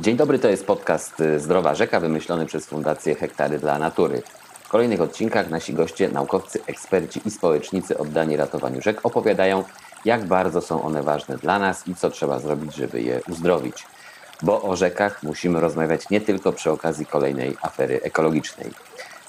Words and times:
Dzień 0.00 0.16
dobry, 0.16 0.38
to 0.38 0.48
jest 0.48 0.66
podcast 0.66 1.20
y, 1.20 1.40
Zdrowa 1.40 1.74
Rzeka 1.74 2.00
wymyślony 2.00 2.46
przez 2.46 2.66
Fundację 2.66 3.14
Hektary 3.14 3.58
dla 3.58 3.78
Natury. 3.78 4.22
W 4.62 4.68
kolejnych 4.68 5.00
odcinkach 5.00 5.50
nasi 5.50 5.74
goście, 5.74 6.08
naukowcy, 6.08 6.60
eksperci 6.66 7.20
i 7.24 7.30
społecznicy 7.30 7.98
oddani 7.98 8.36
ratowaniu 8.36 8.82
rzek 8.82 9.00
opowiadają, 9.02 9.64
jak 10.04 10.24
bardzo 10.24 10.60
są 10.60 10.82
one 10.82 11.02
ważne 11.02 11.36
dla 11.36 11.58
nas 11.58 11.88
i 11.88 11.94
co 11.94 12.10
trzeba 12.10 12.38
zrobić, 12.38 12.74
żeby 12.74 13.02
je 13.02 13.20
uzdrowić. 13.28 13.86
Bo 14.42 14.62
o 14.62 14.76
rzekach 14.76 15.22
musimy 15.22 15.60
rozmawiać 15.60 16.10
nie 16.10 16.20
tylko 16.20 16.52
przy 16.52 16.70
okazji 16.70 17.06
kolejnej 17.06 17.56
afery 17.62 18.02
ekologicznej. 18.02 18.70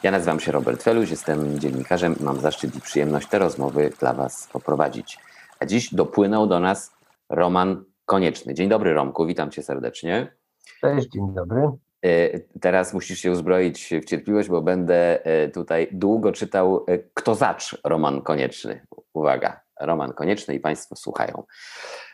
Ja 0.03 0.11
nazywam 0.11 0.39
się 0.39 0.51
Robert 0.51 0.83
Feluś, 0.83 1.09
jestem 1.09 1.59
dziennikarzem 1.59 2.19
i 2.19 2.23
mam 2.23 2.39
zaszczyt 2.39 2.75
i 2.75 2.81
przyjemność 2.81 3.27
te 3.27 3.39
rozmowy 3.39 3.93
dla 3.99 4.13
Was 4.13 4.47
poprowadzić. 4.53 5.17
A 5.59 5.65
dziś 5.65 5.93
dopłynął 5.93 6.47
do 6.47 6.59
nas 6.59 6.91
Roman 7.29 7.83
Konieczny. 8.05 8.53
Dzień 8.53 8.69
dobry 8.69 8.93
Romku, 8.93 9.25
witam 9.25 9.51
Cię 9.51 9.63
serdecznie. 9.63 10.40
Cześć, 10.81 11.09
dzień 11.09 11.33
dobry. 11.33 11.61
E, 12.05 12.39
teraz 12.39 12.93
musisz 12.93 13.19
się 13.19 13.31
uzbroić 13.31 13.89
w 14.01 14.05
cierpliwość, 14.05 14.49
bo 14.49 14.61
będę 14.61 15.25
e, 15.25 15.49
tutaj 15.49 15.87
długo 15.91 16.31
czytał 16.31 16.85
e, 16.87 16.97
Kto 17.13 17.35
zacz 17.35 17.81
Roman 17.83 18.21
Konieczny. 18.21 18.85
Uwaga, 19.13 19.61
Roman 19.81 20.13
Konieczny 20.13 20.55
i 20.55 20.59
Państwo 20.59 20.95
słuchają. 20.95 21.43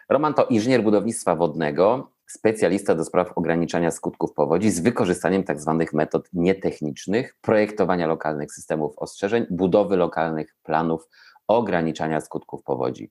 Roman 0.09 0.33
to 0.33 0.45
inżynier 0.45 0.83
budownictwa 0.83 1.35
wodnego, 1.35 2.11
specjalista 2.27 2.95
do 2.95 3.05
spraw 3.05 3.37
ograniczania 3.37 3.91
skutków 3.91 4.33
powodzi 4.33 4.71
z 4.71 4.79
wykorzystaniem 4.79 5.43
tzw. 5.43 5.77
Tak 5.79 5.93
metod 5.93 6.29
nietechnicznych, 6.33 7.35
projektowania 7.41 8.07
lokalnych 8.07 8.53
systemów 8.53 8.93
ostrzeżeń, 8.97 9.45
budowy 9.49 9.97
lokalnych 9.97 10.55
planów 10.63 11.07
ograniczania 11.47 12.21
skutków 12.21 12.63
powodzi. 12.63 13.09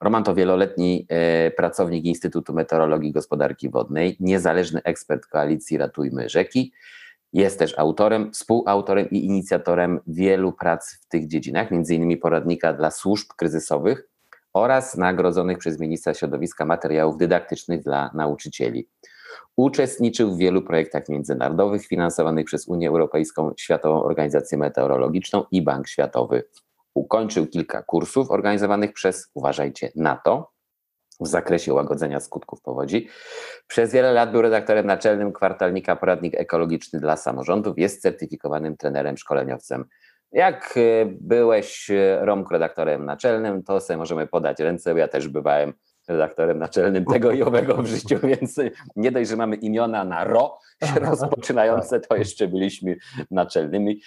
Roman 0.00 0.24
to 0.24 0.34
wieloletni 0.34 1.06
e, 1.08 1.50
pracownik 1.50 2.04
Instytutu 2.04 2.54
Meteorologii 2.54 3.10
i 3.10 3.12
Gospodarki 3.12 3.70
Wodnej, 3.70 4.16
niezależny 4.20 4.82
ekspert 4.82 5.26
koalicji 5.26 5.78
Ratujmy 5.78 6.28
Rzeki. 6.28 6.72
Jest 7.32 7.58
też 7.58 7.78
autorem, 7.78 8.32
współautorem 8.32 9.10
i 9.10 9.24
inicjatorem 9.24 10.00
wielu 10.06 10.52
prac 10.52 10.94
w 10.94 11.08
tych 11.08 11.26
dziedzinach, 11.26 11.72
m.in. 11.72 12.18
poradnika 12.18 12.72
dla 12.72 12.90
służb 12.90 13.28
kryzysowych 13.36 14.08
oraz 14.52 14.96
nagrodzonych 14.96 15.58
przez 15.58 15.80
ministra 15.80 16.14
środowiska 16.14 16.64
materiałów 16.64 17.18
dydaktycznych 17.18 17.82
dla 17.82 18.10
nauczycieli. 18.14 18.88
Uczestniczył 19.56 20.34
w 20.34 20.38
wielu 20.38 20.62
projektach 20.62 21.08
międzynarodowych 21.08 21.86
finansowanych 21.86 22.46
przez 22.46 22.68
Unię 22.68 22.88
Europejską, 22.88 23.52
Światową 23.56 24.02
Organizację 24.02 24.58
Meteorologiczną 24.58 25.44
i 25.50 25.62
Bank 25.62 25.88
Światowy. 25.88 26.44
Ukończył 26.98 27.46
kilka 27.46 27.82
kursów 27.82 28.30
organizowanych 28.30 28.92
przez, 28.92 29.30
uważajcie, 29.34 29.92
NATO 29.96 30.52
w 31.20 31.26
zakresie 31.26 31.74
łagodzenia 31.74 32.20
skutków 32.20 32.62
powodzi. 32.62 33.08
Przez 33.66 33.92
wiele 33.92 34.12
lat 34.12 34.32
był 34.32 34.42
redaktorem 34.42 34.86
naczelnym 34.86 35.32
kwartalnika 35.32 35.96
Poradnik 35.96 36.34
Ekologiczny 36.34 37.00
dla 37.00 37.16
Samorządów. 37.16 37.78
Jest 37.78 38.02
certyfikowanym 38.02 38.76
trenerem, 38.76 39.16
szkoleniowcem. 39.16 39.84
Jak 40.32 40.74
e, 40.76 41.06
byłeś 41.20 41.90
e, 41.90 42.18
Romku 42.20 42.52
redaktorem 42.52 43.04
naczelnym, 43.04 43.62
to 43.62 43.80
sobie 43.80 43.96
możemy 43.96 44.26
podać 44.26 44.60
ręce. 44.60 44.98
Ja 44.98 45.08
też 45.08 45.28
bywałem 45.28 45.72
redaktorem 46.08 46.58
naczelnym 46.58 47.04
tego 47.12 47.32
i 47.32 47.42
owego 47.42 47.82
w 47.82 47.86
życiu, 47.86 48.18
więc 48.22 48.56
nie 48.96 49.12
dość, 49.12 49.30
że 49.30 49.36
mamy 49.36 49.56
imiona 49.56 50.04
na 50.04 50.24
ro 50.24 50.58
rozpoczynające, 51.10 52.00
to 52.00 52.16
jeszcze 52.16 52.48
byliśmy 52.48 52.96
naczelnymi. 53.30 54.00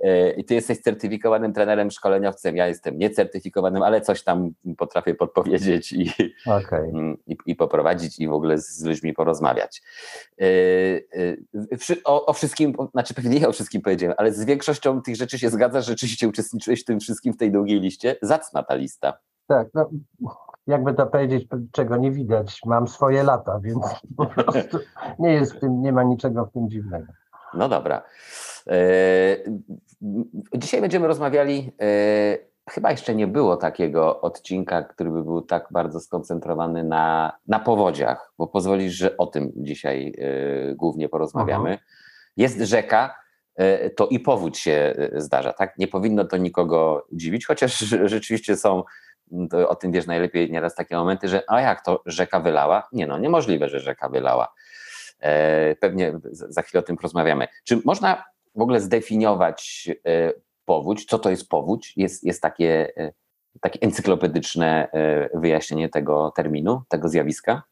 E, 0.00 0.30
I 0.30 0.44
ty 0.44 0.54
jesteś 0.54 0.78
certyfikowanym 0.78 1.52
trenerem, 1.52 1.90
szkoleniowcem, 1.90 2.56
ja 2.56 2.66
jestem 2.68 2.98
niecertyfikowanym, 2.98 3.82
ale 3.82 4.00
coś 4.00 4.22
tam 4.22 4.50
potrafię 4.78 5.14
podpowiedzieć 5.14 5.92
i, 5.92 6.10
okay. 6.46 6.92
i, 7.26 7.36
i, 7.46 7.56
poprowadzić 7.56 8.18
i 8.18 8.28
w 8.28 8.32
ogóle 8.32 8.58
z 8.58 8.84
ludźmi 8.84 9.12
porozmawiać. 9.12 9.82
E, 10.40 10.44
e, 10.44 11.36
o, 12.04 12.26
o, 12.26 12.32
wszystkim, 12.32 12.74
znaczy 12.92 13.14
pewnie 13.14 13.40
nie 13.40 13.48
o 13.48 13.52
wszystkim 13.52 13.82
powiedziałem, 13.82 14.14
ale 14.18 14.32
z 14.32 14.44
większością 14.44 15.02
tych 15.02 15.16
rzeczy 15.16 15.38
się 15.38 15.50
zgadzasz, 15.50 15.86
rzeczywiście 15.86 16.28
uczestniczyłeś 16.28 16.82
w 16.82 16.84
tym 16.84 17.00
wszystkim 17.00 17.32
w 17.32 17.36
tej 17.36 17.52
długiej 17.52 17.80
liście. 17.80 18.16
Zacna 18.22 18.62
ta 18.62 18.74
lista. 18.74 19.18
Tak, 19.46 19.68
no, 19.74 19.90
jakby 20.68 20.94
to 20.94 21.06
powiedzieć, 21.06 21.48
czego 21.72 21.96
nie 21.96 22.10
widać. 22.10 22.60
Mam 22.66 22.88
swoje 22.88 23.22
lata, 23.22 23.60
więc 23.62 23.86
po 24.16 24.26
prostu 24.34 24.78
nie 25.18 25.32
jest 25.32 25.54
w 25.54 25.60
tym, 25.60 25.82
nie 25.82 25.92
ma 25.92 26.02
niczego 26.02 26.46
w 26.46 26.52
tym 26.52 26.70
dziwnego. 26.70 27.12
No 27.54 27.68
dobra. 27.68 28.02
E, 28.70 28.76
dzisiaj 30.54 30.80
będziemy 30.80 31.06
rozmawiali. 31.06 31.72
E, 31.80 32.38
chyba 32.70 32.90
jeszcze 32.90 33.14
nie 33.14 33.26
było 33.26 33.56
takiego 33.56 34.20
odcinka, 34.20 34.82
który 34.82 35.10
by 35.10 35.22
był 35.22 35.42
tak 35.42 35.68
bardzo 35.70 36.00
skoncentrowany 36.00 36.84
na, 36.84 37.32
na 37.46 37.58
powodziach, 37.58 38.32
bo 38.38 38.46
pozwolisz, 38.46 38.92
że 38.92 39.16
o 39.16 39.26
tym 39.26 39.52
dzisiaj 39.56 40.14
e, 40.18 40.74
głównie 40.74 41.08
porozmawiamy. 41.08 41.70
Aha. 41.72 41.82
Jest 42.36 42.60
rzeka, 42.60 43.14
to 43.96 44.06
i 44.06 44.20
powódź 44.20 44.58
się 44.58 44.94
zdarza, 45.16 45.52
tak? 45.52 45.78
Nie 45.78 45.88
powinno 45.88 46.24
to 46.24 46.36
nikogo 46.36 47.06
dziwić, 47.12 47.46
chociaż 47.46 47.78
rzeczywiście 48.14 48.56
są 48.56 48.82
o 49.68 49.74
tym 49.74 49.92
wiesz 49.92 50.06
najlepiej 50.06 50.50
nieraz 50.50 50.74
takie 50.74 50.96
momenty, 50.96 51.28
że 51.28 51.42
a 51.48 51.60
jak 51.60 51.84
to 51.84 52.02
rzeka 52.06 52.40
wylała? 52.40 52.88
Nie 52.92 53.06
no, 53.06 53.18
niemożliwe, 53.18 53.68
że 53.68 53.80
rzeka 53.80 54.08
wylała. 54.08 54.52
E, 55.20 55.76
pewnie 55.76 56.20
za 56.32 56.62
chwilę 56.62 56.80
o 56.80 56.86
tym 56.86 56.96
porozmawiamy. 56.96 57.48
Czy 57.64 57.80
można 57.84 58.24
w 58.54 58.60
ogóle 58.60 58.80
zdefiniować 58.80 59.90
e, 60.06 60.32
powódź? 60.64 61.04
Co 61.04 61.18
to 61.18 61.30
jest 61.30 61.48
powódź? 61.48 61.92
Jest, 61.96 62.24
jest 62.24 62.42
takie, 62.42 62.96
e, 62.96 63.12
takie 63.60 63.80
encyklopedyczne 63.80 64.88
wyjaśnienie 65.34 65.88
tego 65.88 66.32
terminu, 66.36 66.82
tego 66.88 67.08
zjawiska? 67.08 67.62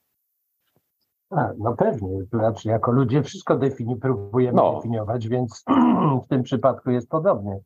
A, 1.30 1.48
no 1.58 1.76
pewnie, 1.76 2.08
znaczy 2.32 2.68
jako 2.68 2.92
ludzie 2.92 3.22
wszystko 3.22 3.56
defini 3.56 3.96
próbujemy 3.96 4.56
no. 4.56 4.74
definiować, 4.76 5.28
więc 5.28 5.64
w 6.24 6.28
tym 6.28 6.42
przypadku 6.42 6.90
jest 6.90 7.08
podobnie. 7.08 7.60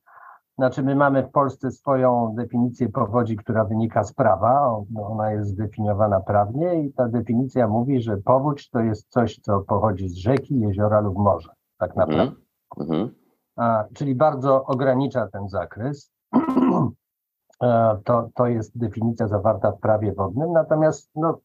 Znaczy, 0.61 0.83
my 0.83 0.95
mamy 0.95 1.23
w 1.23 1.31
Polsce 1.31 1.71
swoją 1.71 2.35
definicję 2.37 2.89
powodzi, 2.89 3.37
która 3.37 3.65
wynika 3.65 4.05
z 4.05 4.13
prawa. 4.13 4.83
Ona 4.97 5.33
jest 5.33 5.51
zdefiniowana 5.51 6.21
prawnie 6.21 6.85
i 6.85 6.93
ta 6.93 7.09
definicja 7.09 7.69
mówi, 7.69 8.03
że 8.03 8.17
powódź 8.17 8.71
to 8.71 8.81
jest 8.81 9.09
coś, 9.09 9.39
co 9.39 9.61
pochodzi 9.61 10.09
z 10.09 10.17
rzeki, 10.17 10.61
jeziora 10.61 11.01
lub 11.01 11.19
morza, 11.19 11.55
tak 11.79 11.91
mhm. 11.91 12.09
naprawdę. 12.09 12.43
Mm 12.81 12.89
-hmm. 12.89 13.11
A, 13.57 13.85
czyli 13.95 14.15
bardzo 14.15 14.65
ogranicza 14.65 15.29
ten 15.29 15.49
zakres. 15.49 16.13
to, 18.05 18.29
to 18.35 18.47
jest 18.47 18.79
definicja 18.79 19.29
zawarta 19.29 19.73
w 19.73 19.81
prawie 19.81 20.13
wodnym, 20.13 20.53
natomiast 20.53 21.11
no, 21.15 21.39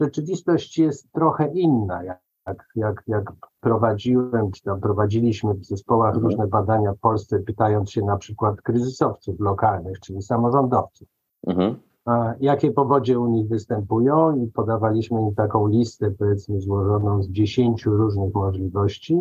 rzeczywistość 0.00 0.78
jest 0.78 1.12
trochę 1.12 1.48
inna 1.48 2.02
jak, 2.02 2.20
jak, 2.76 3.02
jak 3.06 3.32
prowadziłem, 3.60 4.50
czy 4.50 4.62
tam 4.62 4.80
prowadziliśmy 4.80 5.54
w 5.54 5.64
zespołach 5.64 6.14
mhm. 6.14 6.24
różne 6.24 6.46
badania 6.46 6.92
w 6.92 6.98
Polsce, 6.98 7.38
pytając 7.38 7.90
się 7.90 8.02
na 8.02 8.16
przykład 8.16 8.62
kryzysowców 8.62 9.40
lokalnych, 9.40 10.00
czyli 10.00 10.22
samorządowców, 10.22 11.08
mhm. 11.46 11.76
jakie 12.40 12.70
powodzie 12.70 13.20
u 13.20 13.26
nich 13.26 13.48
występują 13.48 14.36
i 14.36 14.46
podawaliśmy 14.46 15.22
im 15.22 15.34
taką 15.34 15.66
listę, 15.66 16.10
powiedzmy, 16.10 16.60
złożoną 16.60 17.22
z 17.22 17.28
dziesięciu 17.28 17.96
różnych 17.96 18.34
możliwości, 18.34 19.20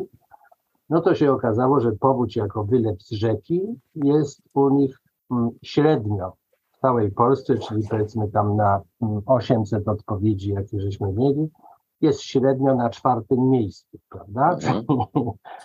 no 0.90 1.02
to 1.02 1.16
się 1.16 1.32
okazało, 1.32 1.80
że 1.80 1.92
powódź 1.92 2.36
jako 2.36 2.64
wylew 2.64 3.02
z 3.02 3.12
rzeki 3.12 3.62
jest 3.96 4.42
u 4.54 4.70
nich 4.70 5.02
mm, 5.32 5.50
średnio 5.64 6.34
w 6.72 6.80
całej 6.80 7.12
Polsce, 7.12 7.58
czyli 7.58 7.88
powiedzmy 7.90 8.28
tam 8.28 8.56
na 8.56 8.82
800 9.26 9.88
mm, 9.88 9.98
odpowiedzi, 9.98 10.52
jakie 10.52 10.82
żeśmy 10.82 11.14
mieli, 11.14 11.50
jest 12.06 12.22
średnio 12.22 12.76
na 12.76 12.90
czwartym 12.90 13.50
miejscu, 13.50 13.98
prawda? 14.10 14.58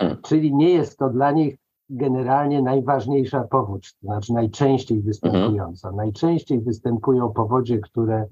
Mm. 0.01 0.17
Czyli 0.27 0.55
nie 0.55 0.71
jest 0.71 0.99
to 0.99 1.09
dla 1.09 1.33
nich 1.33 1.57
generalnie 1.91 2.63
najważniejsza 2.63 3.41
powódź, 3.41 3.95
to 3.95 4.07
znaczy 4.07 4.33
najczęściej 4.33 5.03
występująca. 5.03 5.89
Mm. 5.89 5.97
Najczęściej 5.97 6.61
występują 6.61 7.33
powodzie, 7.33 7.79
które 7.79 8.27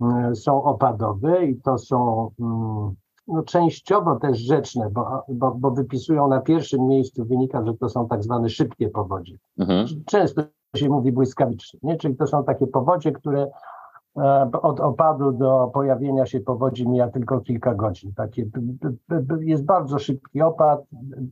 mm, 0.00 0.36
są 0.36 0.62
opadowe 0.62 1.46
i 1.46 1.60
to 1.60 1.78
są 1.78 2.30
mm, 2.40 2.94
no, 3.28 3.42
częściowo 3.42 4.16
też 4.16 4.38
rzeczne, 4.38 4.90
bo, 4.90 5.24
bo, 5.28 5.54
bo, 5.54 5.70
wypisują 5.70 6.28
na 6.28 6.40
pierwszym 6.40 6.86
miejscu, 6.86 7.24
wynika, 7.24 7.66
że 7.66 7.74
to 7.74 7.88
są 7.88 8.08
tak 8.08 8.22
zwane 8.22 8.48
szybkie 8.48 8.88
powodzie. 8.88 9.38
Często 10.06 10.42
się 10.76 10.88
mówi 10.88 11.12
błyskawicznie, 11.12 11.80
nie? 11.82 11.96
czyli 11.96 12.16
to 12.16 12.26
są 12.26 12.44
takie 12.44 12.66
powodzie, 12.66 13.12
które 13.12 13.50
od 14.62 14.80
opadu 14.80 15.32
do 15.32 15.70
pojawienia 15.74 16.26
się 16.26 16.40
powodzi 16.40 16.88
mija 16.88 17.08
tylko 17.08 17.40
kilka 17.40 17.74
godzin. 17.74 18.12
Takie, 18.14 18.46
jest 19.40 19.64
bardzo 19.64 19.98
szybki 19.98 20.42
opad, 20.42 20.84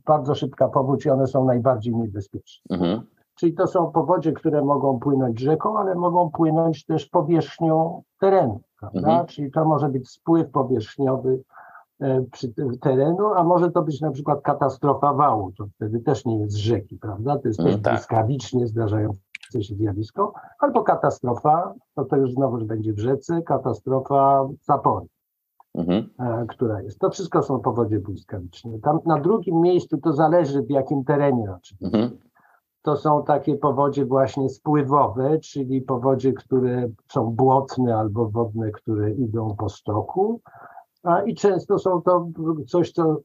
bardzo 0.05 0.35
szybka 0.35 0.67
powódź 0.67 1.05
i 1.05 1.09
one 1.09 1.27
są 1.27 1.45
najbardziej 1.45 1.95
niebezpieczne. 1.95 2.77
Mhm. 2.77 3.01
Czyli 3.35 3.53
to 3.53 3.67
są 3.67 3.91
powodzie, 3.91 4.31
które 4.31 4.65
mogą 4.65 4.99
płynąć 4.99 5.39
rzeką, 5.39 5.77
ale 5.77 5.95
mogą 5.95 6.31
płynąć 6.31 6.85
też 6.85 7.05
powierzchnią 7.05 8.03
terenu. 8.19 8.59
Mhm. 8.93 9.25
Czyli 9.25 9.51
to 9.51 9.65
może 9.65 9.89
być 9.89 10.09
spływ 10.09 10.51
powierzchniowy 10.51 11.43
e, 11.99 12.21
przy 12.31 12.53
terenu, 12.81 13.33
a 13.35 13.43
może 13.43 13.71
to 13.71 13.81
być 13.81 14.01
na 14.01 14.11
przykład 14.11 14.41
katastrofa 14.41 15.13
wału. 15.13 15.51
To 15.51 15.65
wtedy 15.75 15.99
też 15.99 16.25
nie 16.25 16.39
jest 16.39 16.53
z 16.53 16.57
rzeki, 16.57 16.97
prawda? 16.97 17.37
To 17.39 17.47
jest 17.47 17.59
też 17.59 17.65
mhm, 17.65 17.83
tak. 17.83 17.93
błyskawicznie 17.93 18.67
zdarzające 18.67 19.21
się 19.61 19.75
zjawisko, 19.75 20.33
albo 20.59 20.83
katastrofa, 20.83 21.73
no 21.97 22.05
to 22.05 22.15
już 22.15 22.31
znowu 22.31 22.65
będzie 22.65 22.93
w 22.93 22.99
rzece, 22.99 23.41
katastrofa 23.41 24.49
zapory. 24.61 25.05
mhm. 25.75 26.47
która 26.47 26.81
jest. 26.81 26.99
To 26.99 27.09
wszystko 27.09 27.43
są 27.43 27.59
powodzie 27.59 27.99
błyskawiczne. 27.99 28.79
Tam 28.79 28.99
na 29.05 29.19
drugim 29.19 29.61
miejscu 29.61 29.97
to 29.97 30.13
zależy 30.13 30.61
w 30.61 30.69
jakim 30.69 31.03
terenie 31.03 31.51
oczywiście. 31.57 31.97
Mhm. 31.97 32.17
To 32.81 32.97
są 32.97 33.23
takie 33.23 33.55
powodzie 33.55 34.05
właśnie 34.05 34.49
spływowe, 34.49 35.39
czyli 35.39 35.81
powodzie, 35.81 36.33
które 36.33 36.89
są 37.11 37.25
błotne 37.25 37.97
albo 37.97 38.29
wodne, 38.29 38.71
które 38.71 39.11
idą 39.11 39.55
po 39.55 39.69
stoku. 39.69 40.41
A 41.03 41.21
I 41.21 41.35
często 41.35 41.79
są 41.79 42.01
to 42.01 42.27
coś, 42.67 42.91
co 42.91 43.17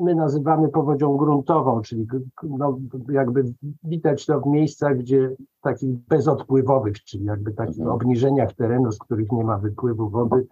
my 0.00 0.14
nazywamy 0.14 0.68
powodzią 0.68 1.16
gruntową, 1.16 1.82
czyli 1.82 2.06
no, 2.42 2.78
jakby 3.08 3.44
widać 3.84 4.26
to 4.26 4.40
w 4.40 4.46
miejscach, 4.46 4.98
gdzie 4.98 5.36
takich 5.62 5.98
bezodpływowych, 5.98 7.04
czyli 7.04 7.24
jakby 7.24 7.52
takich 7.52 7.78
mhm. 7.78 7.94
obniżeniach 7.94 8.54
terenu, 8.54 8.92
z 8.92 8.98
których 8.98 9.32
nie 9.32 9.44
ma 9.44 9.58
wypływu 9.58 10.10
wody, 10.10 10.46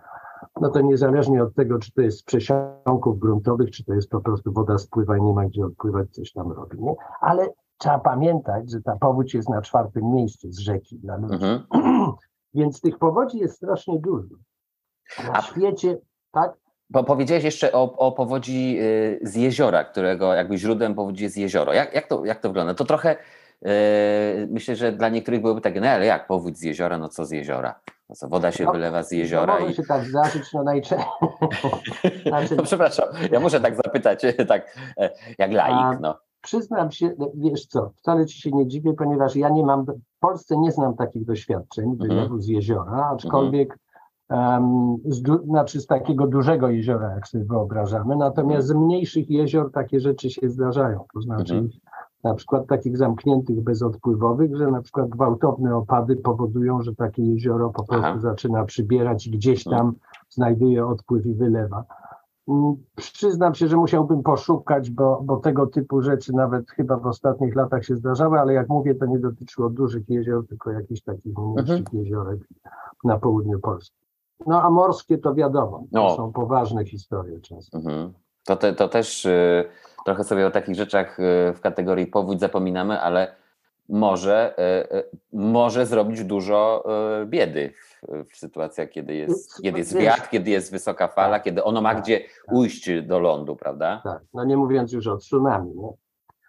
no 0.61 0.71
to 0.71 0.81
niezależnie 0.81 1.43
od 1.43 1.55
tego, 1.55 1.79
czy 1.79 1.93
to 1.93 2.01
jest 2.01 2.19
z 2.19 2.23
przesiąków 2.23 3.19
gruntowych, 3.19 3.71
czy 3.71 3.85
to 3.85 3.95
jest 3.95 4.11
po 4.11 4.21
prostu 4.21 4.53
woda 4.53 4.79
spływa 4.79 5.19
i 5.19 5.23
nie 5.23 5.33
ma 5.33 5.45
gdzie 5.45 5.67
odpływać, 5.67 6.11
coś 6.11 6.33
tam 6.33 6.53
robi, 6.53 6.81
nie? 6.81 6.95
Ale 7.21 7.49
trzeba 7.79 7.99
pamiętać, 7.99 8.71
że 8.71 8.83
ta 8.83 8.97
powódź 8.97 9.35
jest 9.35 9.49
na 9.49 9.63
czwartym 9.63 10.13
miejscu 10.13 10.53
z 10.53 10.59
rzeki 10.59 10.99
dla 10.99 11.17
ludzi. 11.17 11.35
Mhm. 11.35 11.63
Więc 12.55 12.81
tych 12.81 12.99
powodzi 12.99 13.39
jest 13.39 13.57
strasznie 13.57 13.99
dużo. 14.01 14.35
Na 15.25 15.33
A... 15.33 15.43
świecie, 15.43 15.99
tak? 16.33 16.57
Bo 16.91 17.05
powiedziałeś 17.05 17.45
jeszcze 17.45 17.73
o, 17.73 17.97
o 17.97 18.13
powodzi 18.13 18.79
y, 18.81 19.19
z 19.23 19.35
jeziora, 19.35 19.85
którego 19.85 20.35
jakby 20.35 20.59
źródłem 20.59 20.95
powodzi 20.95 21.25
jest 21.25 21.37
jezioro. 21.37 21.73
Jak, 21.73 21.95
jak, 21.95 22.07
to, 22.07 22.25
jak 22.25 22.41
to 22.41 22.49
wygląda? 22.49 22.75
To 22.75 22.85
trochę 22.85 23.17
yy, 23.63 23.71
myślę, 24.51 24.77
że 24.77 24.93
dla 24.93 25.09
niektórych 25.09 25.41
byłoby 25.41 25.61
takie, 25.61 25.81
no 25.81 25.89
ale 25.89 26.07
jak 26.07 26.27
powódź 26.27 26.59
z 26.59 26.63
jeziora, 26.63 26.99
no 26.99 27.09
co 27.09 27.25
z 27.25 27.31
jeziora? 27.31 27.81
No 28.09 28.15
co, 28.15 28.29
woda 28.29 28.53
się 28.53 28.65
no, 28.65 28.73
wylewa 28.73 29.03
z 29.03 29.13
jeziora. 29.13 29.55
No 29.55 29.61
może 29.61 29.73
i... 29.73 29.77
się 29.77 29.83
tak 29.83 30.05
zdarzyć, 30.05 30.53
no 30.53 30.63
najczęściej. 30.63 31.09
znaczy... 32.27 32.57
no, 32.57 32.63
przepraszam, 32.63 33.09
ja 33.33 33.41
muszę 33.41 33.61
tak 33.61 33.77
zapytać, 33.77 34.23
tak 34.49 34.77
e, 35.01 35.11
jak 35.39 35.53
laik, 35.53 36.01
no. 36.01 36.19
Przyznam 36.43 36.91
się, 36.91 37.11
no, 37.19 37.31
wiesz 37.35 37.67
co, 37.67 37.91
wcale 37.97 38.27
ci 38.27 38.41
się 38.41 38.51
nie 38.51 38.67
dziwię, 38.67 38.93
ponieważ 38.93 39.37
ja 39.37 39.49
nie 39.49 39.65
mam, 39.65 39.85
w 39.85 40.19
Polsce 40.21 40.57
nie 40.57 40.73
znam 40.73 40.97
takich 40.97 41.25
doświadczeń 41.25 41.97
wylewu 41.97 42.27
mm 42.27 42.43
z 42.43 42.49
jeziora, 42.49 43.11
aczkolwiek 43.13 43.69
um, 43.69 43.79
z, 45.05 45.23
znaczy 45.45 45.81
z 45.81 45.87
takiego 45.87 46.27
dużego 46.27 46.69
jeziora, 46.69 47.11
jak 47.11 47.29
sobie 47.29 47.45
wyobrażamy, 47.45 48.17
natomiast 48.17 48.67
z 48.67 48.73
mniejszych 48.73 49.31
jezior 49.31 49.73
takie 49.73 50.01
rzeczy 50.01 50.31
się 50.31 50.49
zdarzają, 50.49 51.05
to 51.15 51.21
znaczy 51.21 51.55
-hmm. 51.55 51.69
na 52.25 52.35
przykład 52.35 52.67
takich 52.67 52.97
zamkniętych, 52.97 53.61
bezodpływowych, 53.61 54.57
że 54.57 54.67
na 54.67 54.83
przykład 54.83 55.09
gwałtowne 55.09 55.77
opady 55.77 56.17
powodują, 56.17 56.83
że 56.83 56.95
takie 56.95 57.23
jezioro 57.23 57.71
po 57.71 57.85
prostu 57.85 58.07
Aha. 58.09 58.21
zaczyna 58.21 58.65
przybierać 58.65 59.27
i 59.27 59.31
gdzieś 59.31 59.67
mhm. 59.67 59.87
tam 59.87 59.95
znajduje 60.29 60.87
odpływ 60.87 61.27
i 61.27 61.35
wylewa. 61.35 61.85
Mm, 62.49 62.77
przyznam 62.97 63.55
się, 63.55 63.69
że 63.69 63.77
musiałbym 63.77 64.23
poszukać, 64.23 64.91
bo, 64.91 65.21
bo 65.25 65.37
tego 65.37 65.67
typu 65.67 66.03
rzeczy 66.03 66.33
nawet 66.33 66.71
chyba 66.71 66.97
w 66.97 67.07
ostatnich 67.07 67.57
latach 67.57 67.85
się 67.85 67.97
zdarzały, 67.97 68.41
ale 68.41 68.53
jak 68.53 68.69
mówię, 68.69 68.95
to 68.95 69.07
nie 69.07 69.19
dotyczyło 69.19 69.71
dużych 69.71 70.09
jezior, 70.09 70.47
tylko 70.47 70.71
jakichś 70.71 71.01
takich 71.01 71.39
mniejszych 71.39 71.79
mhm. 71.79 72.05
jeziorek 72.05 72.41
na 73.05 73.19
południu 73.19 73.61
Polski. 73.61 74.06
No 74.47 74.63
a 74.63 74.71
morskie 74.71 75.19
to 75.19 75.35
wiadomo, 75.35 75.79
to 75.79 75.87
no. 75.93 76.17
są 76.17 76.33
poważne 76.33 76.85
historie 76.85 77.41
często. 77.41 77.79
Mhm. 77.79 78.13
To, 78.45 78.57
te, 78.57 78.73
to 78.73 78.89
też 78.89 79.25
y, 79.25 79.65
trochę 80.05 80.25
sobie 80.25 80.47
o 80.47 80.51
takich 80.51 80.75
rzeczach 80.75 81.21
y, 81.21 81.53
w 81.55 81.61
kategorii 81.61 82.07
powódź 82.07 82.41
zapominamy, 82.41 83.01
ale 83.01 83.35
może, 83.89 84.55
y, 84.93 84.97
y 84.97 85.05
może 85.33 85.87
zrobić 85.87 86.25
dużo 86.25 86.85
y, 87.23 87.27
biedy 87.27 87.73
w 88.33 88.37
sytuacjach, 88.37 88.91
kiedy 88.91 89.15
jest, 89.15 89.63
kiedy 89.63 89.79
jest 89.79 89.97
wiatr, 89.97 90.29
kiedy 90.29 90.51
jest 90.51 90.71
wysoka 90.71 91.09
fala, 91.09 91.37
tak, 91.37 91.43
kiedy 91.43 91.65
ono 91.65 91.81
ma 91.81 91.95
tak, 91.95 92.03
gdzie 92.03 92.21
tak. 92.21 92.57
ujść 92.57 93.03
do 93.03 93.19
lądu, 93.19 93.57
prawda? 93.57 94.01
Tak, 94.05 94.23
no 94.35 94.45
nie 94.45 94.57
mówiąc 94.57 94.93
już 94.93 95.07
o 95.07 95.17
tsunami, 95.17 95.75
nie? 95.77 95.93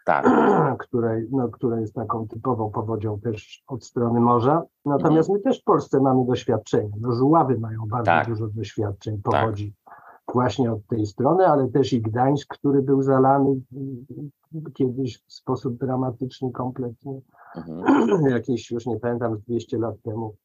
Tak. 0.08 0.26
które, 0.88 1.22
no, 1.32 1.50
które 1.50 1.82
jest 1.82 1.94
taką 1.94 2.28
typową 2.28 2.72
powodzią 2.72 3.20
też 3.20 3.64
od 3.68 3.86
strony 3.86 4.20
morza. 4.20 4.64
Natomiast 4.86 5.30
my 5.30 5.40
też 5.40 5.62
w 5.62 5.64
Polsce 5.64 6.00
mamy 6.00 6.26
doświadczenie. 6.26 6.92
No, 7.02 7.12
żuławy 7.12 7.60
mają 7.60 7.80
bardzo 7.88 8.06
tak. 8.06 8.28
dużo 8.28 8.48
doświadczeń 8.48 9.22
powodzi 9.22 9.74
tak. 9.86 9.96
właśnie 10.34 10.72
od 10.72 10.88
tej 10.88 11.06
strony, 11.06 11.48
ale 11.48 11.68
też 11.68 11.94
i 11.94 12.02
Gdańsk, 12.02 12.54
który 12.54 12.82
był 12.82 13.02
zalany 13.02 13.62
kiedyś 14.74 15.24
w 15.28 15.34
sposób 15.34 15.78
dramatyczny 15.78 16.52
kompletnie. 16.52 17.22
Mhm. 17.56 18.26
Jakieś, 18.36 18.72
już 18.72 18.86
nie 18.86 19.00
pamiętam, 19.00 19.38
200 19.48 19.78
lat 19.78 19.96
temu. 20.04 20.36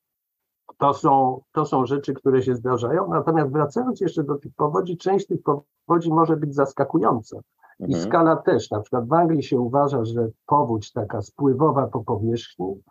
To 0.79 0.95
są, 0.95 1.41
to 1.53 1.65
są 1.65 1.87
rzeczy, 1.87 2.15
które 2.15 2.43
się 2.43 2.55
zdarzają. 2.55 3.09
Natomiast 3.09 3.53
wracając 3.53 4.01
jeszcze 4.01 4.25
do 4.25 4.35
tych 4.35 4.55
powodzi, 4.55 4.97
część 4.97 5.27
tych 5.27 5.41
powodzi 5.43 6.13
może 6.13 6.37
być 6.37 6.55
zaskakująca. 6.55 7.41
I 7.81 7.85
mhm. 7.85 8.03
skala 8.03 8.37
też. 8.37 8.71
Na 8.71 8.81
przykład 8.81 9.09
w 9.09 9.13
Anglii 9.13 9.43
się 9.43 9.61
uważa, 9.61 10.05
że 10.05 10.29
powódź 10.47 10.93
taka 10.93 11.23
spływowa 11.23 11.87
po 11.87 12.05
powierzchni 12.05 12.83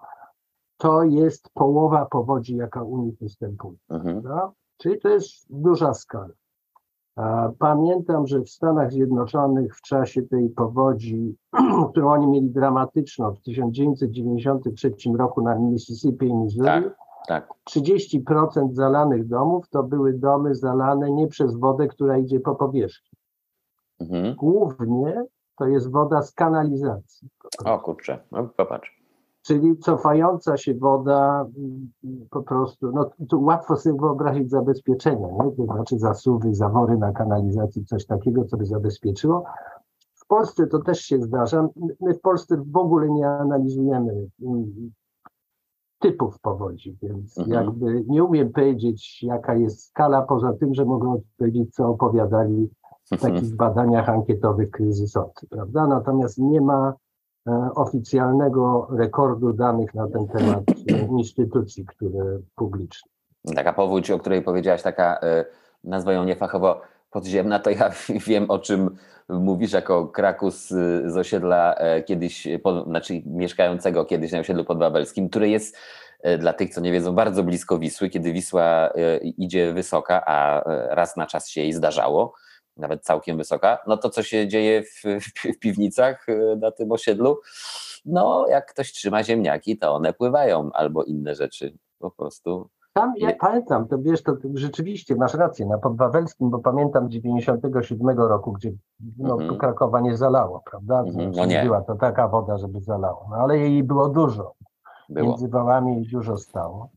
to 0.77 1.03
jest 1.03 1.49
połowa 1.53 2.05
powodzi, 2.05 2.55
jaka 2.55 2.83
u 2.83 2.97
nich 2.97 3.17
występuje. 3.21 3.77
Mhm. 3.89 4.23
Czyli 4.77 4.99
to 4.99 5.09
jest 5.09 5.45
duża 5.49 5.93
skala. 5.93 6.33
Pamiętam, 7.59 8.27
że 8.27 8.41
w 8.41 8.49
Stanach 8.49 8.91
Zjednoczonych 8.91 9.75
w 9.75 9.81
czasie 9.81 10.21
tej 10.21 10.49
powodzi, 10.49 11.37
którą 11.91 12.11
oni 12.11 12.27
mieli 12.27 12.49
dramatyczną 12.49 13.31
w 13.31 13.41
1993 13.41 14.91
roku 15.17 15.41
na 15.41 15.55
Mississippi 15.55 16.27
i 16.27 16.33
Missouri, 16.33 16.65
tak. 16.65 16.95
Tak. 17.27 17.49
30% 17.69 18.73
zalanych 18.73 19.27
domów 19.27 19.69
to 19.69 19.83
były 19.83 20.13
domy 20.13 20.55
zalane 20.55 21.11
nie 21.11 21.27
przez 21.27 21.55
wodę, 21.55 21.87
która 21.87 22.17
idzie 22.17 22.39
po 22.39 22.55
powierzchni. 22.55 23.10
Mhm. 24.01 24.35
Głównie 24.35 25.25
to 25.57 25.67
jest 25.67 25.91
woda 25.91 26.21
z 26.21 26.33
kanalizacji. 26.33 27.29
O 27.65 27.79
kurczę, 27.79 28.19
no 28.31 28.49
popatrz. 28.57 29.01
Czyli 29.41 29.77
cofająca 29.77 30.57
się 30.57 30.73
woda 30.73 31.45
po 32.29 32.43
prostu, 32.43 32.91
no 32.91 33.09
tu 33.29 33.43
łatwo 33.43 33.75
sobie 33.75 33.99
wyobrazić 33.99 34.49
zabezpieczenia, 34.49 35.27
nie? 35.27 35.51
to 35.57 35.63
znaczy 35.65 35.99
zasuwy, 35.99 36.55
zawory 36.55 36.97
na 36.97 37.11
kanalizacji, 37.11 37.85
coś 37.85 38.05
takiego, 38.05 38.45
co 38.45 38.57
by 38.57 38.65
zabezpieczyło. 38.65 39.43
W 40.15 40.27
Polsce 40.27 40.67
to 40.67 40.79
też 40.79 40.99
się 40.99 41.21
zdarza. 41.21 41.67
My 41.99 42.13
w 42.13 42.21
Polsce 42.21 42.63
w 42.71 42.77
ogóle 42.77 43.09
nie 43.09 43.27
analizujemy 43.27 44.27
typów 45.99 46.39
powodzi, 46.39 46.97
więc 47.01 47.37
mhm. 47.37 47.65
jakby 47.65 48.03
nie 48.07 48.23
umiem 48.23 48.51
powiedzieć, 48.51 49.23
jaka 49.23 49.55
jest 49.55 49.83
skala, 49.83 50.21
poza 50.21 50.53
tym, 50.53 50.73
że 50.73 50.85
mogę 50.85 51.09
odpowiedzieć, 51.11 51.73
co 51.73 51.87
opowiadali 51.87 52.69
w 53.11 53.21
takich 53.21 53.55
badaniach 53.63 54.09
ankietowych 54.09 54.71
kryzysowych, 54.71 55.49
prawda? 55.49 55.87
Natomiast 55.87 56.37
nie 56.37 56.61
ma 56.61 56.93
e, 57.47 57.69
oficjalnego 57.75 58.87
rekordu 58.91 59.53
danych 59.53 59.93
na 59.93 60.07
ten 60.07 60.27
temat 60.27 60.63
instytucji, 61.19 61.85
które 61.85 62.39
publiczne. 62.55 63.11
Taka 63.55 63.73
powódź, 63.73 64.11
o 64.11 64.19
której 64.19 64.41
powiedziałaś, 64.41 64.81
taka 64.81 65.19
e, 65.19 65.45
nazwa 65.83 66.13
ją 66.13 66.23
niefachowo 66.23 66.81
podziemna, 67.11 67.59
to 67.59 67.69
ja 67.69 67.91
wiem 68.27 68.45
o 68.51 68.59
czym 68.59 68.95
mówisz 69.29 69.73
jako 69.73 70.07
Krakus 70.07 70.67
z 71.05 71.17
osiedla 71.17 71.75
e, 71.75 72.03
kiedyś, 72.03 72.47
znaczy 72.87 73.21
mieszkającego 73.25 74.05
kiedyś 74.05 74.31
na 74.31 74.39
osiedlu 74.39 74.65
podwawelskim, 74.65 75.29
który 75.29 75.49
jest 75.49 75.77
dla 76.39 76.53
tych, 76.53 76.73
co 76.73 76.81
nie 76.81 76.91
wiedzą, 76.91 77.15
bardzo 77.15 77.43
blisko 77.43 77.79
Wisły, 77.79 78.09
kiedy 78.09 78.33
Wisła 78.33 78.89
idzie 79.23 79.73
wysoka, 79.73 80.25
a 80.25 80.63
raz 80.95 81.17
na 81.17 81.27
czas 81.27 81.49
się 81.49 81.61
jej 81.61 81.73
zdarzało, 81.73 82.33
nawet 82.77 83.03
całkiem 83.03 83.37
wysoka, 83.37 83.77
no 83.87 83.97
to 83.97 84.09
co 84.09 84.23
się 84.23 84.47
dzieje 84.47 84.83
w, 84.83 85.03
w, 85.55 85.59
piwnicach 85.59 86.29
y, 86.29 86.57
na 86.61 86.71
tym 86.71 86.91
osiedlu, 86.91 87.39
no 88.05 88.45
jak 88.47 88.65
ktoś 88.65 88.91
trzyma 88.91 89.23
ziemniaki, 89.23 89.77
to 89.77 89.93
one 89.93 90.13
pływają 90.13 90.69
albo 90.73 91.03
inne 91.03 91.35
rzeczy 91.35 91.77
po 91.99 92.11
prostu. 92.11 92.69
Tam, 92.93 93.13
ja 93.17 93.35
pamiętam, 93.39 93.87
to 93.87 93.97
wiesz, 93.97 94.23
to 94.23 94.35
rzeczywiście 94.53 95.15
masz 95.15 95.33
rację, 95.33 95.65
na 95.65 95.77
Podwawelskim, 95.77 96.49
bo 96.49 96.59
pamiętam 96.59 97.09
97 97.09 98.19
roku, 98.19 98.51
gdzie 98.51 98.71
no, 99.17 99.35
mm 99.35 99.49
-hmm. 99.49 99.57
Krakowa 99.57 99.99
nie 99.99 100.17
zalało, 100.17 100.63
prawda? 100.71 100.99
Mm 100.99 101.15
-hmm. 101.15 101.35
No 101.35 101.45
nie. 101.45 101.63
Była 101.63 101.81
to 101.81 101.95
taka 101.95 102.27
woda, 102.27 102.57
żeby 102.57 102.81
zalało, 102.81 103.27
no 103.29 103.35
ale 103.35 103.57
jej 103.57 103.83
było 103.83 104.09
dużo. 104.09 104.53
Było. 105.09 105.27
Między 105.27 105.47
wałami 105.47 106.07
dużo 106.11 106.37
stało 106.37 106.89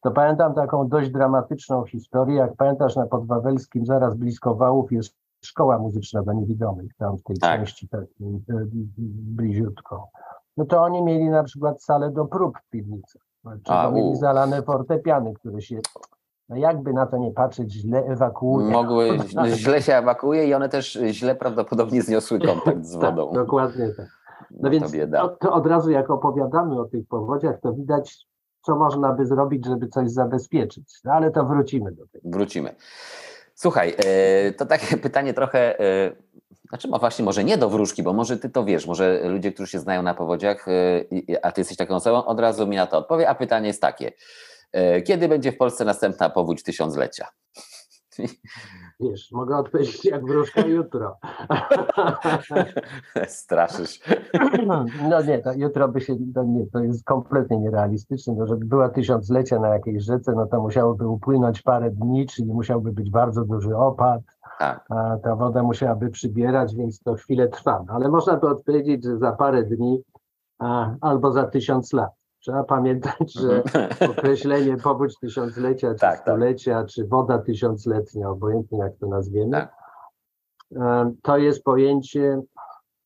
to 0.00 0.10
pamiętam 0.10 0.54
taką 0.54 0.88
dość 0.88 1.10
dramatyczną 1.10 1.84
historię. 1.84 2.36
Jak 2.36 2.56
pamiętasz, 2.56 2.96
na 2.96 3.06
Podwawelskim, 3.06 3.86
zaraz 3.86 4.16
blisko 4.16 4.54
Wałów 4.54 4.92
jest 4.92 5.16
szkoła 5.44 5.78
muzyczna 5.78 6.22
dla 6.22 6.32
niewidomych, 6.32 6.94
tam 6.96 7.18
w 7.18 7.22
tej 7.22 7.36
tak. 7.36 7.60
części 7.60 7.88
takiej 7.88 8.26
e, 8.28 8.66
bliziutko. 9.36 10.08
No 10.56 10.64
to 10.64 10.82
oni 10.82 11.02
mieli 11.02 11.30
na 11.30 11.42
przykład 11.42 11.82
salę 11.82 12.10
do 12.10 12.24
prób 12.24 12.58
w 12.58 12.70
piwnicy. 12.70 13.18
Czy 13.62 13.72
A, 13.72 13.90
mieli 13.90 14.16
zalane 14.16 14.62
fortepiany, 14.62 15.34
które 15.34 15.62
się 15.62 15.78
no 16.48 16.56
jakby 16.56 16.92
na 16.92 17.06
to 17.06 17.16
nie 17.16 17.30
patrzeć, 17.30 17.72
źle 17.72 18.04
ewakuuje. 18.04 18.70
Mogły, 18.70 19.18
źle 19.54 19.82
się 19.82 19.94
ewakuuje 19.94 20.46
i 20.46 20.54
one 20.54 20.68
też 20.68 20.98
źle 21.10 21.34
prawdopodobnie 21.34 22.02
zniosły 22.02 22.40
kontakt 22.40 22.84
z 22.84 22.98
tak, 22.98 23.14
wodą. 23.14 23.26
tak, 23.26 23.34
dokładnie 23.34 23.88
tak. 23.96 24.06
No, 24.50 24.58
no 24.62 24.70
więc 24.70 24.92
to, 25.12 25.28
to, 25.28 25.52
od 25.52 25.66
razu 25.66 25.90
jak 25.90 26.10
opowiadamy 26.10 26.80
o 26.80 26.84
tych 26.84 27.08
powodziach, 27.08 27.60
to 27.60 27.72
widać 27.72 28.26
co 28.62 28.76
można 28.76 29.12
by 29.12 29.26
zrobić, 29.26 29.66
żeby 29.66 29.88
coś 29.88 30.10
zabezpieczyć. 30.10 30.84
No, 31.04 31.12
ale 31.12 31.30
to 31.30 31.44
wrócimy 31.44 31.92
do 31.92 32.06
tego. 32.06 32.30
Wrócimy. 32.30 32.74
Słuchaj, 33.54 33.94
e, 33.98 34.52
to 34.52 34.66
takie 34.66 34.96
pytanie 35.06 35.34
trochę, 35.34 35.80
e, 35.80 36.12
znaczy 36.68 36.88
no 36.88 36.98
właśnie 36.98 37.24
może 37.24 37.44
nie 37.44 37.58
do 37.58 37.70
wróżki, 37.70 38.02
bo 38.02 38.12
może 38.12 38.36
ty 38.36 38.50
to 38.50 38.64
wiesz, 38.64 38.86
może 38.86 39.28
ludzie, 39.28 39.52
którzy 39.52 39.72
się 39.72 39.78
znają 39.78 40.02
na 40.02 40.14
powodziach, 40.14 40.68
e, 40.68 41.44
a 41.44 41.52
ty 41.52 41.60
jesteś 41.60 41.76
taką 41.76 41.94
osobą, 41.94 42.24
od 42.24 42.40
razu 42.40 42.66
mi 42.66 42.76
na 42.76 42.86
to 42.86 42.98
odpowie, 42.98 43.28
a 43.28 43.34
pytanie 43.34 43.66
jest 43.68 43.80
takie, 43.80 44.12
kiedy 45.04 45.28
będzie 45.28 45.52
w 45.52 45.56
Polsce 45.56 45.84
następna 45.84 46.30
powódź 46.30 46.62
tysiąclecia? 46.62 47.28
Wiesz, 49.00 49.32
mogę 49.32 49.56
odpowiedzieć 49.56 50.04
jak 50.04 50.26
wróżka 50.26 50.60
jutro. 50.60 51.16
Straszysz. 53.26 54.00
No 55.08 55.22
nie, 55.22 55.38
to 55.38 55.52
jutro 55.52 55.88
by 55.88 56.00
się, 56.00 56.16
to 56.34 56.42
nie, 56.42 56.66
to 56.66 56.78
jest 56.78 57.04
kompletnie 57.04 57.58
nierealistyczne, 57.58 58.34
bo 58.34 58.46
żeby 58.46 58.66
była 58.66 58.88
tysiąclecia 58.88 59.60
na 59.60 59.68
jakiejś 59.68 60.04
rzece, 60.04 60.32
no 60.32 60.46
to 60.46 60.60
musiałoby 60.60 61.08
upłynąć 61.08 61.62
parę 61.62 61.90
dni, 61.90 62.26
czyli 62.26 62.52
musiałby 62.52 62.92
być 62.92 63.10
bardzo 63.10 63.44
duży 63.44 63.76
opad, 63.76 64.22
tak. 64.58 64.84
a 64.90 65.16
ta 65.16 65.36
woda 65.36 65.62
musiałaby 65.62 66.10
przybierać, 66.10 66.74
więc 66.74 67.00
to 67.00 67.14
chwilę 67.14 67.48
trwa. 67.48 67.84
No, 67.86 67.94
ale 67.94 68.08
można 68.08 68.36
by 68.36 68.48
odpowiedzieć, 68.48 69.04
że 69.04 69.18
za 69.18 69.32
parę 69.32 69.62
dni 69.62 70.02
a, 70.58 70.94
albo 71.00 71.32
za 71.32 71.44
tysiąc 71.46 71.92
lat. 71.92 72.19
Trzeba 72.40 72.64
pamiętać, 72.64 73.32
że 73.32 73.62
określenie 74.12 74.76
powódź 74.76 75.18
tysiąclecia, 75.18 75.94
czy 75.94 76.00
tak, 76.00 76.16
tak. 76.16 76.20
stulecia, 76.20 76.80
tak. 76.80 76.86
czy 76.90 77.06
woda 77.06 77.38
tysiącletnia, 77.38 78.30
obojętnie 78.30 78.78
jak 78.78 78.96
to 78.96 79.06
nazwiemy, 79.06 79.50
tak. 79.50 79.74
to 81.22 81.38
jest 81.38 81.64
pojęcie, 81.64 82.40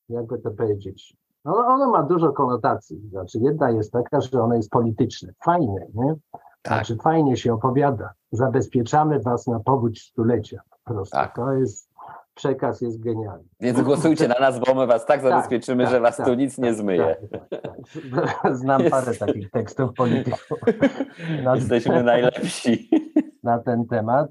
jakby 0.08 0.38
to 0.38 0.50
powiedzieć, 0.50 1.16
no, 1.44 1.66
ono 1.66 1.90
ma 1.90 2.02
dużo 2.02 2.32
konotacji. 2.32 3.08
Znaczy, 3.08 3.38
jedna 3.38 3.70
jest 3.70 3.92
taka, 3.92 4.20
że 4.20 4.42
ono 4.42 4.54
jest 4.54 4.70
polityczne, 4.70 5.32
fajne, 5.44 5.86
nie? 5.94 6.14
Tak. 6.62 6.72
Znaczy, 6.72 7.02
fajnie 7.02 7.36
się 7.36 7.54
opowiada. 7.54 8.12
Zabezpieczamy 8.32 9.20
was 9.20 9.46
na 9.46 9.60
powódź 9.60 10.02
stulecia. 10.02 10.60
Po 10.84 10.94
prostu. 10.94 11.16
Tak. 11.16 11.36
To 11.36 11.52
jest 11.52 11.93
przekaz 12.34 12.80
jest 12.80 13.00
genialny. 13.00 13.44
Więc 13.60 13.80
głosujcie 13.80 14.28
na 14.28 14.38
nas, 14.40 14.58
bo 14.58 14.74
my 14.74 14.86
was 14.86 15.06
tak, 15.06 15.22
tak 15.22 15.22
zabezpieczymy, 15.22 15.84
tak, 15.84 15.92
że 15.92 16.00
was 16.00 16.16
tak, 16.16 16.26
tu 16.26 16.34
nic 16.34 16.58
nie 16.58 16.68
tak, 16.68 16.74
zmyje. 16.74 17.16
Tak, 17.30 18.56
Znam 18.60 18.82
parę 18.90 19.14
takich 19.14 19.50
tekstów 19.50 19.94
polityków. 19.94 20.60
Jesteśmy 21.54 22.02
najlepsi. 22.02 22.90
Na 23.42 23.58
ten 23.58 23.86
temat. 23.86 24.30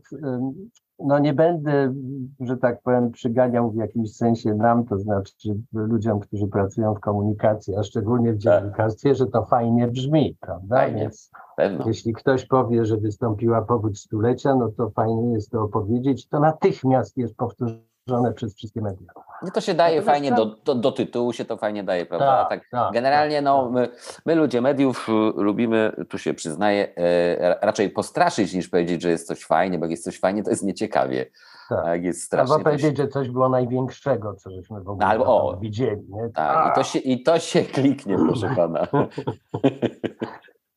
No 0.99 1.19
nie 1.19 1.33
będę, 1.33 1.93
że 2.39 2.57
tak 2.57 2.81
powiem, 2.81 3.11
przyganiał 3.11 3.71
w 3.71 3.75
jakimś 3.75 4.15
sensie 4.15 4.55
nam, 4.55 4.85
to 4.85 4.99
znaczy 4.99 5.55
ludziom, 5.73 6.19
którzy 6.19 6.47
pracują 6.47 6.95
w 6.95 6.99
komunikacji, 6.99 7.75
a 7.75 7.83
szczególnie 7.83 8.33
w 8.33 8.37
dziennikarstwie, 8.37 9.15
że 9.15 9.27
to 9.27 9.45
fajnie 9.45 9.87
brzmi, 9.87 10.37
prawda? 10.39 10.75
Fajnie. 10.75 11.01
Więc 11.01 11.31
Pewno. 11.57 11.87
jeśli 11.87 12.13
ktoś 12.13 12.45
powie, 12.45 12.85
że 12.85 12.97
wystąpiła 12.97 13.61
powódź 13.61 13.99
stulecia, 13.99 14.55
no 14.55 14.69
to 14.77 14.89
fajnie 14.89 15.33
jest 15.33 15.51
to 15.51 15.61
opowiedzieć, 15.63 16.27
to 16.27 16.39
natychmiast 16.39 17.17
jest 17.17 17.35
powtórzone 17.35 17.92
przez 18.35 18.55
wszystkie 18.55 18.81
media. 18.81 19.07
No 19.43 19.51
to 19.51 19.61
się 19.61 19.73
daje 19.73 19.95
Natomiast 19.95 20.19
fajnie, 20.19 20.31
do, 20.31 20.45
do, 20.45 20.75
do, 20.75 20.91
tytułu 20.91 21.33
się 21.33 21.45
to 21.45 21.57
fajnie 21.57 21.83
daje, 21.83 22.05
prawda? 22.05 22.45
Tak, 22.49 22.49
tak, 22.49 22.69
tak 22.71 22.93
generalnie 22.93 23.35
tak, 23.35 23.45
no, 23.45 23.69
my, 23.69 23.89
my, 24.25 24.35
ludzie 24.35 24.61
mediów 24.61 25.09
y, 25.09 25.11
lubimy, 25.41 26.05
tu 26.09 26.17
się 26.17 26.33
przyznaję, 26.33 26.95
e, 26.97 27.59
raczej 27.61 27.89
postraszyć 27.89 28.53
niż 28.53 28.69
powiedzieć, 28.69 29.01
że 29.01 29.09
jest 29.09 29.27
coś 29.27 29.45
fajnie, 29.45 29.79
bo 29.79 29.85
jak 29.85 29.91
jest 29.91 30.03
coś 30.03 30.19
fajnie, 30.19 30.43
to 30.43 30.49
jest 30.49 30.63
nieciekawie. 30.63 31.25
Tak. 31.69 31.85
Jak 31.85 32.03
jest 32.03 32.21
strasznie. 32.21 32.53
Albo 32.53 32.65
powiedzieć, 32.65 32.97
że 32.97 33.07
coś 33.07 33.29
było 33.29 33.49
największego, 33.49 34.33
co 34.33 34.51
żeśmy 34.51 34.81
w 34.81 34.89
ogóle 34.89 35.07
Albo, 35.07 35.25
o, 35.25 35.57
widzieli. 35.57 36.01
Nie? 36.09 36.29
Tak, 36.29 36.71
i 36.71 36.75
to, 36.75 36.83
się, 36.83 36.99
i 36.99 37.23
to 37.23 37.39
się 37.39 37.61
kliknie, 37.61 38.15
proszę 38.15 38.53
pana. 38.57 38.87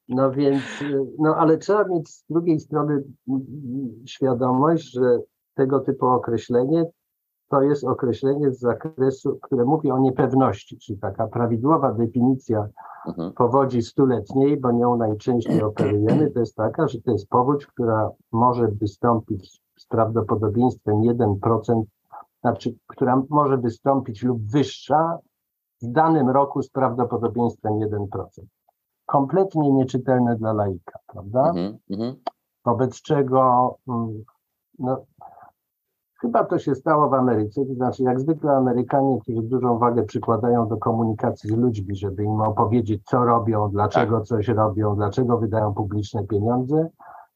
No 0.08 0.30
więc, 0.30 0.62
no 1.18 1.36
ale 1.36 1.58
trzeba 1.58 1.84
mieć 1.84 2.08
z 2.08 2.24
drugiej 2.30 2.60
strony 2.60 3.02
świadomość, 4.06 4.92
że 4.92 5.18
tego 5.54 5.80
typu 5.80 6.06
określenie 6.06 6.84
to 7.48 7.62
jest 7.62 7.84
określenie 7.84 8.52
z 8.52 8.58
zakresu, 8.58 9.38
które 9.42 9.64
mówi 9.64 9.90
o 9.90 9.98
niepewności, 9.98 10.78
czyli 10.78 10.98
taka 10.98 11.26
prawidłowa 11.26 11.92
definicja 11.92 12.68
mhm. 13.06 13.32
powodzi 13.32 13.82
stuletniej, 13.82 14.60
bo 14.60 14.72
nią 14.72 14.96
najczęściej 14.96 15.62
operujemy, 15.62 16.30
to 16.30 16.40
jest 16.40 16.56
taka, 16.56 16.88
że 16.88 17.00
to 17.00 17.10
jest 17.10 17.28
powódź, 17.28 17.66
która 17.66 18.10
może 18.32 18.68
wystąpić 18.68 19.62
z 19.78 19.86
prawdopodobieństwem 19.86 20.94
1%, 20.94 21.82
znaczy, 22.40 22.74
która 22.86 23.22
może 23.30 23.58
wystąpić 23.58 24.22
lub 24.22 24.42
wyższa 24.50 25.18
w 25.82 25.92
danym 25.92 26.30
roku 26.30 26.62
z 26.62 26.70
prawdopodobieństwem 26.70 27.72
1%. 27.72 28.26
Kompletnie 29.06 29.72
nieczytelne 29.72 30.36
dla 30.36 30.52
laika, 30.52 30.98
prawda? 31.06 31.48
Mhm, 31.48 31.78
mhm. 31.90 32.16
Wobec 32.64 33.02
czego 33.02 33.74
mm, 33.88 34.24
no, 34.78 35.04
Chyba 36.20 36.44
to 36.44 36.58
się 36.58 36.74
stało 36.74 37.08
w 37.08 37.14
Ameryce, 37.14 37.66
to 37.66 37.74
znaczy 37.74 38.02
jak 38.02 38.20
zwykle 38.20 38.52
Amerykanie, 38.52 39.18
którzy 39.20 39.42
dużą 39.42 39.78
wagę 39.78 40.02
przykładają 40.02 40.68
do 40.68 40.76
komunikacji 40.76 41.50
z 41.50 41.56
ludźmi, 41.56 41.96
żeby 41.96 42.24
im 42.24 42.40
opowiedzieć, 42.40 43.02
co 43.04 43.24
robią, 43.24 43.68
dlaczego 43.68 44.18
tak. 44.18 44.26
coś 44.26 44.48
robią, 44.48 44.96
dlaczego 44.96 45.38
wydają 45.38 45.74
publiczne 45.74 46.26
pieniądze, 46.26 46.88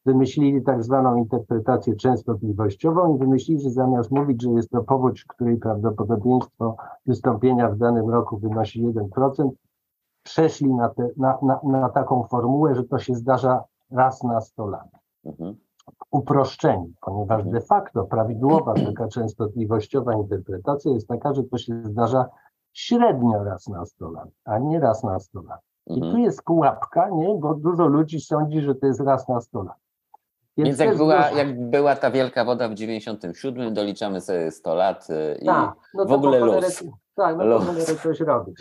wymyślili 0.06 0.62
tak 0.62 0.84
zwaną 0.84 1.16
interpretację 1.16 1.96
częstotliwościową 1.96 3.16
i 3.16 3.18
wymyślili, 3.18 3.60
że 3.60 3.70
zamiast 3.70 4.10
mówić, 4.10 4.42
że 4.42 4.50
jest 4.50 4.70
to 4.70 4.82
powódź, 4.82 5.24
której 5.24 5.56
prawdopodobieństwo 5.56 6.76
wystąpienia 7.06 7.68
w 7.68 7.76
danym 7.76 8.10
roku 8.10 8.38
wynosi 8.38 8.86
1%, 8.86 9.50
przeszli 10.22 10.74
na, 10.74 10.88
te, 10.88 11.08
na, 11.16 11.38
na, 11.42 11.60
na 11.64 11.88
taką 11.88 12.22
formułę, 12.22 12.74
że 12.74 12.84
to 12.84 12.98
się 12.98 13.14
zdarza 13.14 13.64
raz 13.90 14.22
na 14.22 14.40
100 14.40 14.66
lat. 14.66 14.88
Mhm 15.24 15.56
uproszczeni, 16.10 16.94
ponieważ 17.00 17.44
de 17.44 17.60
facto 17.60 18.04
prawidłowa 18.04 18.74
taka 18.86 19.08
częstotliwościowa 19.08 20.14
interpretacja 20.14 20.92
jest 20.92 21.08
taka, 21.08 21.34
że 21.34 21.44
to 21.44 21.58
się 21.58 21.82
zdarza 21.84 22.28
średnio 22.72 23.44
raz 23.44 23.68
na 23.68 23.86
100 23.86 24.10
lat, 24.10 24.28
a 24.44 24.58
nie 24.58 24.80
raz 24.80 25.02
na 25.02 25.18
100 25.18 25.42
lat. 25.42 25.60
I 25.86 26.00
tu 26.00 26.06
mhm. 26.06 26.24
jest 26.24 26.42
pułapka, 26.42 27.10
nie? 27.10 27.34
bo 27.38 27.54
dużo 27.54 27.86
ludzi 27.86 28.20
sądzi, 28.20 28.60
że 28.60 28.74
to 28.74 28.86
jest 28.86 29.00
raz 29.00 29.28
na 29.28 29.40
100 29.40 29.62
lat. 29.62 29.76
Więc, 30.64 30.78
Więc 30.78 30.90
jak, 30.90 30.96
była, 30.96 31.30
jak 31.30 31.70
była 31.70 31.96
ta 31.96 32.10
wielka 32.10 32.44
woda 32.44 32.68
w 32.68 32.74
97, 32.74 33.74
doliczamy 33.74 34.20
sobie 34.20 34.50
100 34.50 34.74
lat 34.74 35.10
y, 35.10 35.38
i 35.42 35.46
Ta, 35.46 35.74
no 35.94 36.04
w 36.04 36.12
ogóle 36.12 36.40
luz. 36.40 36.84
Tak, 37.14 37.36
no 37.36 37.58
to 37.58 37.64
będę 37.64 37.84
coś 37.84 38.20
robić. 38.20 38.58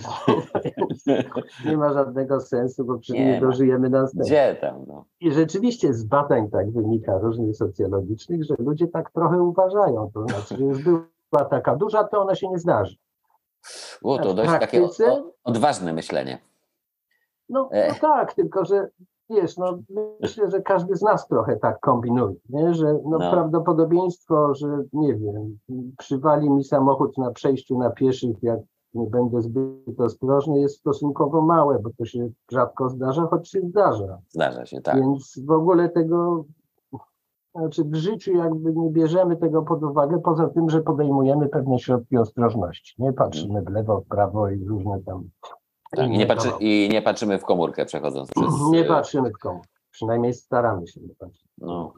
nie 1.66 1.78
ma 1.78 1.94
żadnego 1.94 2.40
sensu, 2.42 2.86
bo 2.86 3.00
przecież 3.00 3.26
nie, 3.26 3.34
nie 3.34 3.42
dożyjemy 3.42 3.90
następnego. 3.90 4.28
Gdzie 4.28 4.58
tam? 4.62 4.86
No. 4.88 5.06
I 5.20 5.32
rzeczywiście 5.32 5.94
z 5.94 6.04
badań 6.04 6.50
tak 6.50 6.72
wynika 6.72 7.18
różnych 7.18 7.56
socjologicznych, 7.56 8.44
że 8.44 8.56
ludzie 8.60 8.88
tak 8.88 9.12
trochę 9.12 9.42
uważają. 9.42 10.12
To 10.14 10.24
znaczy, 10.24 10.58
że 10.58 10.64
już 10.64 10.84
była 10.84 11.46
taka 11.50 11.76
duża, 11.76 12.04
to 12.04 12.22
ona 12.22 12.36
się 12.36 12.50
nie 12.50 12.60
zdarzy. 12.60 12.96
O, 14.04 14.18
to 14.18 14.34
dość 14.34 14.52
takie 14.52 14.88
odważne 15.44 15.94
myślenie. 15.94 16.38
No, 17.50 17.70
no 17.74 17.96
tak, 18.02 18.34
tylko 18.34 18.66
że 18.66 18.90
wiesz, 19.30 19.58
no 19.58 19.80
myślę, 20.22 20.50
że 20.50 20.62
każdy 20.62 20.96
z 20.96 21.02
nas 21.02 21.28
trochę 21.28 21.58
tak 21.58 21.80
kombinuje, 21.80 22.36
nie? 22.50 22.74
że 22.74 22.94
no, 22.94 23.18
no. 23.18 23.32
prawdopodobieństwo, 23.32 24.54
że 24.56 24.68
nie 24.94 25.16
wiem, 25.16 25.60
przywali 25.98 26.50
mi 26.50 26.64
samochód 26.64 27.18
na 27.18 27.32
przejściu 27.32 27.78
na 27.78 27.90
pieszych, 27.90 28.44
jak 28.44 28.60
nie 28.94 29.08
będę 29.08 29.42
zbyt 29.42 30.00
ostrożny, 30.00 30.60
jest 30.60 30.80
stosunkowo 30.80 31.42
małe, 31.42 31.80
bo 31.80 31.90
to 31.98 32.06
się 32.06 32.30
rzadko 32.52 32.90
zdarza, 32.90 33.28
choć 33.28 33.50
się 33.50 33.62
zdarza. 33.62 34.20
Zdarza 34.30 34.66
się, 34.66 34.82
tak. 34.82 34.96
Więc 34.96 35.40
w 35.46 35.52
ogóle 35.52 35.90
tego, 35.90 36.46
znaczy 37.56 37.84
w 37.84 37.96
życiu 37.96 38.32
jakby 38.32 38.74
nie 38.74 38.90
bierzemy 38.90 39.38
tego 39.38 39.62
pod 39.62 39.84
uwagę, 39.84 40.20
poza 40.20 40.50
tym, 40.50 40.70
że 40.70 40.82
podejmujemy 40.82 41.50
pewne 41.50 41.80
środki 41.80 42.18
ostrożności. 42.18 43.04
Nie 43.04 43.14
patrzymy 43.14 43.62
w 43.62 43.70
lewo, 43.70 44.02
w 44.02 44.08
prawo 44.08 44.50
i 44.50 44.66
różne 44.66 45.02
tam 45.06 45.30
tak, 45.90 46.10
i, 46.10 46.18
nie 46.18 46.26
patrzy, 46.26 46.50
I 46.60 46.90
nie 46.92 47.02
patrzymy 47.02 47.40
w 47.40 47.46
komórkę 47.46 47.86
przechodząc 47.86 48.30
przez... 48.32 48.54
Nie 48.72 48.84
patrzymy 48.84 49.30
w 49.30 49.38
komórkę, 49.38 49.70
przynajmniej 49.92 50.34
staramy 50.34 50.88
się 50.88 51.02
nie 51.02 51.16
patrzeć. 51.16 51.50
No. 51.58 51.94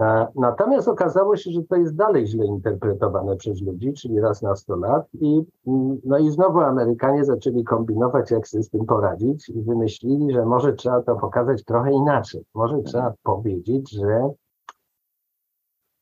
E, 0.00 0.26
natomiast 0.34 0.88
okazało 0.88 1.36
się, 1.36 1.50
że 1.50 1.62
to 1.62 1.76
jest 1.76 1.96
dalej 1.96 2.26
źle 2.26 2.46
interpretowane 2.46 3.36
przez 3.36 3.62
ludzi, 3.62 3.92
czyli 3.92 4.20
raz 4.20 4.42
na 4.42 4.56
100 4.56 4.76
lat. 4.76 5.06
I, 5.20 5.42
no 6.04 6.18
i 6.18 6.30
znowu 6.30 6.60
Amerykanie 6.60 7.24
zaczęli 7.24 7.64
kombinować, 7.64 8.30
jak 8.30 8.48
sobie 8.48 8.62
z 8.62 8.70
tym 8.70 8.86
poradzić 8.86 9.48
i 9.48 9.62
wymyślili, 9.62 10.32
że 10.32 10.46
może 10.46 10.72
trzeba 10.72 11.02
to 11.02 11.16
pokazać 11.16 11.64
trochę 11.64 11.92
inaczej. 11.92 12.44
Może 12.54 12.82
trzeba 12.82 13.14
powiedzieć, 13.22 13.90
że 13.90 14.30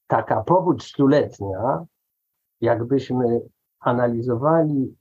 taka 0.06 0.42
powódź 0.42 0.82
stuletnia, 0.82 1.84
jakbyśmy 2.60 3.40
analizowali 3.80 4.96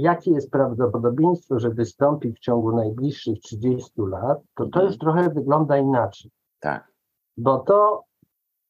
jakie 0.00 0.30
jest 0.30 0.50
prawdopodobieństwo, 0.50 1.58
że 1.58 1.70
wystąpi 1.70 2.32
w 2.32 2.38
ciągu 2.38 2.76
najbliższych 2.76 3.40
30 3.40 3.92
lat, 3.96 4.38
to 4.54 4.66
to 4.66 4.82
już 4.82 4.98
trochę 4.98 5.30
wygląda 5.30 5.78
inaczej. 5.78 6.30
Tak. 6.60 6.92
Bo 7.36 7.58
to 7.58 8.04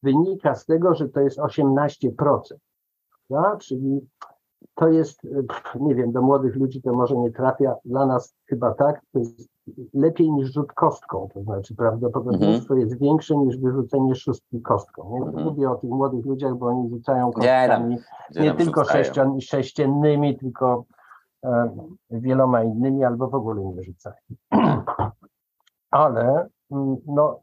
wynika 0.02 0.54
z 0.54 0.66
tego, 0.66 0.94
że 0.94 1.08
to 1.08 1.20
jest 1.20 1.38
18%. 1.38 2.10
Ja? 3.30 3.56
Czyli 3.60 4.00
to 4.74 4.88
jest, 4.88 5.20
nie 5.80 5.94
wiem, 5.94 6.12
do 6.12 6.22
młodych 6.22 6.56
ludzi 6.56 6.82
to 6.82 6.92
może 6.92 7.16
nie 7.16 7.30
trafia, 7.30 7.74
dla 7.84 8.06
nas 8.06 8.34
chyba 8.46 8.74
tak, 8.74 9.00
to 9.12 9.18
jest 9.18 9.48
lepiej 9.94 10.32
niż 10.32 10.52
rzut 10.52 10.72
kostką, 10.72 11.28
to 11.34 11.42
znaczy 11.42 11.74
prawdopodobieństwo 11.74 12.74
jest 12.74 12.98
większe 12.98 13.36
niż 13.36 13.56
wyrzucenie 13.58 14.14
szóstki 14.14 14.62
kostką. 14.62 15.10
Nie? 15.12 15.26
Mhm. 15.26 15.44
Mówię 15.44 15.70
o 15.70 15.74
tych 15.74 15.90
młodych 15.90 16.26
ludziach, 16.26 16.54
bo 16.54 16.66
oni 16.66 16.90
rzucają 16.90 17.26
Nie, 17.26 17.32
kostkami 17.32 17.96
nie 18.36 18.48
tam 18.48 18.56
tylko 18.56 18.84
sześcian, 18.84 19.40
sześciennymi, 19.40 20.38
tylko 20.38 20.84
wieloma 22.10 22.64
innymi, 22.64 23.04
albo 23.04 23.28
w 23.28 23.34
ogóle 23.34 23.64
nie 23.64 23.82
rzucają. 23.82 24.16
Ale 25.90 26.48
mm, 26.70 26.96
no, 27.06 27.40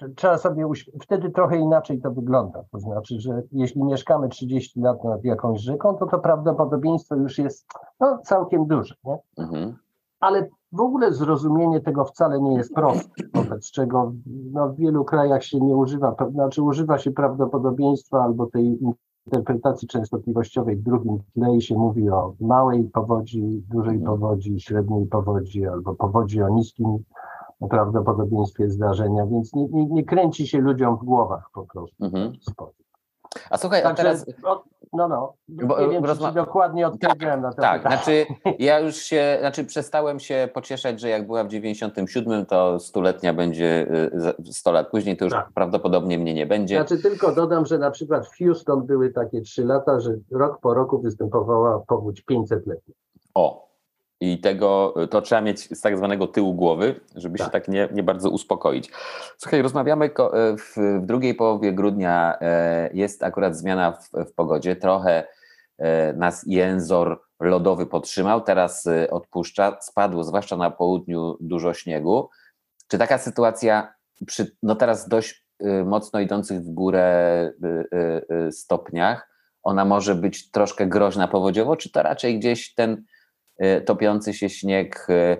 tr- 0.00 0.14
trzeba 0.16 0.38
sobie, 0.38 0.66
wtedy 1.02 1.30
trochę 1.30 1.56
inaczej 1.56 2.00
to 2.00 2.10
wygląda. 2.10 2.64
To 2.72 2.78
znaczy, 2.78 3.20
że 3.20 3.42
jeśli 3.52 3.84
mieszkamy 3.84 4.28
30 4.28 4.80
lat 4.80 5.04
nad 5.04 5.24
jakąś 5.24 5.60
rzeką, 5.60 5.96
to 5.96 6.06
to 6.06 6.18
prawdopodobieństwo 6.18 7.14
już 7.14 7.38
jest 7.38 7.66
no, 8.00 8.18
całkiem 8.18 8.66
duże. 8.66 8.94
Nie? 9.04 9.18
Mhm. 9.38 9.76
ale 10.20 10.48
w 10.72 10.80
ogóle 10.80 11.12
zrozumienie 11.12 11.80
tego 11.80 12.04
wcale 12.04 12.40
nie 12.40 12.54
jest 12.54 12.74
proste, 12.74 13.22
wobec 13.34 13.70
czego 13.70 14.12
no, 14.52 14.68
w 14.68 14.76
wielu 14.76 15.04
krajach 15.04 15.44
się 15.44 15.60
nie 15.60 15.76
używa, 15.76 16.12
to 16.12 16.30
znaczy 16.30 16.62
używa 16.62 16.98
się 16.98 17.10
prawdopodobieństwa 17.10 18.22
albo 18.22 18.46
tej 18.46 18.78
interpretacji 19.26 19.88
częstotliwościowej 19.88 20.76
w 20.76 20.82
drugim 20.82 21.18
tle 21.34 21.56
i 21.56 21.62
się 21.62 21.74
mówi 21.74 22.10
o 22.10 22.34
małej 22.40 22.84
powodzi, 22.84 23.62
dużej 23.68 23.96
Mhm. 23.96 24.18
powodzi, 24.18 24.60
średniej 24.60 25.06
powodzi 25.06 25.66
albo 25.66 25.94
powodzi 25.94 26.42
o 26.42 26.48
niskim 26.48 26.98
prawdopodobieństwie 27.70 28.70
zdarzenia, 28.70 29.26
więc 29.26 29.54
nie, 29.54 29.68
nie, 29.68 29.86
nie 29.86 30.04
kręci 30.04 30.46
się 30.46 30.58
ludziom 30.58 30.96
w 30.96 31.04
głowach 31.04 31.50
po 31.54 31.66
prostu. 31.66 32.04
Mhm. 32.04 32.28
w 32.28 32.32
ten 32.32 32.54
sposób. 32.54 32.86
A 33.50 33.58
słuchaj, 33.58 33.80
a 33.80 33.84
Także, 33.84 34.02
teraz 34.02 34.26
no, 34.92 35.08
no, 35.08 35.32
Bo- 35.48 35.80
nie 35.80 35.88
wiem, 35.90 36.04
rozma- 36.04 36.32
dokładnie 36.32 36.86
odpowiedziałem 36.86 37.40
na 37.42 37.52
to 37.52 37.62
Tak, 37.62 37.82
pytanie. 37.82 37.96
znaczy 37.96 38.26
ja 38.58 38.80
już 38.80 38.96
się, 38.96 39.36
znaczy 39.40 39.64
przestałem 39.64 40.20
się 40.20 40.48
pocieszać, 40.54 41.00
że 41.00 41.08
jak 41.08 41.26
była 41.26 41.44
w 41.44 41.48
97, 41.48 42.46
to 42.46 42.80
stuletnia 42.80 43.34
będzie 43.34 43.86
y, 44.14 44.20
za- 44.20 44.34
100 44.52 44.72
lat 44.72 44.90
później, 44.90 45.16
to 45.16 45.24
już 45.24 45.34
Tak. 45.34 45.48
prawdopodobnie 45.54 46.18
mnie 46.18 46.34
nie 46.34 46.46
będzie. 46.46 46.76
Znaczy 46.76 47.02
tylko 47.02 47.32
dodam, 47.34 47.66
że 47.66 47.78
na 47.78 47.90
przykład 47.90 48.26
w 48.28 48.38
Houston 48.38 48.86
były 48.86 49.12
takie 49.12 49.40
trzy 49.40 49.64
lata, 49.64 50.00
że 50.00 50.10
rok 50.32 50.60
po 50.60 50.74
roku 50.74 50.98
występowała 50.98 51.82
powódź 51.88 52.22
500-letnia. 52.30 52.94
O. 53.34 53.65
I 54.20 54.38
tego 54.40 54.94
to 55.10 55.22
trzeba 55.22 55.40
mieć 55.40 55.78
z 55.78 55.80
tak 55.80 55.96
zwanego 55.96 56.26
tyłu 56.26 56.54
głowy, 56.54 57.00
żeby 57.14 57.38
się 57.38 57.44
Tak. 57.44 57.52
tak 57.52 57.68
nie, 57.68 57.88
nie 57.92 58.02
bardzo 58.02 58.30
uspokoić. 58.30 58.90
Słuchaj, 59.38 59.62
rozmawiamy 59.62 60.10
ko- 60.10 60.32
w, 60.58 60.76
w 61.02 61.06
drugiej 61.06 61.34
połowie 61.34 61.72
grudnia. 61.72 62.38
e, 62.40 62.90
Jest 62.92 63.22
akurat 63.22 63.56
zmiana 63.56 63.92
w, 63.92 64.10
w 64.30 64.34
pogodzie. 64.34 64.76
Trochę 64.76 65.26
e, 65.78 66.12
nas 66.12 66.44
jęzor 66.46 67.20
lodowy 67.40 67.86
podtrzymał, 67.86 68.40
teraz 68.40 68.86
e, 68.86 69.10
odpuszcza. 69.10 69.76
Spadło, 69.80 70.24
zwłaszcza 70.24 70.56
na 70.56 70.70
południu, 70.70 71.36
dużo 71.40 71.74
śniegu. 71.74 72.28
Czy 72.88 72.98
taka 72.98 73.18
sytuacja 73.18 73.94
przy 74.26 74.56
no 74.62 74.74
teraz 74.76 75.08
dość 75.08 75.46
e, 75.60 75.84
mocno 75.84 76.20
idących 76.20 76.60
w 76.60 76.70
górę 76.70 77.02
e, 77.04 77.68
e, 77.92 78.22
e, 78.46 78.52
stopniach, 78.52 79.28
ona 79.62 79.84
może 79.84 80.14
być 80.14 80.50
troszkę 80.50 80.86
groźna 80.86 81.28
powodziowo, 81.28 81.76
czy 81.76 81.90
to 81.92 82.02
raczej 82.02 82.38
gdzieś 82.38 82.74
ten 82.74 82.92
e, 82.92 83.15
topiący 83.84 84.34
się 84.34 84.48
śnieg 84.48 85.06
e, 85.10 85.36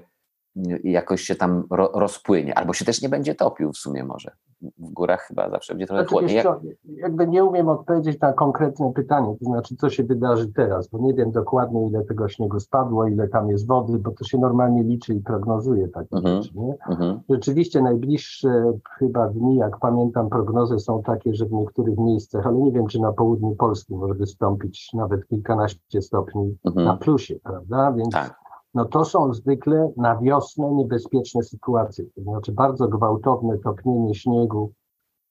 jakoś 0.85 1.23
się 1.23 1.35
tam 1.35 1.67
ro, 1.71 1.91
rozpłynie, 1.95 2.59
albo 2.59 2.73
się 2.73 2.85
też 2.85 3.03
nie 3.03 3.09
będzie 3.09 3.35
topił 3.35 3.73
w 3.73 3.79
sumie 3.79 4.05
może. 4.05 4.37
W 4.63 4.93
górach 4.93 5.21
chyba 5.21 5.51
zawsze 5.51 5.75
będzie 5.75 5.87
trochę 5.87 6.03
Znaczy, 6.03 6.13
chłodniej. 6.15 6.37
Jak, 6.37 6.59
jakby 6.85 7.27
nie 7.29 7.45
umiem 7.45 7.69
odpowiedzieć 7.69 8.21
na 8.21 8.33
konkretne 8.33 8.93
pytanie, 8.95 9.37
to 9.39 9.45
znaczy 9.45 9.77
co 9.77 9.91
się 9.91 10.05
wydarzy 10.05 10.53
teraz, 10.53 10.89
bo 10.89 10.99
nie 10.99 11.15
wiem 11.15 11.31
dokładnie 11.33 11.87
ile 11.89 12.05
tego 12.05 12.29
śniegu 12.29 12.61
spadło, 12.61 13.07
ile 13.07 13.29
tam 13.29 13.49
jest 13.51 13.67
wody, 13.67 13.99
bo 13.99 14.11
to 14.11 14.25
się 14.25 14.39
normalnie 14.39 14.83
liczy 14.83 15.15
i 15.15 15.21
prognozuje 15.21 15.89
takie 15.89 16.17
Mhm. 16.17 16.43
rzeczy. 16.43 16.59
Nie? 16.59 16.75
mhm, 16.91 17.21
Rzeczywiście 17.31 17.83
najbliższe 17.83 18.73
chyba 18.99 19.29
dni, 19.29 19.57
jak 19.57 19.79
pamiętam, 19.79 20.29
prognozy 20.29 20.79
są 20.79 21.03
takie, 21.03 21.35
że 21.35 21.47
w 21.47 21.53
niektórych 21.53 21.99
miejscach, 21.99 22.47
ale 22.47 22.57
nie 22.57 22.73
wiem, 22.73 22.87
czy 22.87 23.00
na 23.00 23.13
południu 23.13 23.54
Polski 23.57 23.95
może 23.95 24.15
wystąpić 24.15 24.91
nawet 24.95 25.26
kilkanaście 25.26 26.02
stopni 26.02 26.59
na 26.65 26.71
mhm, 26.71 26.99
plusie, 26.99 27.35
prawda? 27.45 27.93
Więc 27.93 28.15
tak. 28.15 28.46
No 28.76 28.84
to 28.84 29.04
są 29.04 29.34
zwykle 29.34 29.93
na 29.97 30.17
wiosnę 30.17 30.71
niebezpieczne 30.73 31.43
sytuacje. 31.43 32.04
To 32.15 32.23
znaczy 32.23 32.52
bardzo 32.52 32.89
gwałtowne 32.89 33.58
topnienie 33.58 34.15
śniegu, 34.15 34.73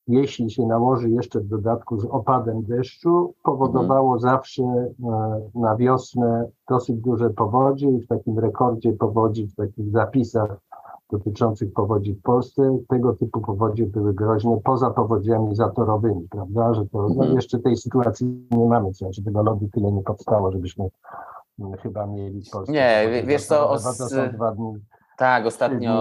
jeśli 0.07 0.51
się 0.51 0.65
nałoży 0.65 1.09
jeszcze 1.09 1.39
w 1.39 1.47
dodatku 1.47 1.99
z 1.99 2.05
opadem 2.05 2.63
deszczu, 2.63 3.33
powodowało 3.43 4.19
zawsze 4.19 4.63
e, 4.63 4.89
na 5.55 5.75
wiosnę 5.75 6.49
dosyć 6.69 6.95
duże 7.01 7.29
powodzie 7.29 7.89
i 7.89 8.01
w 8.01 8.07
takim 8.07 8.39
rekordzie 8.39 8.93
powodzi, 8.93 9.47
w 9.47 9.55
takich 9.55 9.91
zapisach 9.91 10.57
dotyczących 11.11 11.73
powodzi 11.73 12.13
w 12.13 12.21
Polsce, 12.21 12.77
tego 12.87 13.13
typu 13.13 13.41
powodzie 13.41 13.85
były 13.85 14.13
groźne 14.13 14.59
poza 14.63 14.89
powodziami 14.89 15.55
zatorowymi, 15.55 16.27
prawda, 16.29 16.73
że 16.73 16.85
to 16.85 17.01
no 17.01 17.07
Mhm. 17.07 17.35
jeszcze 17.35 17.59
tej 17.59 17.77
sytuacji 17.77 18.47
nie 18.51 18.65
mamy, 18.65 18.87
to 18.87 18.93
znaczy 18.93 19.23
tego 19.23 19.43
lodu 19.43 19.69
tyle 19.73 19.91
nie 19.91 20.01
powstało, 20.03 20.51
żebyśmy 20.51 20.89
chyba 21.83 22.05
mieli 22.07 22.41
w 22.41 22.49
Polsce. 22.51 22.71
Nie, 22.73 23.23
wiesz 23.25 23.45
co, 23.45 23.69
os- 23.69 24.13
Tak, 25.17 25.45
ostatnio 25.45 25.91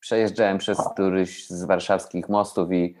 przejeżdżałem 0.00 0.58
przez 0.58 0.78
któryś 0.92 1.48
z 1.48 1.64
warszawskich 1.64 2.28
mostów 2.28 2.72
i, 2.72 2.94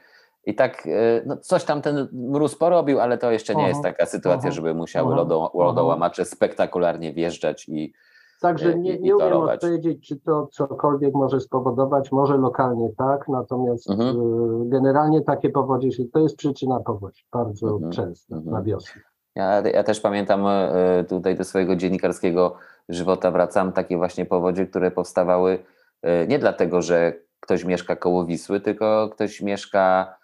i 0.46 0.54
tak 0.54 0.86
e, 0.86 0.90
no 1.26 1.36
coś 1.36 1.64
tam 1.64 1.82
ten 1.82 2.08
mróz 2.12 2.56
porobił, 2.58 3.00
ale 3.00 3.18
to 3.18 3.30
jeszcze 3.30 3.54
nie 3.54 3.68
jest 3.68 3.82
taka 3.82 4.06
sytuacja, 4.06 4.50
żeby 4.50 4.74
musiały 4.74 5.08
Mhm. 5.12 5.18
lodo, 5.28 5.50
lodołamacze 5.54 6.24
spektakularnie 6.24 7.12
wjeżdżać 7.12 7.68
i 7.68 7.92
Także 8.40 8.72
i- 8.72 8.80
nie, 8.80 8.98
nie 8.98 9.16
umiem 9.16 9.32
odpowiedzieć, 9.32 10.08
czy 10.08 10.16
to 10.20 10.46
cokolwiek 10.52 11.14
może 11.14 11.40
spowodować. 11.40 12.12
Może 12.12 12.36
lokalnie 12.36 12.88
tak, 12.98 13.28
natomiast 13.28 13.90
Mhm. 13.90 14.16
y, 14.16 14.68
generalnie 14.68 15.20
takie 15.22 15.50
powodzie 15.50 15.92
się, 15.92 16.04
to 16.12 16.18
jest 16.18 16.36
przyczyna 16.36 16.80
powodzi, 16.80 17.24
bardzo 17.32 17.68
Mhm. 17.70 17.92
często 17.92 18.36
Mhm. 18.36 18.52
na 18.54 18.62
wiosnę. 18.62 19.02
Ja, 19.36 19.60
ja 19.60 19.82
też 19.82 20.00
pamiętam 20.00 20.46
e, 20.46 21.04
tutaj 21.08 21.36
do 21.36 21.44
swojego 21.44 21.76
dziennikarskiego 21.76 22.56
żywota 22.88 23.30
wracam, 23.30 23.72
takie 23.72 23.96
właśnie 23.96 24.26
powodzie, 24.26 24.66
które 24.66 24.90
powstawały 24.90 25.64
e, 26.02 26.26
nie 26.26 26.38
dlatego, 26.38 26.82
że 26.82 27.12
ktoś 27.40 27.64
mieszka 27.64 27.96
koło 27.96 28.26
Wisły, 28.26 28.60
tylko 28.60 29.08
ktoś 29.08 29.40
mieszka, 29.40 30.14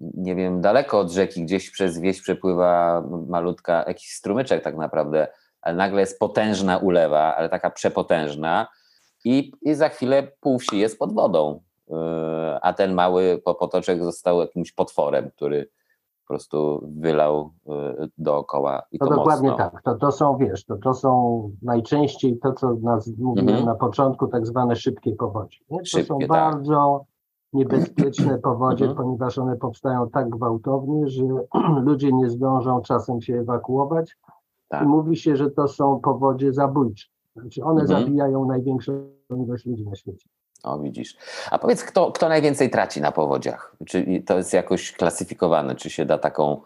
nie 0.00 0.34
wiem, 0.34 0.60
daleko 0.60 0.98
od 0.98 1.10
rzeki, 1.10 1.42
gdzieś 1.42 1.70
przez 1.70 1.98
wieś 1.98 2.20
przepływa 2.20 3.02
malutka, 3.28 3.84
jakiś 3.88 4.10
strumyczek 4.12 4.62
tak 4.62 4.76
naprawdę, 4.76 5.28
ale 5.60 5.76
nagle 5.76 6.00
jest 6.00 6.18
potężna 6.18 6.78
ulewa, 6.78 7.36
ale 7.36 7.48
taka 7.48 7.70
przepotężna 7.70 8.66
i, 9.24 9.52
i 9.62 9.74
za 9.74 9.88
chwilę 9.88 10.28
pół 10.40 10.58
wsi 10.58 10.78
jest 10.78 10.98
pod 10.98 11.14
wodą, 11.14 11.60
e, 11.90 12.58
a 12.62 12.72
ten 12.72 12.94
mały 12.94 13.42
po- 13.44 13.54
potoczek 13.54 14.04
został 14.04 14.40
jakimś 14.40 14.72
potworem, 14.72 15.30
który 15.30 15.68
po 16.28 16.34
prostu 16.34 16.80
wylał 16.96 17.50
y, 18.02 18.08
dookoła 18.18 18.82
i 18.92 18.98
To, 18.98 19.06
to 19.06 19.14
dokładnie 19.14 19.50
mocno. 19.50 19.70
tak. 19.70 19.82
To, 19.82 19.94
to 19.94 20.12
są, 20.12 20.36
wiesz, 20.36 20.64
to, 20.64 20.76
to 20.76 20.94
są 20.94 21.42
najczęściej 21.62 22.38
to, 22.38 22.52
co 22.52 22.74
nas 22.74 23.10
mówiłem 23.18 23.48
Mhm. 23.48 23.66
na 23.66 23.74
początku, 23.74 24.26
tak 24.26 24.46
zwane 24.46 24.76
szybkie 24.76 25.12
powodzie. 25.14 25.58
Nie? 25.70 25.78
To 25.78 25.84
są 25.84 25.98
Szybkie, 25.98 26.18
tak. 26.18 26.28
bardzo 26.28 27.04
niebezpieczne 27.52 28.38
powodzie, 28.50 28.84
Mhm. 28.84 29.04
ponieważ 29.06 29.38
one 29.38 29.56
powstają 29.56 30.10
tak 30.10 30.28
gwałtownie, 30.28 31.08
że 31.08 31.24
ludzie 31.86 32.12
nie 32.12 32.30
zdążą 32.30 32.80
czasem 32.80 33.20
się 33.20 33.34
ewakuować 33.34 34.16
Tak. 34.68 34.82
i 34.84 34.86
mówi 34.86 35.16
się, 35.16 35.36
że 35.36 35.50
to 35.50 35.68
są 35.68 36.00
powodzie 36.00 36.52
zabójcze. 36.52 37.06
Znaczy 37.36 37.64
one 37.64 37.80
Mhm. 37.80 38.00
zabijają 38.04 38.44
największą 38.46 38.92
ilość 39.44 39.66
ludzi 39.66 39.84
na 39.86 39.94
świecie. 39.94 40.28
O, 40.64 40.78
widzisz. 40.78 41.16
A 41.50 41.58
powiedz, 41.58 41.84
kto, 41.84 42.12
kto 42.12 42.28
najwięcej 42.28 42.70
traci 42.70 43.00
na 43.00 43.12
powodziach? 43.12 43.76
Czy 43.86 44.22
to 44.26 44.36
jest 44.36 44.52
jakoś 44.52 44.92
klasyfikowane? 44.92 45.74
Czy 45.74 45.90
się 45.90 46.06
da 46.06 46.18
taką 46.18 46.60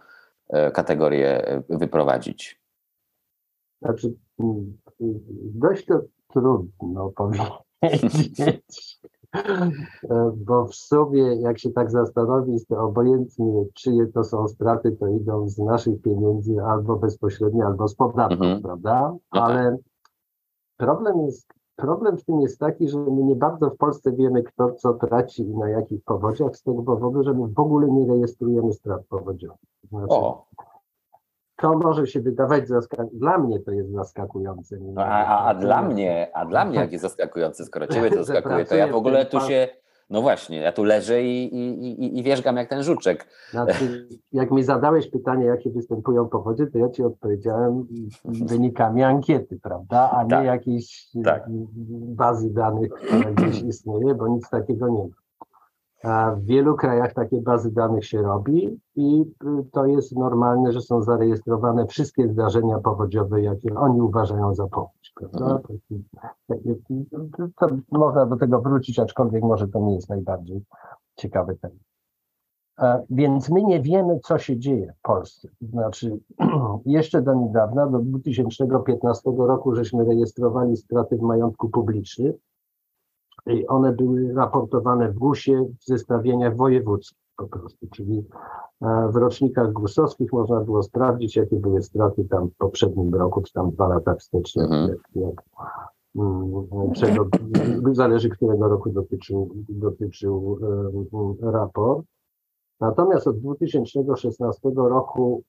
e, 0.48 0.70
kategorię 0.70 1.46
e, 1.46 1.62
wyprowadzić? 1.68 2.60
Znaczy, 3.82 4.14
mm, 4.40 4.78
dość 5.54 5.86
to 5.86 6.00
trudno 6.32 7.10
powiedzieć, 7.16 8.98
E, 10.10 10.32
bo 10.36 10.66
w 10.66 10.74
sumie, 10.74 11.34
jak 11.40 11.58
się 11.58 11.70
tak 11.70 11.90
zastanowić, 11.90 12.66
to 12.66 12.80
obojętnie 12.80 13.64
czyje 13.74 14.06
to 14.06 14.24
są 14.24 14.48
straty, 14.48 14.92
to 14.92 15.08
idą 15.08 15.48
z 15.48 15.58
naszych 15.58 16.02
pieniędzy 16.02 16.56
albo 16.66 16.96
bezpośrednio, 16.96 17.66
albo 17.66 17.88
z 17.88 17.94
podatków, 17.94 18.42
Mhm. 18.42 18.62
prawda? 18.62 19.00
No 19.00 19.18
tak. 19.32 19.42
Ale 19.42 19.76
problem 20.76 21.20
jest, 21.26 21.48
problem 21.76 22.18
w 22.18 22.24
tym 22.24 22.40
jest 22.40 22.58
taki, 22.58 22.88
że 22.88 22.98
my 22.98 23.22
nie 23.22 23.36
bardzo 23.36 23.70
w 23.70 23.76
Polsce 23.76 24.12
wiemy, 24.12 24.42
kto 24.42 24.72
co 24.72 24.94
traci 24.94 25.42
i 25.42 25.56
na 25.56 25.68
jakich 25.68 26.04
powodziach, 26.04 26.56
z 26.56 26.62
tego 26.62 26.82
powodu, 26.82 27.22
że 27.22 27.34
my 27.34 27.48
w 27.48 27.60
ogóle 27.60 27.88
nie 27.88 28.06
rejestrujemy 28.06 28.72
strat 28.72 29.06
powodziowych. 29.06 29.58
Znaczy, 29.90 30.14
O, 30.14 30.46
to 31.56 31.78
może 31.78 32.06
się 32.06 32.20
wydawać 32.20 32.68
zaskakujące. 32.68 33.18
Dla 33.18 33.38
mnie 33.38 33.60
to 33.60 33.70
jest 33.70 33.92
zaskakujące. 33.92 34.80
nie 34.80 34.98
a, 34.98 35.26
a, 35.26 35.48
a 35.48 35.54
dla 35.54 35.82
mnie, 35.82 36.30
a 36.34 36.46
dla 36.46 36.64
mnie 36.64 36.78
jakie 36.78 36.98
zaskakujące, 36.98 37.64
skoro 37.64 37.86
ciebie 37.86 38.10
to 38.10 38.16
zaskakuje, 38.24 38.64
to 38.64 38.76
ja 38.76 38.86
w 38.86 38.94
ogóle 38.94 39.26
tu 39.26 39.40
się 39.40 39.68
No 40.10 40.22
właśnie, 40.22 40.60
ja 40.60 40.72
tu 40.72 40.84
leżę 40.84 41.22
i, 41.22 41.54
i, 41.54 42.02
i, 42.04 42.18
i 42.18 42.22
wierzgam 42.22 42.56
jak 42.56 42.68
ten 42.68 42.82
żuczek. 42.82 43.26
Znaczy, 43.50 44.08
jak 44.32 44.50
mi 44.50 44.62
zadałeś 44.62 45.10
pytanie, 45.10 45.44
jakie 45.44 45.70
występują 45.70 46.28
powodzie, 46.28 46.66
to 46.66 46.78
ja 46.78 46.88
ci 46.88 47.02
odpowiedziałem 47.02 47.86
wynikami 48.24 49.02
ankiety, 49.02 49.58
prawda, 49.62 50.10
a 50.10 50.22
nie 50.22 50.30
Tak. 50.30 50.44
jakiejś 50.44 51.06
Tak. 51.24 51.44
bazy 51.90 52.50
danych, 52.50 52.92
która 52.92 53.30
gdzieś 53.30 53.62
istnieje, 53.62 54.14
bo 54.14 54.28
nic 54.28 54.50
takiego 54.50 54.88
nie 54.88 54.98
ma. 55.08 55.21
W 56.36 56.44
wielu 56.44 56.76
krajach 56.76 57.12
takie 57.14 57.40
bazy 57.40 57.72
danych 57.72 58.04
się 58.04 58.22
robi 58.22 58.80
i 58.96 59.22
y, 59.44 59.64
to 59.72 59.86
jest 59.86 60.16
normalne, 60.16 60.72
że 60.72 60.80
są 60.80 61.02
zarejestrowane 61.02 61.86
wszystkie 61.86 62.28
zdarzenia 62.28 62.78
powodziowe, 62.78 63.42
jakie 63.42 63.74
oni 63.74 64.00
uważają 64.00 64.54
za 64.54 64.66
powódź. 64.66 65.12
Prawda? 65.14 65.60
Mhm. 66.50 67.52
To 67.56 67.66
można 67.92 68.26
do 68.26 68.36
tego 68.36 68.60
wrócić, 68.60 68.98
aczkolwiek 68.98 69.42
może 69.42 69.68
to 69.68 69.80
nie 69.80 69.94
jest 69.94 70.08
najbardziej 70.08 70.64
ciekawy 71.14 71.56
temat. 71.56 71.78
E, 72.78 73.04
Więc 73.10 73.50
my 73.50 73.62
nie 73.62 73.80
wiemy, 73.80 74.20
co 74.20 74.38
się 74.38 74.58
dzieje 74.58 74.92
w 74.98 75.02
Polsce. 75.02 75.48
Znaczy, 75.60 76.18
jeszcze 76.86 77.22
do 77.22 77.34
niedawna, 77.34 77.86
do 77.86 77.98
2015 77.98 79.30
roku, 79.38 79.74
żeśmy 79.74 80.04
rejestrowali 80.04 80.76
straty 80.76 81.16
w 81.16 81.22
majątku 81.22 81.68
publicznym 81.68 82.32
one 83.68 83.92
były 83.92 84.32
raportowane 84.34 85.08
w 85.12 85.18
GUS-ie 85.18 85.64
w 85.80 85.84
zestawieniach 85.84 86.56
wojewódzkich 86.56 87.22
po 87.36 87.46
prostu, 87.46 87.86
czyli 87.90 88.24
e, 88.82 89.08
w 89.12 89.16
rocznikach 89.16 89.72
gusowskich 89.72 90.32
można 90.32 90.60
było 90.60 90.82
sprawdzić, 90.82 91.36
jakie 91.36 91.56
były 91.56 91.82
straty 91.82 92.24
tam 92.24 92.48
w 92.48 92.56
poprzednim 92.56 93.14
roku, 93.14 93.42
czy 93.42 93.52
tam 93.52 93.70
dwa 93.70 93.88
lata 93.88 94.14
wstecz, 94.14 94.56
jak, 94.56 94.66
Mhm. 94.66 94.88
jak, 94.88 94.98
jak, 95.14 95.42
mm, 96.16 96.92
czego, 96.92 97.26
zależy, 97.92 98.28
którego 98.28 98.68
roku 98.68 98.90
dotyczył, 98.90 99.50
dotyczył 99.68 100.58
em, 101.12 101.50
raport. 101.52 102.06
Natomiast 102.80 103.26
od 103.26 103.38
2016 103.38 104.70
roku 104.76 105.42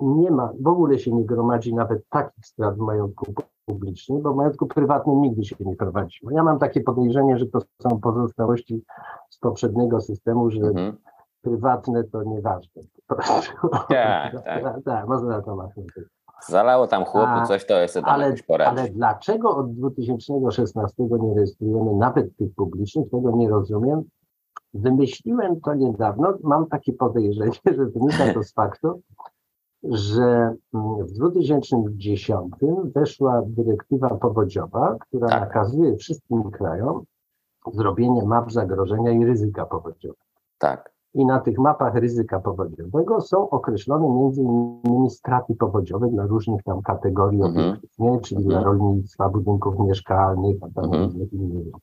nie 0.00 0.30
ma, 0.30 0.52
w 0.60 0.66
ogóle 0.68 0.98
się 0.98 1.12
nie 1.12 1.24
gromadzi 1.24 1.74
nawet 1.74 2.08
takich 2.08 2.46
strat 2.46 2.76
w 2.76 2.80
majątku 2.80 3.34
pu- 3.70 3.74
publicznym, 3.74 4.22
bo 4.22 4.32
w 4.32 4.36
majątku 4.36 4.66
prywatnym 4.66 5.20
nigdy 5.22 5.44
się 5.44 5.56
nie 5.60 5.76
prowadziło. 5.76 6.30
Ja 6.32 6.42
mam 6.42 6.58
takie 6.58 6.80
podejrzenie, 6.80 7.38
że 7.38 7.46
to 7.46 7.58
są 7.82 8.00
pozostałości 8.00 8.84
z 9.30 9.38
poprzedniego 9.38 10.00
systemu, 10.00 10.50
że 10.50 10.60
Mhm. 10.60 10.96
prywatne 11.42 12.04
to 12.04 12.22
nieważne. 12.22 12.82
Po. 13.06 13.14
Tak, 13.14 14.42
tak. 14.44 14.76
tak, 14.84 15.08
można 15.08 15.28
na 15.28 15.42
to 15.42 15.56
machnąć. 15.56 15.88
Zalało 16.48 16.86
tam 16.86 17.04
chłopu 17.04 17.30
A, 17.32 17.46
coś, 17.46 17.66
to 17.66 17.80
jest 17.80 17.94
tam 17.94 18.04
Ale, 18.06 18.34
ale 18.66 18.88
dlaczego 18.88 19.56
od 19.56 19.74
2016 19.74 21.02
nie 21.20 21.34
rejestrujemy 21.34 21.92
nawet 21.96 22.36
tych 22.36 22.54
publicznych, 22.54 23.10
tego 23.10 23.30
nie 23.30 23.48
rozumiem. 23.48 24.02
Wymyśliłem 24.74 25.60
to 25.60 25.74
niedawno, 25.74 26.34
mam 26.42 26.66
takie 26.66 26.92
podejrzenie, 26.92 27.52
że 27.76 27.86
wynika 27.86 28.34
to 28.34 28.42
z 28.42 28.52
faktu, 28.52 29.02
że 29.82 30.54
mm, 30.74 31.06
w 31.06 31.12
2010 31.12 32.54
weszła 32.94 33.42
dyrektywa 33.46 34.08
powodziowa, 34.08 34.96
która 35.00 35.28
Tak. 35.28 35.40
nakazuje 35.40 35.96
wszystkim 35.96 36.50
krajom 36.50 37.04
zrobienie 37.72 38.24
map 38.26 38.52
zagrożenia 38.52 39.10
i 39.12 39.24
ryzyka 39.24 39.66
powodziowego. 39.66 40.20
Tak. 40.58 40.90
I 41.14 41.26
na 41.26 41.40
tych 41.40 41.58
mapach 41.58 41.94
ryzyka 41.94 42.40
powodziowego 42.40 43.20
są 43.20 43.50
określone 43.50 44.08
między 44.08 44.42
innymi 44.42 45.10
straty 45.10 45.54
powodziowe 45.54 46.08
dla 46.08 46.26
różnych 46.26 46.62
tam 46.62 46.82
kategorii 46.82 47.42
Mhm. 47.42 47.68
obiektów, 47.68 47.90
nie? 47.98 48.20
czyli 48.20 48.44
Mhm. 48.44 48.50
dla 48.62 48.64
rolnictwa, 48.72 49.28
budynków 49.28 49.78
mieszkalnych, 49.78 50.56
a 50.62 50.68
tam 50.74 50.84
Mhm. 50.84 51.04
różnych 51.04 51.32
innych. 51.32 51.74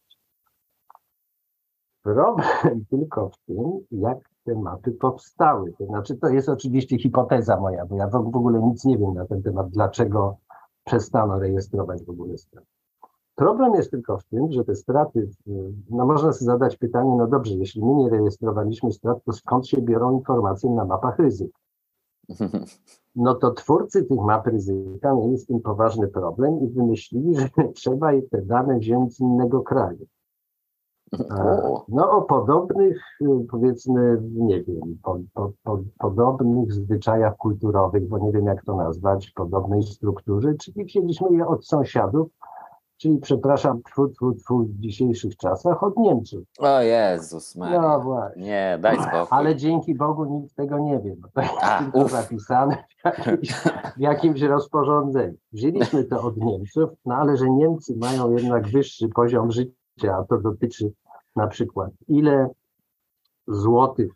Problem 2.04 2.36
tylko 2.90 3.30
w 3.30 3.38
tym, 3.46 3.80
jak 3.92 4.18
te 4.48 4.56
mapy 4.56 4.92
powstały. 4.92 5.74
To 5.78 5.86
znaczy, 5.86 6.16
to 6.16 6.30
jest 6.30 6.50
oczywiście 6.50 6.98
hipoteza 6.98 7.60
moja, 7.60 7.86
bo 7.86 7.96
ja 7.96 8.08
w 8.08 8.16
ogóle 8.16 8.60
nic 8.60 8.86
nie 8.86 8.98
wiem 8.98 9.14
na 9.14 9.26
ten 9.26 9.44
temat, 9.44 9.70
dlaczego 9.70 10.38
przestano 10.84 11.40
rejestrować 11.40 12.04
w 12.04 12.10
ogóle 12.10 12.38
straty. 12.38 12.68
Problem 13.36 13.74
jest 13.76 13.92
tylko 13.92 14.18
w 14.18 14.24
tym, 14.24 14.52
że 14.52 14.64
te 14.64 14.76
straty, 14.76 15.30
no 15.90 16.06
można 16.06 16.34
sobie 16.34 16.46
zadać 16.46 16.78
pytanie, 16.78 17.16
no 17.18 17.28
dobrze, 17.28 17.54
jeśli 17.54 17.86
my 17.86 17.94
nie 17.94 18.10
rejestrowaliśmy 18.10 18.92
strat, 18.92 19.24
to 19.26 19.34
skąd 19.34 19.68
się 19.68 19.82
biorą 19.82 20.18
informacje 20.18 20.70
na 20.70 20.86
mapach 20.86 21.20
ryzyk? 21.20 21.52
No 23.20 23.36
to 23.36 23.52
twórcy 23.52 24.04
tych 24.04 24.20
map 24.20 24.48
ryzyka 24.48 25.16
mieli 25.16 25.38
z 25.38 25.46
tym 25.46 25.60
poważny 25.60 26.08
problem 26.08 26.60
i 26.60 26.68
wymyślili, 26.68 27.36
że 27.36 27.50
trzeba 27.76 28.12
te 28.32 28.42
dane 28.42 28.80
wziąć 28.80 29.16
z 29.16 29.20
innego 29.20 29.62
kraju. 29.62 30.06
No 31.88 32.12
o 32.12 32.22
podobnych, 32.22 32.98
y, 33.22 33.26
powiedzmy, 33.52 34.22
nie 34.22 34.64
wiem, 34.64 34.98
po, 35.04 35.18
po, 35.34 35.52
po, 35.64 35.80
podobnych 36.00 36.74
zwyczajach 36.74 37.38
kulturowych, 37.38 38.08
bo 38.08 38.18
nie 38.18 38.32
wiem 38.32 38.46
jak 38.46 38.64
to 38.64 38.76
nazwać, 38.76 39.32
podobnej 39.32 39.84
strukturze, 39.84 40.54
czyli 40.54 40.86
wzięliśmy 40.86 41.28
je 41.32 41.48
od 41.48 41.68
sąsiadów, 41.68 42.28
czyli 42.98 43.18
przepraszam, 43.18 43.82
tfu, 43.84 44.08
tfu, 44.08 44.34
tfu, 44.34 44.60
w 44.60 44.80
dzisiejszych 44.80 45.38
czasach 45.38 45.84
od 45.84 45.98
Niemców. 45.98 46.44
o 46.60 46.82
Jezus 46.82 47.56
No 47.56 47.66
Maria. 47.66 48.00
właśnie. 48.00 48.44
Nie, 48.44 48.80
daj 48.82 48.96
spokój. 48.98 49.28
Ale 49.30 49.56
dzięki 49.56 49.96
Bogu 49.96 50.26
nikt 50.26 50.56
tego 50.56 50.80
nie 50.80 51.00
wie, 51.00 51.16
bo 51.22 51.28
to 51.34 51.42
jest 51.42 51.54
A, 51.62 51.80
tylko 51.84 52.08
zapisane 52.08 52.78
w 53.02 53.06
jakimś, 53.06 53.52
w 53.98 54.00
jakimś 54.00 54.42
rozporządzeniu. 54.42 55.38
Wzięliśmy 55.52 56.04
to 56.04 56.22
od 56.22 56.38
Niemców, 56.38 56.90
no 57.06 57.16
ale 57.16 57.38
że 57.38 57.50
Niemcy 57.50 57.98
mają 57.98 58.32
jednak 58.32 58.68
wyższy 58.68 59.10
poziom 59.10 59.52
życia, 59.52 59.78
a 60.06 60.24
to 60.24 60.38
dotyczy 60.38 60.92
na 61.36 61.48
przykład 61.48 61.92
ile 62.08 62.50
złotych 63.48 64.12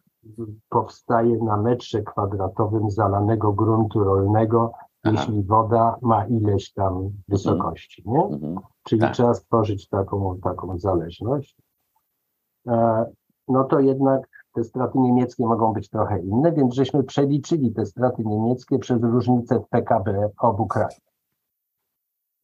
powstaje 0.70 1.38
na 1.38 1.58
metrze 1.58 2.04
kwadratowym 2.04 2.89
zalanego 2.89 3.54
gruntu 3.54 4.04
rolnego, 4.04 4.72
Aha. 5.04 5.15
jeśli 5.17 5.44
woda 5.44 5.96
ma 6.02 6.26
ileś 6.26 6.74
tam 6.74 7.10
wysokości, 7.28 8.04
nie? 8.06 8.24
Mhm. 8.24 8.60
Czyli 8.84 9.02
Tak. 9.02 9.13
trzeba 9.13 9.34
stworzyć 9.34 9.89
taką, 9.89 10.38
taką 10.44 10.78
zależność. 10.78 11.58
E, 12.67 13.06
No 13.48 13.63
to 13.63 13.80
jednak 13.80 14.30
te 14.54 14.63
straty 14.63 15.00
niemieckie 15.00 15.46
mogą 15.46 15.74
być 15.74 15.89
trochę 15.89 16.20
inne, 16.20 16.52
więc 16.52 16.74
żeśmy 16.74 17.04
przeliczyli 17.04 17.74
te 17.74 17.86
straty 17.86 18.24
niemieckie 18.26 18.80
przez 18.80 19.02
różnicę 19.04 19.60
w 19.60 19.70
PKB 19.70 20.30
obu 20.39 20.67
krajów. 20.67 21.11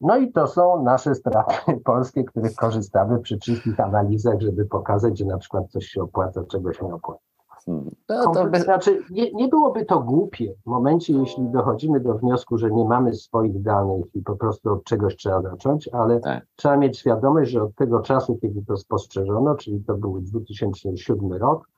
No 0.00 0.16
i 0.16 0.32
to 0.32 0.46
są 0.46 0.82
nasze 0.82 1.14
straty 1.14 1.54
polskie, 1.84 2.24
których 2.24 2.54
korzystamy 2.54 3.18
przy 3.18 3.38
wszystkich 3.38 3.80
analizach, 3.80 4.40
żeby 4.40 4.64
pokazać, 4.64 5.18
że 5.18 5.24
na 5.24 5.38
przykład 5.38 5.70
coś 5.70 5.86
się 5.86 6.02
opłaca, 6.02 6.44
czegoś 6.44 6.82
nie 6.82 6.94
opłaca. 6.94 7.28
Hmm. 7.66 7.90
No 8.08 8.32
to 8.32 8.46
bez... 8.46 8.64
Znaczy, 8.64 9.02
nie, 9.10 9.32
nie 9.32 9.48
byłoby 9.48 9.84
to 9.84 10.00
głupie 10.00 10.54
w 10.64 10.66
momencie, 10.66 11.12
jeśli 11.12 11.48
dochodzimy 11.48 12.00
do 12.00 12.14
wniosku, 12.14 12.58
że 12.58 12.70
nie 12.70 12.84
mamy 12.84 13.14
swoich 13.14 13.62
danych 13.62 14.04
i 14.14 14.22
po 14.22 14.36
prostu 14.36 14.72
od 14.72 14.84
czegoś 14.84 15.16
trzeba 15.16 15.42
zacząć, 15.42 15.88
ale 15.92 16.20
Tak. 16.20 16.46
trzeba 16.56 16.76
mieć 16.76 16.98
świadomość, 16.98 17.50
że 17.50 17.62
od 17.62 17.74
tego 17.74 18.00
czasu, 18.00 18.38
kiedy 18.42 18.64
to 18.64 18.76
spostrzeżono, 18.76 19.54
czyli 19.54 19.84
to 19.84 19.94
był 19.94 20.20
2007 20.20 21.32
rok, 21.32 21.68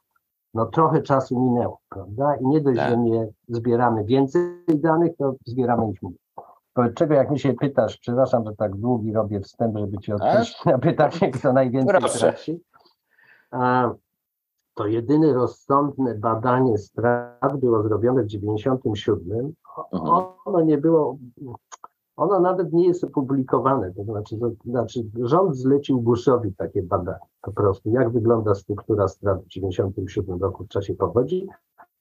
no 0.54 0.66
trochę 0.66 1.02
czasu 1.02 1.40
minęło, 1.40 1.78
prawda? 1.88 2.36
I 2.36 2.46
nie 2.46 2.60
dość, 2.60 2.78
Tak. 2.78 2.90
że 2.90 2.96
nie 2.96 3.28
zbieramy 3.48 4.04
więcej 4.04 4.42
danych, 4.68 5.16
to 5.16 5.34
zbieramy 5.46 5.90
ich 5.90 6.02
mniej. 6.02 6.19
Wobec 6.76 6.94
czego, 6.94 7.14
jak 7.14 7.30
mi 7.30 7.38
się 7.38 7.54
pytasz, 7.54 7.96
przepraszam, 7.96 8.44
że 8.44 8.56
tak 8.56 8.76
długi 8.76 9.12
robię 9.12 9.40
wstęp, 9.40 9.78
żeby 9.78 9.98
ci 9.98 10.12
odpowiedzieć 10.12 10.64
na 10.64 10.78
pytanie, 10.78 11.30
kto 11.32 11.52
najwięcej 11.52 12.00
Proszę. 12.00 12.18
traci. 12.18 12.60
A, 13.50 13.90
to 14.74 14.86
jedyne 14.86 15.32
rozsądne 15.32 16.14
badanie 16.14 16.78
strat 16.78 17.56
było 17.56 17.82
zrobione 17.82 18.22
w 18.22 18.26
97. 18.26 19.52
Mhm. 19.92 20.24
Ono 20.44 20.60
nie 20.60 20.78
było, 20.78 21.18
ono 22.16 22.40
nawet 22.40 22.72
nie 22.72 22.86
jest 22.86 23.04
opublikowane. 23.04 23.92
To 23.94 24.04
znaczy, 24.04 24.38
to 24.38 24.70
znaczy 24.70 25.00
rząd 25.22 25.56
zlecił 25.56 26.00
GUS-owi 26.00 26.54
takie 26.54 26.82
badanie. 26.82 27.18
Po 27.42 27.52
prostu, 27.52 27.90
jak 27.90 28.10
wygląda 28.10 28.54
struktura 28.54 29.08
strat 29.08 29.42
w 29.42 29.46
97 29.46 30.40
roku 30.40 30.64
w 30.64 30.68
czasie 30.68 30.94
powodzi. 30.94 31.48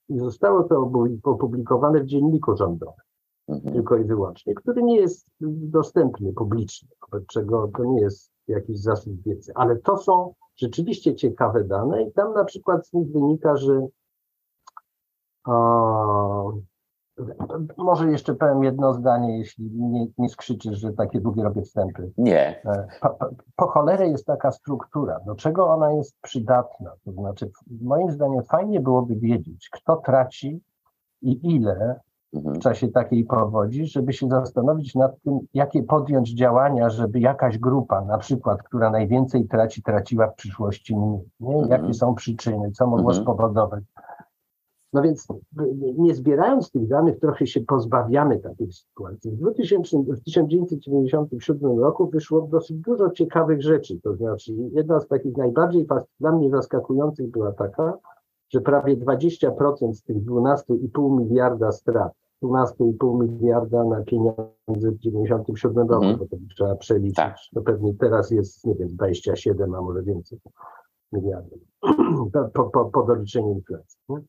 I 0.08 0.18
zostało 0.18 0.62
to 0.62 0.90
opublikowane 1.22 2.00
w 2.00 2.06
dzienniku 2.06 2.56
rządowym 2.56 3.04
Mhm. 3.50 3.74
tylko 3.74 3.96
i 3.96 4.04
wyłącznie, 4.04 4.54
który 4.54 4.82
nie 4.82 4.96
jest 4.96 5.26
dostępny 5.70 6.32
publicznie, 6.32 6.88
wobec 7.02 7.26
czego 7.26 7.70
to 7.76 7.84
nie 7.84 8.00
jest 8.00 8.32
jakiś 8.48 8.80
zasób 8.80 9.22
wiedzy, 9.22 9.52
ale 9.54 9.76
to 9.76 9.96
są 9.96 10.34
rzeczywiście 10.56 11.14
ciekawe 11.14 11.64
dane 11.64 12.02
i 12.02 12.12
tam 12.12 12.34
na 12.34 12.44
przykład 12.44 12.86
z 12.86 12.92
nich 12.92 13.12
wynika, 13.12 13.56
że 13.56 13.86
o, 15.46 16.52
może 17.76 18.10
jeszcze 18.10 18.34
powiem 18.34 18.64
jedno 18.64 18.94
zdanie, 18.94 19.38
jeśli 19.38 19.70
nie, 19.72 20.06
nie 20.18 20.28
skrzyczysz, 20.28 20.78
że 20.78 20.92
takie 20.92 21.20
długie 21.20 21.42
robię 21.42 21.62
wstępy. 21.62 22.12
Nie. 22.18 22.62
E, 22.64 22.88
Po, 23.00 23.08
po, 23.08 23.28
po 23.56 23.66
cholerę 23.66 24.08
jest 24.08 24.26
taka 24.26 24.52
struktura. 24.52 25.20
Do 25.26 25.34
czego 25.34 25.68
ona 25.68 25.92
jest 25.92 26.16
przydatna? 26.20 26.92
To 27.04 27.12
znaczy, 27.12 27.50
moim 27.80 28.10
zdaniem 28.10 28.42
fajnie 28.44 28.80
byłoby 28.80 29.16
wiedzieć, 29.16 29.68
kto 29.72 29.96
traci 29.96 30.60
i 31.22 31.54
ile 31.56 32.00
w 32.32 32.58
czasie 32.58 32.88
takiej 32.88 33.24
powodzi, 33.24 33.86
żeby 33.86 34.12
się 34.12 34.28
zastanowić 34.28 34.94
nad 34.94 35.22
tym, 35.22 35.38
jakie 35.54 35.82
podjąć 35.82 36.34
działania, 36.34 36.90
żeby 36.90 37.20
jakaś 37.20 37.58
grupa, 37.58 38.04
na 38.04 38.18
przykład, 38.18 38.62
która 38.62 38.90
najwięcej 38.90 39.48
traci, 39.48 39.82
traciła 39.82 40.26
w 40.26 40.34
przyszłości 40.34 40.96
mniej. 40.96 41.20
Nie? 41.40 41.54
Mhm. 41.56 41.70
Jakie 41.82 41.94
są 41.94 42.14
przyczyny, 42.14 42.70
co 42.70 42.86
mogło 42.86 43.10
Mhm. 43.10 43.22
spowodować. 43.24 43.84
No 44.92 45.02
więc 45.02 45.28
nie- 45.76 45.92
nie 45.94 46.14
zbierając 46.14 46.70
tych 46.70 46.88
danych, 46.88 47.18
trochę 47.20 47.46
się 47.46 47.60
pozbawiamy 47.60 48.38
takiej 48.38 48.72
sytuacji. 48.72 49.30
W, 49.30 49.36
2000, 49.36 49.98
w 49.98 50.20
1997 50.24 51.78
roku 51.78 52.10
wyszło 52.10 52.40
dosyć 52.42 52.76
dużo 52.76 53.10
ciekawych 53.10 53.62
rzeczy. 53.62 54.00
To 54.00 54.14
znaczy, 54.16 54.52
jedna 54.72 55.00
z 55.00 55.08
takich 55.08 55.36
najbardziej 55.36 55.86
dla 56.20 56.32
mnie 56.32 56.50
zaskakujących 56.50 57.30
była 57.30 57.52
taka, 57.52 57.94
że 58.48 58.60
prawie 58.60 58.96
20% 58.96 59.94
z 59.94 60.02
tych 60.02 60.24
12,5 60.24 61.18
miliarda 61.18 61.72
strat, 61.72 62.12
12,5 62.42 63.20
miliarda 63.20 63.84
na 63.84 64.02
pieniądze 64.04 64.90
w 64.90 64.98
97 64.98 65.88
roku, 65.88 66.04
Mhm. 66.04 66.18
bo 66.18 66.26
to 66.26 66.36
trzeba 66.54 66.76
przeliczyć. 66.76 67.16
Tak. 67.16 67.36
To 67.54 67.62
pewnie 67.62 67.94
teraz 67.94 68.30
jest, 68.30 68.66
nie 68.66 68.74
wiem, 68.74 68.88
27, 68.88 69.74
a 69.74 69.80
może 69.80 70.02
więcej 70.02 70.38
miliardów 71.12 71.58
po, 72.54 72.64
po, 72.64 72.84
po 72.84 73.02
doliczeniu 73.02 73.52
inflacji. 73.52 73.98
Nie? 74.08 74.20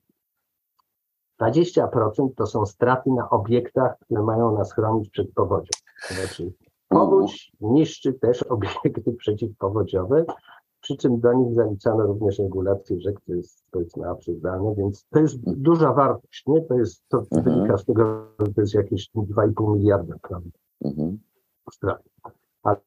20% 1.41 2.30
to 2.36 2.45
są 2.45 2.65
straty 2.65 3.10
na 3.12 3.30
obiektach, 3.30 4.00
które 4.00 4.24
mają 4.24 4.58
nas 4.58 4.74
chronić 4.74 5.10
przed 5.10 5.34
powodzią. 5.34 5.69
To 6.08 6.13
znaczy, 6.13 6.54
powódź 6.89 7.52
niszczy 7.62 8.13
też 8.13 8.43
obiekty 8.54 9.13
przeciwpowodziowe, 9.13 10.26
przy 10.92 10.98
czym 10.98 11.20
do 11.20 11.34
nich 11.34 11.54
zaliczano 11.54 12.04
również 12.04 12.40
regulacje 12.40 13.00
rzek, 13.00 13.22
to 13.28 13.34
jest 13.34 13.64
powiedzmy 13.72 14.10
absurdalne, 14.10 14.76
więc 14.76 15.06
to 15.10 15.20
jest 15.20 15.38
duża 15.46 15.94
wartość, 15.94 16.44
nie? 16.48 16.62
To 16.62 16.74
jest, 16.74 17.04
to 17.10 17.18
Mhm. 17.18 17.44
wynika 17.44 17.78
z 17.78 17.86
tego, 17.86 18.28
że 18.40 18.54
to 18.54 18.62
jest 18.62 18.74
jakieś 18.74 19.10
2,5 19.16 19.74
miliarda, 19.76 20.16
prawda? 20.22 20.50
Mhm. 20.86 21.20
strat. 21.72 22.04
Ale 22.64 22.78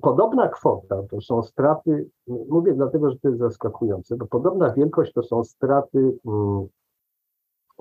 podobna 0.00 0.48
kwota 0.48 1.02
to 1.10 1.20
są 1.20 1.42
straty, 1.42 2.10
mówię 2.48 2.74
dlatego, 2.74 3.10
że 3.10 3.18
to 3.18 3.28
jest 3.28 3.40
zaskakujące, 3.40 4.16
bo 4.16 4.26
podobna 4.26 4.72
wielkość 4.72 5.12
to 5.12 5.22
są 5.22 5.44
straty 5.44 6.18
mm, 6.26 6.66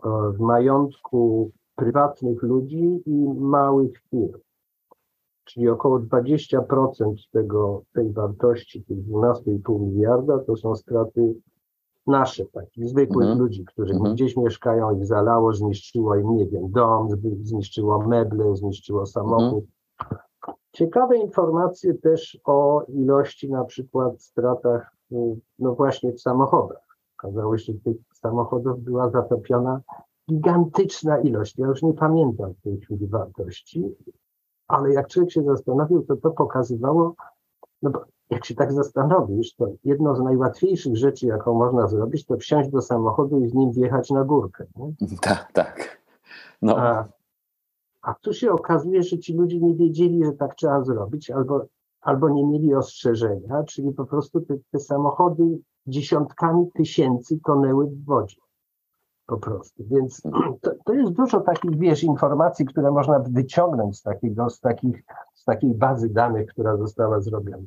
e, 0.04 0.32
w 0.32 0.40
majątku 0.40 1.52
prywatnych 1.76 2.44
ludzi 2.44 3.02
i 3.06 3.28
małych 3.40 4.02
firm. 4.10 4.40
Czyli 5.48 5.70
około 5.70 6.00
20% 6.00 7.14
tego, 7.32 7.82
tej 7.94 8.12
wartości, 8.12 8.84
tych 8.84 8.98
12,5 8.98 9.80
miliarda, 9.80 10.40
to 10.40 10.56
są 10.56 10.76
straty 10.76 11.36
nasze, 12.08 12.46
takich 12.46 12.90
zwykłych 12.90 13.22
Mhm. 13.28 13.40
ludzi, 13.40 13.66
którzy 13.66 13.94
Mhm. 13.94 14.14
gdzieś 14.16 14.38
mieszkają, 14.38 14.98
ich 14.98 15.06
zalało, 15.06 15.54
zniszczyło 15.54 16.16
im, 16.16 16.36
nie 16.36 16.46
wiem, 16.48 16.72
dom, 16.72 17.08
zniszczyło 17.42 18.08
meble, 18.08 18.56
zniszczyło 18.56 19.06
samochód. 19.06 19.66
Ciekawe 20.72 21.18
informacje 21.18 21.94
też 21.94 22.40
o 22.46 22.84
ilości 22.88 23.52
na 23.52 23.66
przykład 23.66 24.22
stratach, 24.22 24.92
y, 25.12 25.16
no 25.60 25.76
właśnie 25.76 26.14
w 26.14 26.22
samochodach. 26.22 26.98
Okazało 27.20 27.58
się, 27.58 27.74
że 27.74 27.80
tych 27.80 27.98
samochodów 28.14 28.80
była 28.80 29.10
zatopiona 29.10 29.82
gigantyczna 30.30 31.20
ilość. 31.20 31.58
Ja 31.58 31.68
już 31.68 31.84
nie 31.84 31.94
pamiętam 31.94 32.54
w 32.54 32.62
tej 32.62 32.78
chwili 32.80 33.08
wartości, 33.08 33.96
ale 34.68 34.94
jak 34.94 35.08
człowiek 35.08 35.32
się 35.32 35.44
zastanowił, 35.44 36.04
to 36.04 36.16
to 36.16 36.32
pokazywało, 36.32 37.16
no 37.82 37.90
bo 37.90 38.06
jak 38.30 38.46
się 38.46 38.56
tak 38.56 38.74
zastanowisz, 38.74 39.56
to 39.56 39.68
jedno 39.84 40.16
z 40.16 40.22
najłatwiejszych 40.22 40.98
rzeczy, 40.98 41.28
jaką 41.28 41.54
można 41.54 41.88
zrobić, 41.88 42.26
to 42.26 42.38
wsiąść 42.38 42.70
do 42.70 42.82
samochodu 42.82 43.40
i 43.40 43.48
z 43.48 43.54
nim 43.54 43.72
wjechać 43.72 44.10
na 44.10 44.24
górkę. 44.24 44.66
Nie? 44.76 44.94
Tak, 45.22 45.52
tak. 45.54 46.02
No. 46.62 46.78
A, 46.78 47.06
a 48.02 48.14
tu 48.14 48.34
się 48.34 48.52
okazuje, 48.52 49.04
że 49.04 49.20
ci 49.20 49.34
ludzie 49.34 49.60
nie 49.60 49.76
wiedzieli, 49.76 50.26
że 50.26 50.32
tak 50.32 50.56
trzeba 50.56 50.84
zrobić, 50.84 51.32
albo, 51.32 51.66
albo 52.02 52.30
nie 52.30 52.46
mieli 52.46 52.76
ostrzeżenia, 52.76 53.64
czyli 53.64 53.92
po 53.94 54.06
prostu 54.06 54.42
te, 54.42 54.56
te 54.72 54.80
samochody 54.80 55.60
dziesiątkami 55.88 56.72
tysięcy 56.74 57.40
tonęły 57.46 57.88
w 57.88 58.06
wodzie. 58.06 58.38
Po 59.28 59.38
prostu. 59.38 59.84
Więc 59.88 60.22
to, 60.62 60.72
to 60.86 60.94
jest 60.94 61.12
dużo 61.12 61.42
takich, 61.42 61.78
wiesz, 61.78 62.04
informacji, 62.04 62.66
które 62.66 62.92
można 62.92 63.20
wyciągnąć 63.20 63.98
z, 63.98 64.02
takiego, 64.02 64.50
z, 64.50 64.60
takich, 64.60 65.04
z 65.34 65.44
takiej 65.46 65.74
bazy 65.76 66.10
danych, 66.10 66.50
która 66.50 66.78
została 66.78 67.22
zrobiona. 67.22 67.64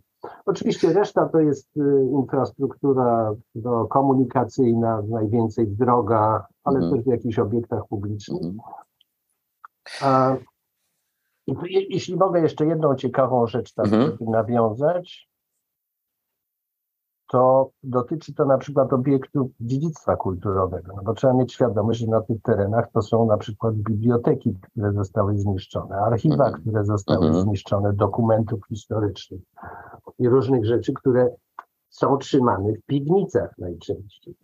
Oczywiście 0.46 0.92
reszta 0.92 1.28
to 1.28 1.40
jest 1.40 1.76
y, 1.76 2.08
infrastruktura 2.12 3.34
no, 3.54 3.86
komunikacyjna, 3.86 5.02
najwięcej 5.08 5.66
w 5.66 5.76
drogach, 5.76 6.46
ale 6.64 6.78
Mhm. 6.78 6.94
też 6.96 7.04
w 7.04 7.08
jakichś 7.08 7.38
obiektach 7.38 7.82
publicznych. 7.88 8.42
Mhm. 8.42 8.58
A, 10.02 10.36
i 11.46 11.54
jeśli 11.90 12.16
mogę 12.16 12.40
jeszcze 12.40 12.66
jedną 12.66 12.94
ciekawą 12.94 13.46
rzecz 13.46 13.74
tam 13.74 13.86
Mhm. 13.86 14.02
żeby 14.02 14.30
nawiązać, 14.30 15.29
to 17.30 17.70
dotyczy 17.82 18.34
to 18.34 18.44
na 18.44 18.58
przykład 18.58 18.92
obiektów 18.92 19.50
dziedzictwa 19.60 20.16
kulturowego, 20.16 20.92
no 20.96 21.02
bo 21.02 21.14
trzeba 21.14 21.32
mieć 21.32 21.52
świadomość, 21.52 22.00
że 22.00 22.06
na 22.06 22.20
tych 22.20 22.42
terenach 22.42 22.90
to 22.92 23.02
są 23.02 23.26
na 23.26 23.36
przykład 23.36 23.74
biblioteki, 23.74 24.54
które 24.62 24.92
zostały 24.92 25.38
zniszczone, 25.38 25.96
archiwa, 25.96 26.44
Mhm. 26.46 26.62
które 26.62 26.84
zostały 26.84 27.26
Mhm. 27.26 27.44
zniszczone, 27.44 27.92
dokumentów 27.92 28.60
historycznych 28.68 29.40
i 30.18 30.28
różnych 30.28 30.66
rzeczy, 30.66 30.92
które 30.92 31.30
są 31.88 32.18
trzymane 32.18 32.72
w 32.72 32.82
piwnicach 32.86 33.58
najczęściej. 33.58 34.34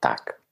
Tak. 0.00 0.42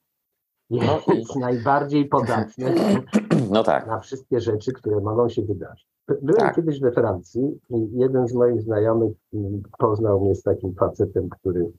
No 0.71 0.79
i- 1.15 1.19
Jest 1.19 1.37
najbardziej 1.37 2.09
podatne 2.09 2.75
No 3.51 3.63
tak. 3.63 3.87
na 3.87 3.99
wszystkie 3.99 4.41
rzeczy, 4.41 4.73
które 4.73 5.01
mogą 5.01 5.29
się 5.29 5.43
wydarzyć. 5.43 5.90
Byłem 6.09 6.37
Tak. 6.37 6.57
kiedyś 6.57 6.81
we 6.81 6.93
Francji 6.93 7.61
i 7.71 7.89
jeden 7.93 8.29
z 8.29 8.35
moich 8.35 8.63
znajomych 8.63 9.13
mm, 9.35 9.63
poznał 9.79 10.21
mnie 10.21 10.35
z 10.35 10.43
takim 10.43 10.75
facetem, 10.75 11.29
który 11.29 11.73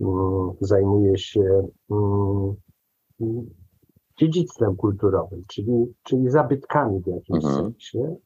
mm, 0.00 0.50
zajmuje 0.60 1.18
się 1.18 1.68
mm, 1.90 2.54
dziedzictwem 4.18 4.76
kulturowym, 4.76 5.44
czyli, 5.48 5.94
czyli 6.02 6.30
zabytkami 6.30 7.02
w 7.02 7.06
jakimś 7.06 7.44
Mhm. 7.44 7.64
sensie, 7.64 8.16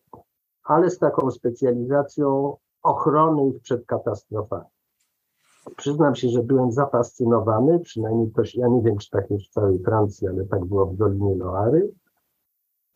ale 0.64 0.90
z 0.90 0.98
taką 0.98 1.30
specjalizacją 1.30 2.56
ochrony 2.82 3.48
ich 3.48 3.60
przed 3.62 3.86
katastrofami. 3.86 4.64
Przyznam 5.76 6.14
się, 6.14 6.28
że 6.28 6.42
byłem 6.42 6.72
zafascynowany, 6.72 7.80
przynajmniej 7.80 8.30
to 8.30 8.44
się, 8.44 8.60
ja 8.60 8.68
nie 8.68 8.82
wiem, 8.82 8.98
czy 8.98 9.10
tak 9.10 9.30
jest 9.30 9.44
w 9.46 9.50
całej 9.50 9.78
Francji, 9.82 10.28
ale 10.28 10.44
tak 10.46 10.64
było 10.64 10.86
w 10.86 10.96
Dolinie 10.96 11.34
Loary, 11.34 11.90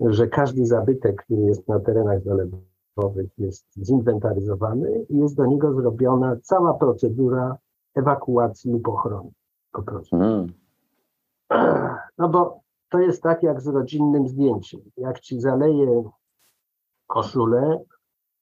że 0.01 0.27
każdy 0.27 0.67
zabytek, 0.67 1.23
który 1.25 1.43
jest 1.43 1.69
na 1.69 1.81
terenach 1.81 2.23
zalewowych, 2.23 3.39
jest 3.39 3.67
zinwentaryzowany 3.77 5.07
i 5.09 5.19
jest 5.19 5.37
do 5.37 5.47
niego 5.47 5.75
zrobiona 5.75 6.37
cała 6.43 6.75
procedura 6.75 7.57
ewakuacji 7.95 8.73
lub 8.73 8.89
ochrony. 8.89 9.31
Po 9.73 9.83
prostu. 9.83 10.17
Mhm. 10.17 10.53
No 12.19 12.29
bo 12.29 12.61
to 12.89 12.99
jest 12.99 13.23
tak 13.23 13.43
jak 13.43 13.61
z 13.61 13.67
rodzinnym 13.67 14.29
zdjęciem. 14.29 14.81
Jak 14.97 15.21
ci 15.21 15.41
zaleje 15.41 16.05
koszulę, 17.07 17.79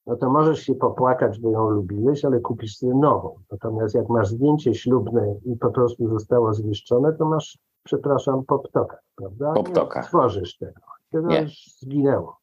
no 0.07 0.17
to 0.17 0.31
możesz 0.31 0.61
się 0.61 0.75
popłakać, 0.75 1.41
bo 1.41 1.51
ją 1.51 1.71
lubiłeś, 1.71 2.25
ale 2.25 2.41
kupisz 2.41 2.77
sobie 2.77 2.95
nową. 2.95 3.35
Natomiast 3.51 3.95
jak 3.95 4.09
masz 4.09 4.29
zdjęcie 4.29 4.75
ślubne 4.75 5.35
i 5.45 5.57
po 5.57 5.71
prostu 5.71 6.09
zostało 6.09 6.55
zniszczone, 6.55 7.13
to 7.13 7.25
masz, 7.25 7.59
przepraszam, 7.85 8.45
po 8.45 8.59
ptokach, 8.59 9.03
prawda? 9.17 9.53
Po 9.53 9.65
ptokach. 9.65 10.03
Nie 10.03 10.07
stworzysz 10.07 10.59
tego. 10.59 10.81
To 11.13 11.21
Nie. 11.21 11.43
już 11.43 11.53
zginęło. 11.81 12.37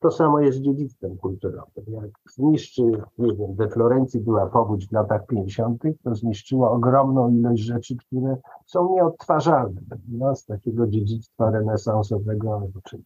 To 0.00 0.10
samo 0.10 0.40
jest 0.40 0.58
z 0.58 0.60
dziedzictwem 0.60 1.16
kulturowym. 1.16 1.84
Jak 1.86 2.10
zniszczy, 2.34 2.82
nie 3.18 3.34
wiem, 3.34 3.54
we 3.54 3.68
Florencji 3.68 4.20
była 4.20 4.46
powódź 4.46 4.88
w 4.88 4.92
latach 4.92 5.26
50., 5.26 5.82
to 6.04 6.14
zniszczyło 6.14 6.70
ogromną 6.70 7.30
ilość 7.30 7.62
rzeczy, 7.62 7.96
które 7.96 8.36
są 8.66 8.94
nieodtwarzalne 8.94 9.80
no, 10.08 10.36
z 10.36 10.44
takiego 10.44 10.86
dziedzictwa 10.86 11.50
renesansowego 11.50 12.54
albo 12.54 12.80
czymś. 12.80 13.04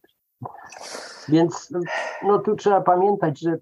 Więc 1.29 1.73
no 2.23 2.39
tu 2.39 2.55
trzeba 2.55 2.81
pamiętać, 2.81 3.39
że 3.39 3.57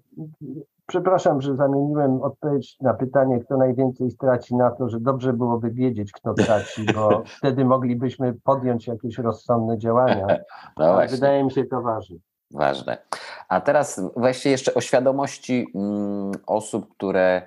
przepraszam, 0.92 1.40
że 1.40 1.56
zamieniłem 1.56 2.22
odpowiedź 2.22 2.76
na 2.80 2.94
pytanie, 2.94 3.40
kto 3.40 3.56
najwięcej 3.56 4.10
straci 4.10 4.56
na 4.56 4.70
to, 4.70 4.88
że 4.88 5.00
dobrze 5.00 5.32
byłoby 5.32 5.70
wiedzieć, 5.70 6.12
kto 6.12 6.34
traci, 6.34 6.86
bo 6.94 7.22
wtedy 7.38 7.64
moglibyśmy 7.64 8.34
podjąć 8.44 8.86
jakieś 8.86 9.18
rozsądne 9.18 9.78
działania. 9.78 10.26
No 10.76 10.98
wydaje 11.10 11.44
mi 11.44 11.52
się 11.52 11.64
to 11.64 11.82
ważne. 11.82 12.16
Ważne. 12.50 12.98
A 13.48 13.60
teraz 13.60 14.00
właśnie 14.16 14.50
jeszcze 14.50 14.74
o 14.74 14.80
świadomości 14.80 15.66
mm, 15.74 16.32
osób, 16.46 16.94
które 16.94 17.42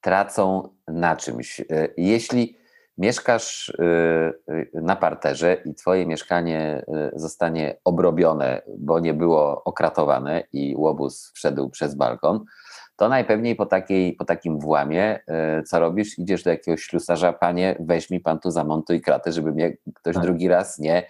tracą 0.00 0.68
na 0.88 1.16
czymś. 1.16 1.60
Y, 1.60 1.94
Jeśli 1.96 2.56
mieszkasz 2.98 3.68
y, 3.68 4.70
na 4.74 4.96
parterze 4.96 5.56
i 5.64 5.74
twoje 5.74 6.06
mieszkanie 6.06 6.84
y, 7.14 7.18
zostanie 7.18 7.76
obrobione, 7.84 8.62
bo 8.78 9.00
nie 9.00 9.14
było 9.14 9.64
okratowane 9.64 10.42
i 10.52 10.74
łobuz 10.76 11.32
wszedł 11.34 11.70
przez 11.70 11.94
balkon, 11.94 12.44
to 12.96 13.08
najpewniej 13.08 13.56
po, 13.56 13.66
takiej, 13.66 14.12
po 14.12 14.24
takim 14.24 14.58
włamie, 14.58 15.20
y, 15.60 15.62
co 15.62 15.80
robisz? 15.80 16.18
Idziesz 16.18 16.42
do 16.42 16.50
jakiegoś 16.50 16.82
ślusarza, 16.82 17.32
panie, 17.32 17.76
weź 17.80 18.10
mi 18.10 18.20
pan 18.20 18.40
tu 18.40 18.50
zamontuj 18.50 19.00
kratę, 19.00 19.32
żeby 19.32 19.52
mnie 19.52 19.76
ktoś 19.94 20.14
Tak. 20.14 20.22
drugi 20.22 20.48
raz 20.48 20.78
nie 20.78 21.06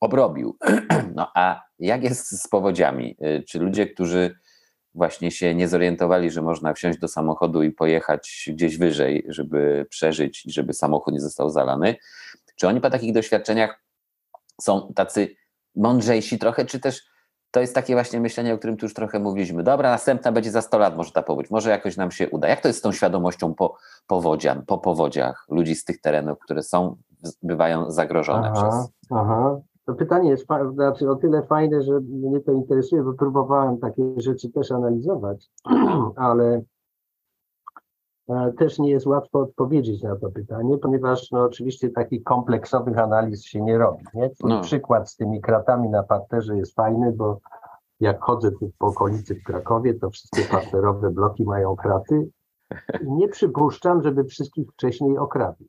obrobił. 0.00 0.56
No 1.14 1.32
a 1.34 1.62
jak 1.78 2.02
jest 2.02 2.42
z 2.42 2.48
powodziami? 2.48 3.16
Y, 3.24 3.42
czy 3.48 3.58
ludzie, 3.58 3.86
którzy 3.86 4.36
właśnie 4.94 5.30
się 5.30 5.54
nie 5.54 5.68
zorientowali, 5.68 6.30
że 6.30 6.42
można 6.42 6.74
wsiąść 6.74 6.98
do 6.98 7.08
samochodu 7.08 7.62
i 7.62 7.70
pojechać 7.70 8.50
gdzieś 8.52 8.78
wyżej, 8.78 9.26
żeby 9.28 9.86
przeżyć 9.90 10.46
i 10.46 10.52
żeby 10.52 10.72
samochód 10.72 11.14
nie 11.14 11.20
został 11.20 11.50
zalany, 11.50 11.96
czy 12.56 12.68
oni 12.68 12.80
po 12.80 12.90
takich 12.90 13.12
doświadczeniach 13.12 13.84
są 14.60 14.92
tacy 14.94 15.36
mądrzejsi 15.76 16.38
trochę, 16.38 16.64
czy 16.64 16.80
też 16.80 17.02
to 17.50 17.60
jest 17.60 17.74
takie 17.74 17.94
właśnie 17.94 18.20
myślenie, 18.20 18.54
o 18.54 18.58
którym 18.58 18.76
tu 18.76 18.86
już 18.86 18.94
trochę 18.94 19.18
mówiliśmy. 19.18 19.62
Dobra, 19.62 19.90
następna 19.90 20.32
będzie 20.32 20.50
za 20.50 20.62
100 20.62 20.78
lat, 20.78 20.96
może 20.96 21.12
ta 21.12 21.22
powódź, 21.22 21.50
może 21.50 21.70
jakoś 21.70 21.96
nam 21.96 22.10
się 22.10 22.30
uda. 22.30 22.48
Jak 22.48 22.60
to 22.60 22.68
jest 22.68 22.78
z 22.78 22.82
tą 22.82 22.92
świadomością 22.92 23.54
po 23.54 23.76
powodzian, 24.06 24.62
po 24.66 24.78
powodziach 24.78 25.46
ludzi 25.50 25.74
z 25.74 25.84
tych 25.84 26.00
terenów, 26.00 26.38
które 26.38 26.62
są, 26.62 26.96
bywają 27.42 27.90
zagrożone 27.90 28.50
aha, 28.54 28.68
przez... 28.68 28.90
Aha. 29.10 29.60
To 29.86 29.94
pytanie 29.94 30.30
jest 30.30 30.46
znaczy 30.74 31.10
o 31.10 31.16
tyle 31.16 31.42
fajne, 31.42 31.82
że 31.82 32.00
mnie 32.00 32.40
to 32.40 32.52
interesuje, 32.52 33.02
bo 33.02 33.12
próbowałem 33.12 33.78
takie 33.78 34.02
rzeczy 34.16 34.50
też 34.50 34.72
analizować, 34.72 35.50
ale 36.16 36.62
też 38.58 38.78
nie 38.78 38.90
jest 38.90 39.06
łatwo 39.06 39.40
odpowiedzieć 39.40 40.02
na 40.02 40.16
to 40.16 40.30
pytanie, 40.30 40.78
ponieważ 40.78 41.30
no, 41.30 41.42
oczywiście 41.42 41.90
takich 41.90 42.24
kompleksowych 42.24 42.98
analiz 42.98 43.44
się 43.44 43.62
nie 43.62 43.78
robi. 43.78 44.04
Nie? 44.14 44.30
No. 44.44 44.60
Przykład 44.60 45.10
z 45.10 45.16
tymi 45.16 45.40
kratami 45.40 45.88
na 45.88 46.02
parterze 46.02 46.56
jest 46.56 46.74
fajny, 46.74 47.12
bo 47.12 47.40
jak 48.00 48.22
chodzę 48.22 48.50
tu 48.52 48.70
po 48.78 48.86
okolicy 48.86 49.34
w 49.34 49.42
Krakowie, 49.42 49.94
to 49.94 50.10
wszystkie 50.10 50.42
parterowe 50.42 51.10
bloki 51.10 51.44
mają 51.44 51.76
kraty. 51.76 52.30
Nie 53.04 53.28
przypuszczam, 53.28 54.02
żeby 54.02 54.24
wszystkich 54.24 54.68
wcześniej 54.72 55.18
okradli. 55.18 55.68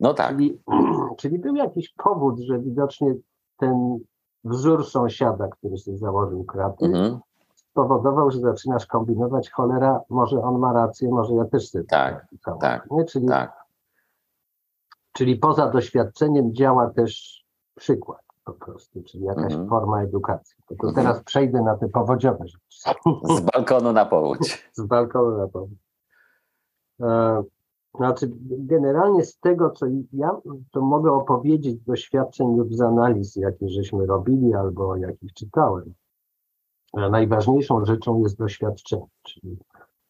No 0.00 0.14
tak. 0.14 0.28
Czyli, 0.28 0.62
czyli 1.18 1.38
był 1.38 1.56
jakiś 1.56 1.94
powód, 2.04 2.40
że 2.40 2.58
widocznie 2.58 3.14
ten 3.56 3.98
wzór 4.44 4.86
sąsiada, 4.86 5.48
który 5.48 5.78
sobie 5.78 5.98
założył 5.98 6.44
kraty, 6.44 6.86
mhm. 6.86 7.18
Spowodował, 7.78 8.30
że 8.30 8.40
zaczynasz 8.40 8.86
kombinować, 8.86 9.50
cholera, 9.50 10.00
może 10.10 10.42
on 10.42 10.58
ma 10.58 10.72
rację, 10.72 11.08
może 11.08 11.34
ja 11.34 11.44
też 11.44 11.70
sobie 11.70 11.84
tak, 11.84 12.26
tak, 12.60 12.90
nie? 12.90 13.04
Czyli, 13.04 13.28
tak. 13.28 13.64
czyli 15.12 15.36
poza 15.36 15.70
doświadczeniem 15.70 16.54
działa 16.54 16.90
też 16.90 17.44
przykład 17.74 18.22
po 18.44 18.52
prostu, 18.52 19.02
czyli 19.02 19.24
jakaś 19.24 19.52
mhm. 19.52 19.68
forma 19.68 20.02
edukacji. 20.02 20.56
To, 20.66 20.74
to 20.74 20.88
mhm. 20.88 21.06
teraz 21.06 21.24
przejdę 21.24 21.62
na 21.62 21.76
te 21.76 21.88
powodziowe 21.88 22.44
rzeczy. 22.48 22.98
Z 23.36 23.40
balkonu 23.40 23.92
na 23.92 24.06
powódź. 24.06 24.62
Z 24.78 24.86
balkonu 24.86 25.38
na 25.38 25.48
powódź. 25.48 25.78
E, 27.00 27.42
znaczy, 27.94 28.30
generalnie 28.42 29.24
z 29.24 29.38
tego, 29.38 29.70
co 29.70 29.86
ja 30.12 30.36
to 30.70 30.80
mogę 30.80 31.12
opowiedzieć 31.12 31.80
z 31.80 31.84
doświadczeń 31.84 32.56
lub 32.56 32.74
z 32.74 32.80
analiz, 32.80 33.36
jakie 33.36 33.68
żeśmy 33.68 34.06
robili 34.06 34.54
albo 34.54 34.96
jakich 34.96 35.32
czytałem. 35.32 35.94
Najważniejszą 36.94 37.84
rzeczą 37.84 38.22
jest 38.22 38.38
doświadczenie, 38.38 39.06
czyli 39.22 39.56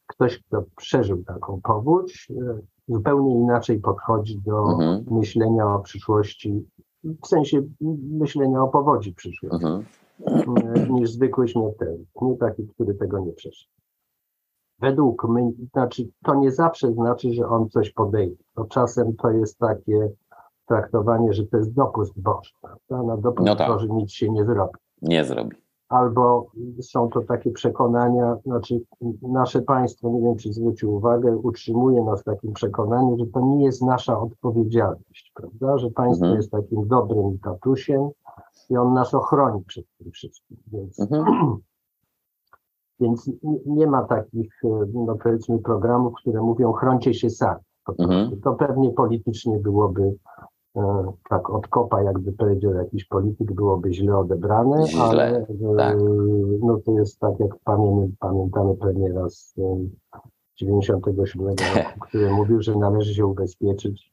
ktoś, 0.07 0.43
kto 0.43 0.65
przeżył 0.77 1.25
taką 1.25 1.61
powódź, 1.61 2.29
e, 2.31 2.59
zupełnie 2.89 3.35
inaczej 3.35 3.81
podchodzi 3.81 4.41
do 4.41 4.73
mhm. 4.73 5.05
myślenia 5.11 5.75
o 5.75 5.79
przyszłości, 5.79 6.67
w 7.05 7.27
sensie 7.27 7.63
myślenia 8.11 8.63
o 8.63 8.69
powodzi 8.69 9.15
przyszłości, 9.15 9.67
mhm. 9.67 9.85
E, 10.27 10.89
niż 10.91 11.11
zwykły 11.11 11.49
śmiertelnik, 11.49 12.09
nie 12.23 12.37
taki, 12.37 12.69
który 12.69 12.95
tego 12.95 13.19
nie 13.19 13.33
przeżył 13.33 13.69
według 14.81 15.29
mnie, 15.29 15.53
znaczy 15.73 16.09
to 16.25 16.35
nie 16.35 16.53
zawsze 16.53 16.93
znaczy, 16.93 17.33
że 17.33 17.49
on 17.49 17.69
coś 17.69 17.91
podejdzie. 17.91 18.45
To 18.55 18.65
czasem 18.65 19.17
to 19.17 19.31
jest 19.31 19.59
takie 19.59 20.09
traktowanie, 20.67 21.33
że 21.33 21.47
to 21.47 21.57
jest 21.57 21.75
dopust 21.75 22.21
Boży. 22.21 22.51
Prawda? 22.61 23.03
Na 23.03 23.17
dopust 23.17 23.47
no 23.47 23.57
tak. 23.57 23.69
Boży 23.69 23.89
nic 23.91 24.13
się 24.13 24.31
nie 24.31 24.45
zrobi. 24.45 24.75
Nie 25.03 25.25
zrobi. 25.25 25.57
Albo 25.89 26.47
są 26.81 27.09
to 27.09 27.21
takie 27.21 27.51
przekonania, 27.51 28.37
znaczy 28.45 28.81
nasze 29.23 29.63
państwo, 29.63 30.11
nie 30.11 30.21
wiem 30.21 30.37
czy 30.37 30.53
zwrócił 30.53 30.95
uwagę, 30.95 31.37
utrzymuje 31.37 32.05
nas 32.05 32.21
w 32.21 32.25
takim 32.25 32.53
przekonaniu, 32.53 33.19
że 33.19 33.27
to 33.27 33.41
nie 33.41 33.65
jest 33.65 33.83
nasza 33.83 34.21
odpowiedzialność, 34.21 35.33
prawda? 35.35 35.79
Że 35.79 35.91
państwo 35.91 36.27
mhm. 36.27 36.37
jest 36.37 36.51
takim 36.51 36.89
dobrym 36.89 37.39
tatusiem 37.39 38.09
i 38.71 38.77
on 38.77 38.95
nas 38.95 39.15
ochroni 39.15 39.65
przed 39.65 39.85
tym 39.99 40.11
wszystkim. 40.11 40.57
Więc 40.67 41.01
mhm. 41.01 41.57
Więc 43.01 43.31
nie 43.67 43.87
ma 43.87 44.05
takich, 44.05 44.65
e, 44.65 44.69
no 44.95 45.17
powiedzmy, 45.23 45.59
programów, 45.59 46.15
które 46.15 46.41
mówią 46.41 46.73
chroncie 46.73 47.15
się 47.15 47.31
sami. 47.31 47.61
Mhm. 47.99 48.41
To 48.41 48.55
pewnie 48.55 48.91
politycznie 48.91 49.59
byłoby 49.59 50.15
tak 51.31 51.51
od 51.51 51.67
kopa, 51.69 52.03
jakby 52.03 52.33
powiedział 52.33 52.75
jakiś 52.75 53.05
polityk, 53.05 53.53
byłoby 53.53 53.93
źle 53.93 54.17
odebrane, 54.17 54.87
źle, 54.87 55.03
ale 55.03 55.37
e, 55.37 55.47
tak. 55.77 55.97
no 56.61 56.79
to 56.87 56.93
jest 56.93 57.21
tak, 57.21 57.41
jak 57.41 57.51
pamiętamy, 57.65 58.09
pamiętamy 58.19 58.75
premiera 58.75 59.29
z 59.29 59.55
97 60.57 61.47
roku, 61.77 62.01
który 62.01 62.31
mówił, 62.31 62.63
że 62.63 62.77
należy 62.77 63.15
się 63.15 63.27
ubezpieczyć 63.27 64.13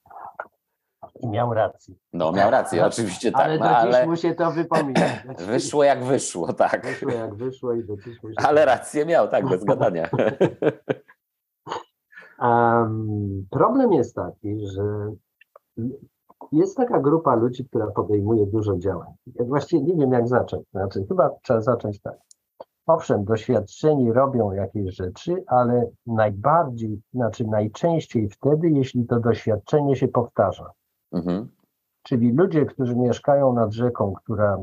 i 1.20 1.28
miał 1.28 1.54
rację. 1.54 1.96
No, 2.14 2.32
miał 2.32 2.52
rację, 2.52 2.86
oczywiście 2.88 3.32
tak. 3.32 3.42
Ale 3.42 3.58
no, 3.58 3.66
do 3.66 3.70
dziś 3.70 3.96
ale... 3.96 4.08
mu 4.08 4.16
się 4.16 4.36
to 4.36 4.52
wypomina. 4.52 5.08
Wyszło 5.48 5.84
jak 5.84 6.04
wyszło, 6.04 6.54
tak. 6.54 6.86
Wyszło 6.86 7.12
jak 7.12 7.36
wyszło 7.36 7.74
i 7.74 7.84
do 7.84 7.98
dziś 7.98 8.24
mu 8.24 8.30
się 8.30 8.36
Ale 8.38 8.66
rację 8.66 9.06
miał, 9.06 9.28
tak, 9.28 9.50
bez 9.50 9.64
gadania. 9.64 10.10
Um, 12.40 13.48
problem 13.52 13.94
jest 13.94 14.16
taki, 14.16 14.68
że 14.68 15.12
jest 16.52 16.78
taka 16.78 17.00
grupa 17.00 17.36
ludzi, 17.36 17.66
która 17.66 17.88
podejmuje 17.88 18.46
dużo 18.46 18.78
działań. 18.78 19.14
Ja 19.36 19.46
właściwie 19.46 19.84
nie 19.84 19.96
wiem, 19.96 20.12
jak 20.12 20.28
zacząć. 20.28 20.64
Znaczy, 20.72 21.06
chyba 21.08 21.30
trzeba 21.44 21.62
zacząć 21.62 22.02
tak. 22.02 22.18
Owszem, 22.88 23.26
doświadczeni 23.26 24.14
robią 24.14 24.52
jakieś 24.52 24.96
rzeczy, 24.96 25.44
ale 25.48 25.90
najbardziej, 26.06 27.02
znaczy 27.14 27.48
najczęściej 27.48 28.30
wtedy, 28.30 28.70
jeśli 28.70 29.06
to 29.06 29.20
doświadczenie 29.20 29.96
się 29.96 30.08
powtarza. 30.08 30.72
Mhm. 31.12 31.50
Czyli 32.04 32.32
ludzie, 32.32 32.66
którzy 32.66 32.96
mieszkają 32.96 33.54
nad 33.54 33.74
rzeką, 33.74 34.14
która 34.14 34.58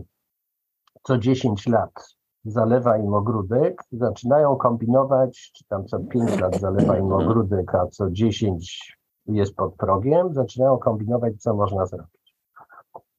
co 1.02 1.18
10 1.18 1.66
lat 1.66 2.16
zalewa 2.44 2.98
im 2.98 3.14
ogródek, 3.14 3.82
zaczynają 3.92 4.56
kombinować, 4.56 5.52
czy 5.54 5.64
tam 5.68 5.86
co 5.86 5.98
5 5.98 6.40
lat 6.40 6.60
zalewa 6.60 6.98
im 6.98 7.04
mhm. 7.04 7.28
ogródek, 7.28 7.74
a 7.74 7.86
co 7.86 8.10
10 8.10 8.98
jest 9.26 9.54
pod 9.56 9.74
progiem, 9.74 10.35
zaczynają 10.35 10.78
kombinować, 10.78 11.42
co 11.42 11.54
można 11.54 11.87
zrobić 11.87 12.22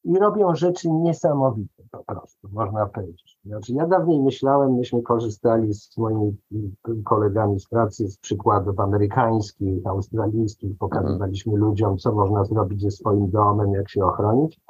i 0.04 0.20
robią 0.20 0.56
rzeczy 0.56 0.92
niesamowite 0.92 1.84
po 1.92 2.04
prostu, 2.04 2.50
można 2.52 2.86
powiedzieć. 2.86 3.40
Znaczy, 3.46 3.74
ja 3.74 3.88
dawniej 3.88 4.22
myślałem, 4.22 4.74
myśmy 4.74 5.02
korzystali 5.02 5.74
z 5.74 5.98
moimi 5.98 6.38
kolegami 7.06 7.60
z 7.60 7.68
pracy 7.68 8.08
z 8.08 8.18
przykładów 8.18 8.80
amerykańskich, 8.80 9.88
australijskich, 9.88 10.78
pokazywaliśmy 10.78 11.58
ludziom, 11.58 11.98
co 11.98 12.12
można 12.12 12.46
zrobić 12.46 12.82
ze 12.82 12.92
swoim 12.92 13.32
domem, 13.32 13.74
jak 13.74 13.90
się 13.90 14.06
ochronić, 14.06 14.62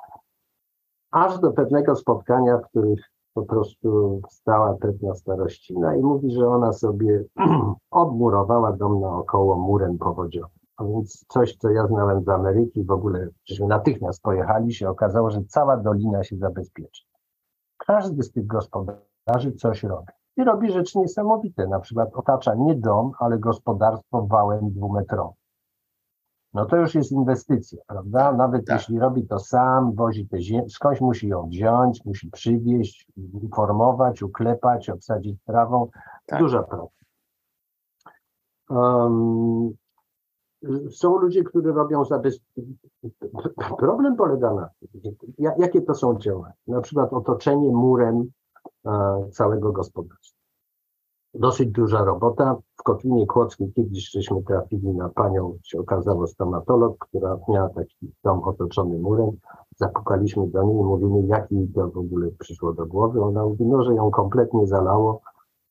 aż 1.12 1.39
do 1.39 1.52
pewnego 1.52 1.96
spotkania, 1.96 2.58
w 2.58 2.69
których 2.69 3.00
po 3.34 3.43
prostu 3.43 4.22
stała 4.30 4.74
pewna 4.74 5.15
starościna 5.15 5.96
i 5.96 6.02
mówi, 6.02 6.32
że 6.32 6.48
ona 6.48 6.74
sobie 6.74 7.24
obmurowała 7.91 8.72
dom 8.72 9.02
naokoło 9.02 9.58
murem 9.58 9.98
powodziowym. 9.98 10.62
A 10.78 10.84
więc 10.84 11.26
coś, 11.28 11.56
co 11.56 11.70
ja 11.70 11.88
znałem 11.88 12.24
z 12.24 12.30
Ameryki, 12.30 12.84
w 12.84 12.92
ogóle, 12.92 13.28
żeśmy 13.46 13.68
natychmiast 13.68 14.22
pojechali, 14.22 14.74
się 14.74 14.90
okazało, 14.90 15.30
że 15.30 15.44
cała 15.44 15.78
dolina 15.78 16.24
się 16.24 16.38
zabezpieczy. 16.38 17.04
Każdy 17.78 18.24
z 18.24 18.32
tych 18.32 18.48
gospodarzy 18.48 19.52
coś 19.58 19.84
robi. 19.84 20.08
I 20.38 20.44
robi 20.44 20.72
rzeczy 20.72 21.00
niesamowite. 21.00 21.68
Na 21.68 21.80
przykład 21.80 22.10
otacza 22.14 22.56
nie 22.56 22.76
dom, 22.76 23.12
ale 23.20 23.40
gospodarstwo 23.40 24.28
wałem 24.28 24.72
dwumetrowym. 24.72 25.34
No 26.54 26.66
to 26.66 26.78
już 26.78 26.96
jest 26.96 27.12
inwestycja, 27.12 27.80
prawda? 27.88 28.32
Nawet 28.32 28.66
tak. 28.66 28.80
jeśli 28.80 29.00
robi 29.00 29.28
to 29.28 29.40
sam, 29.40 29.94
wozi 29.96 30.28
te 30.28 30.42
ziemię, 30.42 30.70
skądś 30.70 31.02
musi 31.02 31.28
ją 31.28 31.48
wziąć, 31.50 32.06
musi 32.06 32.32
przywieźć, 32.32 33.08
informować, 33.18 34.22
uklepać, 34.22 34.90
obsadzić 34.90 35.44
trawą. 35.44 35.90
Tak. 36.26 36.40
Duża 36.40 36.64
praca. 36.64 36.88
Um, 38.70 39.74
są 40.91 41.17
ludzie, 41.17 41.43
którzy 41.43 41.71
robią 41.71 42.06
zabezpieczenie. 42.06 42.76
Problem 43.78 44.15
polega 44.15 44.54
na 44.54 44.69
tym, 44.80 45.15
jakie 45.58 45.82
to 45.82 45.95
są 45.95 46.17
działania. 46.19 46.54
Na 46.67 46.82
przykład 46.82 47.13
otoczenie 47.13 47.71
murem 47.71 48.32
e, 48.86 49.30
całego 49.32 49.71
gospodarstwa. 49.71 50.43
Dosyć 51.34 51.69
duża 51.69 52.04
robota. 52.04 52.58
W 52.75 52.83
Kotlinie 52.83 53.27
Kłodzkiej 53.27 53.73
kiedyś 53.73 54.12
żeśmy 54.12 54.44
trafili 54.44 54.94
na 54.94 55.10
panią, 55.10 55.58
się 55.63 55.79
okazało 55.79 56.27
stomatolog, 56.27 56.98
która 57.00 57.40
miała 57.50 57.69
taki 57.69 58.12
dom 58.23 58.44
otoczony 58.44 59.00
murem. 59.00 59.31
Zapukaliśmy 59.77 60.48
do 60.48 60.63
niej 60.63 60.77
i 60.77 60.83
mówimy, 60.83 61.27
jak 61.27 61.52
jej 61.52 61.67
to 61.67 61.90
w 61.90 61.98
ogóle 61.98 62.31
przyszło 62.40 62.73
do 62.73 62.85
głowy. 62.85 63.21
Ona 63.21 63.46
mówi, 63.46 63.65
no, 63.65 63.83
że 63.83 63.96
ją 63.96 64.12
kompletnie 64.12 64.67
zalało 64.67 65.21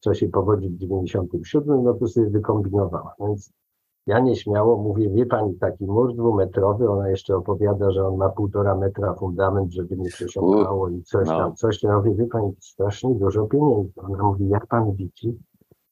w 0.01 0.05
czasie 0.05 0.29
powodzi 0.29 0.69
w 0.69 0.77
97, 0.77 1.85
no 1.85 1.95
to 1.95 2.07
sobie 2.07 2.31
wykombinowała. 2.31 3.15
Więc 3.21 3.53
Ja 4.07 4.21
nieśmiało 4.21 4.77
mówię, 4.77 5.11
wie 5.11 5.27
pani, 5.27 5.59
taki 5.59 5.85
mur 5.87 6.15
dwumetrowy, 6.15 6.91
ona 6.91 7.09
jeszcze 7.09 7.37
opowiada, 7.37 7.91
że 7.91 8.07
on 8.07 8.17
ma 8.17 8.29
półtora 8.29 8.75
metra 8.75 9.15
fundament, 9.15 9.73
żeby 9.73 9.97
nie 9.97 10.09
przesiąkało 10.09 10.89
i 10.89 11.03
coś 11.03 11.29
no. 11.29 11.39
tam, 11.39 11.55
coś. 11.55 11.83
Ja 11.83 11.97
mówię, 11.97 12.15
wie 12.15 12.27
pani, 12.27 12.53
strasznie 12.61 13.15
dużo 13.15 13.47
pieniędzy. 13.47 13.93
Ona 13.97 14.23
mówi, 14.23 14.49
jak 14.49 14.67
pan 14.67 14.93
widzi, 14.93 15.39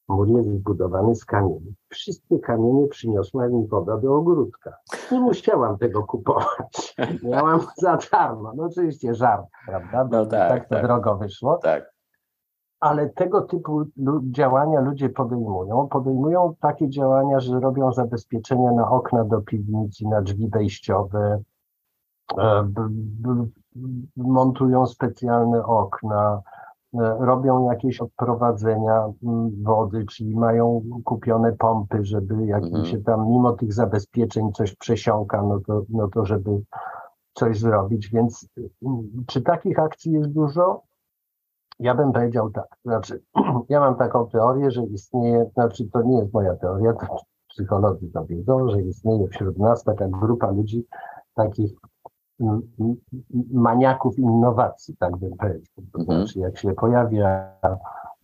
mur 0.07 0.29
jest 0.29 0.49
zbudowany 0.49 1.15
z 1.15 1.25
kamieni. 1.25 1.75
Wszystkie 1.89 2.39
kamienie 2.39 2.87
przyniosła 2.87 3.47
mi 3.47 3.67
woda 3.67 3.97
do 3.97 4.15
ogródka. 4.15 4.73
Nie 5.11 5.19
musiałam 5.19 5.77
tego 5.77 6.03
kupować. 6.03 6.95
Miałam 7.23 7.59
za 7.77 7.97
darmo. 8.11 8.53
No 8.55 8.63
oczywiście 8.63 9.15
żart, 9.15 9.45
prawda? 9.65 10.05
Bo 10.05 10.17
No 10.17 10.25
tak, 10.25 10.49
tak 10.49 10.69
to 10.69 10.75
tak. 10.75 10.83
drogo 10.83 11.17
wyszło. 11.17 11.57
Tak. 11.57 11.90
Ale 12.81 13.09
tego 13.09 13.41
typu 13.41 13.83
działania 14.31 14.81
ludzie 14.81 15.09
podejmują. 15.09 15.87
Podejmują 15.87 16.53
takie 16.59 16.89
działania, 16.89 17.39
że 17.39 17.59
robią 17.59 17.93
zabezpieczenia 17.93 18.71
na 18.71 18.89
okna 18.91 19.23
do 19.23 19.41
piwnicy, 19.41 20.07
na 20.07 20.21
drzwi 20.21 20.49
wejściowe, 20.49 21.41
e, 22.37 22.69
montują 24.17 24.85
specjalne 24.85 25.65
okna, 25.65 26.41
e, 26.93 26.97
robią 27.19 27.69
jakieś 27.71 28.01
odprowadzenia 28.01 29.07
wody, 29.63 30.05
czyli 30.05 30.35
mają 30.35 30.81
kupione 31.05 31.51
pompy, 31.53 32.05
żeby 32.05 32.45
jak 32.45 32.63
Mhm. 32.63 32.85
się 32.85 32.97
tam 33.03 33.27
mimo 33.27 33.51
tych 33.51 33.73
zabezpieczeń 33.73 34.51
coś 34.53 34.75
przesiąka, 34.75 35.41
no 35.41 35.59
to, 35.67 35.81
no 35.89 36.07
to 36.07 36.25
żeby 36.25 36.61
coś 37.33 37.59
zrobić. 37.59 38.09
Więc 38.09 38.49
czy 39.27 39.41
takich 39.41 39.79
akcji 39.79 40.11
jest 40.11 40.29
dużo? 40.29 40.81
Ja 41.81 41.95
bym 41.95 42.11
powiedział 42.11 42.49
tak. 42.51 42.67
Znaczy, 42.85 43.21
ja 43.69 43.79
mam 43.79 43.95
taką 43.95 44.27
teorię, 44.29 44.71
że 44.71 44.83
istnieje, 44.83 45.45
znaczy 45.53 45.89
to 45.93 46.01
nie 46.01 46.17
jest 46.19 46.33
moja 46.33 46.55
teoria, 46.55 46.93
to 46.93 47.07
psycholodzy 47.49 48.11
to 48.13 48.25
wiedzą, 48.25 48.69
że 48.69 48.81
istnieje 48.81 49.27
wśród 49.27 49.57
nas 49.57 49.83
taka 49.83 50.07
grupa 50.07 50.51
ludzi, 50.51 50.85
takich 51.35 51.71
maniaków 53.53 54.19
innowacji, 54.19 54.95
tak 54.99 55.17
bym 55.17 55.37
powiedział. 55.37 55.61
To 55.93 55.99
Mhm. 55.99 56.19
znaczy, 56.19 56.39
jak 56.39 56.57
się 56.57 56.73
pojawia, 56.73 57.53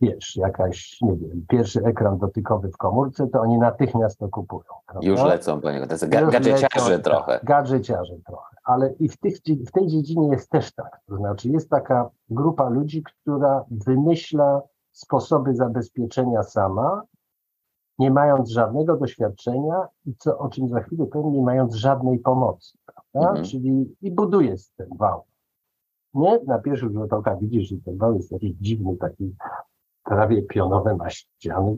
wiesz, 0.00 0.36
jakaś, 0.36 0.98
nie 1.02 1.16
wiem, 1.16 1.44
pierwszy 1.48 1.84
ekran 1.84 2.18
dotykowy 2.18 2.68
w 2.68 2.76
komórce, 2.76 3.26
to 3.28 3.40
oni 3.40 3.58
natychmiast 3.58 4.18
to 4.18 4.28
kupują. 4.28 4.62
prawda? 4.86 5.08
Już 5.08 5.22
lecą 5.24 5.60
po 5.60 5.70
niego. 5.72 5.86
To 5.86 5.92
jest 5.92 6.04
ga- 6.08 6.30
gadżeciarze 6.30 6.98
trochę. 6.98 7.40
Gadżeciarze 7.42 8.14
trochę. 8.26 8.47
Ale 8.68 8.92
i 8.92 9.08
w, 9.08 9.16
tych, 9.16 9.36
w 9.66 9.70
tej 9.72 9.86
dziedzinie 9.86 10.28
jest 10.28 10.50
też 10.50 10.72
tak. 10.72 11.00
To 11.06 11.16
znaczy 11.16 11.48
jest 11.48 11.70
taka 11.70 12.10
grupa 12.28 12.68
ludzi, 12.68 13.02
która 13.02 13.64
wymyśla 13.70 14.62
sposoby 14.92 15.54
zabezpieczenia 15.54 16.42
sama, 16.42 17.02
nie 17.98 18.10
mając 18.10 18.50
żadnego 18.50 18.96
doświadczenia 18.96 19.88
i 20.06 20.14
co, 20.14 20.38
o 20.38 20.48
czym 20.48 20.68
za 20.68 20.80
chwilę 20.80 21.06
powiem, 21.06 21.32
nie 21.32 21.42
mając 21.42 21.74
żadnej 21.74 22.18
pomocy. 22.18 22.78
Prawda? 22.86 23.28
Mhm. 23.28 23.44
Czyli 23.46 23.96
i 24.00 24.10
buduje 24.10 24.54
ten 24.76 24.88
wał. 24.98 25.24
Nie? 26.14 26.38
Na 26.46 26.58
pierwszy 26.58 26.88
rzut 26.88 27.12
oka 27.12 27.36
widzisz, 27.36 27.68
że 27.68 27.76
ten 27.84 27.96
wał 27.96 28.14
jest 28.14 28.32
jakiś 28.32 28.52
dziwny, 28.60 28.96
taki 28.96 29.34
prawie 30.04 30.42
pionowe 30.42 30.96
ma 30.96 31.10
ściany, 31.10 31.76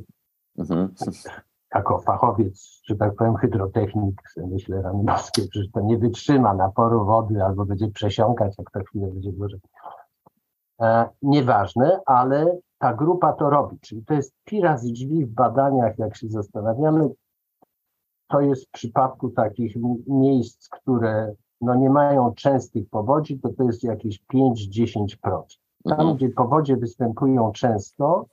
Mhm. 0.58 0.94
jako 1.74 1.98
fachowiec, 1.98 2.80
że 2.84 2.96
tak 2.96 3.14
powiem, 3.14 3.36
hydrotechnik, 3.36 4.22
myślę, 4.36 4.82
ranowskie, 4.82 5.42
przecież 5.42 5.70
to 5.70 5.80
nie 5.80 5.98
wytrzyma 5.98 6.54
naporu 6.54 7.04
wody 7.04 7.44
albo 7.44 7.64
będzie 7.64 7.88
przesiąkać, 7.88 8.54
jak 8.58 8.70
to 8.70 8.80
chwilę 8.84 9.06
będzie 9.06 9.32
dłużej. 9.32 9.60
E, 10.80 11.08
nieważne, 11.22 12.00
ale 12.06 12.58
ta 12.78 12.94
grupa 12.94 13.32
to 13.32 13.50
robi, 13.50 13.78
czyli 13.80 14.04
to 14.04 14.14
jest 14.14 14.34
pi 14.44 14.60
razy 14.60 14.92
drzwi 14.92 15.26
w 15.26 15.30
badaniach, 15.30 15.98
jak 15.98 16.16
się 16.16 16.28
zastanawiamy, 16.28 17.08
to 18.28 18.40
jest 18.40 18.66
w 18.66 18.70
przypadku 18.70 19.30
takich 19.30 19.76
miejsc, 20.06 20.68
które 20.68 21.34
no 21.60 21.74
nie 21.74 21.90
mają 21.90 22.34
częstych 22.34 22.88
powodzi, 22.90 23.38
to 23.40 23.48
to 23.48 23.64
jest 23.64 23.82
jakieś 23.84 24.22
5-10%. 24.32 25.16
Tam, 25.84 26.00
Mhm. 26.00 26.16
gdzie 26.16 26.28
powodzie 26.28 26.76
występują 26.76 27.52
często, 27.52 28.26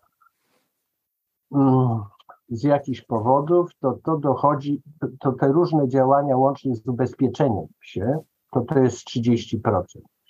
mm, 1.52 2.04
z 2.50 2.64
jakichś 2.64 3.02
powodów, 3.02 3.72
to 3.80 4.00
to 4.04 4.18
dochodzi, 4.18 4.82
to, 5.00 5.08
to 5.20 5.32
te 5.32 5.48
różne 5.48 5.88
działania 5.88 6.38
łącznie 6.38 6.76
z 6.76 6.88
ubezpieczeniem 6.88 7.66
się, 7.82 8.20
to 8.52 8.62
to 8.62 8.80
jest 8.80 8.98
30%. 9.08 9.82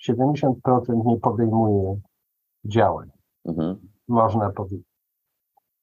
70% 0.08 0.52
nie 1.04 1.16
podejmuje 1.20 2.00
działań, 2.64 3.08
Mhm. 3.44 3.76
można 4.08 4.50
powiedzieć. 4.50 4.86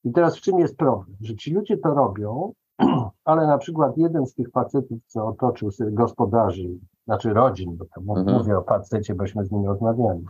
I 0.04 0.12
teraz 0.12 0.36
w 0.36 0.40
czym 0.40 0.58
jest 0.58 0.76
problem? 0.76 1.16
Że 1.20 1.34
ci 1.36 1.54
ludzie 1.54 1.76
to 1.78 1.94
robią, 1.94 2.52
ale 3.24 3.46
na 3.46 3.58
przykład 3.58 3.96
jeden 3.96 4.26
z 4.26 4.34
tych 4.34 4.50
facetów, 4.50 4.98
co 5.06 5.26
otoczył 5.26 5.70
sobie 5.70 5.90
gospodarzy, 5.90 6.68
znaczy 7.04 7.32
rodzin, 7.32 7.76
bo 7.76 7.84
tam 7.84 8.10
Mhm. 8.18 8.38
mówię 8.38 8.58
o 8.58 8.62
facecie, 8.62 9.14
bośmy 9.14 9.44
z 9.44 9.52
nim 9.52 9.66
rozmawiali, 9.66 10.26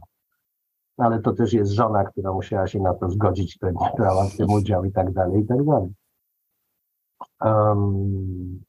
ale 0.97 1.21
to 1.21 1.33
też 1.33 1.53
jest 1.53 1.71
żona, 1.71 2.05
która 2.05 2.33
musiała 2.33 2.67
się 2.67 2.81
na 2.81 2.95
to 2.95 3.11
zgodzić, 3.11 3.57
która 3.57 3.73
nie 3.73 3.91
brała 3.97 4.25
w 4.25 4.37
tym 4.37 4.51
udział 4.51 4.85
i 4.85 4.93
tak 4.93 5.13
dalej, 5.13 5.41
i 5.41 5.47
tak 5.47 5.65
dalej. 5.65 5.93
Em, 7.41 8.61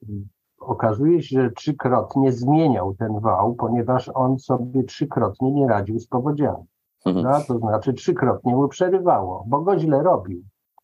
okazuje 0.60 1.24
się, 1.24 1.42
że 1.42 1.52
trzykrotnie 1.52 2.32
zmieniał 2.32 2.96
ten 2.96 3.20
wał, 3.20 3.56
ponieważ 3.56 4.12
on 4.14 4.40
sobie 4.40 4.84
trzykrotnie 4.84 5.52
nie 5.52 5.68
radził 5.68 6.00
z 6.00 6.08
powodziami. 6.08 6.66
Mhm. 7.06 7.26
No, 7.26 7.42
to 7.48 7.60
znaczy 7.60 7.94
trzykrotnie 7.94 8.56
mu 8.56 8.68
przerywało, 8.68 9.44
bo 9.48 9.62
go 9.62 9.80
źle 9.80 10.04
robił. 10.04 10.44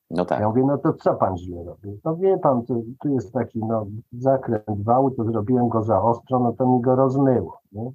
No 0.10 0.26
tak. 0.26 0.40
Ja 0.40 0.50
mówię, 0.50 0.64
no 0.64 0.78
to 0.78 0.94
co 0.94 1.14
pan 1.14 1.38
źle 1.38 1.64
robi? 1.64 2.00
No 2.06 2.16
wie 2.16 2.38
pan, 2.38 2.66
tu, 2.66 2.86
tu 3.00 3.10
jest 3.10 3.34
taki 3.34 3.60
no, 3.60 3.86
zakręt 4.12 4.84
wału, 4.84 5.12
to 5.12 5.24
zrobiłem 5.24 5.70
go 5.70 5.84
za 5.84 6.02
ostro, 6.02 6.40
no 6.40 6.54
to 6.54 6.68
mi 6.68 6.82
go 6.82 6.96
rozmyło. 6.96 7.60
Nie? 7.72 7.92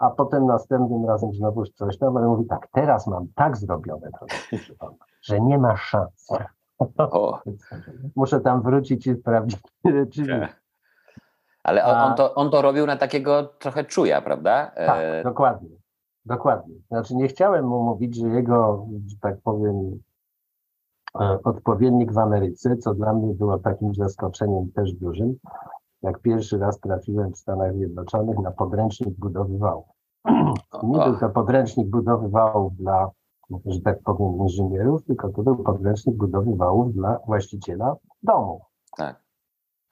A 0.00 0.10
potem 0.10 0.46
następnym 0.46 1.06
razem 1.06 1.34
znowuż 1.34 1.70
coś 1.70 1.98
tam, 1.98 2.16
ale 2.16 2.26
mówi 2.26 2.46
tak, 2.46 2.68
teraz 2.72 3.06
mam 3.06 3.26
tak 3.34 3.56
zrobione, 3.56 4.10
to, 4.20 4.26
proszę 4.50 4.74
pana, 4.74 4.92
że 5.22 5.40
nie 5.40 5.58
ma 5.58 5.76
szans. 5.76 6.28
O, 6.98 7.40
Muszę 8.16 8.40
tam 8.40 8.62
wrócić 8.62 9.06
i 9.06 9.14
sprawdzić 9.14 9.60
rzeczywiście. 9.84 10.48
ale 11.64 11.84
on, 11.84 11.96
on, 11.96 12.14
to, 12.14 12.34
on 12.34 12.50
to 12.50 12.62
robił 12.62 12.86
na 12.86 12.96
takiego 12.96 13.44
trochę 13.44 13.84
czuja, 13.84 14.22
prawda? 14.22 14.66
Tak, 14.66 14.98
E, 14.98 15.22
dokładnie. 15.24 15.68
Dokładnie. 16.24 16.74
Znaczy 16.88 17.16
nie 17.16 17.28
chciałem 17.28 17.66
mu 17.66 17.82
mówić, 17.84 18.16
że 18.16 18.28
jego, 18.28 18.86
że 19.06 19.16
tak 19.20 19.34
powiem, 19.44 20.00
e, 21.20 21.38
odpowiednik 21.44 22.12
w 22.12 22.18
Ameryce, 22.18 22.76
co 22.76 22.94
dla 22.94 23.12
mnie 23.12 23.34
było 23.34 23.58
takim 23.58 23.94
zaskoczeniem 23.94 24.72
też 24.72 24.92
dużym, 24.92 25.34
jak 26.02 26.18
pierwszy 26.20 26.58
raz 26.58 26.80
trafiłem 26.80 27.32
w 27.32 27.36
Stanach 27.38 27.74
Zjednoczonych 27.74 28.38
na 28.38 28.50
podręcznik 28.50 29.18
budowy 29.18 29.58
wałów. 29.58 29.86
Nie 30.82 31.04
był 31.04 31.16
to 31.16 31.28
podręcznik 31.30 31.88
budowy 31.90 32.28
wałów 32.28 32.76
dla, 32.76 33.10
że 33.66 33.80
tak 33.80 34.02
powiem, 34.02 34.36
inżynierów, 34.38 35.04
tylko 35.04 35.28
to 35.28 35.42
był 35.42 35.56
podręcznik 35.56 36.16
budowy 36.16 36.56
wałów 36.56 36.94
dla 36.94 37.18
właściciela 37.26 37.96
domu. 38.22 38.60
tak. 38.96 39.20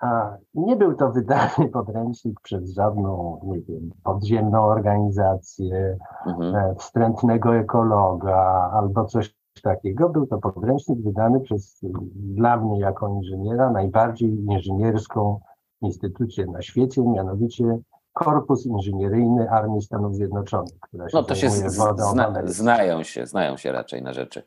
A 0.00 0.36
nie 0.54 0.76
był 0.76 0.94
to 0.94 1.12
wydany 1.12 1.68
podręcznik 1.72 2.40
przez 2.40 2.74
żadną, 2.74 3.40
nie 3.44 3.60
wiem, 3.60 3.90
podziemną 4.04 4.62
organizację, 4.64 5.98
Mhm. 6.26 6.56
e, 6.56 6.74
wstrętnego 6.74 7.56
ekologa 7.56 8.70
albo 8.72 9.04
coś 9.04 9.38
takiego. 9.62 10.08
Był 10.08 10.26
to 10.26 10.38
podręcznik 10.38 11.02
wydany 11.02 11.40
przez, 11.40 11.80
dla 12.14 12.56
mnie 12.56 12.80
jako 12.80 13.08
inżyniera, 13.08 13.70
najbardziej 13.70 14.30
inżynierską 14.44 15.40
instytucję 15.80 16.46
na 16.46 16.62
świecie, 16.62 17.02
mianowicie 17.02 17.78
Korpus 18.12 18.66
Inżynieryjny 18.66 19.50
Armii 19.50 19.82
Stanów 19.82 20.14
Zjednoczonych, 20.14 20.80
która 20.80 21.08
się 21.08 21.16
No 21.16 21.22
to 21.22 21.34
się 21.34 21.50
z, 21.50 21.72
zna, 22.12 22.34
znają 22.44 23.02
się, 23.02 23.26
znają 23.26 23.56
się 23.56 23.72
raczej 23.72 24.02
na 24.02 24.12
rzeczy. 24.12 24.42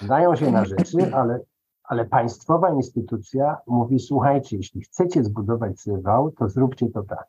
Znają 0.00 0.36
się 0.36 0.50
na 0.50 0.64
rzeczy, 0.64 1.14
ale, 1.14 1.40
ale 1.84 2.04
państwowa 2.04 2.70
instytucja 2.70 3.56
mówi, 3.66 3.98
słuchajcie, 4.00 4.56
jeśli 4.56 4.80
chcecie 4.80 5.24
zbudować 5.24 5.80
sobie 5.80 5.98
wał, 5.98 6.30
to 6.30 6.48
zróbcie 6.48 6.90
to 6.90 7.02
tak. 7.02 7.26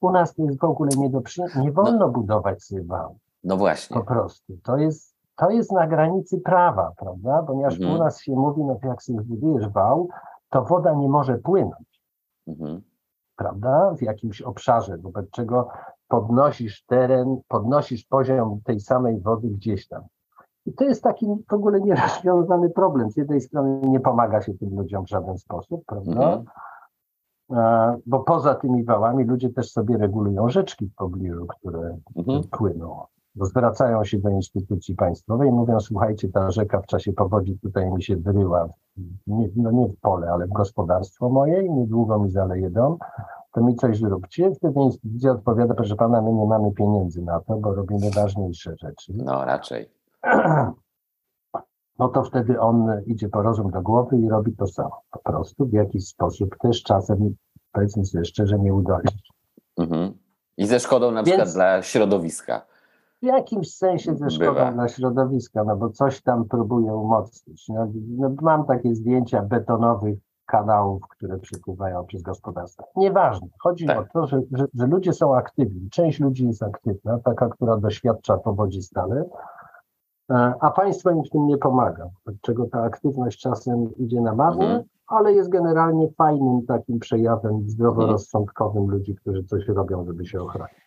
U 0.00 0.10
nas 0.10 0.34
to 0.34 0.42
jest 0.42 0.60
w 0.60 0.64
ogóle 0.64 0.90
nie 0.96 1.10
do 1.10 1.20
przyjęcia. 1.20 1.60
Nie 1.60 1.72
wolno 1.72 2.08
budować 2.08 2.62
sobie 2.62 2.82
wał. 2.82 3.18
No 3.44 3.56
właśnie. 3.56 3.96
Po 3.96 4.04
prostu. 4.04 4.58
To 4.62 4.76
jest, 4.76 5.14
to 5.36 5.50
jest 5.50 5.72
na 5.72 5.86
granicy 5.86 6.40
prawa, 6.40 6.92
prawda? 6.98 7.42
Ponieważ 7.46 7.74
Mhm. 7.74 7.94
u 7.94 7.98
nas 7.98 8.20
się 8.20 8.32
mówi, 8.32 8.64
no 8.64 8.78
jak 8.82 9.02
sobie 9.02 9.22
zbudujesz 9.22 9.68
wał, 9.68 10.08
to 10.50 10.64
woda 10.64 10.94
nie 10.94 11.08
może 11.08 11.38
płynąć, 11.38 12.02
Mhm. 12.46 12.82
Prawda? 13.36 13.94
W 13.98 14.02
jakimś 14.02 14.42
obszarze, 14.42 14.98
wobec 14.98 15.30
czego 15.30 15.68
podnosisz 16.08 16.84
teren, 16.84 17.36
podnosisz 17.48 18.04
poziom 18.04 18.60
tej 18.64 18.80
samej 18.80 19.20
wody 19.20 19.48
gdzieś 19.48 19.88
tam. 19.88 20.02
I 20.66 20.72
to 20.74 20.84
jest 20.84 21.02
taki 21.02 21.26
w 21.50 21.52
ogóle 21.54 21.80
nierozwiązany 21.80 22.70
problem. 22.70 23.10
Z 23.10 23.16
jednej 23.16 23.40
strony 23.40 23.80
nie 23.82 24.00
pomaga 24.00 24.42
się 24.42 24.54
tym 24.54 24.76
ludziom 24.76 25.04
w 25.04 25.08
żaden 25.08 25.38
sposób, 25.38 25.84
prawda? 25.86 26.10
Mhm. 26.12 26.44
E, 27.52 27.96
Bo 28.06 28.20
poza 28.20 28.54
tymi 28.54 28.84
wałami 28.84 29.24
ludzie 29.24 29.50
też 29.50 29.70
sobie 29.72 29.96
regulują 29.98 30.48
rzeczki 30.48 30.86
w 30.86 30.94
pobliżu, 30.94 31.46
które 31.46 31.98
Mhm. 32.16 32.42
płyną. 32.50 33.04
Zwracają 33.40 34.04
się 34.04 34.18
do 34.18 34.28
instytucji 34.30 34.94
państwowej 34.94 35.48
i 35.48 35.52
mówią, 35.52 35.80
słuchajcie, 35.80 36.28
ta 36.28 36.50
rzeka 36.50 36.80
w 36.80 36.86
czasie 36.86 37.12
powodzi 37.12 37.58
tutaj 37.58 37.92
mi 37.92 38.02
się 38.02 38.16
wyryła, 38.16 38.68
nie, 39.26 39.48
no 39.56 39.70
nie 39.70 39.88
w 39.88 39.96
pole, 40.00 40.30
ale 40.32 40.46
w 40.46 40.50
gospodarstwo 40.52 41.28
moje 41.28 41.62
i 41.62 41.70
niedługo 41.70 42.18
mi 42.18 42.30
zaleje 42.30 42.70
dom, 42.70 42.96
to 43.52 43.60
mi 43.60 43.74
coś 43.76 43.98
zróbcie. 43.98 44.50
Wtedy 44.50 44.80
instytucja 44.80 45.32
odpowiada, 45.32 45.74
proszę 45.74 45.96
pana, 45.96 46.22
my 46.22 46.32
nie 46.32 46.46
mamy 46.46 46.72
pieniędzy 46.72 47.22
na 47.22 47.40
to, 47.40 47.56
bo 47.56 47.74
robimy 47.74 48.10
ważniejsze 48.10 48.74
rzeczy. 48.76 49.12
No 49.16 49.44
raczej. 49.44 49.90
No 51.98 52.08
to 52.08 52.22
wtedy 52.22 52.60
on 52.60 53.02
idzie 53.06 53.28
po 53.28 53.42
rozum 53.42 53.70
do 53.70 53.82
głowy 53.82 54.18
i 54.18 54.28
robi 54.28 54.56
to 54.56 54.66
samo. 54.66 55.00
Po 55.10 55.18
prostu 55.18 55.66
w 55.66 55.72
jakiś 55.72 56.08
sposób 56.08 56.56
też 56.60 56.82
czasem, 56.82 57.34
powiedzmy 57.72 58.04
sobie 58.04 58.24
szczerze, 58.24 58.58
nieudolnie. 58.58 59.10
Mhm. 59.78 60.12
I 60.56 60.66
ze 60.66 60.80
szkodą 60.80 61.10
na 61.10 61.22
Więc- 61.22 61.28
przykład 61.28 61.54
dla 61.54 61.82
środowiska. 61.82 62.66
W 63.24 63.26
jakimś 63.26 63.74
sensie 63.74 64.16
ze 64.16 64.30
szkodą 64.30 64.52
Bywa. 64.52 64.72
dla 64.72 64.88
środowiska, 64.88 65.64
no 65.64 65.76
bo 65.76 65.90
coś 65.90 66.22
tam 66.22 66.44
próbuje 66.44 66.94
umocnić. 66.94 67.68
No, 67.68 67.86
no, 68.18 68.30
mam 68.42 68.64
takie 68.66 68.94
zdjęcia 68.94 69.42
betonowych 69.42 70.18
kanałów, 70.46 71.02
które 71.08 71.38
przepływają 71.38 72.04
przez 72.04 72.22
gospodarstwa. 72.22 72.84
Nieważne. 72.96 73.48
Chodzi 73.62 73.86
Tak. 73.86 73.98
o 73.98 74.04
to, 74.12 74.26
że, 74.26 74.40
że, 74.52 74.66
że 74.74 74.86
ludzie 74.86 75.12
są 75.12 75.36
aktywni. 75.36 75.90
Część 75.90 76.20
ludzi 76.20 76.46
jest 76.46 76.62
aktywna, 76.62 77.18
taka, 77.24 77.48
która 77.48 77.76
doświadcza 77.76 78.36
powodzi 78.36 78.82
stale, 78.82 79.24
e, 80.30 80.54
a 80.60 80.70
państwo 80.70 81.10
im 81.10 81.22
w 81.24 81.30
tym 81.30 81.46
nie 81.46 81.58
pomaga, 81.58 82.08
od 82.26 82.40
czego 82.40 82.66
ta 82.66 82.82
aktywność 82.82 83.40
czasem 83.40 83.96
idzie 83.96 84.20
na 84.20 84.34
marne, 84.34 84.64
Mhm. 84.64 84.82
ale 85.06 85.32
jest 85.32 85.48
generalnie 85.48 86.08
fajnym 86.08 86.66
takim 86.66 86.98
przejawem 86.98 87.68
zdroworozsądkowym 87.68 88.90
ludzi, 88.90 89.14
którzy 89.14 89.44
coś 89.44 89.68
robią, 89.68 90.04
żeby 90.04 90.26
się 90.26 90.40
ochronić. 90.42 90.83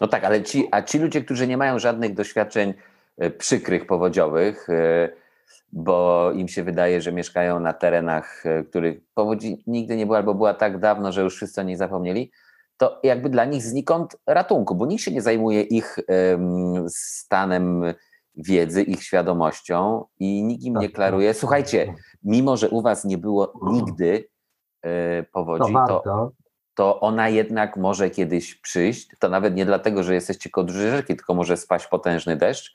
No 0.00 0.08
tak, 0.08 0.24
ale 0.24 0.42
ci, 0.42 0.68
a 0.70 0.82
ci 0.82 0.98
ludzie, 0.98 1.24
którzy 1.24 1.46
nie 1.46 1.56
mają 1.56 1.78
żadnych 1.78 2.14
doświadczeń 2.14 2.74
e, 3.18 3.30
przykrych 3.30 3.86
powodziowych, 3.86 4.68
e, 4.70 5.08
bo 5.72 6.30
im 6.32 6.48
się 6.48 6.64
wydaje, 6.64 7.00
że 7.00 7.12
mieszkają 7.12 7.60
na 7.60 7.72
terenach, 7.72 8.46
e, 8.46 8.64
których 8.64 9.00
powodzi 9.14 9.62
nigdy 9.66 9.96
nie 9.96 10.06
było, 10.06 10.16
albo 10.18 10.34
była 10.34 10.54
tak 10.54 10.78
dawno, 10.78 11.12
że 11.12 11.22
już 11.22 11.36
wszyscy 11.36 11.60
o 11.60 11.64
nich 11.64 11.76
zapomnieli, 11.76 12.30
to 12.76 13.00
jakby 13.02 13.28
dla 13.30 13.44
nich 13.44 13.62
znikąd 13.62 14.16
ratunku, 14.26 14.74
bo 14.74 14.86
nikt 14.86 15.02
się 15.02 15.10
nie 15.10 15.22
zajmuje 15.22 15.62
ich 15.62 15.96
em, 16.08 16.86
stanem 16.88 17.84
wiedzy, 18.34 18.82
ich 18.82 19.02
świadomością 19.02 20.04
i 20.18 20.42
nikt 20.44 20.64
im 20.64 20.74
nie 20.74 20.88
Tak, 20.88 20.94
klaruje, 20.94 21.28
tak. 21.28 21.36
słuchajcie, 21.36 21.94
mimo 22.22 22.56
że 22.56 22.70
u 22.70 22.82
was 22.82 23.04
nie 23.04 23.18
było 23.18 23.52
nigdy 23.62 24.28
powodzi, 25.32 25.72
to, 25.72 25.78
warto. 25.78 26.02
to 26.04 26.32
ona 27.00 27.28
jednak 27.28 27.76
może 27.76 28.10
kiedyś 28.10 28.54
przyjść. 28.54 29.08
To 29.18 29.28
nawet 29.28 29.54
nie 29.54 29.66
dlatego, 29.66 30.02
że 30.02 30.14
jesteście 30.14 30.50
rzeki, 30.66 31.16
tylko 31.16 31.34
może 31.34 31.56
spaść 31.56 31.86
potężny 31.86 32.36
deszcz. 32.36 32.72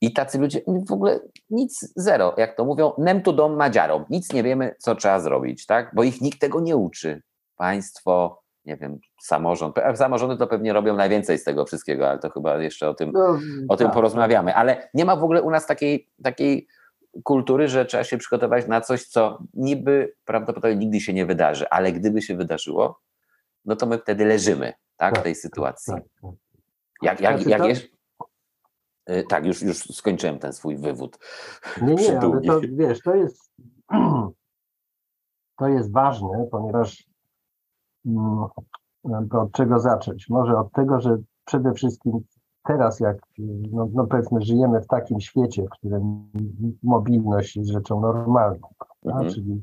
I 0.00 0.12
tacy 0.12 0.38
ludzie 0.38 0.60
w 0.88 0.92
ogóle 0.92 1.20
nic, 1.50 1.92
zero, 1.96 2.34
jak 2.36 2.56
to 2.56 2.64
mówią, 2.64 2.92
nem 2.98 3.22
tu 3.22 3.32
dom 3.32 3.56
madziarom. 3.56 4.04
Nic 4.10 4.32
nie 4.32 4.42
wiemy, 4.42 4.74
co 4.78 4.94
trzeba 4.94 5.20
zrobić, 5.20 5.66
tak? 5.66 5.90
Bo 5.94 6.02
ich 6.02 6.20
nikt 6.20 6.40
tego 6.40 6.60
nie 6.60 6.76
uczy. 6.76 7.22
Państwo, 7.56 8.42
nie 8.64 8.76
wiem, 8.76 8.98
samorząd. 9.22 9.76
Samorządy 9.94 10.36
to 10.36 10.46
pewnie 10.46 10.72
robią 10.72 10.96
najwięcej 10.96 11.38
z 11.38 11.44
tego 11.44 11.64
wszystkiego, 11.64 12.08
ale 12.10 12.18
to 12.18 12.30
chyba 12.30 12.62
jeszcze 12.62 12.88
o 12.88 12.94
tym, 12.94 13.10
No, 13.14 13.38
o 13.68 13.76
tym 13.76 13.86
tak. 13.86 13.94
porozmawiamy. 13.94 14.54
Ale 14.54 14.88
nie 14.94 15.04
ma 15.04 15.16
w 15.16 15.24
ogóle 15.24 15.42
u 15.42 15.50
nas 15.50 15.66
takiej, 15.66 16.08
takiej 16.22 16.66
kultury, 17.24 17.68
że 17.68 17.84
trzeba 17.86 18.04
się 18.04 18.18
przygotować 18.18 18.66
na 18.66 18.80
coś, 18.80 19.04
co 19.04 19.38
niby 19.54 20.14
prawdopodobnie 20.24 20.76
nigdy 20.76 21.00
się 21.00 21.12
nie 21.12 21.26
wydarzy, 21.26 21.68
ale 21.70 21.92
gdyby 21.92 22.22
się 22.22 22.36
wydarzyło, 22.36 23.00
no 23.68 23.76
to 23.76 23.86
my 23.86 23.98
wtedy 23.98 24.24
leżymy 24.24 24.72
tak, 24.96 25.12
w 25.12 25.16
Tak, 25.16 25.24
tej 25.24 25.34
sytuacji. 25.34 25.94
Tak, 25.94 26.02
tak. 26.22 26.30
Jak, 27.02 27.20
jak, 27.20 27.34
Znaczy 27.34 27.50
jak 27.50 27.60
to- 27.60 27.68
jest. 27.68 27.88
Y, 29.10 29.24
Tak, 29.28 29.46
już, 29.46 29.62
już 29.62 29.78
skończyłem 29.78 30.38
ten 30.38 30.52
swój 30.52 30.76
wywód. 30.76 31.18
Nie, 31.82 31.94
nie, 31.94 32.20
ale 32.20 32.40
to 32.40 32.60
wiesz, 32.72 33.02
to 33.02 33.14
jest, 33.14 33.52
to 35.58 35.68
jest 35.68 35.92
ważne, 35.92 36.48
ponieważ 36.50 37.04
mm, 38.06 39.28
to 39.30 39.40
od 39.40 39.52
czego 39.52 39.80
zacząć? 39.80 40.28
Może 40.28 40.58
od 40.58 40.72
tego, 40.72 41.00
że 41.00 41.18
przede 41.44 41.72
wszystkim 41.72 42.12
teraz, 42.64 43.00
jak 43.00 43.18
no, 43.72 43.88
no 43.92 44.06
powiedzmy, 44.06 44.42
żyjemy 44.42 44.80
w 44.80 44.86
takim 44.86 45.20
świecie, 45.20 45.62
w 45.62 45.70
którym 45.70 46.30
mobilność 46.82 47.56
jest 47.56 47.70
rzeczą 47.70 48.00
normalną? 48.00 48.68
Mhm. 49.04 49.30
czyli 49.30 49.62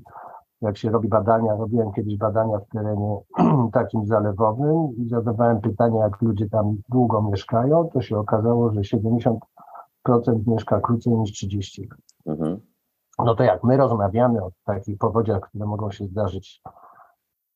jak 0.66 0.78
się 0.78 0.90
robi 0.90 1.08
badania, 1.08 1.56
robiłem 1.56 1.92
kiedyś 1.92 2.18
badania 2.18 2.58
w 2.60 2.68
terenie 2.68 3.18
takim 3.74 4.06
zalewowym 4.06 4.96
i 4.98 5.10
zadawałem 5.10 5.62
pytania, 5.62 6.02
jak 6.02 6.22
ludzie 6.22 6.50
tam 6.50 6.78
długo 6.90 7.22
mieszkają, 7.22 7.90
to 7.94 8.02
się 8.02 8.18
okazało, 8.18 8.72
że 8.72 8.82
70% 8.82 9.38
mieszka 10.48 10.80
krócej 10.80 11.14
niż 11.14 11.32
30 11.32 11.88
lat. 11.90 12.00
Mhm. 12.38 12.60
No 13.20 13.36
to 13.36 13.44
jak 13.44 13.64
my 13.64 13.78
rozmawiamy 13.78 14.44
o 14.44 14.52
takich 14.66 14.98
powodziach, 14.98 15.42
które 15.42 15.66
mogą 15.66 15.92
się 15.92 16.06
zdarzyć 16.06 16.62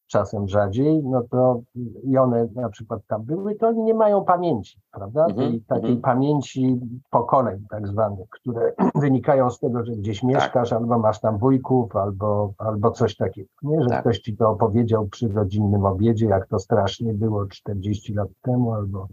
czasem 0.09 0.47
rzadziej, 0.47 1.03
no 1.03 1.23
to 1.31 1.61
i 2.03 2.17
one 2.17 2.47
na 2.55 2.69
przykład 2.69 3.01
tam 3.07 3.23
były, 3.23 3.55
to 3.55 3.67
oni 3.67 3.83
nie 3.83 3.93
mają 3.93 4.23
pamięci, 4.25 4.79
prawda? 4.91 5.25
Mhm, 5.25 5.51
Tej, 5.51 5.61
takiej 5.61 5.91
mhm. 5.91 6.01
pamięci 6.01 6.79
pokoleń 7.09 7.65
tak 7.69 7.87
zwanych, 7.87 8.29
które 8.29 8.73
wynikają 8.95 9.49
z 9.49 9.59
tego, 9.59 9.85
że 9.85 9.91
gdzieś 9.91 10.23
mieszkasz, 10.23 10.73
albo 10.73 10.99
masz 10.99 11.19
tam 11.19 11.37
wujków, 11.37 11.95
albo, 11.95 12.53
albo 12.57 12.91
coś 12.91 13.15
takiego. 13.15 13.49
Nie, 13.63 13.81
że 13.81 13.89
Tak. 13.89 14.01
ktoś 14.01 14.19
ci 14.19 14.37
to 14.37 14.49
opowiedział 14.49 15.07
przy 15.07 15.27
rodzinnym 15.27 15.85
obiedzie, 15.85 16.25
jak 16.25 16.47
to 16.47 16.59
strasznie 16.59 17.13
było 17.13 17.45
40 17.45 18.13
lat 18.13 18.29
temu, 18.41 18.73
albo 18.73 19.07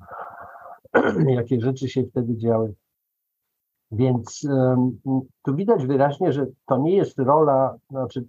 jakie 1.26 1.60
rzeczy 1.60 1.88
się 1.88 2.04
wtedy 2.04 2.36
działy. 2.36 2.74
Więc 3.90 4.48
em, 4.50 4.98
tu 5.42 5.54
widać 5.54 5.86
wyraźnie, 5.86 6.32
że 6.32 6.46
to 6.66 6.78
nie 6.78 6.96
jest 6.96 7.18
rola, 7.18 7.76
znaczy 7.90 8.24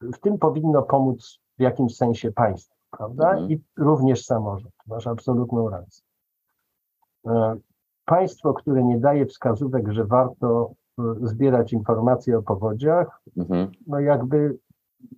w 0.00 0.18
tym 0.20 0.38
powinno 0.38 0.82
pomóc 0.82 1.42
w 1.58 1.62
jakimś 1.62 1.96
sensie 1.96 2.32
państwo, 2.32 2.74
prawda? 2.90 3.30
Mhm. 3.30 3.50
I 3.50 3.60
również 3.76 4.24
samorząd. 4.24 4.74
Masz 4.86 5.06
absolutną 5.06 5.68
rację. 5.68 6.04
E, 7.26 7.56
Państwo, 8.04 8.54
które 8.54 8.84
nie 8.84 8.98
daje 9.00 9.26
wskazówek, 9.26 9.92
że 9.92 10.04
warto 10.04 10.72
e, 10.98 11.02
zbierać 11.22 11.72
informacje 11.72 12.38
o 12.38 12.42
powodziach, 12.42 13.20
Mhm. 13.36 13.70
no 13.86 14.00
jakby 14.00 14.58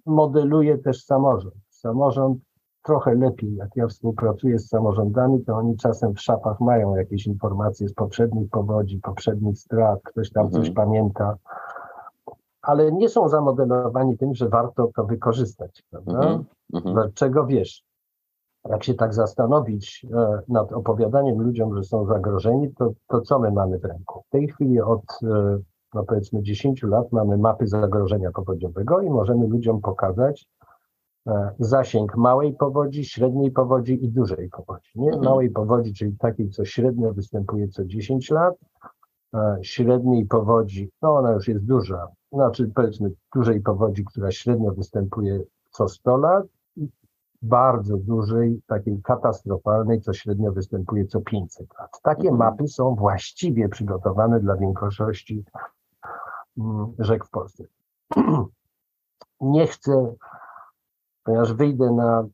modeluje 0.06 0.78
też 0.78 1.04
samorząd. 1.04 1.54
Samorząd 1.70 2.38
trochę 2.82 3.14
lepiej, 3.14 3.54
jak 3.56 3.68
ja 3.76 3.86
współpracuję 3.86 4.58
z 4.58 4.68
samorządami, 4.68 5.44
to 5.44 5.56
oni 5.56 5.76
czasem 5.76 6.14
w 6.14 6.20
szapach 6.20 6.60
mają 6.60 6.96
jakieś 6.96 7.26
informacje 7.26 7.88
z 7.88 7.94
poprzednich 7.94 8.50
powodzi, 8.50 8.98
poprzednich 9.02 9.58
strat, 9.58 10.00
ktoś 10.04 10.30
tam 10.30 10.46
Mhm. 10.46 10.62
coś 10.64 10.74
pamięta, 10.74 11.36
ale 12.64 12.92
nie 12.92 13.08
są 13.08 13.28
zamodelowani 13.28 14.18
tym, 14.18 14.34
że 14.34 14.48
warto 14.48 14.90
to 14.96 15.04
wykorzystać, 15.04 15.82
prawda? 15.90 16.12
Mhm. 16.12 16.44
Mhm. 16.74 16.94
Dlaczego 16.94 17.46
wiesz? 17.46 17.84
Jak 18.68 18.84
się 18.84 18.94
tak 18.94 19.14
zastanowić 19.14 20.06
e, 20.14 20.42
nad 20.48 20.72
opowiadaniem 20.72 21.42
ludziom, 21.42 21.76
że 21.76 21.84
są 21.84 22.06
zagrożeni, 22.06 22.74
to, 22.74 22.92
to 23.08 23.20
co 23.20 23.38
my 23.38 23.52
mamy 23.52 23.78
w 23.78 23.84
ręku? 23.84 24.22
W 24.26 24.30
tej 24.30 24.48
chwili 24.48 24.80
od 24.80 25.02
e, 25.22 25.58
no 25.94 26.04
powiedzmy 26.04 26.42
10 26.42 26.82
lat 26.82 27.12
mamy 27.12 27.38
mapy 27.38 27.66
zagrożenia 27.66 28.30
powodziowego 28.30 29.00
i 29.00 29.10
możemy 29.10 29.46
ludziom 29.46 29.80
pokazać 29.80 30.46
e, 31.26 31.50
zasięg 31.58 32.16
małej 32.16 32.52
powodzi, 32.52 33.04
średniej 33.04 33.50
powodzi 33.50 34.04
i 34.04 34.08
dużej 34.08 34.48
powodzi. 34.48 34.90
Nie? 34.94 35.08
Mhm. 35.08 35.24
Małej 35.24 35.50
powodzi, 35.50 35.94
czyli 35.94 36.16
takiej, 36.18 36.50
co 36.50 36.64
średnio 36.64 37.12
występuje 37.12 37.68
co 37.68 37.84
10 37.84 38.30
lat, 38.30 38.54
średniej 39.62 40.26
powodzi, 40.26 40.90
no 41.02 41.16
ona 41.16 41.32
już 41.32 41.48
jest 41.48 41.64
duża, 41.64 42.08
znaczy 42.32 42.70
powiedzmy 42.74 43.10
dużej 43.34 43.60
powodzi, 43.60 44.04
która 44.04 44.30
średnio 44.30 44.72
występuje 44.72 45.40
co 45.70 45.88
100 45.88 46.16
lat, 46.16 46.46
i 46.76 46.88
bardzo 47.42 47.96
dużej, 47.96 48.62
takiej 48.66 49.02
katastrofalnej, 49.02 50.00
co 50.00 50.12
średnio 50.12 50.52
występuje 50.52 51.06
co 51.06 51.20
500 51.20 51.66
lat. 51.78 52.00
Takie 52.02 52.28
Mhm. 52.28 52.36
mapy 52.36 52.68
są 52.68 52.94
właściwie 52.94 53.68
przygotowane 53.68 54.40
dla 54.40 54.56
większości 54.56 55.44
mm, 56.58 56.92
rzek 56.98 57.24
w 57.24 57.30
Polsce. 57.30 57.64
Nie 59.40 59.66
chcę, 59.66 60.14
ponieważ 61.24 61.52
wyjdę 61.52 61.90
na 61.90 62.26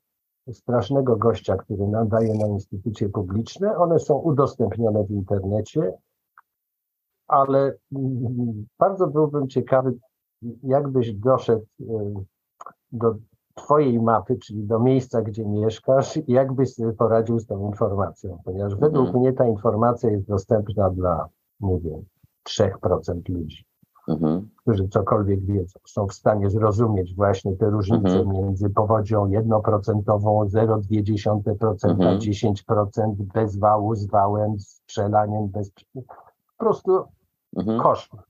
strasznego 0.53 1.17
gościa, 1.17 1.57
który 1.57 1.87
nadaje 1.89 2.35
na 2.35 2.47
instytucje 2.47 3.09
publiczne. 3.09 3.77
One 3.77 3.99
są 3.99 4.15
udostępnione 4.15 5.05
w 5.05 5.11
internecie, 5.11 5.93
ale 7.31 7.75
mm, 7.97 8.67
bardzo 8.79 9.07
byłbym 9.07 9.49
ciekawy, 9.49 9.95
jakbyś 10.63 11.15
doszedł 11.15 11.65
y, 11.81 11.85
do 12.93 13.15
Twojej 13.55 14.01
mapy, 14.01 14.39
czyli 14.39 14.65
do 14.65 14.79
miejsca, 14.79 15.23
gdzie 15.23 15.47
mieszkasz, 15.47 16.19
jakbyś 16.29 16.75
sobie 16.75 16.93
poradził 16.93 17.39
z 17.39 17.47
tą 17.47 17.67
informacją, 17.67 18.39
ponieważ 18.45 18.77
według 18.77 19.07
Mhm. 19.07 19.21
mnie 19.21 19.33
ta 19.33 19.47
informacja 19.47 20.11
jest 20.11 20.27
dostępna 20.27 20.91
dla, 20.91 21.29
nie 21.61 21.81
wiem, 21.81 22.05
3% 22.49 23.29
ludzi. 23.29 23.65
mhm. 24.09 24.49
którzy 24.57 24.89
cokolwiek 24.89 25.45
wiedzą, 25.45 25.81
są 25.87 26.07
w 26.07 26.15
stanie 26.15 26.51
zrozumieć 26.51 27.15
właśnie 27.15 27.57
te 27.57 27.71
różnice 27.71 28.19
mhm. 28.19 28.29
między 28.29 28.71
powodzią 28.71 29.29
jednoprocentową, 29.29 30.45
0,2%, 30.45 31.91
mhm. 31.91 32.19
10% 32.19 33.15
bez 33.35 33.59
wału, 33.59 33.95
z 33.95 34.07
wałem, 34.07 34.61
z 34.61 34.69
strzelaniem, 34.69 35.49
bez... 35.49 35.71
Po 35.95 36.03
prostu 36.59 37.05
mhm. 37.57 37.81
koszmar. 37.81 38.25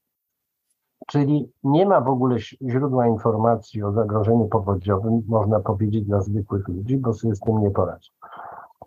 Czyli 1.06 1.52
nie 1.64 1.86
ma 1.86 2.00
w 2.00 2.08
ogóle 2.08 2.38
źródła 2.68 3.06
informacji 3.06 3.82
o 3.82 3.92
zagrożeniu 3.92 4.48
powodziowym, 4.48 5.22
można 5.28 5.60
powiedzieć, 5.60 6.04
dla 6.04 6.20
zwykłych 6.20 6.68
ludzi, 6.68 6.96
bo 6.96 7.12
sobie 7.12 7.34
z 7.34 7.40
tym 7.40 7.60
nie 7.60 7.70
poradzą. 7.70 8.10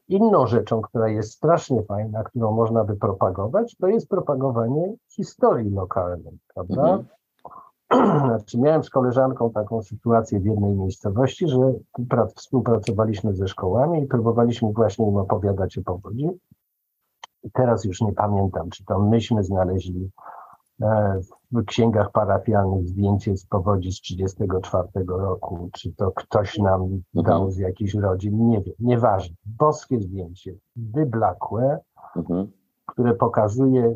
Inną 0.08 0.48
rzeczą, 0.48 0.82
która 0.82 1.10
jest 1.10 1.32
strasznie 1.32 1.84
fajna, 1.84 2.24
którą 2.24 2.52
można 2.52 2.84
by 2.84 2.96
propagować, 2.96 3.76
to 3.76 3.88
jest 3.88 4.10
propagowanie 4.10 4.94
historii 5.08 5.72
lokalnej, 5.72 6.40
prawda? 6.54 6.82
Mhm. 6.82 7.06
Znaczy, 8.26 8.60
miałem 8.60 8.84
z 8.84 8.90
koleżanką 8.90 9.52
taką 9.52 9.82
sytuację 9.82 10.40
w 10.40 10.46
jednej 10.46 10.76
miejscowości, 10.76 11.48
że 11.48 11.74
współpracowaliśmy 12.36 13.36
ze 13.36 13.48
szkołami 13.48 14.04
i 14.04 14.08
próbowaliśmy 14.08 14.74
właśnie 14.74 15.08
im 15.08 15.18
opowiadać 15.18 15.78
o 15.78 15.82
powodzi. 15.82 16.30
Teraz 17.54 17.86
już 17.86 18.02
nie 18.02 18.14
pamiętam, 18.14 18.70
czy 18.70 18.86
to 18.86 19.00
myśmy 19.00 19.44
znaleźli 19.44 20.12
E, 20.82 21.20
w 21.52 21.66
księgach 21.66 22.12
parafialnych 22.12 22.88
zdjęcie 22.88 23.38
z 23.38 23.46
powodzi 23.46 23.92
z 23.92 24.02
34 24.02 24.88
roku, 25.08 25.70
czy 25.74 25.94
to 25.96 26.12
ktoś 26.12 26.58
nam 26.58 26.82
mhm. 26.82 27.02
dał 27.14 27.52
z 27.52 27.58
jakichś 27.58 27.94
rodzin, 27.96 28.48
nie 28.48 28.62
wiem, 28.62 28.76
nieważne. 28.80 29.36
Boskie 29.46 30.02
zdjęcie, 30.02 30.56
wyblakłe, 30.76 31.80
mhm. 32.16 32.52
które 32.86 33.14
pokazuje 33.14 33.96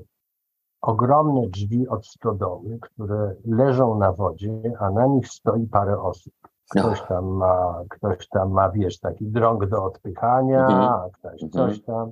ogromne 0.82 1.48
drzwi 1.48 1.88
od 1.88 2.08
stodoły, 2.08 2.80
które 2.82 3.36
leżą 3.46 3.98
na 3.98 4.12
wodzie, 4.12 4.62
a 4.80 4.90
na 4.90 5.06
nich 5.06 5.28
stoi 5.28 5.68
parę 5.68 6.02
osób. 6.02 6.34
Ktoś 6.70 7.02
tam 7.02 7.26
ma, 7.26 7.82
ktoś 7.90 8.28
tam 8.28 8.52
ma, 8.52 8.70
wiesz, 8.70 9.00
taki 9.00 9.26
drąg 9.26 9.66
do 9.66 9.84
odpychania, 9.84 10.68
mhm. 10.68 11.12
ktoś 11.12 11.52
coś 11.52 11.84
tam. 11.84 12.12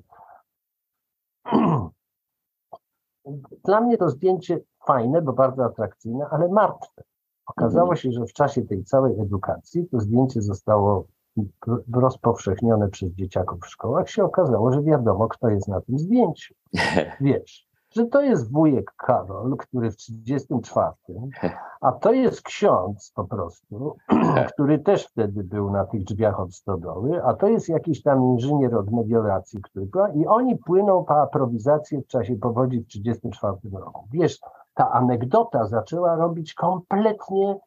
Dla 3.66 3.82
mnie 3.82 3.98
to 3.98 4.10
zdjęcie 4.10 4.60
fajne, 4.88 5.22
bo 5.22 5.34
bardzo 5.34 5.66
atrakcyjne, 5.66 6.26
ale 6.32 6.48
martwe. 6.48 7.04
Okazało 7.46 7.92
mhm. 7.92 7.98
się, 7.98 8.12
że 8.12 8.26
w 8.26 8.34
czasie 8.34 8.62
tej 8.62 8.84
całej 8.84 9.20
edukacji 9.20 9.88
to 9.92 10.00
zdjęcie 10.00 10.42
zostało 10.42 11.08
rozpowszechnione 11.94 12.90
przez 12.90 13.12
dzieciaków 13.12 13.60
w 13.64 13.68
szkołach, 13.68 14.10
się 14.10 14.24
okazało, 14.24 14.72
że 14.72 14.84
wiadomo, 14.84 15.28
kto 15.28 15.50
jest 15.50 15.68
na 15.68 15.82
tym 15.82 16.00
zdjęciu. 16.00 16.54
Wiesz, 17.22 17.68
że 17.96 18.06
to 18.06 18.22
jest 18.22 18.52
wujek 18.52 18.94
Karol, 18.98 19.58
który 19.58 19.92
w 19.92 19.96
34, 19.96 20.92
a 21.82 21.92
to 21.92 22.12
jest 22.12 22.42
ksiądz 22.42 23.12
po 23.16 23.24
prostu, 23.24 23.98
który 24.54 24.80
też 24.80 25.08
wtedy 25.08 25.44
był 25.44 25.72
na 25.72 25.86
tych 25.86 26.04
drzwiach 26.04 26.40
od 26.40 26.56
stodoły, 26.56 27.24
a 27.24 27.34
to 27.34 27.48
jest 27.48 27.70
jakiś 27.70 28.04
tam 28.04 28.24
inżynier 28.24 28.76
od 28.76 28.92
medioracji, 28.92 29.62
który 29.62 29.88
i 30.16 30.28
oni 30.28 30.58
płyną 30.58 31.04
po 31.04 31.22
aprowizację 31.22 32.02
w 32.02 32.08
czasie 32.08 32.36
powodzi 32.36 32.80
w 32.80 32.88
34 32.88 33.56
roku. 33.74 34.08
Wiesz, 34.12 34.40
ta 34.74 34.92
anegdota 34.92 35.66
zaczęła 35.68 36.16
robić 36.16 36.54
kompletnie 36.54 37.60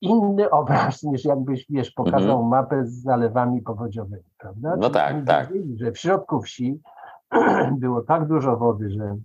inny 0.00 0.50
obraz 0.50 1.02
niż 1.02 1.24
jakbyś, 1.24 1.66
wiesz, 1.70 1.90
pokazał 1.90 2.38
mm 2.38 2.46
-hmm. 2.46 2.48
mapę 2.50 2.86
z 2.86 3.02
zalewami 3.02 3.62
powodziowymi, 3.62 4.30
prawda? 4.38 4.76
No 4.76 4.82
Czyli 4.82 4.94
tak, 4.94 5.26
tak. 5.26 5.48
Że 5.76 5.92
w 5.92 5.98
środku 5.98 6.40
wsi 6.40 6.80
było 7.80 8.02
tak 8.02 8.28
dużo 8.28 8.56
wody, 8.56 8.90
że, 8.90 9.16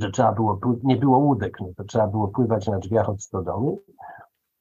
że 0.00 0.10
trzeba 0.10 0.32
było, 0.32 0.60
nie 0.82 0.96
było 0.96 1.18
łódek, 1.18 1.60
no 1.60 1.66
to 1.76 1.84
trzeba 1.84 2.06
było 2.06 2.28
pływać 2.28 2.66
na 2.66 2.78
drzwiach 2.78 3.08
od 3.08 3.22
stodoły. 3.22 3.76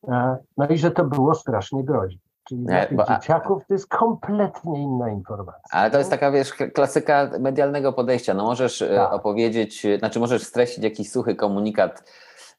E, 0.07 0.37
no 0.57 0.67
i 0.67 0.77
że 0.77 0.91
to 0.91 1.03
było 1.03 1.35
strasznie 1.35 1.83
groźne. 1.83 2.19
Czyli 2.49 2.63
dla 2.63 2.85
tych 2.85 2.97
bo, 2.97 3.03
dzieciaków 3.03 3.63
to 3.67 3.73
jest 3.73 3.87
kompletnie 3.87 4.83
inna 4.83 5.09
informacja. 5.09 5.61
Ale 5.71 5.91
to 5.91 5.97
jest 5.97 6.09
taka, 6.09 6.31
wiesz, 6.31 6.53
klasyka 6.53 7.29
medialnego 7.39 7.93
podejścia. 7.93 8.33
No 8.33 8.43
możesz 8.43 8.81
e, 8.81 8.95
tak. 8.95 9.13
opowiedzieć, 9.13 9.87
znaczy 9.99 10.19
możesz 10.19 10.43
streścić 10.43 10.83
jakiś 10.83 11.11
suchy 11.11 11.35
komunikat 11.35 12.03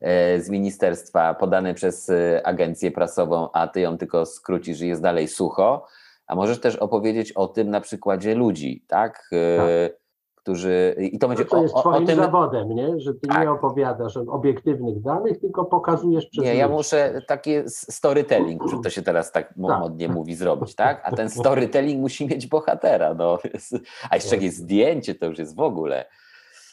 e, 0.01 0.41
z 0.41 0.51
ministerstwa 0.51 1.35
podany 1.35 1.75
przez 1.75 2.13
agencję 2.45 2.91
prasową, 2.91 3.49
a 3.53 3.69
ty 3.69 3.81
ją 3.81 3.99
tylko 3.99 4.27
skrócisz 4.27 4.81
i 4.81 4.89
jest 4.89 5.03
dalej 5.03 5.29
sucho, 5.29 5.87
a 6.27 6.35
możesz 6.35 6.61
też 6.61 6.77
opowiedzieć 6.77 7.33
o 7.33 7.49
tym 7.49 7.71
na 7.71 7.81
przykładzie 7.81 8.35
ludzi, 8.35 8.85
tak? 8.89 9.29
tak 9.57 10.02
którzy. 10.43 10.95
I 10.99 11.19
to 11.19 11.29
będzie 11.29 11.45
no 11.45 11.51
to 11.51 11.63
jest 11.63 11.75
o, 11.75 11.81
twoim 11.81 12.05
o 12.05 12.07
tym... 12.07 12.17
zawodem, 12.17 12.69
nie? 12.69 13.01
że 13.01 13.15
ty 13.15 13.29
tak. 13.29 13.43
nie 13.43 13.51
opowiadasz 13.51 14.17
obiektywnych 14.17 15.01
danych, 15.01 15.41
tylko 15.41 15.65
pokazujesz 15.65 16.27
przez. 16.27 16.45
Nie, 16.45 16.55
ja 16.55 16.69
muszę 16.69 17.23
takie 17.27 17.65
storytelling, 17.67 18.63
że 18.71 18.77
to 18.85 18.91
się 18.91 19.03
teraz 19.03 19.33
tak, 19.33 19.49
tak. 19.49 19.57
modnie 19.57 20.09
mówi, 20.09 20.35
zrobić, 20.35 20.75
tak? 20.75 21.01
A 21.05 21.17
ten 21.17 21.31
storytelling 21.31 22.01
musi 22.01 22.27
mieć 22.27 22.47
bohatera. 22.47 23.15
No. 23.15 23.39
A 24.11 24.15
jeszcze 24.15 24.35
jakieś 24.37 24.53
zdjęcie, 24.53 25.15
to 25.15 25.27
już 25.27 25.39
jest 25.39 25.57
w 25.57 25.61
ogóle. 25.61 26.05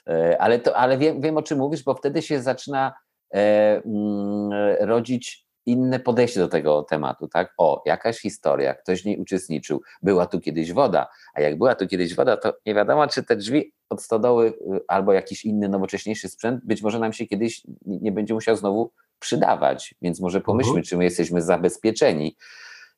E, 0.08 0.42
ale, 0.42 0.60
to, 0.60 0.76
ale 0.76 0.98
wiem, 0.98 1.22
wiem, 1.22 1.38
o 1.38 1.42
czym 1.42 1.58
mówisz, 1.58 1.84
bo 1.84 1.94
wtedy 1.94 2.22
się 2.22 2.42
zaczyna 2.42 2.94
e, 3.34 3.82
mm, 3.86 4.52
rodzić 4.80 5.49
inne 5.66 6.00
podejście 6.00 6.40
do 6.40 6.48
tego 6.48 6.84
tematu, 6.84 7.28
tak? 7.28 7.54
O, 7.58 7.84
jakaś 7.86 8.20
historia, 8.20 8.74
ktoś 8.74 9.02
w 9.02 9.06
niej 9.06 9.18
uczestniczył, 9.18 9.82
była 10.02 10.26
tu 10.26 10.40
kiedyś 10.40 10.74
woda, 10.74 11.08
a 11.34 11.42
jak 11.42 11.58
była 11.58 11.76
tu 11.76 11.88
kiedyś 11.88 12.16
woda, 12.16 12.38
to 12.38 12.54
nie 12.66 12.76
wiadomo, 12.76 13.08
czy 13.08 13.24
te 13.24 13.36
drzwi 13.36 13.74
od 13.90 14.02
stodoły 14.02 14.48
y, 14.48 14.80
albo 14.88 15.14
jakiś 15.14 15.46
inny, 15.46 15.70
nowocześniejszy 15.70 16.30
sprzęt 16.30 16.66
być 16.66 16.82
może 16.82 17.00
nam 17.00 17.14
się 17.14 17.26
kiedyś 17.26 17.64
nie 17.86 18.12
będzie 18.12 18.34
musiał 18.34 18.56
znowu 18.56 18.92
przydawać, 19.20 19.96
więc 20.02 20.22
może 20.22 20.42
pomyślmy, 20.42 20.72
mhm. 20.72 20.84
czy 20.84 20.98
my 20.98 21.04
jesteśmy 21.04 21.42
zabezpieczeni, 21.42 22.36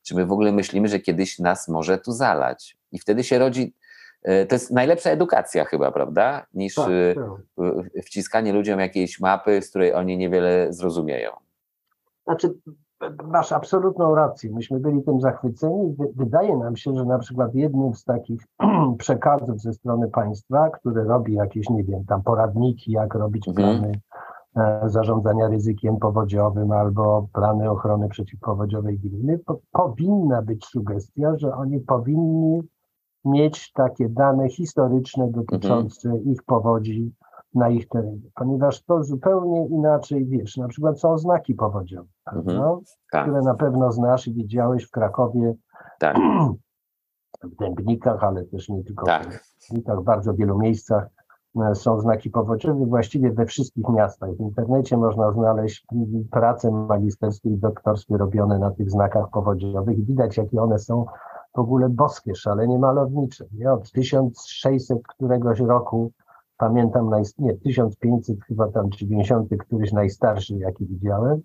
czy 0.04 0.16
my 0.16 0.26
w 0.26 0.32
ogóle 0.32 0.52
myślimy, 0.52 0.88
że 0.88 1.00
kiedyś 1.00 1.40
nas 1.40 1.68
może 1.68 1.98
tu 1.98 2.12
zalać. 2.12 2.78
I 2.92 3.00
wtedy 3.00 3.24
się 3.24 3.40
rodzi 3.40 3.76
y, 4.28 4.46
to 4.46 4.56
jest 4.56 4.72
najlepsza 4.72 5.10
edukacja 5.10 5.66
chyba, 5.66 5.92
prawda? 5.92 6.46
Niż 6.54 6.76
tak, 6.76 6.90
y, 6.90 7.16
tak. 7.56 8.04
wciskanie 8.06 8.54
ludziom 8.54 8.80
jakiejś 8.80 9.20
mapy, 9.20 9.62
z 9.62 9.70
której 9.70 9.94
oni 9.94 10.18
niewiele 10.18 10.68
zrozumieją. 10.70 11.32
Znaczy, 12.24 12.54
masz 13.24 13.52
absolutną 13.52 14.16
rację. 14.16 14.52
Myśmy 14.54 14.80
byli 14.80 15.04
tym 15.04 15.22
zachwyceni. 15.22 15.96
Wydaje 16.16 16.58
nam 16.58 16.76
się, 16.76 16.96
że 16.96 17.06
na 17.06 17.20
przykład 17.20 17.56
jednym 17.56 17.94
z 17.94 18.04
takich 18.04 18.48
przekazów 18.98 19.62
ze 19.62 19.74
strony 19.74 20.08
państwa, 20.08 20.70
które 20.70 21.04
robi 21.04 21.34
jakieś, 21.34 21.70
nie 21.70 21.84
wiem, 21.84 22.06
tam 22.06 22.24
poradniki, 22.24 22.92
jak 22.92 23.16
robić 23.16 23.48
mhm. 23.48 23.80
plany 23.80 24.02
e, 24.56 24.90
zarządzania 24.90 25.48
ryzykiem 25.48 25.98
powodziowym 25.98 26.72
albo 26.72 27.28
plany 27.34 27.70
ochrony 27.70 28.10
przeciwpowodziowej 28.10 29.00
gminy, 29.00 29.40
po, 29.46 29.60
powinna 29.72 30.42
być 30.42 30.66
sugestia, 30.66 31.38
że 31.38 31.56
oni 31.56 31.80
powinni 31.80 32.62
mieć 33.26 33.72
takie 33.72 34.10
dane 34.10 34.50
historyczne 34.50 35.32
dotyczące 35.32 36.10
mhm. 36.10 36.32
ich 36.32 36.44
powodzi 36.44 37.12
na 37.56 37.70
ich 37.70 37.88
terenie, 37.88 38.30
ponieważ 38.36 38.84
to 38.84 39.04
zupełnie 39.04 39.68
inaczej, 39.68 40.26
wiesz, 40.26 40.58
na 40.58 40.68
przykład 40.68 41.00
są 41.00 41.18
znaki 41.18 41.56
powodziowe, 41.56 42.08
mhm. 42.34 42.58
no, 42.58 42.82
tak. 43.12 43.24
które 43.24 43.42
na 43.42 43.54
pewno 43.54 43.92
znasz 43.92 44.28
i 44.28 44.34
widziałeś 44.34 44.84
w 44.84 44.92
Krakowie, 44.92 45.54
tak. 46.00 46.18
w 47.44 47.56
Dębnikach, 47.56 48.24
ale 48.24 48.46
też 48.46 48.70
nie 48.70 48.84
tylko 48.84 49.06
tak. 49.06 49.44
w 49.44 49.70
Dębnikach, 49.70 50.00
w 50.00 50.04
bardzo 50.04 50.34
wielu 50.34 50.60
miejscach 50.60 51.08
e, 51.62 51.76
są 51.76 52.00
znaki 52.00 52.30
powodziowe, 52.30 52.86
właściwie 52.86 53.32
we 53.32 53.46
wszystkich 53.46 53.90
miastach. 53.90 54.30
W 54.30 54.40
internecie 54.40 54.98
można 54.98 55.32
znaleźć 55.32 55.88
prace 56.32 56.72
magisterskie 56.72 57.50
i 57.50 57.58
doktorskie 57.58 58.18
robione 58.18 58.60
na 58.60 58.72
tych 58.72 58.92
znakach 58.92 59.30
powodziowych. 59.30 60.06
Widać, 60.06 60.38
jakie 60.38 60.62
one 60.62 60.80
są 60.80 61.06
w 61.56 61.60
ogóle 61.60 61.90
boskie, 61.90 62.36
szalenie 62.36 62.80
malownicze. 62.80 63.46
Nie? 63.52 63.74
Od 63.74 63.92
1600 63.92 65.00
któregoś 65.08 65.60
roku 65.60 66.12
pamiętam, 66.62 67.12
nie, 67.40 67.54
1500 67.54 68.44
chyba 68.48 68.72
tam 68.72 68.92
90, 68.92 69.50
któryś 69.60 69.92
najstarszy, 69.92 70.58
jaki 70.58 70.86
widziałem, 70.86 71.42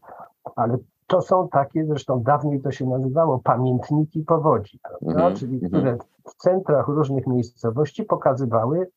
ale 0.57 0.79
to 1.07 1.23
są 1.23 1.49
takie, 1.49 1.87
zresztą 1.87 2.23
dawniej 2.23 2.63
to 2.63 2.71
się 2.71 2.87
nazywało 2.87 3.39
pamiętniki 3.39 4.23
powodzi, 4.23 4.81
prawda? 4.83 5.21
Mm 5.21 5.35
-hmm. 5.35 5.39
czyli 5.39 5.55
mhm. 5.55 5.73
które 5.73 5.99
w 6.25 6.35
centrach 6.35 6.89
różnych 6.89 7.27
miejscowości 7.27 8.05
pokazywały, 8.05 8.91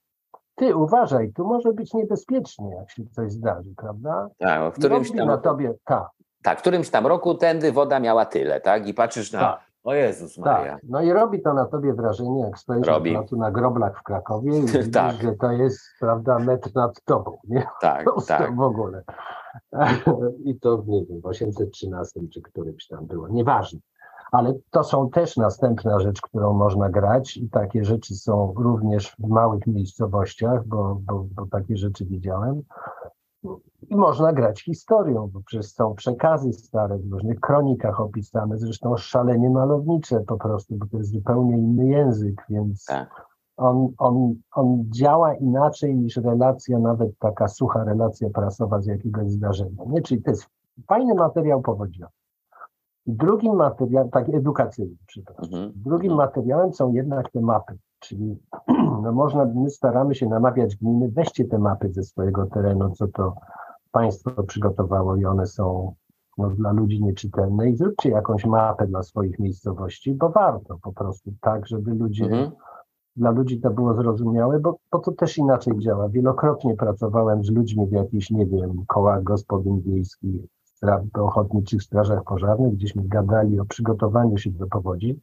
ty 0.56 0.76
uważaj, 0.76 1.34
tu 1.34 1.48
może 1.48 1.74
być 1.74 1.94
niebezpiecznie, 1.94 2.76
jak 2.76 2.92
się 2.92 3.04
coś 3.12 3.32
zdarzy, 3.32 3.74
prawda? 3.78 4.30
Tak, 4.38 4.74
w 4.74 4.78
którymś 4.78 5.12
tam, 5.12 5.28
na 5.28 5.38
tobie, 5.38 5.74
tak. 5.86 6.10
Tak, 6.44 6.58
w 6.58 6.62
którymś 6.62 6.90
tam 6.90 7.08
roku 7.08 7.36
tędy 7.36 7.72
woda 7.72 8.00
miała 8.00 8.26
tyle, 8.26 8.62
tak? 8.62 8.88
I 8.88 8.94
patrzysz 8.94 9.32
na 9.32 9.40
tak. 9.40 9.69
O 9.84 9.94
Jezus 9.94 10.38
Maria. 10.38 10.74
Tak. 10.74 10.82
No 10.84 11.02
i 11.02 11.12
robi 11.12 11.42
to 11.42 11.54
na 11.54 11.66
tobie 11.66 11.94
wrażenie, 11.94 12.40
jak 12.42 12.60
stoisz 12.60 12.88
robi. 12.88 13.14
na, 13.14 13.24
na 13.32 13.52
groblach 13.52 14.00
w 14.00 14.04
Krakowie 14.04 14.58
i 14.58 14.62
widzisz, 14.66 14.92
tak. 14.92 15.16
że 15.16 15.34
to 15.34 15.52
jest, 15.52 15.80
prawda, 16.00 16.40
metr 16.40 16.70
nad 16.76 17.04
tobą, 17.04 17.38
nie? 17.48 17.68
Tak, 17.82 18.06
tak. 18.28 18.56
w 18.56 18.62
ogóle. 18.62 19.04
I 20.46 20.60
to, 20.60 20.84
nie 20.88 21.06
wiem, 21.06 21.22
w 21.22 21.26
813 21.26 22.20
czy 22.34 22.42
którymś 22.42 22.88
tam 22.88 23.06
było, 23.06 23.28
nieważne. 23.28 23.80
Ale 24.32 24.54
to 24.70 24.84
są 24.84 25.10
też 25.10 25.38
następna 25.38 26.00
rzecz, 26.00 26.22
którą 26.22 26.54
można 26.54 26.90
grać 26.90 27.38
i 27.38 27.50
takie 27.50 27.86
rzeczy 27.86 28.16
są 28.16 28.54
również 28.58 29.16
w 29.20 29.28
małych 29.28 29.68
miejscowościach, 29.68 30.68
bo, 30.68 30.98
bo, 31.02 31.26
bo 31.36 31.46
takie 31.46 31.78
rzeczy 31.78 32.06
widziałem. 32.06 32.62
I 33.90 33.96
można 33.96 34.34
grać 34.34 34.64
historią, 34.64 35.30
bo 35.34 35.40
przecież 35.46 35.72
są 35.72 35.94
przekazy 35.96 36.54
stare 36.54 36.98
w 36.98 37.12
różnych 37.12 37.40
kronikach 37.40 38.02
opisane, 38.02 38.58
zresztą 38.58 38.98
szalenie 38.98 39.50
malownicze 39.50 40.20
po 40.20 40.38
prostu, 40.38 40.76
bo 40.76 40.86
to 40.86 40.98
jest 40.98 41.12
zupełnie 41.12 41.58
inny 41.58 41.88
język, 41.88 42.46
więc 42.50 42.86
Tak. 42.86 43.26
on, 43.58 43.88
on, 43.98 44.36
on 44.56 44.84
działa 44.90 45.34
inaczej 45.36 45.96
niż 45.96 46.18
relacja, 46.18 46.80
nawet 46.80 47.18
taka 47.20 47.48
sucha 47.48 47.84
relacja 47.84 48.30
prasowa 48.30 48.82
z 48.82 48.86
jakiegoś 48.86 49.30
zdarzenia. 49.32 49.84
Nie? 49.88 50.02
Czyli 50.02 50.22
to 50.24 50.32
jest 50.32 50.48
fajny 50.88 51.16
materiał 51.16 51.62
powodziowy. 51.62 52.12
Drugim 53.06 53.56
materiałem, 53.56 54.10
tak 54.10 54.30
edukacyjny, 54.30 54.96
przepraszam. 55.08 55.46
Mhm. 55.46 55.72
Drugim 55.76 56.12
Mhm. 56.12 56.28
materiałem 56.30 56.74
są 56.74 56.94
jednak 56.94 57.32
te 57.32 57.42
mapy, 57.42 57.78
czyli 58.00 58.38
no 59.02 59.12
można, 59.12 59.46
my 59.46 59.70
staramy 59.70 60.16
się 60.16 60.28
namawiać 60.30 60.76
gminy, 60.76 61.10
weźcie 61.12 61.46
te 61.46 61.60
mapy 61.60 61.90
ze 61.94 62.04
swojego 62.04 62.46
terenu, 62.46 62.92
co 62.92 63.08
to 63.08 63.36
państwo 63.92 64.44
przygotowało 64.44 65.16
i 65.16 65.26
one 65.26 65.46
są 65.46 65.94
no, 66.38 66.50
dla 66.50 66.72
ludzi 66.72 67.04
nieczytelne 67.04 67.70
i 67.70 67.76
zróbcie 67.76 68.10
jakąś 68.10 68.46
mapę 68.46 68.88
dla 68.88 69.04
swoich 69.04 69.40
miejscowości, 69.40 70.14
bo 70.14 70.30
warto 70.30 70.78
po 70.82 70.94
prostu 70.94 71.32
tak, 71.42 71.68
żeby 71.68 71.92
ludzie, 71.92 72.26
Mhm. 72.26 72.52
dla 73.16 73.32
ludzi 73.32 73.62
to 73.62 73.70
było 73.70 73.94
zrozumiałe, 73.94 74.60
bo, 74.60 74.78
bo 74.92 75.00
to 75.00 75.12
też 75.12 75.38
inaczej 75.38 75.80
działa. 75.80 76.10
Wielokrotnie 76.10 76.76
pracowałem 76.76 77.44
z 77.44 77.52
ludźmi 77.52 77.88
w 77.88 77.92
jakichś, 77.92 78.32
nie 78.32 78.46
wiem, 78.46 78.84
kołach 78.88 79.24
gospodyń 79.24 79.82
wiejskich, 79.82 80.42
stra- 80.66 81.06
ochotniczych 81.14 81.84
strażach 81.84 82.24
pożarnych, 82.24 82.74
gdzieśmy 82.74 83.04
gadali 83.06 83.60
o 83.60 83.66
przygotowaniu 83.66 84.38
się 84.38 84.52
do 84.52 84.68
powodzi. 84.68 85.22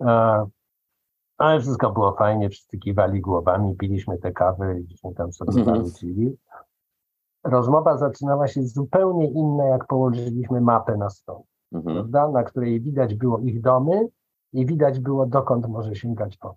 A, 0.00 0.44
ale 1.38 1.60
wszystko 1.60 1.90
było 1.92 2.12
fajnie, 2.12 2.50
wszyscy 2.50 2.78
kiwali 2.78 3.20
głowami, 3.20 3.76
piliśmy 3.76 4.18
te 4.18 4.32
kawy 4.32 4.78
i 4.80 4.84
gdzieśmy 4.84 5.14
tam 5.14 5.32
sobie 5.32 5.52
Mhm. 5.60 5.76
zanucili. 5.76 6.36
Rozmowa 7.44 7.96
zaczynała 7.96 8.48
się 8.48 8.62
zupełnie 8.62 9.30
inna, 9.30 9.64
jak 9.64 9.86
położyliśmy 9.86 10.60
mapę 10.60 10.96
na 10.96 11.10
stole 11.10 11.42
Mhm. 11.72 11.96
prawda, 11.96 12.28
na 12.28 12.42
której 12.42 12.80
widać 12.80 13.14
było 13.14 13.38
ich 13.38 13.60
domy 13.60 14.08
i 14.52 14.66
widać 14.66 15.00
było, 15.00 15.26
dokąd 15.26 15.68
może 15.68 15.94
sięgać 15.94 16.36
pomoc. 16.36 16.56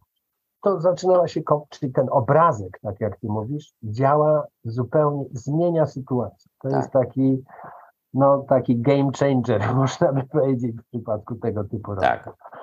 To 0.64 0.80
zaczynała 0.82 1.28
się, 1.28 1.42
czyli 1.70 1.92
ten 1.94 2.08
obrazek, 2.12 2.80
tak 2.82 3.00
jak 3.02 3.20
ty 3.20 3.28
mówisz, 3.28 3.74
działa 3.84 4.44
zupełnie, 4.64 5.26
zmienia 5.32 5.86
sytuację. 5.86 6.52
To 6.62 6.70
Tak. 6.70 6.78
jest 6.78 6.92
taki, 6.92 7.44
no, 8.14 8.38
taki 8.50 8.82
game 8.82 9.10
changer, 9.20 9.62
można 9.76 10.14
by 10.14 10.24
powiedzieć, 10.24 10.76
w 10.78 10.86
przypadku 10.86 11.36
tego 11.36 11.64
typu 11.64 11.96
Tak. 11.96 12.26
rozmów. 12.26 12.40
Tak. 12.52 12.61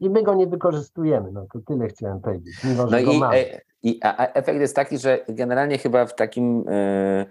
I 0.00 0.10
my 0.10 0.22
go 0.22 0.34
nie 0.34 0.46
wykorzystujemy, 0.46 1.32
no 1.32 1.46
to 1.52 1.58
tyle 1.66 1.88
chciałem 1.88 2.20
powiedzieć, 2.20 2.54
mimo 2.64 2.86
No 2.86 2.98
i, 2.98 3.20
e, 3.22 3.60
i 3.82 4.00
a, 4.02 4.32
efekt 4.32 4.60
jest 4.60 4.76
taki, 4.76 4.98
że 4.98 5.18
generalnie 5.28 5.78
chyba 5.78 6.06
w 6.06 6.14
takim 6.14 6.64
e, 6.68 7.26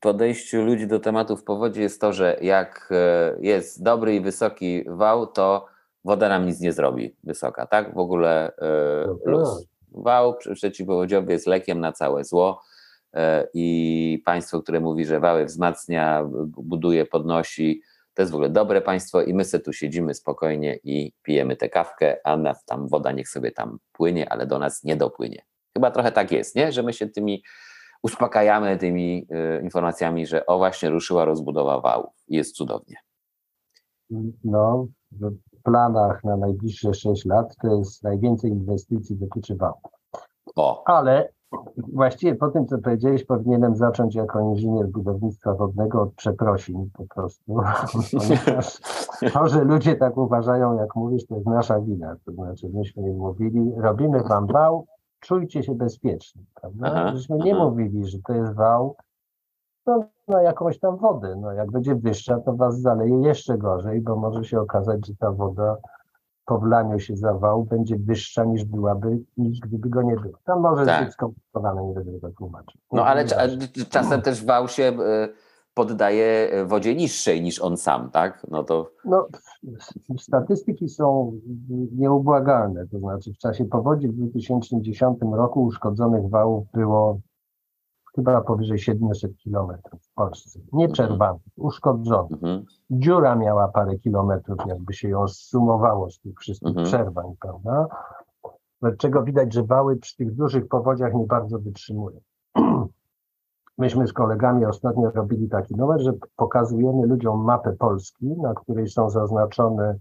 podejściu 0.00 0.62
ludzi 0.62 0.86
do 0.86 1.00
tematów 1.00 1.44
powodzi 1.44 1.80
jest 1.80 2.00
to, 2.00 2.12
że 2.12 2.36
jak 2.40 2.88
e, 2.90 3.36
jest 3.40 3.82
dobry 3.82 4.14
i 4.14 4.20
wysoki 4.20 4.84
wał, 4.86 5.26
to 5.26 5.66
woda 6.04 6.28
nam 6.28 6.46
nic 6.46 6.60
nie 6.60 6.72
zrobi 6.72 7.16
wysoka, 7.24 7.66
tak? 7.66 7.94
W 7.94 7.98
ogóle 7.98 8.56
e, 8.56 9.06
No 9.06 9.14
tak. 9.14 9.26
luz. 9.26 9.66
Wał 9.94 10.34
przeciwpowodziowy 10.54 11.32
jest 11.32 11.46
lekiem 11.46 11.80
na 11.80 11.92
całe 11.92 12.24
zło 12.24 12.62
i 13.54 14.22
państwo, 14.24 14.62
które 14.62 14.80
mówi, 14.80 15.04
że 15.04 15.20
wały 15.20 15.44
wzmacnia, 15.44 16.28
buduje, 16.46 17.06
podnosi, 17.06 17.82
to 18.14 18.22
jest 18.22 18.32
w 18.32 18.34
ogóle 18.34 18.50
dobre 18.50 18.80
państwo 18.80 19.22
i 19.22 19.34
my 19.34 19.44
se 19.44 19.60
tu 19.60 19.72
siedzimy 19.72 20.14
spokojnie 20.14 20.78
i 20.84 21.12
pijemy 21.22 21.56
tę 21.56 21.68
kawkę, 21.68 22.16
a 22.24 22.36
na, 22.36 22.54
tam 22.66 22.88
woda 22.88 23.12
niech 23.12 23.28
sobie 23.28 23.52
tam 23.52 23.78
płynie, 23.92 24.32
ale 24.32 24.46
do 24.46 24.58
nas 24.58 24.84
nie 24.84 24.96
dopłynie. 24.96 25.44
Chyba 25.76 25.90
trochę 25.90 26.12
tak 26.12 26.32
jest, 26.32 26.56
nie? 26.56 26.72
Że 26.72 26.82
my 26.82 26.92
się 26.92 27.08
tymi 27.08 27.42
uspokajamy 28.02 28.78
tymi 28.78 29.26
y, 29.58 29.62
informacjami, 29.62 30.26
że 30.26 30.46
o 30.46 30.58
właśnie 30.58 30.90
ruszyła 30.90 31.24
rozbudowa 31.24 31.80
wałów 31.80 32.14
i 32.28 32.36
jest 32.36 32.56
cudownie. 32.56 32.96
No, 34.44 34.86
w 35.10 35.62
planach 35.64 36.24
na 36.24 36.36
najbliższe 36.36 36.94
6 36.94 37.24
lat 37.24 37.56
to 37.62 37.76
jest 37.76 38.02
najwięcej 38.02 38.50
inwestycji 38.50 39.16
dotyczy 39.16 39.56
wałów. 39.56 39.92
O, 40.56 40.82
Ale 40.86 41.32
właściwie 41.76 42.34
po 42.34 42.48
tym, 42.48 42.66
co 42.66 42.78
powiedziałeś, 42.78 43.24
powinienem 43.24 43.76
zacząć 43.76 44.14
jako 44.14 44.40
inżynier 44.40 44.88
budownictwa 44.88 45.54
wodnego 45.54 46.02
od 46.02 46.14
przeprosin 46.14 46.90
po 46.92 47.06
prostu, 47.14 47.54
ponieważ 48.18 48.80
to, 49.32 49.48
że 49.48 49.64
ludzie 49.64 49.96
tak 49.96 50.16
uważają, 50.16 50.78
jak 50.78 50.96
mówisz, 50.96 51.26
to 51.26 51.34
jest 51.34 51.46
nasza 51.46 51.80
wina. 51.80 52.16
To 52.24 52.32
znaczy, 52.32 52.70
myśmy 52.74 53.08
im 53.08 53.16
mówili, 53.16 53.72
robimy 53.76 54.22
wam 54.22 54.46
wał, 54.46 54.86
czujcie 55.20 55.62
się 55.62 55.74
bezpiecznie, 55.74 56.42
prawda? 56.60 57.16
Żeśmy 57.16 57.36
nie 57.36 57.54
mówili, 57.54 58.06
że 58.06 58.18
to 58.26 58.34
jest 58.34 58.54
wał 58.54 58.96
no, 59.86 60.04
na 60.28 60.42
jakąś 60.42 60.78
tam 60.78 60.96
wodę. 60.96 61.36
No, 61.40 61.52
jak 61.52 61.70
będzie 61.70 61.94
wyższa, 61.94 62.40
to 62.40 62.56
was 62.56 62.80
zaleje 62.80 63.22
jeszcze 63.22 63.58
gorzej, 63.58 64.00
bo 64.00 64.16
może 64.16 64.44
się 64.44 64.60
okazać, 64.60 65.06
że 65.06 65.14
ta 65.16 65.30
woda 65.30 65.76
po 66.46 66.58
wlaniu 66.58 66.98
się 67.00 67.16
za 67.16 67.34
wał 67.34 67.64
będzie 67.64 67.96
wyższa 67.98 68.44
niż 68.44 68.64
byłaby, 68.64 69.18
niż 69.36 69.60
gdyby 69.60 69.88
go 69.88 70.02
nie 70.02 70.14
było. 70.16 70.38
Tam 70.44 70.60
może 70.60 70.86
Tak. 70.86 71.04
być 71.04 71.14
skomplikowane, 71.14 71.84
nie 71.86 71.94
będę 71.94 72.12
tego 72.12 72.30
tłumaczył. 72.32 72.80
no 72.92 73.04
ale 73.06 73.24
czasem 73.90 74.22
też 74.22 74.44
wał 74.44 74.68
się 74.68 74.82
y, 74.82 74.94
poddaje 75.74 76.50
wodzie 76.66 76.94
niższej 76.94 77.42
niż 77.42 77.60
on 77.62 77.76
sam, 77.76 78.10
tak? 78.10 78.46
No 78.50 78.64
to 78.64 78.90
No, 79.04 79.26
statystyki 80.18 80.88
są 80.88 81.32
nieubłagalne. 81.96 82.86
To 82.88 82.98
znaczy, 82.98 83.32
w 83.32 83.38
czasie 83.38 83.64
powodzi 83.64 84.08
w 84.08 84.12
2010 84.12 85.18
roku 85.32 85.62
uszkodzonych 85.62 86.28
wałów 86.30 86.66
było 86.74 87.20
chyba 88.16 88.40
powyżej 88.40 88.78
700 88.78 89.36
kilometrów 89.36 90.02
w 90.02 90.14
Polsce. 90.14 90.60
Nieprzerwanych, 90.72 91.42
uszkodzonych. 91.56 92.32
mhm, 92.32 92.64
Dziura 92.90 93.36
miała 93.36 93.68
parę 93.68 93.98
kilometrów, 93.98 94.58
jakby 94.66 94.92
się 94.94 95.08
ją 95.08 95.28
zsumowało 95.28 96.10
z 96.10 96.20
tych 96.20 96.38
wszystkich 96.38 96.68
Mhm. 96.68 96.86
przerwań, 96.86 97.34
prawda? 97.40 97.86
Czego 98.98 99.22
widać, 99.22 99.52
że 99.54 99.62
wały 99.62 99.96
przy 99.96 100.16
tych 100.16 100.34
dużych 100.34 100.68
powodziach 100.68 101.14
nie 101.14 101.26
bardzo 101.26 101.58
wytrzymują. 101.58 102.20
Myśmy 103.78 104.06
z 104.06 104.12
kolegami 104.12 104.66
ostatnio 104.66 105.10
robili 105.10 105.48
taki 105.48 105.76
numer, 105.76 106.00
że 106.02 106.12
pokazujemy 106.36 107.06
ludziom 107.06 107.44
mapę 107.44 107.72
Polski, 107.78 108.26
na 108.26 108.54
której 108.54 108.88
są 108.88 109.10
zaznaczone 109.10 109.98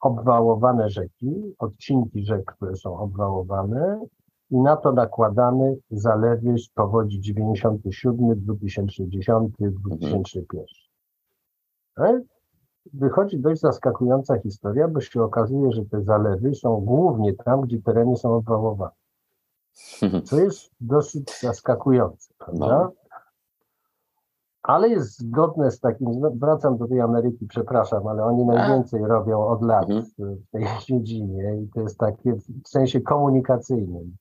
obwałowane 0.00 0.90
rzeki, 0.90 1.54
odcinki 1.58 2.24
rzek, 2.24 2.44
które 2.44 2.76
są 2.76 2.98
obwałowane 2.98 4.00
i 4.50 4.56
na 4.56 4.76
to 4.76 4.92
nakładamy 4.92 5.76
zalewy 5.90 6.58
z 6.58 6.68
powodzi 6.68 7.20
97, 7.20 8.16
2010, 8.36 9.52
2001. 9.58 10.64
Ale 11.96 12.22
wychodzi 12.94 13.40
dość 13.40 13.60
zaskakująca 13.60 14.38
historia, 14.38 14.88
bo 14.88 15.00
się 15.00 15.22
okazuje, 15.22 15.72
że 15.72 15.84
te 15.84 16.02
zalewy 16.02 16.54
są 16.54 16.80
głównie 16.80 17.34
tam, 17.34 17.60
gdzie 17.60 17.82
tereny 17.82 18.16
są 18.16 18.34
obwałowane. 18.34 18.92
Co 20.24 20.40
jest 20.40 20.70
dosyć 20.80 21.40
zaskakujące, 21.40 22.34
prawda? 22.38 22.66
No. 22.66 22.92
Ale 24.62 24.88
jest 24.88 25.18
zgodne 25.18 25.70
z 25.70 25.80
takim, 25.80 26.20
no, 26.20 26.30
wracam 26.30 26.76
do 26.76 26.88
tej 26.88 27.00
Ameryki, 27.00 27.46
przepraszam, 27.46 28.06
ale 28.06 28.24
oni 28.24 28.44
najwięcej 28.44 29.02
robią 29.04 29.46
od 29.46 29.62
lat 29.62 29.90
Mhm. 29.90 30.06
w 30.18 30.50
tej 30.50 30.66
dziedzinie 30.86 31.56
i 31.62 31.68
to 31.74 31.80
jest 31.80 31.98
takie 31.98 32.34
w 32.64 32.68
sensie 32.68 33.00
komunikacyjnym. 33.00 34.16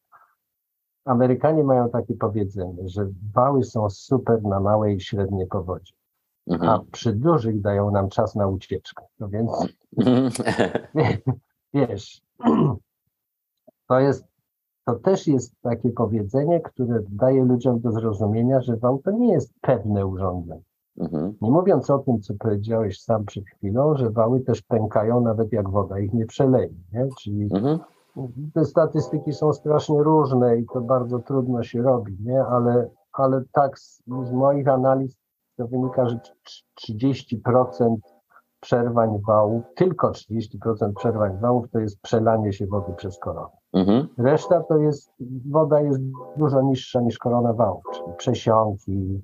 Amerykanie 1.06 1.64
mają 1.64 1.90
takie 1.90 2.14
powiedzenie, 2.14 2.90
że 2.90 3.08
wały 3.34 3.64
są 3.64 3.90
super 3.90 4.44
na 4.44 4.60
małe 4.60 4.94
i 4.94 5.02
średnie 5.02 5.48
powodzie, 5.48 5.94
a 6.50 6.54
mhm. 6.54 6.82
przy 6.92 7.14
dużych 7.14 7.62
dają 7.62 7.92
nam 7.92 8.10
czas 8.10 8.36
na 8.36 8.48
ucieczkę. 8.48 9.06
No 9.20 9.30
więc 9.30 9.52
wiesz, 11.74 12.22
to 13.88 14.00
jest, 14.00 14.26
to 14.86 14.96
też 14.96 15.28
jest 15.28 15.62
takie 15.62 15.90
powiedzenie, 15.90 16.62
które 16.62 17.00
daje 17.10 17.46
ludziom 17.46 17.80
do 17.80 17.92
zrozumienia, 17.92 18.62
że 18.62 18.78
wał 18.78 19.00
to 19.00 19.12
nie 19.12 19.34
jest 19.34 19.54
pewne 19.62 20.06
urządzenie. 20.06 20.62
Mhm. 20.98 21.34
Nie 21.42 21.52
mówiąc 21.52 21.90
o 21.90 22.00
tym, 22.00 22.22
co 22.22 22.34
powiedziałeś 22.40 23.02
sam 23.02 23.26
przed 23.26 23.46
chwilą, 23.46 23.98
że 23.98 24.10
wały 24.10 24.42
też 24.42 24.62
pękają, 24.62 25.22
nawet 25.22 25.54
jak 25.54 25.70
woda 25.70 26.00
ich 26.00 26.14
nie 26.14 26.26
przeleje. 26.26 26.74
Nie? 26.94 27.08
Czyli 27.22 27.44
Mhm. 27.44 27.80
Te 28.54 28.66
statystyki 28.66 29.34
są 29.34 29.54
strasznie 29.54 30.04
różne 30.04 30.58
i 30.58 30.66
to 30.74 30.82
bardzo 30.82 31.20
trudno 31.20 31.64
się 31.64 31.82
robi, 31.82 32.18
nie? 32.24 32.44
Ale, 32.46 32.90
ale 33.14 33.42
tak 33.52 33.80
z, 33.80 34.04
z 34.24 34.32
moich 34.32 34.68
analiz 34.68 35.18
to 35.58 35.68
wynika, 35.68 36.10
że 36.10 36.16
trz- 36.16 36.64
30% 37.46 37.96
przerwań 38.60 39.20
wałów, 39.28 39.64
tylko 39.76 40.12
30% 40.12 40.94
przerwań 40.96 41.38
wałów 41.40 41.70
to 41.72 41.80
jest 41.80 42.02
przelanie 42.02 42.54
się 42.54 42.68
wody 42.68 42.94
przez 42.94 43.20
koronę. 43.20 43.50
Mhm. 43.74 44.08
Reszta 44.18 44.64
to 44.64 44.78
jest, 44.78 45.12
woda 45.50 45.82
jest 45.82 46.00
dużo 46.38 46.62
niższa 46.62 47.02
niż 47.02 47.18
korona 47.18 47.54
wałów, 47.54 47.84
czyli 47.94 48.14
przesiąki, 48.18 49.22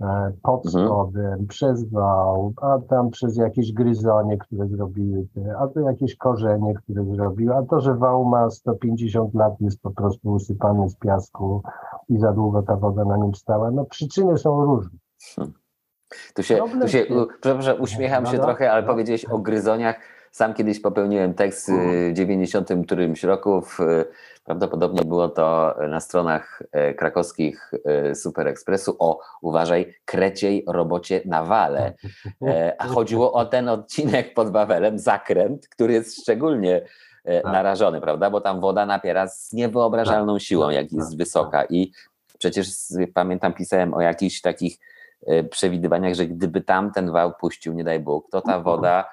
e, 0.00 0.32
pod 0.42 0.66
Mhm. 0.66 0.86
spodem, 0.86 1.46
przez 1.46 1.90
wał, 1.90 2.52
a 2.62 2.78
tam 2.88 3.10
przez 3.10 3.36
jakieś 3.36 3.72
gryzonie, 3.72 4.38
które 4.38 4.68
zrobiły 4.68 5.26
te, 5.34 5.56
a 5.58 5.68
to 5.68 5.80
jakieś 5.80 6.16
korzenie, 6.16 6.74
które 6.74 7.04
zrobiły, 7.04 7.54
a 7.56 7.62
to, 7.62 7.80
że 7.80 7.94
wał 7.94 8.24
ma 8.24 8.50
150 8.50 9.34
lat, 9.34 9.60
jest 9.60 9.82
po 9.82 9.90
prostu 9.90 10.28
usypany 10.28 10.88
z 10.88 10.96
piasku 10.96 11.62
i 12.08 12.18
za 12.18 12.32
długo 12.32 12.62
ta 12.62 12.76
woda 12.76 13.04
na 13.04 13.16
nim 13.16 13.34
stała. 13.34 13.70
No 13.70 13.84
przyczyny 13.84 14.38
są 14.38 14.64
różne. 14.64 14.98
Hmm. 15.36 15.52
Tu 16.34 16.42
się, 16.42 16.58
tu 16.80 16.88
się 16.88 17.06
przepraszam, 17.40 17.80
uśmiecham 17.80 18.26
się 18.26 18.36
no, 18.36 18.44
trochę, 18.44 18.72
ale 18.72 18.82
no, 18.82 18.88
powiedziałeś 18.88 19.26
no. 19.28 19.34
o 19.34 19.38
gryzoniach. 19.38 20.00
Sam 20.30 20.54
kiedyś 20.54 20.80
popełniłem 20.80 21.34
tekst 21.34 21.70
w 21.70 22.12
90 22.12 22.68
którymś 22.86 23.24
roku. 23.24 23.60
W, 23.62 23.78
prawdopodobnie 24.48 25.04
było 25.04 25.28
to 25.28 25.74
na 25.88 26.00
stronach 26.00 26.62
e, 26.72 26.94
krakowskich 26.94 27.72
e, 27.84 28.14
Super 28.14 28.48
Expressu 28.48 28.96
o, 28.98 29.20
uważaj, 29.42 29.94
kreciej 30.04 30.64
robocie 30.68 31.20
na 31.24 31.44
wale. 31.44 31.94
E, 32.46 32.74
a 32.78 32.86
chodziło 32.86 33.32
o 33.32 33.44
ten 33.44 33.68
odcinek 33.68 34.34
pod 34.34 34.52
Wawelem, 34.52 34.98
zakręt, 34.98 35.68
który 35.68 35.92
jest 35.92 36.22
szczególnie 36.22 36.82
tak. 37.24 37.44
narażony, 37.44 38.00
prawda? 38.00 38.30
Bo 38.30 38.40
tam 38.40 38.60
woda 38.60 38.86
napiera 38.86 39.28
z 39.28 39.52
niewyobrażalną 39.52 40.34
tak. 40.34 40.42
siłą, 40.42 40.70
jak 40.70 40.92
jest 40.92 41.10
tak. 41.10 41.18
wysoka. 41.18 41.64
I 41.64 41.92
przecież 42.38 42.68
pamiętam, 43.14 43.54
pisałem 43.54 43.94
o 43.94 44.00
jakichś 44.00 44.40
takich 44.40 44.78
przewidywaniach, 45.50 46.14
że 46.14 46.26
gdyby 46.26 46.60
tam 46.60 46.92
ten 46.92 47.12
wał 47.12 47.32
puścił, 47.40 47.72
nie 47.72 47.84
daj 47.84 48.00
Bóg, 48.00 48.30
to 48.30 48.40
ta 48.40 48.56
mhm. 48.56 48.62
woda 48.64 49.04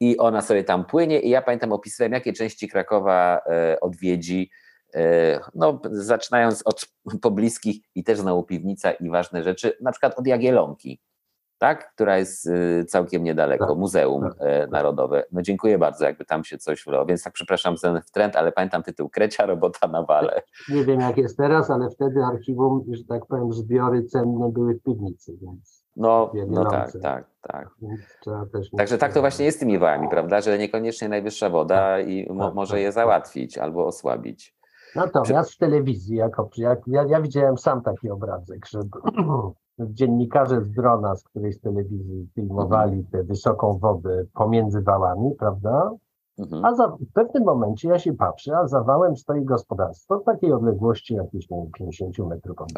i 0.00 0.18
ona 0.18 0.40
sobie 0.40 0.64
tam 0.64 0.84
płynie 0.84 1.20
i 1.20 1.30
ja 1.30 1.42
pamiętam 1.42 1.72
opisywałem, 1.72 2.12
jakie 2.12 2.32
części 2.32 2.68
Krakowa 2.68 3.40
odwiedzi, 3.80 4.50
no, 5.54 5.80
zaczynając 5.90 6.62
od 6.64 6.86
pobliskich 7.22 7.76
i 7.94 8.04
też 8.04 8.18
znowu 8.18 8.42
piwnica 8.42 8.92
i 8.92 9.10
ważne 9.10 9.42
rzeczy, 9.42 9.76
na 9.80 9.90
przykład 9.90 10.18
od 10.18 10.26
Jagielonki, 10.26 11.00
tak? 11.58 11.94
która 11.94 12.18
jest 12.18 12.46
e, 12.46 12.84
całkiem 12.84 13.24
niedaleko, 13.24 13.66
tak, 13.66 13.76
Muzeum 13.76 14.22
tak, 14.22 14.38
tak. 14.38 14.70
Narodowe. 14.70 15.24
No 15.32 15.42
dziękuję 15.42 15.78
bardzo, 15.78 16.04
jakby 16.04 16.24
tam 16.24 16.44
się 16.44 16.58
coś 16.58 16.84
wlało. 16.84 17.06
Więc 17.06 17.24
tak 17.24 17.32
przepraszam 17.32 17.76
za 17.76 17.92
ten 17.92 18.02
trend, 18.12 18.36
ale 18.36 18.52
pamiętam 18.52 18.82
tytuł 18.82 19.08
Krecia 19.08 19.46
robota 19.46 19.88
na 19.88 20.02
wale. 20.02 20.42
Nie 20.74 20.84
wiem 20.84 21.00
jak 21.00 21.18
jest 21.18 21.36
teraz, 21.36 21.70
ale 21.70 21.90
wtedy 21.90 22.24
archiwum, 22.24 22.84
że 22.92 23.04
tak 23.04 23.26
powiem, 23.26 23.52
zbiory 23.52 24.04
cenne 24.04 24.52
były 24.52 24.74
w 24.74 24.82
piwnicy, 24.82 25.32
więc 25.42 25.82
no, 25.96 26.32
no 26.48 26.64
tak, 26.64 26.92
tak, 27.02 27.24
tak. 27.42 27.68
Także 28.76 28.98
tak 28.98 29.12
to 29.12 29.20
właśnie 29.20 29.44
jest 29.44 29.58
z 29.58 29.60
tymi 29.60 29.78
wałami, 29.78 30.08
prawda? 30.08 30.40
Że 30.40 30.58
niekoniecznie 30.58 31.08
najwyższa 31.08 31.50
woda 31.50 31.74
tak, 31.74 32.08
i 32.08 32.32
mo 32.32 32.46
tak, 32.46 32.54
może 32.54 32.80
je 32.80 32.92
załatwić 32.92 33.58
albo 33.58 33.86
osłabić. 33.86 34.61
Natomiast 34.96 35.52
w 35.52 35.58
telewizji, 35.58 36.16
jako, 36.16 36.50
jak, 36.56 36.80
ja, 36.86 37.04
ja 37.08 37.20
widziałem 37.20 37.58
sam 37.58 37.82
taki 37.82 38.10
obrazek, 38.10 38.66
że 38.66 38.80
dziennikarze 39.78 40.62
z 40.62 40.70
drona 40.70 41.16
z 41.16 41.24
którejś 41.24 41.60
telewizji 41.60 42.28
filmowali 42.34 42.96
mhm. 42.96 43.06
tę 43.12 43.24
wysoką 43.24 43.78
wodę 43.78 44.24
pomiędzy 44.34 44.82
wałami, 44.82 45.34
prawda? 45.38 45.90
Mhm. 46.38 46.64
A 46.64 46.74
za, 46.74 46.88
w 46.88 47.12
pewnym 47.12 47.44
momencie 47.44 47.88
ja 47.88 47.98
się 47.98 48.12
patrzę, 48.12 48.56
a 48.56 48.68
za 48.68 48.82
wałem 48.82 49.16
stoi 49.16 49.44
gospodarstwo 49.44 50.18
w 50.18 50.24
takiej 50.24 50.52
odległości 50.52 51.14
jakieś 51.14 51.50
nie 51.50 51.56
wiem, 51.56 51.70
50 51.78 52.18
metrów 52.18 52.60
od 52.60 52.72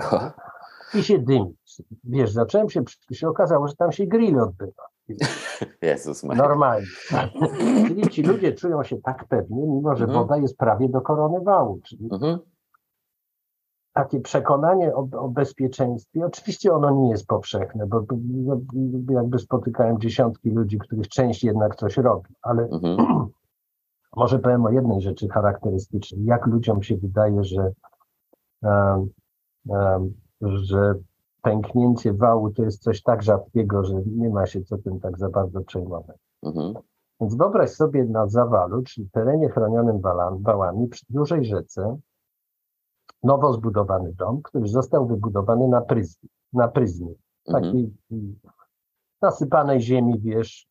i 0.99 1.03
się 1.03 1.19
dymi. 1.19 1.57
Wiesz, 2.05 2.33
zacząłem 2.33 2.71
się, 2.71 2.83
się 3.13 3.29
okazało, 3.29 3.69
że 3.69 3.77
tam 3.77 3.93
się 3.93 4.07
grill 4.07 4.41
odbywa. 4.41 4.83
Jezus 5.83 6.23
Normalnie. 6.23 6.87
Czyli 7.89 8.09
ci 8.09 8.23
ludzie 8.23 8.53
czują 8.53 8.83
się 8.83 8.97
tak 8.97 9.25
pewnie, 9.29 9.67
mimo 9.67 9.97
że 9.97 10.05
mhm. 10.05 10.23
woda 10.23 10.37
jest 10.37 10.57
prawie 10.57 10.89
do 10.89 11.01
korony 11.01 11.41
wału. 11.41 11.81
Czyli 11.85 12.09
mhm. 12.13 12.39
takie 13.93 14.21
przekonanie 14.21 14.95
o, 14.95 15.09
o, 15.13 15.29
bezpieczeństwie, 15.29 16.27
oczywiście 16.27 16.73
ono 16.73 16.91
nie 16.91 17.11
jest 17.11 17.27
powszechne, 17.27 17.87
bo 17.87 18.05
jakby 19.09 19.39
spotykałem 19.39 20.01
dziesiątki 20.01 20.51
ludzi, 20.51 20.79
których 20.79 21.09
część 21.09 21.45
jednak 21.45 21.77
coś 21.77 21.97
robi, 21.97 22.35
ale 22.43 22.63
mhm. 22.63 22.97
może 24.17 24.39
powiem 24.39 24.65
o 24.65 24.71
jednej 24.71 25.01
rzeczy 25.01 25.29
charakterystycznej. 25.29 26.25
Jak 26.25 26.47
ludziom 26.47 26.83
się 26.83 26.97
wydaje, 26.97 27.45
że 27.45 27.73
um, 28.63 29.11
um, 29.67 30.15
że 30.41 30.95
pęknięcie 31.45 32.13
wału 32.13 32.51
to 32.51 32.63
jest 32.63 32.83
coś 32.83 33.03
tak 33.03 33.23
rzadkiego, 33.23 33.85
że 33.85 33.95
nie 34.07 34.31
ma 34.31 34.47
się 34.47 34.63
co 34.63 34.79
tym 34.79 35.01
tak 35.01 35.19
za 35.19 35.29
bardzo 35.29 35.61
przejmować. 35.61 36.17
Mhm. 36.43 36.75
Więc 37.21 37.35
wyobraź 37.35 37.71
sobie 37.71 38.05
na 38.05 38.29
zawalu, 38.29 38.83
czyli 38.83 39.11
terenie 39.11 39.49
chronionym 39.49 40.01
wałami 40.41 40.89
przy 40.89 41.07
dużej 41.11 41.45
rzece, 41.45 41.99
nowo 43.23 43.53
zbudowany 43.53 44.13
dom, 44.13 44.43
który 44.43 44.69
został 44.69 45.07
wybudowany 45.07 45.69
na 45.69 45.81
pryzmie, 45.81 46.29
na 46.53 46.69
pryzmie 46.69 47.15
takiej 47.45 47.95
mhm. 48.11 48.37
nasypanej 49.23 49.81
ziemi, 49.81 50.19
wiesz, 50.19 50.69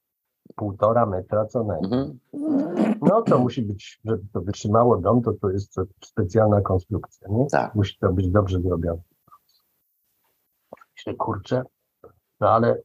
półtora 0.55 1.05
metra 1.05 1.45
co 1.45 1.63
najmniej. 1.63 2.19
Mhm. 2.34 2.99
No 3.01 3.21
to 3.21 3.39
musi 3.39 3.61
być, 3.61 4.01
żeby 4.05 4.24
to 4.34 4.41
wytrzymało 4.41 4.97
dom, 4.97 5.21
to 5.21 5.34
to 5.34 5.49
jest 5.49 5.76
specjalna 6.05 6.61
konstrukcja, 6.61 7.28
nie? 7.32 7.45
Tak. 7.45 7.76
Musi 7.76 7.97
to 7.99 8.13
być 8.13 8.30
dobrze 8.30 8.61
zrobione 8.61 9.01
myślę, 10.98 11.14
kurczę, 11.14 11.64
no 12.39 12.50
ale 12.50 12.82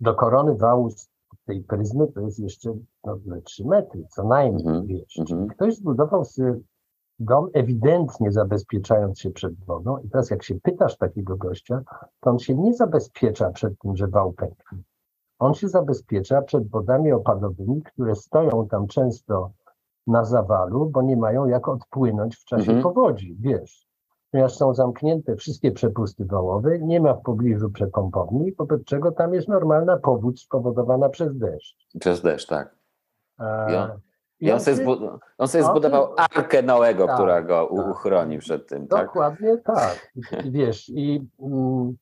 do 0.00 0.14
korony 0.14 0.54
wału 0.54 0.90
z 0.90 1.08
tej 1.44 1.62
pryzmy 1.62 2.12
to 2.12 2.20
jest 2.20 2.38
jeszcze 2.38 2.74
no, 3.04 3.18
3 3.44 3.64
metry, 3.64 4.04
co 4.10 4.24
najmniej. 4.24 5.06
Mm 5.18 5.26
-hmm. 5.26 5.46
Ktoś 5.46 5.76
zbudował 5.76 6.24
sobie 6.24 6.54
dom 7.18 7.48
ewidentnie 7.52 8.32
zabezpieczając 8.32 9.20
się 9.20 9.30
przed 9.30 9.64
wodą 9.64 9.98
i 9.98 10.10
teraz 10.10 10.30
jak 10.30 10.42
się 10.42 10.54
pytasz 10.60 10.96
takiego 10.96 11.36
gościa, 11.36 11.82
to 12.20 12.30
on 12.30 12.38
się 12.38 12.54
nie 12.54 12.74
zabezpiecza 12.74 13.50
przed 13.50 13.78
tym, 13.78 13.96
że 13.96 14.08
wał 14.08 14.32
pęknie. 14.32 14.78
On 15.38 15.54
się 15.54 15.68
zabezpiecza 15.68 16.42
przed 16.42 16.70
wodami 16.70 17.12
opadowymi, 17.12 17.82
które 17.82 18.14
stoją 18.14 18.68
tam 18.68 18.86
często 18.86 19.50
na 20.06 20.24
zawalu, 20.24 20.90
bo 20.90 21.02
nie 21.02 21.16
mają 21.16 21.46
jak 21.46 21.68
odpłynąć 21.68 22.36
w 22.36 22.44
czasie 22.44 22.70
mm 22.70 22.80
-hmm. 22.80 22.82
powodzi, 22.82 23.36
wiesz 23.40 23.89
ponieważ 24.30 24.56
są 24.56 24.74
zamknięte 24.74 25.36
wszystkie 25.36 25.72
przepusty 25.72 26.24
wałowe, 26.24 26.78
nie 26.78 27.00
ma 27.00 27.14
w 27.14 27.22
pobliżu 27.22 27.70
przepompowni, 27.70 28.52
wobec 28.52 28.84
czego 28.84 29.12
tam 29.12 29.34
jest 29.34 29.48
normalna 29.48 29.96
powódź 29.96 30.42
spowodowana 30.42 31.08
przez 31.08 31.38
deszcz. 31.38 31.76
Przez 32.00 32.22
deszcz, 32.22 32.46
tak. 32.46 32.74
I 33.70 33.74
on, 33.74 33.90
i 34.40 34.52
on, 34.52 34.60
sobie, 34.60 34.76
zbu- 34.76 35.18
on 35.38 35.48
sobie 35.48 35.64
zbudował 35.64 36.14
arkę 36.16 36.62
Noego, 36.62 37.06
tak, 37.06 37.14
która 37.14 37.42
go 37.42 37.70
tak, 37.76 37.88
uchroni 37.88 38.38
przed 38.38 38.68
tym. 38.68 38.88
Tak? 38.88 39.06
Dokładnie 39.06 39.58
tak. 39.58 40.12
tak. 40.30 40.42
Wiesz, 40.50 40.88
i 40.88 41.28
mm, 41.40 41.96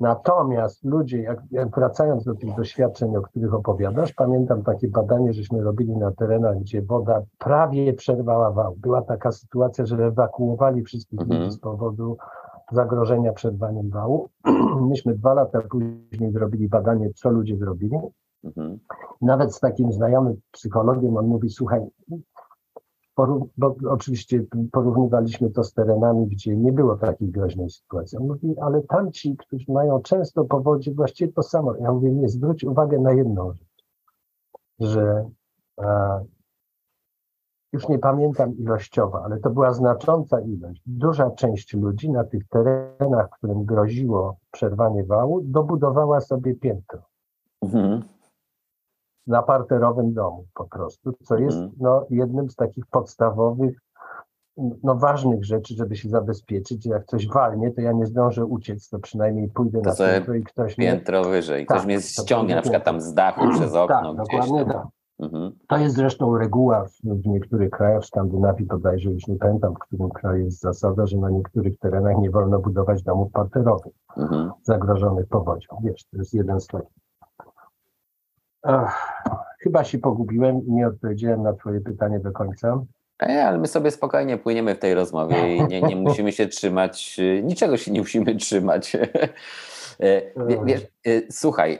Natomiast 0.00 0.84
ludzie, 0.84 1.22
jak, 1.22 1.42
jak, 1.50 1.74
wracając 1.76 2.24
do 2.24 2.34
tych 2.34 2.56
doświadczeń, 2.56 3.16
o 3.16 3.22
których 3.22 3.54
opowiadasz, 3.54 4.12
pamiętam 4.12 4.62
takie 4.62 4.88
badanie, 4.88 5.32
żeśmy 5.32 5.62
robili 5.62 5.96
na 5.96 6.12
terenach, 6.12 6.58
gdzie 6.58 6.82
woda 6.82 7.22
prawie 7.38 7.92
przerwała 7.92 8.50
wał. 8.50 8.76
Była 8.76 9.02
taka 9.02 9.32
sytuacja, 9.32 9.86
że 9.86 9.96
ewakuowali 9.96 10.82
wszystkich 10.82 11.20
mhm. 11.20 11.40
ludzi 11.40 11.52
z 11.52 11.60
powodu 11.60 12.16
zagrożenia 12.72 13.32
przerwaniem 13.32 13.90
wału. 13.90 14.28
Myśmy 14.90 15.14
dwa 15.14 15.34
lata 15.34 15.60
później 15.70 16.32
zrobili 16.32 16.68
badanie, 16.68 17.10
co 17.14 17.30
ludzie 17.30 17.56
zrobili. 17.56 17.98
Mhm. 18.44 18.78
Nawet 19.20 19.54
z 19.54 19.60
takim 19.60 19.92
znajomym 19.92 20.36
psychologiem 20.50 21.16
on 21.16 21.26
mówi, 21.26 21.50
słuchaj, 21.50 21.80
bo 23.56 23.76
oczywiście 23.88 24.44
porównywaliśmy 24.72 25.50
to 25.50 25.64
z 25.64 25.72
terenami, 25.72 26.26
gdzie 26.26 26.56
nie 26.56 26.72
było 26.72 26.96
takiej 26.96 27.28
groźnej 27.28 27.70
sytuacji. 27.70 28.18
On 28.18 28.26
mówi, 28.26 28.54
ale 28.60 28.82
tamci, 28.82 29.36
którzy 29.36 29.72
mają 29.72 30.02
często 30.02 30.44
powodzi, 30.44 30.94
właściwie 30.94 31.32
to 31.32 31.42
samo. 31.42 31.76
Ja 31.76 31.92
mówię, 31.92 32.12
nie, 32.12 32.28
zwróć 32.28 32.64
uwagę 32.64 32.98
na 32.98 33.12
jedną 33.12 33.52
rzecz, 33.52 33.84
że 34.78 35.30
a, 35.76 36.20
już 37.72 37.88
nie 37.88 37.98
pamiętam 37.98 38.56
ilościowo, 38.56 39.24
ale 39.24 39.40
to 39.40 39.50
była 39.50 39.72
znacząca 39.72 40.40
ilość. 40.40 40.82
Duża 40.86 41.30
część 41.30 41.74
ludzi 41.74 42.10
na 42.10 42.24
tych 42.24 42.48
terenach, 42.48 43.30
którym 43.30 43.64
groziło 43.64 44.36
przerwanie 44.50 45.04
wału, 45.04 45.40
dobudowała 45.40 46.20
sobie 46.20 46.54
piętro. 46.54 47.02
Mhm 47.62 48.15
na 49.26 49.42
parterowym 49.42 50.14
domu 50.14 50.46
po 50.54 50.64
prostu, 50.64 51.12
co 51.22 51.36
jest 51.36 51.56
mhm. 51.56 51.72
no, 51.80 52.06
jednym 52.10 52.50
z 52.50 52.54
takich 52.54 52.86
podstawowych, 52.86 53.78
no, 54.82 54.94
ważnych 54.94 55.44
rzeczy, 55.44 55.74
żeby 55.74 55.96
się 55.96 56.08
zabezpieczyć. 56.08 56.86
Jak 56.86 57.04
coś 57.04 57.28
walnie, 57.28 57.70
to 57.70 57.80
ja 57.80 57.92
nie 57.92 58.06
zdążę 58.06 58.44
uciec, 58.44 58.88
to 58.88 58.98
przynajmniej 58.98 59.48
pójdę 59.48 59.80
to 59.80 59.90
na 59.90 59.96
piętro 59.96 60.34
i 60.34 60.42
ktoś 60.42 60.78
mnie... 60.78 60.86
Piętro 60.86 61.24
wyżej, 61.24 61.66
tak, 61.66 61.76
ktoś 61.76 61.86
mnie 61.86 62.00
ściągnie 62.00 62.54
na 62.54 62.62
przykład 62.62 62.84
tam 62.84 63.00
z 63.00 63.14
dachu 63.14 63.48
przez 63.50 63.74
okno 63.74 64.14
tak, 64.14 64.26
gdzieś 64.26 64.40
dokładnie 64.40 64.74
tak. 64.74 64.86
Mhm. 65.18 65.52
To 65.68 65.76
jest 65.76 65.96
zresztą 65.96 66.38
reguła 66.38 66.84
w, 66.84 67.22
w, 67.22 67.26
niektórych 67.26 67.70
krajach, 67.70 68.02
w 68.02 68.06
Skandynawii 68.06 68.66
bodajże, 68.66 69.10
już 69.10 69.26
nie 69.26 69.36
pamiętam, 69.36 69.74
w 69.74 69.78
którym 69.78 70.10
kraju 70.10 70.44
jest 70.44 70.60
zasada, 70.60 71.06
że 71.06 71.16
na 71.16 71.30
niektórych 71.30 71.78
terenach 71.78 72.18
nie 72.18 72.30
wolno 72.30 72.58
budować 72.58 73.02
domów 73.02 73.32
parterowych 73.32 73.92
mhm. 74.16 74.50
zagrożonych 74.62 75.26
powodzią. 75.28 75.68
Wiesz, 75.84 76.04
to 76.04 76.18
jest 76.18 76.34
jeden 76.34 76.60
z 76.60 76.66
takich 76.66 77.05
Ach, 78.66 79.22
chyba 79.58 79.84
się 79.84 79.98
pogubiłem 79.98 80.66
i 80.66 80.72
nie 80.72 80.86
odpowiedziałem 80.86 81.42
na 81.42 81.52
Twoje 81.52 81.80
pytanie 81.80 82.20
do 82.20 82.32
końca. 82.32 82.84
E, 83.22 83.44
ale 83.46 83.58
my 83.58 83.66
sobie 83.66 83.90
spokojnie 83.90 84.38
płyniemy 84.38 84.74
w 84.74 84.78
tej 84.78 84.94
rozmowie 84.94 85.56
i 85.56 85.66
nie, 85.68 85.80
nie 85.82 85.96
musimy 85.96 86.32
się 86.32 86.46
trzymać, 86.46 87.20
niczego 87.42 87.76
się 87.76 87.92
nie 87.92 88.00
musimy 88.00 88.36
trzymać. 88.36 88.92
E, 90.00 90.22
wiesz, 90.64 90.82
e, 91.06 91.10
słuchaj, 91.30 91.78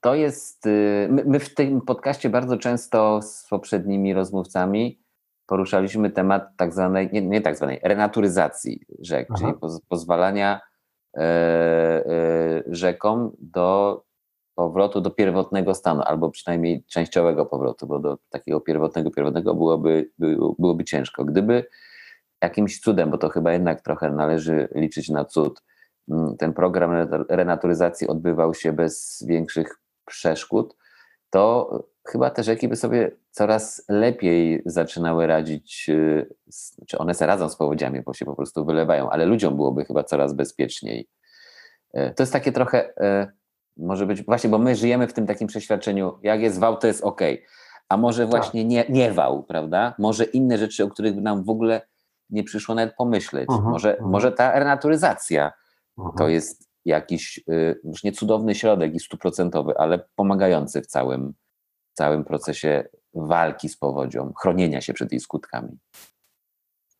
to 0.00 0.14
jest. 0.14 0.64
My 1.08 1.38
w 1.38 1.54
tym 1.54 1.80
podcaście 1.80 2.30
bardzo 2.30 2.56
często 2.56 3.22
z 3.22 3.46
poprzednimi 3.50 4.14
rozmówcami 4.14 5.00
poruszaliśmy 5.46 6.10
temat 6.10 6.56
tak 6.56 6.72
zwanej, 6.72 7.08
nie, 7.12 7.22
nie 7.22 7.40
tak 7.40 7.56
zwanej, 7.56 7.80
renaturyzacji 7.82 8.80
rzek, 9.00 9.28
Aha. 9.30 9.38
czyli 9.40 9.60
poz, 9.60 9.80
pozwalania 9.88 10.60
rzekom 12.66 13.36
do 13.38 14.02
powrotu 14.58 15.00
do 15.00 15.10
pierwotnego 15.10 15.74
stanu, 15.74 16.02
albo 16.02 16.30
przynajmniej 16.30 16.84
częściowego 16.84 17.46
powrotu, 17.46 17.86
bo 17.86 17.98
do 17.98 18.18
takiego 18.30 18.60
pierwotnego, 18.60 19.10
pierwotnego 19.10 19.54
byłoby, 19.54 20.10
byłoby 20.58 20.84
ciężko. 20.84 21.24
Gdyby 21.24 21.64
jakimś 22.42 22.80
cudem, 22.80 23.10
bo 23.10 23.18
to 23.18 23.28
chyba 23.28 23.52
jednak 23.52 23.80
trochę 23.80 24.10
należy 24.10 24.68
liczyć 24.74 25.08
na 25.08 25.24
cud, 25.24 25.62
mm, 26.10 26.36
ten 26.36 26.52
program 26.52 27.08
renaturyzacji 27.28 28.08
odbywał 28.08 28.54
się 28.54 28.72
bez 28.72 29.24
większych 29.28 29.80
przeszkód, 30.04 30.76
to 31.30 31.70
chyba 32.08 32.30
te 32.30 32.42
rzeki 32.42 32.68
by 32.68 32.76
sobie 32.76 33.10
coraz 33.30 33.84
lepiej 33.88 34.62
zaczynały 34.66 35.26
radzić, 35.26 35.86
y, 35.88 36.28
czy 36.86 36.98
one 36.98 37.14
se 37.14 37.26
radzą 37.26 37.48
z 37.48 37.56
powodziami, 37.56 38.02
bo 38.02 38.14
się 38.14 38.24
po 38.24 38.36
prostu 38.36 38.64
wylewają, 38.64 39.10
ale 39.10 39.26
ludziom 39.26 39.56
byłoby 39.56 39.84
chyba 39.84 40.04
coraz 40.04 40.32
bezpieczniej. 40.32 41.08
Y, 41.96 42.14
to 42.16 42.22
jest 42.22 42.32
takie 42.32 42.52
trochę, 42.52 42.88
y, 42.88 43.37
może 43.78 44.06
być, 44.06 44.22
właśnie, 44.22 44.50
bo 44.50 44.58
my 44.58 44.76
żyjemy 44.76 45.06
w 45.06 45.12
tym 45.12 45.26
takim 45.26 45.48
przeświadczeniu, 45.48 46.18
jak 46.22 46.40
jest 46.40 46.58
wał, 46.58 46.76
to 46.76 46.86
jest 46.86 47.02
ok, 47.02 47.20
a 47.88 47.96
może 47.96 48.22
tak. 48.22 48.30
właśnie 48.30 48.64
nie, 48.64 48.84
nie 48.88 49.12
wał, 49.12 49.42
prawda? 49.42 49.94
Może 49.98 50.24
inne 50.24 50.58
rzeczy, 50.58 50.84
o 50.84 50.88
których 50.88 51.16
nam 51.16 51.44
w 51.44 51.50
ogóle 51.50 51.80
nie 52.30 52.44
przyszło 52.44 52.74
nawet 52.74 52.94
pomyśleć. 52.96 53.48
Uh 53.48 53.54
mhm, 53.54 53.68
-huh, 53.68 53.72
może, 53.72 53.88
uh 53.88 53.94
mhm. 53.94 54.08
-huh. 54.08 54.12
może 54.12 54.32
ta 54.32 54.58
renaturyzacja 54.58 55.52
uh 55.96 56.04
-huh. 56.04 56.08
to 56.08 56.24
mhm. 56.24 56.30
jest 56.30 56.68
jakiś 56.84 57.40
już 57.84 58.04
nie 58.04 58.12
cudowny 58.12 58.54
środek 58.54 58.94
i 58.94 59.00
stuprocentowy, 59.00 59.78
ale 59.78 60.04
pomagający 60.16 60.82
w 60.82 60.86
całym, 60.86 61.34
całym 61.92 62.24
procesie 62.24 62.88
walki 63.14 63.68
z 63.68 63.76
powodzią, 63.76 64.32
chronienia 64.40 64.80
się 64.80 64.92
przed 64.94 65.12
jej 65.12 65.20
skutkami. 65.20 65.78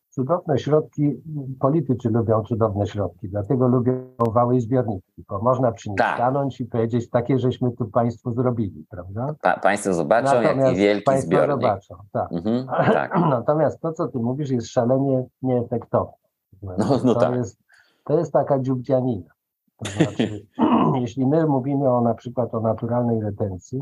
Cudowne 0.09 0.59
środki, 0.59 1.21
politycy 1.59 2.09
lubią 2.09 2.43
cudowne 2.43 2.87
środki, 2.87 3.29
dlatego 3.29 3.67
lubią 3.67 3.93
wały 4.19 4.55
i 4.55 4.61
zbiorniki, 4.61 5.25
bo 5.29 5.41
można 5.41 5.71
przy 5.71 5.89
nich 5.89 5.97
tak. 5.97 6.15
stanąć 6.15 6.61
i 6.61 6.65
powiedzieć, 6.65 7.09
takie 7.09 7.39
żeśmy 7.39 7.71
tu 7.71 7.85
Państwu 7.85 8.33
zrobili, 8.33 8.85
prawda? 8.89 9.35
Pa, 9.41 9.59
państwo 9.59 9.93
zobaczą, 9.93 10.25
Natomiast 10.25 10.59
jaki 10.59 10.75
wielki 10.77 11.03
państwo 11.03 11.27
zbiornik. 11.27 11.61
zobaczą, 11.61 11.95
tak. 12.11 12.31
Mhm, 12.31 12.67
tak. 12.93 13.19
Natomiast 13.29 13.81
to, 13.81 13.93
co 13.93 14.07
Ty 14.07 14.19
mówisz, 14.19 14.49
jest 14.49 14.67
szalenie 14.67 15.25
nieefektowne. 15.41 16.13
No, 16.61 16.75
no 17.03 17.13
to, 17.13 17.19
tak. 17.19 17.35
jest, 17.35 17.59
to 18.03 18.17
jest 18.17 18.33
taka 18.33 18.59
dziubdzianina. 18.59 19.29
To 19.77 19.91
znaczy, 19.91 20.45
jeśli 21.01 21.25
my 21.27 21.47
mówimy 21.47 21.89
o 21.89 22.01
na 22.01 22.13
przykład 22.13 22.53
o 22.55 22.59
naturalnej 22.59 23.21
retencji, 23.21 23.79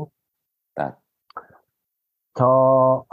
tak. 0.74 0.96
to 2.34 3.04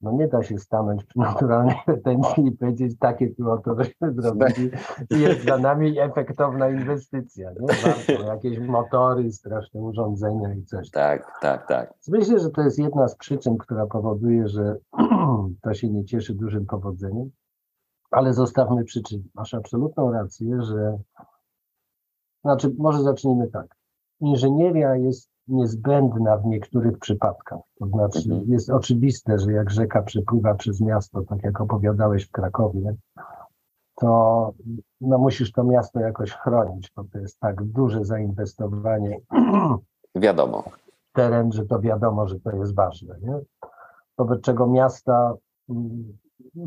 no 0.00 0.12
nie 0.12 0.28
da 0.28 0.42
się 0.42 0.58
stanąć 0.58 1.04
przy 1.08 1.18
naturalnej 1.18 1.76
retencji 1.86 2.46
i 2.46 2.52
powiedzieć 2.52 2.98
takie 2.98 3.34
tu 3.34 3.50
oto 3.50 3.76
żeśmy 3.78 4.12
zrobili 4.12 4.70
jest 5.10 5.44
za 5.44 5.58
nami 5.58 5.98
efektowna 5.98 6.68
inwestycja. 6.68 7.50
Nie? 7.50 7.66
Warto 7.66 8.26
jakieś 8.26 8.58
motory, 8.58 9.32
straszne 9.32 9.80
urządzenia 9.80 10.54
i 10.54 10.64
coś. 10.64 10.90
Tak, 10.90 11.32
tak, 11.40 11.68
tak. 11.68 11.94
Myślę, 12.08 12.38
że 12.38 12.50
to 12.50 12.62
jest 12.62 12.78
jedna 12.78 13.08
z 13.08 13.16
przyczyn, 13.16 13.58
która 13.58 13.86
powoduje, 13.86 14.48
że 14.48 14.76
to 15.62 15.74
się 15.74 15.90
nie 15.90 16.04
cieszy 16.04 16.34
dużym 16.34 16.66
powodzeniem. 16.66 17.30
Ale 18.10 18.32
zostawmy 18.32 18.84
przyczyny. 18.84 19.22
Masz 19.34 19.54
absolutną 19.54 20.12
rację, 20.12 20.62
że 20.62 20.98
znaczy, 22.44 22.74
może 22.78 23.02
zacznijmy 23.02 23.48
tak. 23.48 23.76
Inżynieria 24.20 24.96
jest 24.96 25.30
niezbędna 25.48 26.36
w 26.36 26.46
niektórych 26.46 26.98
przypadkach. 26.98 27.58
To 27.78 27.86
znaczy, 27.86 28.18
mhm. 28.18 28.50
jest 28.50 28.70
oczywiste, 28.70 29.38
że 29.38 29.52
jak 29.52 29.70
rzeka 29.70 30.02
przepływa 30.02 30.54
przez 30.54 30.80
miasto, 30.80 31.22
tak 31.22 31.42
jak 31.42 31.60
opowiadałeś 31.60 32.24
w 32.24 32.30
Krakowie, 32.30 32.94
to 33.94 34.52
no, 35.00 35.18
musisz 35.18 35.52
to 35.52 35.64
miasto 35.64 36.00
jakoś 36.00 36.32
chronić, 36.32 36.92
bo 36.96 37.04
to 37.12 37.18
jest 37.18 37.40
tak 37.40 37.64
duże 37.64 38.04
zainwestowanie. 38.04 39.18
Wiadomo. 40.14 40.64
Teren, 41.12 41.52
że 41.52 41.66
to 41.66 41.80
wiadomo, 41.80 42.28
że 42.28 42.40
to 42.40 42.50
jest 42.50 42.74
ważne. 42.74 43.16
Nie? 43.22 43.40
Wobec 44.18 44.40
czego 44.40 44.66
miasta 44.66 45.34
mm, 45.68 46.18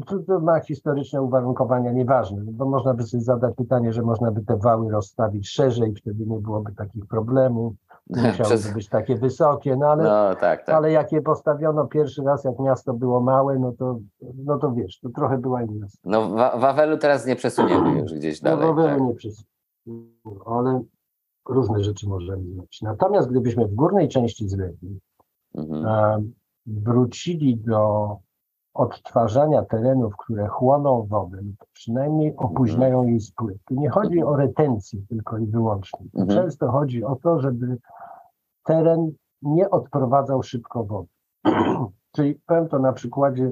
to, 0.05 0.19
to 0.19 0.39
ma 0.39 0.59
historyczne 0.59 1.21
uwarunkowania 1.21 1.91
nieważne, 1.91 2.41
bo 2.45 2.65
można 2.65 2.93
by 2.93 3.03
sobie 3.03 3.23
zadać 3.23 3.55
pytanie, 3.55 3.93
że 3.93 4.01
można 4.01 4.31
by 4.31 4.45
te 4.45 4.57
wały 4.57 4.91
rozstawić 4.91 5.49
szerzej, 5.49 5.95
wtedy 5.95 6.25
nie 6.25 6.39
byłoby 6.39 6.75
takich 6.75 7.05
problemów. 7.05 7.73
Musiałyby 8.11 8.43
Przez... 8.43 8.73
być 8.73 8.89
takie 8.89 9.15
wysokie, 9.15 9.75
no 9.75 9.87
ale, 9.87 10.03
no, 10.03 10.35
tak, 10.35 10.65
tak. 10.65 10.75
ale 10.75 10.91
jak 10.91 11.11
je 11.11 11.21
postawiono 11.21 11.87
pierwszy 11.87 12.21
raz, 12.23 12.43
jak 12.43 12.59
miasto 12.59 12.93
było 12.93 13.21
małe, 13.21 13.59
no 13.59 13.71
to, 13.71 13.99
no 14.45 14.57
to 14.57 14.71
wiesz, 14.71 14.99
to 14.99 15.09
trochę 15.09 15.37
była 15.37 15.63
inna 15.63 15.87
No 16.03 16.29
wa 16.29 16.57
Wawelu 16.57 16.97
teraz 16.97 17.25
nie 17.25 17.35
przesuniemy 17.35 17.91
już 18.01 18.13
gdzieś 18.13 18.41
no, 18.41 18.49
dalej. 18.49 18.67
No 18.67 18.73
Wawelu 18.73 18.99
tak. 18.99 19.07
nie 19.07 19.15
przesuniemy, 19.15 19.49
ale 20.45 20.83
różne 21.49 21.83
rzeczy 21.83 22.09
możemy 22.09 22.53
zrobić. 22.53 22.81
Natomiast 22.81 23.29
gdybyśmy 23.29 23.67
w 23.67 23.75
górnej 23.75 24.09
części 24.09 24.49
zlegli, 24.49 24.99
mhm. 25.55 26.33
wrócili 26.65 27.57
do 27.57 28.09
odtwarzania 28.73 29.65
terenów, 29.65 30.17
które 30.17 30.47
chłoną 30.47 31.07
wodę, 31.09 31.37
to 31.59 31.65
przynajmniej 31.73 32.35
opóźniają 32.37 32.95
mhm. 32.95 33.09
jej 33.09 33.19
spływ. 33.19 33.57
Tu 33.65 33.75
nie 33.75 33.89
chodzi 33.89 34.19
mhm. 34.19 34.27
o 34.27 34.35
retencję 34.35 34.99
tylko 35.09 35.37
i 35.37 35.45
wyłącznie. 35.45 36.05
Mhm. 36.15 36.27
Często 36.29 36.71
chodzi 36.71 37.03
o 37.03 37.15
to, 37.15 37.39
żeby 37.39 37.77
teren 38.63 39.11
nie 39.41 39.69
odprowadzał 39.69 40.43
szybko 40.43 40.83
wody. 40.83 41.09
Czyli 42.15 42.35
powiem 42.45 42.67
to 42.67 42.79
na 42.79 42.93
przykładzie 42.93 43.51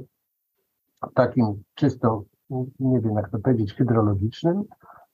takim 1.14 1.64
czysto, 1.76 2.24
nie 2.80 3.00
wiem 3.00 3.16
jak 3.16 3.30
to 3.30 3.40
powiedzieć, 3.40 3.74
hydrologicznym, 3.74 4.64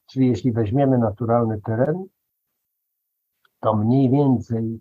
czyli 0.06 0.28
jeśli 0.28 0.52
weźmiemy 0.52 0.98
naturalny 0.98 1.62
teren, 1.62 2.06
to 3.60 3.76
mniej 3.76 4.10
więcej 4.10 4.80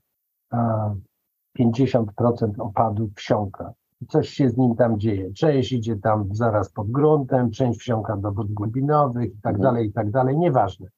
50% 1.59 2.51
opadów 2.59 3.11
wsiąka 3.15 3.73
coś 4.09 4.29
się 4.29 4.51
z 4.51 4.57
nim 4.57 4.77
tam 4.77 5.01
dzieje. 5.01 5.33
Część 5.33 5.73
idzie 5.73 5.97
tam 5.97 6.29
zaraz 6.35 6.71
pod 6.71 6.91
gruntem, 6.91 7.51
część 7.51 7.81
wsiąka 7.81 8.17
do 8.17 8.33
wód 8.33 8.53
głębinowych 8.53 9.35
i 9.35 9.41
tak 9.41 9.55
mhm. 9.55 9.63
dalej, 9.63 9.89
i 9.89 9.93
tak 9.93 10.11
dalej, 10.11 10.39
nieważne. 10.39 10.89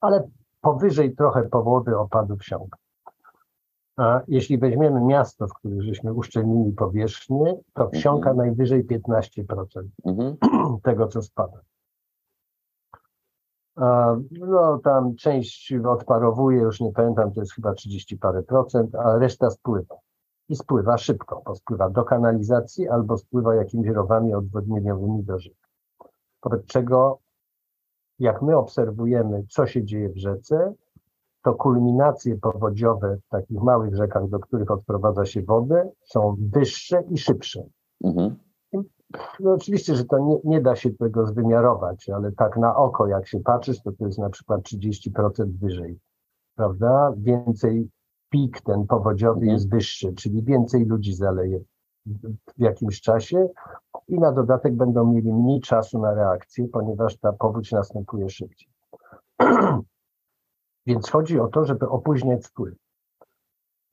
Ale 0.00 0.28
powyżej 0.60 1.16
trochę 1.16 1.42
powody 1.42 1.98
opadu 1.98 2.36
wsiąka. 2.36 2.78
A 3.96 4.20
jeśli 4.28 4.58
weźmiemy 4.58 5.00
miasto, 5.00 5.46
w 5.46 5.54
którym 5.54 5.82
żeśmy 5.82 6.12
uszczelnili 6.12 6.72
powierzchnię, 6.72 7.56
to 7.72 7.90
wsiąka 7.90 8.30
mhm. 8.30 8.36
najwyżej 8.36 8.86
15% 8.86 9.82
mhm. 10.04 10.36
tego, 10.82 11.06
co 11.06 11.22
spada. 11.22 11.60
No 14.30 14.78
tam 14.84 15.14
część 15.16 15.74
odparowuje, 15.88 16.58
już 16.60 16.80
nie 16.80 16.92
pamiętam, 16.92 17.32
to 17.32 17.40
jest 17.40 17.54
chyba 17.54 17.74
30 17.74 18.18
parę 18.18 18.42
procent, 18.42 18.94
a 18.94 19.18
reszta 19.18 19.50
spływa 19.50 19.96
i 20.48 20.56
spływa 20.56 20.98
szybko, 20.98 21.42
bo 21.46 21.54
spływa 21.54 21.90
do 21.90 22.04
kanalizacji 22.04 22.88
albo 22.88 23.18
spływa 23.18 23.54
jakimiś 23.54 23.88
rowami 23.88 24.34
odwodnieniowymi 24.34 25.24
do 25.24 25.38
rzek. 25.38 25.68
Wobec 26.44 26.66
czego, 26.66 27.18
jak 28.18 28.42
my 28.42 28.56
obserwujemy, 28.56 29.44
co 29.48 29.66
się 29.66 29.84
dzieje 29.84 30.08
w 30.08 30.16
rzece, 30.16 30.74
to 31.42 31.54
kulminacje 31.54 32.36
powodziowe 32.36 33.16
w 33.16 33.28
takich 33.28 33.62
małych 33.62 33.96
rzekach, 33.96 34.28
do 34.28 34.38
których 34.38 34.70
odprowadza 34.70 35.24
się 35.24 35.42
wodę, 35.42 35.90
są 36.04 36.36
wyższe 36.40 37.02
i 37.10 37.18
szybsze. 37.18 37.62
Mhm. 38.04 38.36
No 39.40 39.52
oczywiście, 39.52 39.94
że 39.94 40.04
to 40.04 40.18
nie, 40.18 40.36
nie, 40.44 40.60
da 40.60 40.76
się 40.76 40.90
tego 40.90 41.26
zwymiarować, 41.26 42.08
ale 42.08 42.32
tak 42.32 42.56
na 42.56 42.76
oko, 42.76 43.06
jak 43.06 43.28
się 43.28 43.40
patrzysz, 43.40 43.82
to 43.82 43.92
to 43.92 44.06
jest 44.06 44.18
na 44.18 44.30
przykład 44.30 44.60
30% 44.60 45.46
wyżej, 45.46 45.98
prawda? 46.54 47.12
Więcej 47.16 47.88
pik 48.30 48.60
ten 48.60 48.86
powodziowy 48.86 49.40
mhm. 49.40 49.52
jest 49.52 49.70
wyższy, 49.70 50.12
czyli 50.12 50.42
więcej 50.42 50.84
ludzi 50.84 51.14
zaleje 51.14 51.60
w 52.56 52.60
jakimś 52.60 53.00
czasie 53.00 53.48
i 54.08 54.18
na 54.18 54.32
dodatek 54.32 54.74
będą 54.74 55.12
mieli 55.12 55.32
mniej 55.32 55.60
czasu 55.60 55.98
na 55.98 56.14
reakcję, 56.14 56.68
ponieważ 56.68 57.18
ta 57.18 57.32
powódź 57.32 57.72
następuje 57.72 58.30
szybciej. 58.30 58.68
Więc 60.86 61.10
chodzi 61.10 61.40
o 61.40 61.48
to, 61.48 61.64
żeby 61.64 61.88
opóźniać 61.88 62.46
wpływ. 62.46 62.74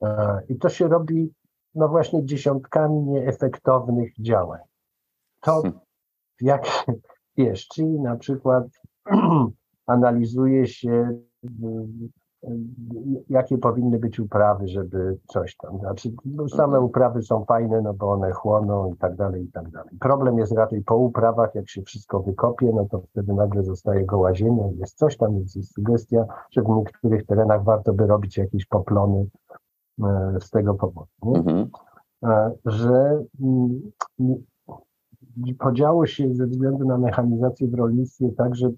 E, 0.02 0.42
I 0.50 0.58
to 0.58 0.70
się 0.70 0.88
robi 0.88 1.34
no 1.76 1.88
właśnie 1.88 2.26
dziesiątkami 2.26 3.02
nieefektownych 3.02 4.14
działań. 4.20 4.60
To 5.42 5.62
hmm. 5.62 5.80
jak 6.42 6.86
wiesz, 7.38 7.68
czyli 7.68 8.00
na 8.00 8.16
przykład 8.16 8.68
analizuje 9.86 10.68
się 10.68 11.20
jakie 13.30 13.58
powinny 13.58 14.00
być 14.00 14.20
uprawy, 14.20 14.68
żeby 14.68 15.18
coś 15.28 15.58
tam. 15.58 15.80
Znaczy, 15.80 16.12
no, 16.26 16.50
same 16.50 16.80
uprawy 16.80 17.22
są 17.22 17.46
fajne, 17.46 17.82
no 17.82 17.94
bo 17.94 18.12
one 18.12 18.32
chłoną 18.32 18.94
i 18.94 18.98
tak 18.98 19.16
dalej, 19.16 19.44
i 19.44 19.52
tak 19.52 19.70
dalej. 19.70 19.98
Problem 20.00 20.38
jest 20.38 20.52
raczej 20.52 20.82
po 20.82 20.98
uprawach, 20.98 21.56
jak 21.56 21.70
się 21.70 21.82
wszystko 21.82 22.20
wykopie, 22.20 22.72
no 22.76 22.86
to 22.92 23.02
wtedy 23.02 23.34
nagle 23.34 23.64
zostaje 23.64 24.06
goła 24.06 24.36
ziemia, 24.36 24.64
jest 24.78 24.98
coś 24.98 25.18
tam, 25.18 25.36
więc 25.36 25.56
jest 25.56 25.74
sugestia, 25.74 26.26
że 26.52 26.62
w 26.62 26.70
niektórych 26.70 27.26
terenach 27.26 27.64
warto 27.64 27.94
by 27.94 28.08
robić 28.08 28.38
jakieś 28.38 28.66
poplony 28.66 29.26
e, 30.04 30.38
z 30.40 30.50
tego 30.50 30.74
powodu. 30.74 31.08
Mhm. 31.36 31.70
E, 32.24 32.52
że 32.66 33.24
mm, 33.42 33.92
podziało 35.60 36.06
się 36.06 36.34
ze 36.34 36.48
względu 36.48 36.86
na 36.86 36.98
mechanizację 36.98 37.68
w 37.68 37.74
rolnictwie 37.74 38.30
tak, 38.38 38.56
że 38.56 38.70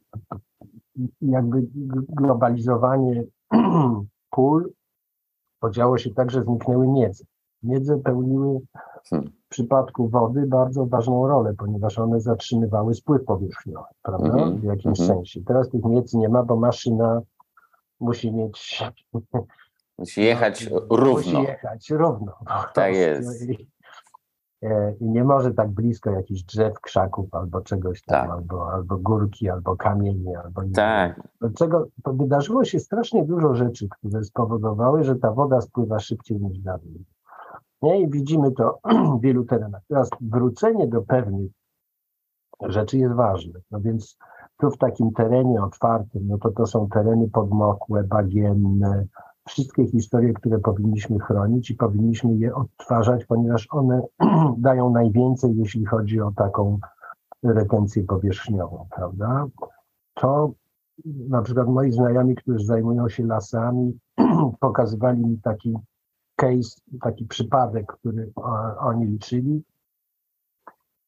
jakby 1.22 1.68
globalizowanie 2.10 3.24
pól 4.30 4.72
podziało 5.60 5.98
się 5.98 6.14
tak, 6.14 6.32
że 6.32 6.44
zniknęły 6.44 6.88
miedze. 6.88 7.24
Miedze 7.64 7.98
pełniły 7.98 8.60
hmm. 9.10 9.32
w 9.46 9.50
przypadku 9.50 10.10
wody 10.10 10.48
bardzo 10.48 10.86
ważną 10.86 11.28
rolę, 11.28 11.54
ponieważ 11.58 12.00
one 12.00 12.22
zatrzymywały 12.22 12.94
spływ 12.94 13.26
powierzchniowy, 13.26 13.88
prawda? 14.02 14.34
Mm 14.34 14.40
-hmm. 14.40 14.60
W 14.60 14.64
jakimś 14.64 15.00
mm 15.00 15.12
-hmm. 15.12 15.14
sensie. 15.14 15.42
Teraz 15.44 15.70
tych 15.70 15.86
miedz 15.86 16.14
nie 16.14 16.30
ma, 16.30 16.44
bo 16.44 16.56
maszyna 16.56 17.22
musi 18.00 18.34
mieć. 18.34 18.84
Musi 19.98 20.22
jechać 20.22 20.66
równo. 20.90 21.12
Musi 21.12 21.42
jechać 21.42 21.90
równo. 21.90 22.34
Tak 22.74 22.94
jest. 22.94 23.46
I 25.00 25.06
nie 25.10 25.24
może 25.24 25.54
tak 25.54 25.72
blisko 25.72 26.12
jakichś 26.12 26.44
drzew, 26.44 26.80
krzaków 26.82 27.34
albo 27.34 27.62
czegoś 27.62 28.02
tam, 28.02 28.22
tak. 28.22 28.32
albo, 28.32 28.74
albo 28.74 28.98
górki, 28.98 29.50
albo 29.50 29.76
kamieni, 29.76 30.36
albo 30.36 30.64
nie 30.64 30.72
tak. 30.72 31.22
Czego, 31.56 31.88
to 32.04 32.14
wydarzyło 32.14 32.66
się 32.66 32.80
strasznie 32.80 33.26
dużo 33.26 33.56
rzeczy, 33.56 33.88
które 33.90 34.24
spowodowały, 34.24 35.04
że 35.04 35.16
ta 35.16 35.32
woda 35.32 35.62
spływa 35.62 36.00
szybciej 36.00 36.42
niż 36.42 36.60
dawniej. 36.60 37.06
Nie? 37.82 38.02
I 38.02 38.10
widzimy 38.10 38.52
to 38.52 38.80
w 39.20 39.22
wielu 39.22 39.46
terenach. 39.46 39.82
Teraz 39.88 40.10
wrócenie 40.22 40.88
do 40.88 41.02
pewnych 41.02 41.52
rzeczy 42.62 42.98
jest 42.98 43.16
ważne. 43.16 43.60
No 43.72 43.82
więc 43.82 44.18
tu 44.58 44.72
w 44.72 44.78
takim 44.78 45.12
terenie 45.12 45.64
otwartym, 45.64 46.28
no 46.28 46.38
to 46.38 46.52
to 46.52 46.66
są 46.66 46.88
tereny 46.90 47.30
podmokłe, 47.30 48.04
bagienne, 48.04 49.06
wszystkie 49.48 49.88
historie, 49.88 50.34
które 50.34 50.60
powinniśmy 50.60 51.20
chronić 51.20 51.72
i 51.72 51.76
powinniśmy 51.76 52.36
je 52.36 52.56
odtwarzać, 52.56 53.26
ponieważ 53.26 53.68
one 53.72 54.02
dają 54.58 54.90
najwięcej, 54.90 55.58
jeśli 55.58 55.86
chodzi 55.86 56.22
o 56.22 56.32
taką 56.32 56.80
retencję 57.44 58.04
powierzchniową, 58.04 58.88
prawda? 58.96 59.46
To 60.14 60.52
na 61.06 61.42
przykład 61.42 61.68
moi 61.68 61.92
znajomi, 61.92 62.36
którzy 62.36 62.66
zajmują 62.66 63.10
się 63.10 63.26
lasami, 63.26 64.00
pokazywali 64.60 65.26
mi 65.26 65.42
taki 65.42 65.78
case, 66.36 66.82
taki 67.02 67.26
przypadek, 67.26 67.94
który 67.94 68.32
oni 68.80 69.06
liczyli, 69.06 69.64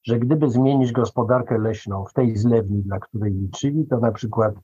że 0.03 0.19
gdyby 0.19 0.49
zmienić 0.49 0.91
gospodarkę 0.91 1.57
leśną 1.57 2.05
w 2.05 2.13
tej 2.13 2.37
zlewni, 2.37 2.83
dla 2.83 2.99
której 2.99 3.33
liczyli, 3.33 3.87
to 3.87 3.99
na 3.99 4.11
przykład 4.11 4.55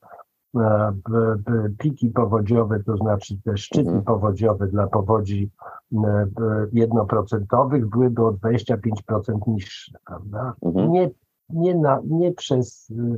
piki 1.78 2.10
powodziowe, 2.10 2.84
to 2.84 2.97
znaczy 2.97 3.38
te 3.43 3.58
szczyty 3.58 3.89
mhm. 3.89 4.04
powodziowe 4.04 4.68
dla 4.68 4.88
powodzi 4.88 5.51
e, 5.93 6.28
jednoprocentowych 6.74 7.89
byłyby 7.89 8.26
o 8.26 8.32
25% 8.32 9.47
niższe, 9.47 9.97
prawda? 10.06 10.54
Mhm. 10.62 10.91
Nie, 10.91 11.10
nie, 11.49 11.76
na, 11.76 11.99
nie 12.06 12.32
przez 12.32 12.91
e, 12.91 13.18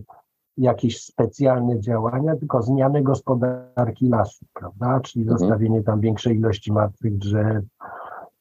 jakieś 0.58 1.04
specjalne 1.04 1.80
działania, 1.80 2.36
tylko 2.36 2.62
zmianę 2.62 3.02
gospodarki 3.02 4.10
lasu, 4.10 4.46
prawda? 4.54 5.00
Czyli 5.00 5.24
mhm. 5.24 5.40
zostawienie 5.40 5.84
tam 5.84 6.00
większej 6.00 6.38
ilości 6.38 6.72
martwych 6.72 7.18
drzew, 7.18 7.64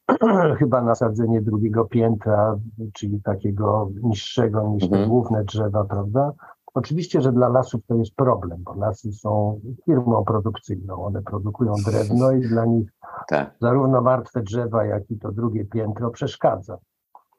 chyba 0.59 0.82
nasadzenie 0.82 1.42
drugiego 1.42 1.84
piętra, 1.84 2.59
czyli 2.92 3.22
takiego 3.22 3.90
niższego 4.03 4.68
niż 4.68 4.88
te 4.88 5.07
główne 5.07 5.45
drzewa, 5.45 5.84
prawda? 5.84 6.32
Oczywiście, 6.75 7.20
że 7.20 7.33
dla 7.33 7.49
lasów 7.49 7.87
to 7.87 7.95
jest 7.95 8.14
problem, 8.14 8.62
bo 8.62 8.75
lasy 8.75 9.12
są 9.12 9.61
firmą 9.85 10.25
produkcyjną. 10.25 11.05
One 11.05 11.22
produkują 11.22 11.72
drewno 11.87 12.33
i 12.33 12.41
dla 12.41 12.64
nich 12.64 12.93
tak. 13.29 13.55
zarówno 13.61 14.01
martwe 14.01 14.43
drzewa, 14.43 14.85
jak 14.85 15.11
i 15.11 15.18
to 15.18 15.33
drugie 15.33 15.64
piętro 15.64 16.11
przeszkadza. 16.11 16.79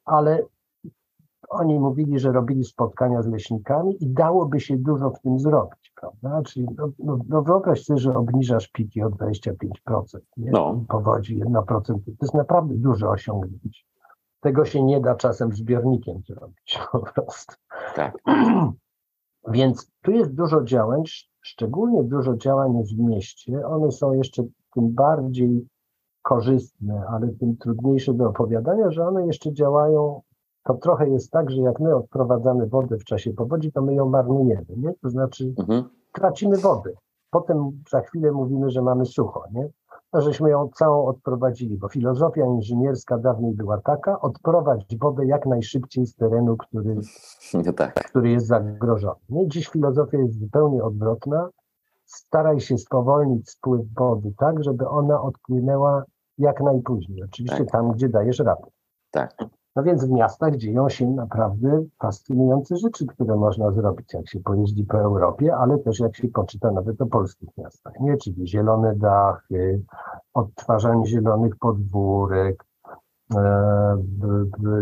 Ale 0.06 0.44
oni 1.50 1.80
mówili, 1.80 2.20
że 2.20 2.32
robili 2.32 2.64
spotkania 2.64 3.22
z 3.22 3.28
leśnikami 3.28 4.04
i 4.04 4.10
dałoby 4.10 4.60
się 4.60 4.78
dużo 4.78 5.10
w 5.10 5.22
tym 5.22 5.40
zrobić, 5.40 5.94
prawda? 6.02 6.42
Czyli 6.46 6.68
no, 6.78 6.90
no, 7.00 7.20
no 7.28 7.42
wyobraź 7.42 7.84
sobie, 7.84 8.00
że 8.00 8.14
obniżasz 8.14 8.68
piki 8.68 9.04
o 9.04 9.10
25%, 9.10 9.56
nie? 10.38 10.52
No. 10.52 10.86
powodzi 10.88 11.44
1%. 11.44 11.64
To 11.84 11.96
jest 12.22 12.34
naprawdę 12.34 12.74
duże 12.78 13.10
osiągnięcie. 13.10 13.84
Tego 14.40 14.66
się 14.66 14.84
nie 14.84 15.02
da 15.02 15.16
czasem 15.16 15.52
zbiornikiem 15.52 16.22
zrobić 16.28 16.80
po 16.92 17.00
prostu. 17.00 17.56
Tak. 17.96 18.18
Więc 19.48 19.92
tu 20.02 20.12
jest 20.12 20.34
dużo 20.34 20.64
działań, 20.64 21.04
szczególnie 21.42 22.04
dużo 22.04 22.36
działań 22.36 22.78
jest 22.78 22.96
w 22.96 23.00
mieście. 23.00 23.68
One 23.68 23.92
są 23.92 24.14
jeszcze 24.14 24.44
tym 24.74 24.94
bardziej 24.94 25.68
korzystne, 26.22 27.04
ale 27.10 27.30
tym 27.30 27.58
trudniejsze 27.58 28.14
do 28.14 28.30
opowiadania, 28.30 28.92
że 28.92 29.08
one 29.08 29.28
jeszcze 29.28 29.54
działają 29.54 30.22
to 30.66 30.74
trochę 30.74 31.10
jest 31.10 31.32
tak, 31.32 31.52
że 31.52 31.62
jak 31.62 31.80
my 31.80 31.96
odprowadzamy 31.96 32.68
wodę 32.68 32.98
w 32.98 33.04
czasie 33.04 33.34
powodzi, 33.34 33.72
to 33.72 33.82
my 33.82 33.94
ją 33.94 34.10
marnujemy, 34.10 34.66
nie? 34.78 34.94
To 35.02 35.10
znaczy 35.10 35.54
mhm. 35.60 35.84
tracimy 36.14 36.58
wodę. 36.58 36.92
Potem 37.32 37.72
za 37.90 38.02
chwilę 38.02 38.32
mówimy, 38.32 38.70
że 38.70 38.82
mamy 38.82 39.06
sucho, 39.06 39.44
nie? 39.54 39.70
No, 40.16 40.22
żeśmy 40.22 40.50
ją 40.50 40.70
całą 40.74 41.06
odprowadzili, 41.06 41.78
bo 41.78 41.90
filozofia 41.90 42.46
inżynierska 42.46 43.18
dawniej 43.18 43.54
była 43.54 43.82
taka, 43.82 44.22
odprowadź 44.22 44.98
wodę 44.98 45.26
jak 45.26 45.46
najszybciej 45.46 46.06
z 46.06 46.16
terenu, 46.16 46.58
który, 46.58 46.96
no 47.54 47.74
tak. 47.74 47.94
który 47.94 48.30
jest 48.30 48.48
zagrożony. 48.48 49.16
Nie? 49.30 49.48
Dziś 49.48 49.68
filozofia 49.68 50.18
jest 50.18 50.40
zupełnie 50.40 50.84
odwrotna. 50.84 51.50
Staraj 52.06 52.60
się 52.60 52.78
spowolnić 52.78 53.50
spływ 53.50 53.82
wody 53.98 54.34
tak, 54.38 54.64
żeby 54.64 54.90
ona 54.90 55.22
odpłynęła 55.22 56.04
jak 56.38 56.62
najpóźniej. 56.62 57.24
Oczywiście 57.24 57.66
tak. 57.66 57.72
tam, 57.72 57.92
gdzie 57.92 58.10
dajesz 58.10 58.40
radę. 58.40 58.68
Tak. 59.12 59.36
No 59.76 59.84
więc 59.84 60.06
w 60.06 60.12
miastach 60.12 60.56
dzieją 60.56 60.90
się 60.90 61.08
naprawdę 61.08 61.84
fascynujące 62.00 62.78
rzeczy, 62.78 63.06
które 63.06 63.36
można 63.36 63.72
zrobić, 63.72 64.14
jak 64.14 64.30
się 64.30 64.40
pojeździ 64.40 64.84
po 64.84 65.00
Europie, 65.00 65.56
ale 65.56 65.78
też 65.78 66.00
jak 66.00 66.16
się 66.16 66.28
poczyta 66.28 66.72
nawet 66.72 67.02
o 67.02 67.06
polskich 67.06 67.50
miastach, 67.58 67.94
nie? 68.00 68.18
Czyli 68.18 68.48
zielone 68.48 68.96
dachy, 68.96 69.82
odtwarzanie 70.34 71.06
zielonych 71.06 71.56
podwórek, 71.56 72.66
e, 73.36 73.98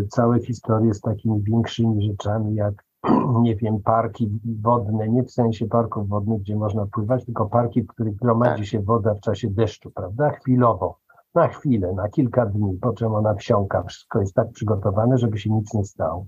całe 0.09 0.39
historie 0.39 0.93
z 0.93 1.01
takimi 1.01 1.41
większymi 1.41 2.07
rzeczami, 2.07 2.55
jak 2.55 2.73
nie 3.41 3.55
wiem, 3.55 3.79
parki 3.79 4.39
wodne, 4.61 5.09
nie 5.09 5.23
w 5.23 5.31
sensie 5.31 5.67
parków 5.67 6.07
wodnych, 6.07 6.39
gdzie 6.39 6.55
można 6.55 6.85
pływać, 6.85 7.25
tylko 7.25 7.45
parki, 7.45 7.81
w 7.81 7.87
których 7.87 8.15
gromadzi 8.15 8.61
tak. 8.61 8.65
się 8.65 8.79
woda 8.79 9.13
w 9.13 9.19
czasie 9.19 9.49
deszczu, 9.49 9.91
prawda? 9.91 10.29
Chwilowo 10.29 11.03
na 11.36 11.47
chwilę, 11.47 11.93
na 11.93 12.09
kilka 12.09 12.45
dni, 12.45 12.77
po 12.81 12.93
czym 12.93 13.15
ona 13.15 13.34
wsiąka. 13.34 13.84
Wszystko 13.84 14.19
jest 14.19 14.34
tak 14.34 14.51
przygotowane, 14.51 15.17
żeby 15.17 15.38
się 15.38 15.49
nic 15.49 15.73
nie 15.73 15.86
stało. 15.86 16.25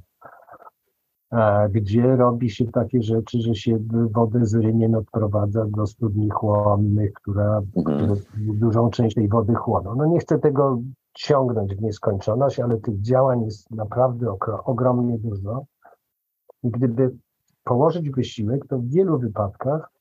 Gdzie 1.70 2.16
robi 2.16 2.50
się 2.50 2.66
takie 2.66 3.02
rzeczy, 3.02 3.42
że 3.42 3.56
się 3.56 3.78
wodę 4.12 4.46
z 4.46 4.56
rynien 4.56 4.96
odprowadza 4.96 5.66
do 5.66 5.88
studni 5.88 6.30
chłonnych, 6.30 7.14
która, 7.14 7.62
mhm. 7.76 7.98
które 7.98 8.22
dużą 8.38 8.90
część 8.90 9.16
tej 9.16 9.30
wody 9.30 9.56
chłoną. 9.56 9.96
No 9.96 10.06
nie 10.06 10.20
chcę 10.20 10.40
tego 10.40 10.82
ciągnąć 11.14 11.76
w 11.76 11.82
nieskończoność, 11.82 12.60
ale 12.60 12.78
tych 12.78 13.02
działań 13.02 13.44
jest 13.44 13.72
naprawdę 13.72 14.36
ogromnie 14.66 15.20
dużo. 15.20 15.66
I 16.64 16.72
gdyby 16.72 17.16
położyć 17.64 18.10
wysiłek, 18.10 18.68
to 18.68 18.78
w 18.78 18.86
wielu 18.86 19.20
wypadkach 19.20 19.92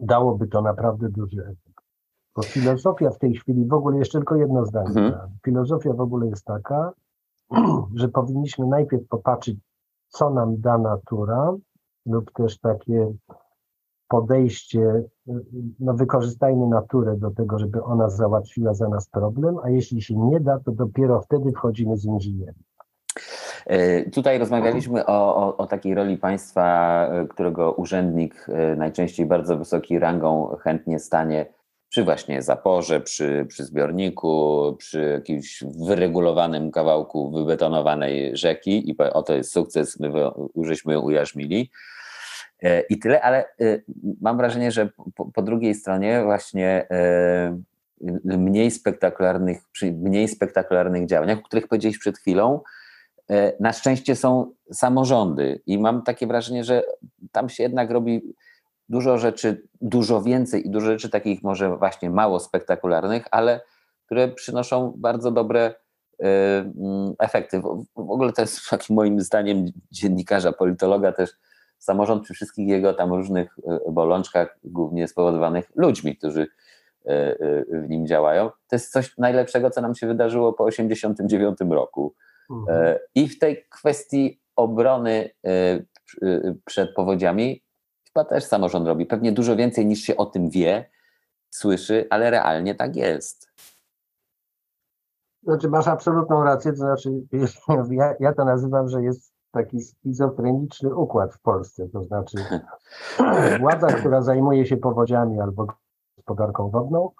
dałoby 0.00 0.46
to 0.46 0.62
naprawdę 0.62 1.08
duży 1.08 1.42
efekt. 1.42 1.63
Bo 2.36 2.42
filozofia 2.42 3.10
w 3.10 3.18
tej 3.18 3.34
chwili, 3.34 3.66
w 3.66 3.72
ogóle 3.72 3.98
jeszcze 3.98 4.18
tylko 4.18 4.36
jedno 4.36 4.66
zdanie. 4.66 4.88
Mhm. 4.88 5.14
Filozofia 5.44 5.92
w 5.92 6.00
ogóle 6.00 6.26
jest 6.26 6.44
taka, 6.44 6.92
że 7.94 8.08
powinniśmy 8.08 8.66
najpierw 8.66 9.08
popatrzeć, 9.08 9.56
co 10.08 10.30
nam 10.30 10.60
da 10.60 10.78
natura, 10.78 11.54
lub 12.06 12.32
też 12.32 12.58
takie 12.58 13.12
podejście, 14.08 15.02
no 15.80 15.94
wykorzystajmy 15.94 16.66
naturę 16.66 17.16
do 17.16 17.30
tego, 17.30 17.58
żeby 17.58 17.82
ona 17.82 18.08
załatwiła 18.08 18.74
za 18.74 18.88
nas 18.88 19.08
problem, 19.08 19.56
a 19.62 19.70
jeśli 19.70 20.02
się 20.02 20.16
nie 20.16 20.40
da, 20.40 20.60
to 20.60 20.72
dopiero 20.72 21.20
wtedy 21.20 21.52
wchodzimy 21.52 21.96
z 21.96 22.04
inżynierem. 22.04 22.54
E, 23.66 24.10
tutaj 24.10 24.38
rozmawialiśmy 24.38 25.06
o, 25.06 25.36
o, 25.36 25.56
o, 25.56 25.66
takiej 25.66 25.94
roli 25.94 26.18
państwa, 26.18 27.06
e, 27.06 27.26
którego 27.26 27.72
urzędnik 27.72 28.46
e, 28.48 28.76
najczęściej 28.76 29.26
bardzo 29.26 29.56
wysoki 29.56 29.98
rangą 29.98 30.56
chętnie 30.60 30.98
stanie 30.98 31.46
przy 31.94 32.04
właśnie 32.04 32.42
zaporze, 32.42 33.00
przy, 33.00 33.46
przy 33.48 33.64
zbiorniku, 33.64 34.76
przy 34.78 35.00
jakimś 35.00 35.64
wyregulowanym 35.86 36.70
kawałku 36.70 37.30
wybetonowanej 37.30 38.36
rzeki 38.36 38.90
i 38.90 38.96
oto 38.98 39.34
jest 39.34 39.52
sukces, 39.52 40.00
my 40.00 40.12
żeśmy 40.62 41.00
ujarzmili. 41.00 41.70
E, 42.62 42.80
I 42.80 42.98
tyle, 42.98 43.22
ale 43.22 43.44
e, 43.44 43.80
mam 44.20 44.36
wrażenie, 44.36 44.72
że 44.72 44.88
po, 45.14 45.24
po 45.24 45.42
drugiej 45.42 45.74
stronie 45.74 46.22
właśnie 46.24 46.86
e, 46.90 47.58
mniej 48.24 48.70
spektakularnych, 48.70 49.58
przy 49.72 49.92
mniej 49.92 50.28
spektakularnych 50.28 51.06
działaniach, 51.06 51.38
o 51.38 51.42
których 51.42 51.68
powiedzieliś 51.68 51.98
przed 51.98 52.18
chwilą, 52.18 52.60
na 53.60 53.72
szczęście 53.72 54.16
są 54.16 54.52
samorządy 54.72 55.60
i 55.66 55.78
mam 55.78 56.02
takie 56.02 56.26
wrażenie, 56.26 56.64
że 56.64 56.82
tam 57.32 57.48
się 57.48 57.62
jednak 57.62 57.90
robi 57.90 58.34
dużo 58.88 59.18
rzeczy, 59.18 59.68
dużo 59.80 60.22
więcej 60.22 60.66
i 60.66 60.70
dużo 60.70 60.86
rzeczy 60.86 61.08
takich 61.08 61.42
może 61.42 61.76
właśnie 61.76 62.10
mało 62.10 62.40
spektakularnych, 62.40 63.24
ale 63.30 63.60
które 64.06 64.28
przynoszą 64.28 64.94
bardzo 64.96 65.30
dobre 65.30 65.74
mm, 66.18 67.14
efekty. 67.18 67.60
W, 67.60 67.86
ogóle 67.96 68.32
to 68.32 68.42
jest 68.42 68.70
takim 68.70 68.96
moim 68.96 69.20
zdaniem 69.20 69.66
dziennikarza, 69.90 70.52
politologa 70.52 71.12
też 71.12 71.30
samorząd 71.78 72.24
przy 72.24 72.34
wszystkich 72.34 72.68
jego 72.68 72.94
tam 72.94 73.12
różnych 73.12 73.56
bolączkach, 73.90 74.58
głównie 74.64 75.08
spowodowanych 75.08 75.72
ludźmi, 75.76 76.16
którzy 76.16 76.46
w 77.72 77.88
nim 77.88 78.06
działają. 78.06 78.50
To 78.50 78.76
jest 78.76 78.92
coś 78.92 79.18
najlepszego, 79.18 79.70
co 79.70 79.80
nam 79.80 79.94
się 79.94 80.06
wydarzyło 80.06 80.52
po 80.52 80.70
1989 80.70 81.72
roku. 81.72 82.14
Mhm. 82.50 82.98
I 83.14 83.28
w 83.28 83.38
tej 83.38 83.64
kwestii 83.70 84.40
obrony 84.56 85.30
przed 86.64 86.94
powodziami 86.94 87.63
chyba 88.14 88.24
też 88.24 88.44
samorząd 88.44 88.86
robi. 88.86 89.06
Pewnie 89.06 89.32
dużo 89.32 89.56
więcej 89.56 89.86
niż 89.86 90.00
się 90.00 90.16
o 90.16 90.26
tym 90.26 90.50
wie, 90.50 90.90
słyszy, 91.50 92.06
ale 92.10 92.30
realnie 92.30 92.74
tak 92.74 92.96
jest. 92.96 93.48
Znaczy, 95.42 95.68
masz 95.68 95.88
absolutną 95.88 96.44
rację, 96.44 96.72
to 96.72 96.76
znaczy, 96.76 97.10
ja, 97.90 98.14
ja 98.20 98.32
to 98.32 98.44
nazywam, 98.44 98.88
że 98.88 99.02
jest 99.02 99.32
taki 99.50 99.80
schizofreniczny 99.80 100.94
układ 100.94 101.34
w 101.34 101.40
Polsce. 101.40 101.88
To 101.88 102.04
znaczy, 102.04 102.36
władza, 103.60 103.86
która 103.86 104.22
zajmuje 104.22 104.66
się 104.66 104.76
powodziami 104.76 105.40
albo 105.40 105.66
gospodarką 106.16 106.70
wodną, 106.70 107.10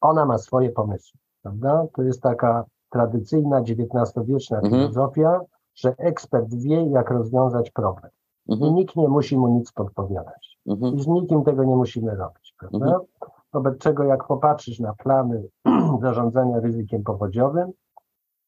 ona 0.00 0.26
ma 0.26 0.38
swoje 0.38 0.70
pomysły, 0.70 1.20
prawda? 1.42 1.86
To 1.92 2.02
jest 2.02 2.22
taka 2.22 2.64
tradycyjna 2.90 3.58
XIX-wieczna 3.60 4.56
mhm. 4.56 4.72
filozofia, 4.72 5.40
że 5.74 5.94
ekspert 5.98 6.54
wie, 6.54 6.86
jak 6.90 7.10
rozwiązać 7.10 7.70
problem. 7.70 8.10
Mhm. 8.48 8.70
I 8.70 8.74
nikt 8.74 8.96
nie 8.96 9.08
musi 9.08 9.38
mu 9.38 9.48
nic 9.48 9.72
podpowiadać. 9.72 10.58
Mhm. 10.66 10.94
I 10.94 11.02
z 11.02 11.06
nikim 11.06 11.44
tego 11.44 11.64
nie 11.64 11.76
musimy 11.76 12.14
robić, 12.14 12.54
prawda? 12.58 12.86
Mhm. 12.86 13.02
Wobec 13.52 13.78
czego 13.78 14.04
jak 14.04 14.26
popatrzysz 14.26 14.80
na 14.80 14.94
plany 14.94 15.48
zarządzania 16.02 16.60
ryzykiem 16.60 17.02
powodziowym, 17.02 17.72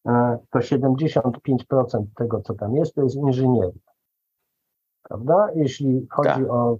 e, 0.08 0.38
to 0.50 0.58
75% 0.58 2.04
tego, 2.16 2.40
co 2.40 2.54
tam 2.54 2.74
jest, 2.76 2.94
to 2.94 3.02
jest 3.02 3.16
inżynieria. 3.16 3.85
Prawda? 5.08 5.48
Jeśli 5.54 6.06
chodzi 6.10 6.28
tak. 6.28 6.50
o 6.50 6.78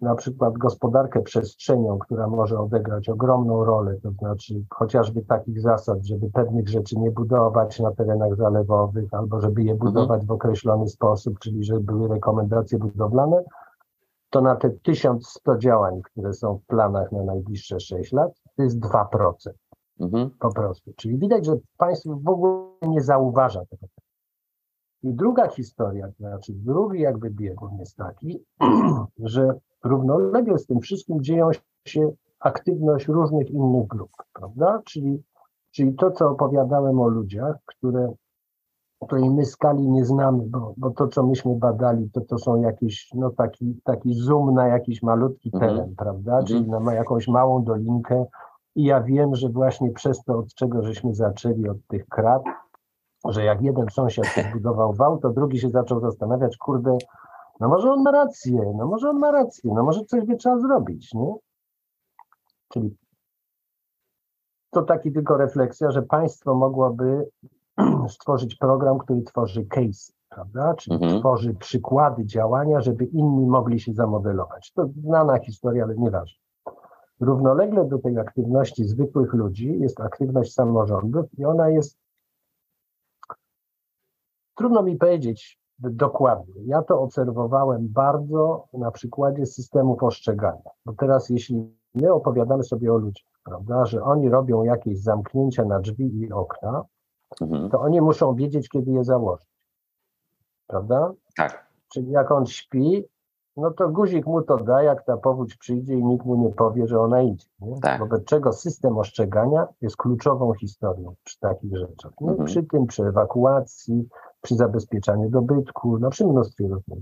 na 0.00 0.14
przykład 0.14 0.58
gospodarkę 0.58 1.22
przestrzenią, 1.22 1.98
która 1.98 2.26
może 2.26 2.58
odegrać 2.58 3.08
ogromną 3.08 3.64
rolę, 3.64 3.96
to 4.02 4.10
znaczy 4.10 4.64
chociażby 4.70 5.22
takich 5.22 5.60
zasad, 5.60 6.04
żeby 6.04 6.30
pewnych 6.30 6.68
rzeczy 6.68 6.98
nie 6.98 7.10
budować 7.10 7.80
na 7.80 7.90
terenach 7.90 8.36
zalewowych, 8.36 9.14
albo 9.14 9.40
żeby 9.40 9.62
je 9.62 9.72
mhm. 9.72 9.92
budować 9.92 10.26
w 10.26 10.30
określony 10.30 10.88
sposób, 10.88 11.38
czyli 11.38 11.64
żeby 11.64 11.80
były 11.80 12.08
rekomendacje 12.08 12.78
budowlane, 12.78 13.44
to 14.30 14.40
na 14.40 14.56
te 14.56 14.70
1100 14.70 15.58
działań, 15.58 16.02
które 16.02 16.32
są 16.32 16.58
w 16.58 16.66
planach 16.66 17.12
na 17.12 17.22
najbliższe 17.22 17.80
6 17.80 18.12
lat, 18.12 18.32
to 18.56 18.62
jest 18.62 18.80
2%. 18.80 19.04
Mhm. 20.00 20.30
Po 20.40 20.52
prostu. 20.52 20.92
Czyli 20.96 21.18
widać, 21.18 21.46
że 21.46 21.56
państwo 21.76 22.18
w 22.22 22.28
ogóle 22.28 22.64
nie 22.82 23.00
zauważa 23.00 23.60
tego. 23.70 23.86
I 25.02 25.14
druga 25.14 25.48
historia, 25.48 26.08
znaczy 26.18 26.52
drugi 26.52 27.00
jakby 27.00 27.30
biegun 27.30 27.78
jest 27.78 27.96
taki, 27.96 28.44
że 29.18 29.54
równolegle 29.84 30.58
z 30.58 30.66
tym 30.66 30.80
wszystkim 30.80 31.22
dzieją 31.22 31.50
się 31.86 32.10
aktywność 32.40 33.08
różnych 33.08 33.50
innych 33.50 33.86
grup, 33.86 34.10
prawda? 34.32 34.82
Czyli, 34.84 35.22
czyli 35.70 35.94
to, 35.94 36.10
co 36.10 36.30
opowiadałem 36.30 37.00
o 37.00 37.08
ludziach, 37.08 37.56
które, 37.66 38.12
której 39.02 39.30
my 39.30 39.44
skali 39.44 39.88
nie 39.88 40.04
znamy, 40.04 40.42
bo, 40.46 40.74
bo 40.76 40.90
to, 40.90 41.08
co 41.08 41.26
myśmy 41.26 41.54
badali, 41.54 42.10
to 42.10 42.20
to 42.20 42.38
są 42.38 42.62
jakieś, 42.62 43.10
no 43.14 43.30
taki, 43.30 43.80
taki 43.84 44.14
zoom 44.14 44.54
na 44.54 44.68
jakiś 44.68 45.02
malutki 45.02 45.50
mhm. 45.54 45.76
teren, 45.76 45.94
prawda? 45.96 46.32
Mhm. 46.32 46.46
Czyli 46.46 46.70
na 46.70 46.94
jakąś 46.94 47.28
małą 47.28 47.64
dolinkę. 47.64 48.24
I 48.76 48.84
ja 48.84 49.02
wiem, 49.02 49.34
że 49.34 49.48
właśnie 49.48 49.90
przez 49.90 50.24
to, 50.24 50.38
od 50.38 50.54
czego 50.54 50.82
żeśmy 50.82 51.14
zaczęli, 51.14 51.68
od 51.68 51.86
tych 51.86 52.06
krat, 52.06 52.42
że 53.28 53.44
jak 53.44 53.62
jeden 53.62 53.86
sąsiad 53.90 54.26
zbudował 54.50 54.92
wał, 54.92 55.18
to 55.18 55.30
drugi 55.30 55.58
się 55.58 55.68
zaczął 55.68 56.00
zastanawiać, 56.00 56.56
kurde, 56.56 56.98
no 57.60 57.68
może 57.68 57.92
on 57.92 58.02
ma 58.02 58.10
rację, 58.10 58.72
no 58.76 58.86
może 58.86 59.10
on 59.10 59.18
ma 59.18 59.30
rację, 59.30 59.70
no 59.74 59.82
może 59.82 60.04
coś 60.04 60.24
by 60.24 60.36
trzeba 60.36 60.58
zrobić, 60.58 61.14
nie? 61.14 61.34
Czyli 62.68 62.96
to 64.70 64.82
taki 64.82 65.12
tylko 65.12 65.36
refleksja, 65.36 65.90
że 65.90 66.02
państwo 66.02 66.54
mogłoby 66.54 67.30
stworzyć 68.08 68.56
program, 68.56 68.98
który 68.98 69.22
tworzy 69.22 69.64
case, 69.64 70.12
prawda? 70.28 70.74
Czyli 70.74 70.96
mhm. 70.96 71.20
tworzy 71.20 71.54
przykłady 71.54 72.26
działania, 72.26 72.80
żeby 72.80 73.04
inni 73.04 73.46
mogli 73.46 73.80
się 73.80 73.92
zamodelować. 73.92 74.72
To 74.72 74.86
znana 74.86 75.38
historia, 75.38 75.84
ale 75.84 75.96
nieważne. 75.96 76.38
Równolegle 77.20 77.84
do 77.84 77.98
tej 77.98 78.18
aktywności 78.18 78.84
zwykłych 78.84 79.32
ludzi 79.32 79.78
jest 79.80 80.00
aktywność 80.00 80.54
samorządów 80.54 81.38
i 81.38 81.44
ona 81.44 81.68
jest 81.68 81.98
Trudno 84.60 84.82
mi 84.82 84.96
powiedzieć 84.96 85.60
dokładnie. 85.78 86.54
Ja 86.64 86.82
to 86.82 87.00
obserwowałem 87.00 87.88
bardzo 87.88 88.68
na 88.72 88.90
przykładzie 88.90 89.46
systemu 89.46 89.96
postrzegania. 89.96 90.70
Bo 90.86 90.92
teraz, 90.92 91.28
jeśli 91.30 91.76
my 91.94 92.12
opowiadamy 92.12 92.64
sobie 92.64 92.92
o 92.92 92.96
ludziach, 92.96 93.32
prawda, 93.44 93.84
że 93.84 94.02
oni 94.02 94.28
robią 94.28 94.64
jakieś 94.64 95.02
zamknięcia 95.02 95.64
na 95.64 95.80
drzwi 95.80 96.20
i 96.20 96.32
okna, 96.32 96.84
mhm. 97.40 97.70
to 97.70 97.80
oni 97.80 98.00
muszą 98.00 98.34
wiedzieć, 98.34 98.68
kiedy 98.68 98.90
je 98.90 99.04
założyć. 99.04 99.66
Prawda? 100.66 101.12
Tak. 101.36 101.66
Czyli 101.92 102.10
jak 102.10 102.30
on 102.30 102.46
śpi, 102.46 103.04
no 103.56 103.70
to 103.70 103.88
guzik 103.88 104.26
mu 104.26 104.42
to 104.42 104.56
da, 104.56 104.82
jak 104.82 105.04
ta 105.04 105.16
powódź 105.16 105.56
przyjdzie 105.56 105.94
i 105.94 106.04
nikt 106.04 106.26
mu 106.26 106.36
nie 106.36 106.50
powie, 106.50 106.86
że 106.86 107.00
ona 107.00 107.22
idzie. 107.22 107.48
Nie? 107.60 107.80
Tak. 107.80 108.00
Wobec 108.00 108.24
czego 108.24 108.52
system 108.52 108.98
ostrzegania 108.98 109.66
jest 109.80 109.96
kluczową 109.96 110.54
historią 110.54 111.14
przy 111.24 111.40
takich 111.40 111.76
rzeczach. 111.76 112.12
Nie? 112.20 112.30
Mhm. 112.30 112.46
Przy 112.46 112.62
tym, 112.62 112.86
przy 112.86 113.02
ewakuacji, 113.02 114.08
przy 114.40 114.56
zabezpieczaniu 114.56 115.30
dobytku, 115.30 115.98
no 115.98 116.10
przy 116.10 116.26
mnóstwie 116.26 116.68
różnych 116.68 116.98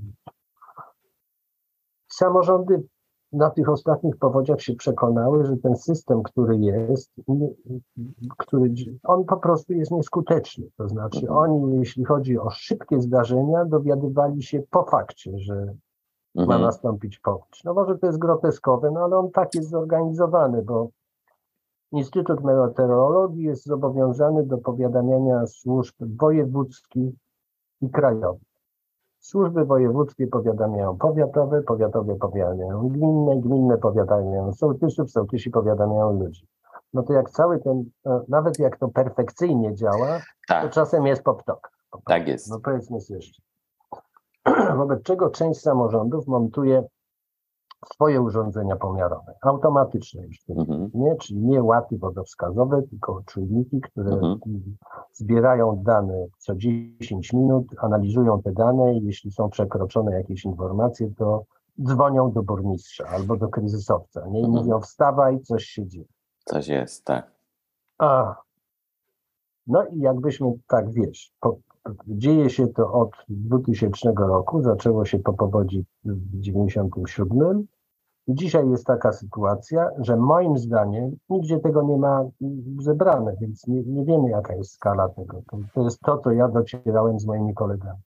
Samorządy 2.09 2.83
na 3.33 3.51
tych 3.51 3.69
ostatnich 3.69 4.17
powodziach 4.17 4.61
się 4.61 4.75
przekonały, 4.75 5.45
że 5.45 5.57
ten 5.57 5.77
system, 5.77 6.23
który 6.23 6.57
jest, 6.59 7.13
który, 8.39 8.75
on 9.03 9.25
po 9.25 9.37
prostu 9.37 9.73
jest 9.73 9.91
nieskuteczny. 9.91 10.67
To 10.77 10.89
znaczy 10.89 11.21
mhm. 11.21 11.39
oni, 11.39 11.79
jeśli 11.79 12.05
chodzi 12.05 12.39
o 12.39 12.51
szybkie 12.51 13.01
zdarzenia, 13.01 13.65
dowiadywali 13.65 14.43
się 14.43 14.63
po 14.71 14.85
fakcie, 14.85 15.39
że 15.39 15.55
mhm. 15.55 16.49
ma 16.49 16.59
nastąpić 16.59 17.19
powódź. 17.19 17.65
No 17.65 17.75
może 17.75 17.99
to 17.99 18.07
jest 18.07 18.19
groteskowe, 18.19 18.91
no 18.91 19.01
ale 19.01 19.17
on 19.17 19.31
tak 19.31 19.55
jest 19.55 19.69
zorganizowany, 19.69 20.63
bo 20.63 20.89
Instytut 21.93 22.45
Meteorologii 22.45 23.43
jest 23.43 23.67
zobowiązany 23.67 24.47
do 24.47 24.59
powiadamiania 24.59 25.47
służb 25.47 25.95
wojewódzkich 26.01 27.15
i 27.81 27.91
krajowych. 27.91 28.49
Służby 29.19 29.65
wojewódzkie 29.65 30.27
powiadamiają 30.27 30.99
powiatowe, 30.99 31.63
powiatowe 31.63 32.17
powiadamiają 32.17 32.89
gminne, 32.89 33.37
gminne 33.37 33.79
powiadamiają 33.79 34.53
sołtysów, 34.53 35.11
sołtysi 35.11 35.51
powiadamiają 35.51 36.19
ludzi. 36.19 36.47
No 36.95 37.03
to 37.03 37.13
jak 37.13 37.31
cały 37.31 37.61
ten, 37.61 37.85
no, 38.05 38.25
nawet 38.29 38.59
jak 38.59 38.79
to 38.79 38.89
perfekcyjnie 38.89 39.75
działa, 39.75 40.21
tak. 40.49 40.63
to 40.63 40.69
czasem 40.69 41.07
jest 41.07 41.23
poptok. 41.23 41.71
Tak 42.07 42.29
jest. 42.29 42.51
No 42.51 42.61
powiedzmy 42.61 43.01
sobie 43.01 43.17
jeszcze. 43.17 43.43
wobec 44.77 45.03
czego 45.03 45.31
część 45.31 45.61
samorządów 45.61 46.27
montuje 46.27 46.83
swoje 47.87 48.21
urządzenia 48.21 48.77
pomiarowe, 48.77 49.35
automatyczne 49.43 50.27
już, 50.27 50.45
mhm. 50.49 50.91
nie, 50.95 51.17
czyli 51.17 51.41
nie 51.41 51.63
łaty 51.63 51.99
wodowskazowe, 51.99 52.83
tylko 52.83 53.23
czujniki, 53.27 53.81
które 53.81 54.13
mhm. 54.13 54.41
zbierają 55.13 55.83
dane 55.83 56.27
co 56.39 56.55
10 56.57 57.33
minut, 57.33 57.67
analizują 57.79 58.43
te 58.43 58.53
dane 58.53 58.95
i 58.95 59.05
jeśli 59.05 59.31
są 59.31 59.51
przekroczone 59.51 60.13
jakieś 60.13 60.45
informacje, 60.45 61.11
to 61.19 61.45
dzwonią 61.83 62.33
do 62.33 62.43
burmistrza 62.43 63.05
albo 63.09 63.37
do 63.37 63.49
kryzysowca 63.49 64.27
nie? 64.27 64.41
i 64.41 64.45
mhm. 64.45 64.65
mówią 64.65 64.81
wstawaj, 64.81 65.41
coś 65.41 65.65
się 65.65 65.87
dzieje. 65.87 66.09
Coś 66.45 66.69
jest, 66.69 67.05
tak. 67.05 67.31
A, 67.99 68.37
no 69.67 69.87
i 69.87 69.99
jakbyśmy 69.99 70.53
tak, 70.69 70.93
wiesz, 70.93 71.33
po, 71.41 71.57
Dzieje 72.07 72.51
się 72.51 72.69
to 72.69 72.93
od 72.93 73.11
2000 73.29 74.13
roku, 74.17 74.63
zaczęło 74.63 75.05
się 75.05 75.19
po 75.19 75.33
powodzi 75.33 75.85
w 76.05 76.41
1997. 76.41 77.67
I 78.27 78.35
dzisiaj 78.35 78.71
jest 78.71 78.87
taka 78.87 79.13
sytuacja, 79.13 79.91
że 79.99 80.17
moim 80.17 80.59
zdaniem 80.59 81.17
nigdzie 81.29 81.59
tego 81.59 81.83
nie 81.83 81.97
ma 81.97 82.25
zebrane, 82.79 83.37
więc 83.41 83.67
nie, 83.67 83.83
nie 83.83 84.05
wiemy, 84.05 84.31
jaka 84.31 84.55
jest 84.55 84.73
skala 84.73 85.09
tego. 85.09 85.43
To, 85.51 85.59
to 85.75 85.85
jest 85.85 86.01
to, 86.01 86.19
co 86.19 86.31
ja 86.31 86.49
docierałem 86.49 87.19
z 87.19 87.27
moimi 87.27 87.55
kolegami. 87.55 88.01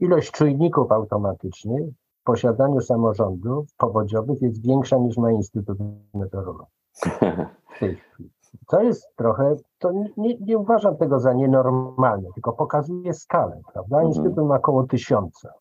Ilość 0.00 0.30
czujników 0.30 0.92
automatycznych 0.92 1.82
w 2.20 2.24
posiadaniu 2.24 2.80
samorządów 2.80 3.74
powodziowych 3.76 4.42
jest 4.42 4.66
większa 4.66 4.98
niż 4.98 5.16
ma 5.16 5.32
Instytut 5.32 5.78
Meteorologii. 6.14 6.66
W 7.76 7.78
tej 7.80 7.96
chwili. 7.96 8.30
To 8.68 8.82
jest 8.82 9.16
trochę, 9.16 9.56
to 9.78 9.92
nie, 10.16 10.38
nie 10.38 10.58
uważam 10.58 10.96
tego 10.96 11.20
za 11.20 11.32
nienormalne, 11.32 12.28
tylko 12.34 12.52
pokazuje 12.52 13.14
skalę, 13.14 13.60
prawda? 13.72 13.96
Mhm. 13.96 14.06
Instytut 14.06 14.46
ma 14.46 14.56
około 14.56 14.86
tysiąca 14.86 15.52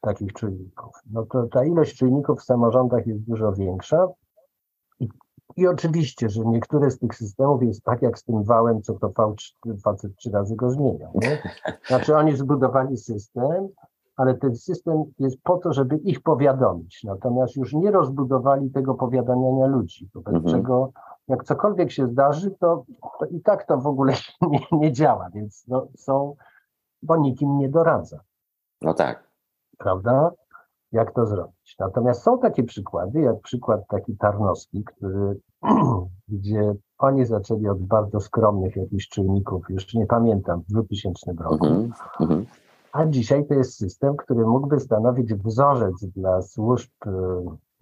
takich 0.00 0.32
czujników. 0.32 0.92
No 1.10 1.26
to 1.26 1.46
ta 1.46 1.64
ilość 1.64 1.98
czujników 1.98 2.40
w 2.40 2.44
samorządach 2.44 3.06
jest 3.06 3.20
dużo 3.20 3.52
większa 3.52 4.08
i 5.00 5.08
I 5.56 5.66
oczywiście, 5.66 6.28
że 6.28 6.42
niektóre 6.44 6.90
z 6.90 6.98
tych 6.98 7.14
systemów 7.14 7.62
jest 7.62 7.82
tak 7.82 8.02
jak 8.02 8.18
z 8.18 8.24
tym 8.24 8.44
wałem, 8.44 8.82
co 8.82 8.94
to 8.94 9.12
facet 9.84 10.16
trzy 10.16 10.30
razy 10.30 10.56
go 10.56 10.70
zmieniał. 10.70 11.12
Nie? 11.14 11.42
Znaczy 11.88 12.16
oni 12.16 12.36
zbudowali 12.36 12.96
system, 12.96 13.68
ale 14.16 14.34
ten 14.34 14.56
system 14.56 15.04
jest 15.18 15.36
po 15.42 15.58
to, 15.58 15.72
żeby 15.72 15.96
ich 15.96 16.22
powiadomić. 16.22 17.04
Natomiast 17.04 17.56
już 17.56 17.74
nie 17.74 17.90
rozbudowali 17.90 18.70
tego 18.70 18.94
powiadamiania 18.94 19.66
ludzi, 19.66 20.10
wobec 20.14 20.34
Mhm. 20.34 20.54
czego 20.54 20.90
jak 21.28 21.44
cokolwiek 21.44 21.90
się 21.92 22.06
zdarzy, 22.06 22.50
to, 22.50 22.84
to 23.20 23.26
i 23.26 23.40
tak 23.40 23.66
to 23.66 23.78
w 23.78 23.86
ogóle 23.86 24.14
nie, 24.50 24.60
nie 24.72 24.92
działa, 24.92 25.30
więc 25.34 25.64
no, 25.68 25.86
są, 25.96 26.36
bo 27.02 27.16
nikim 27.16 27.58
nie 27.58 27.68
doradza 27.68 28.20
No 28.82 28.94
tak. 28.94 29.30
prawda? 29.78 30.30
Jak 30.92 31.12
to 31.14 31.26
zrobić? 31.26 31.76
Natomiast 31.78 32.22
są 32.22 32.38
takie 32.38 32.62
przykłady, 32.64 33.20
jak 33.20 33.40
przykład 33.40 33.80
taki 33.88 34.16
Tarnowski, 34.16 34.84
który, 34.84 35.40
gdzie 36.28 36.74
oni 36.98 37.26
zaczęli 37.26 37.68
od 37.68 37.82
bardzo 37.82 38.20
skromnych 38.20 38.76
jakichś 38.76 39.08
czynników, 39.08 39.70
już 39.70 39.94
nie 39.94 40.06
pamiętam, 40.06 40.60
w 40.60 40.66
2000 40.66 41.32
roku, 41.32 41.66
Mhm. 41.66 41.92
Mhm. 42.20 42.46
a 42.92 43.06
dzisiaj 43.06 43.46
to 43.46 43.54
jest 43.54 43.76
system, 43.78 44.16
który 44.16 44.46
mógłby 44.46 44.80
stanowić 44.80 45.34
wzorzec 45.34 46.04
dla 46.04 46.42
służb, 46.42 46.90
e, 47.06 47.10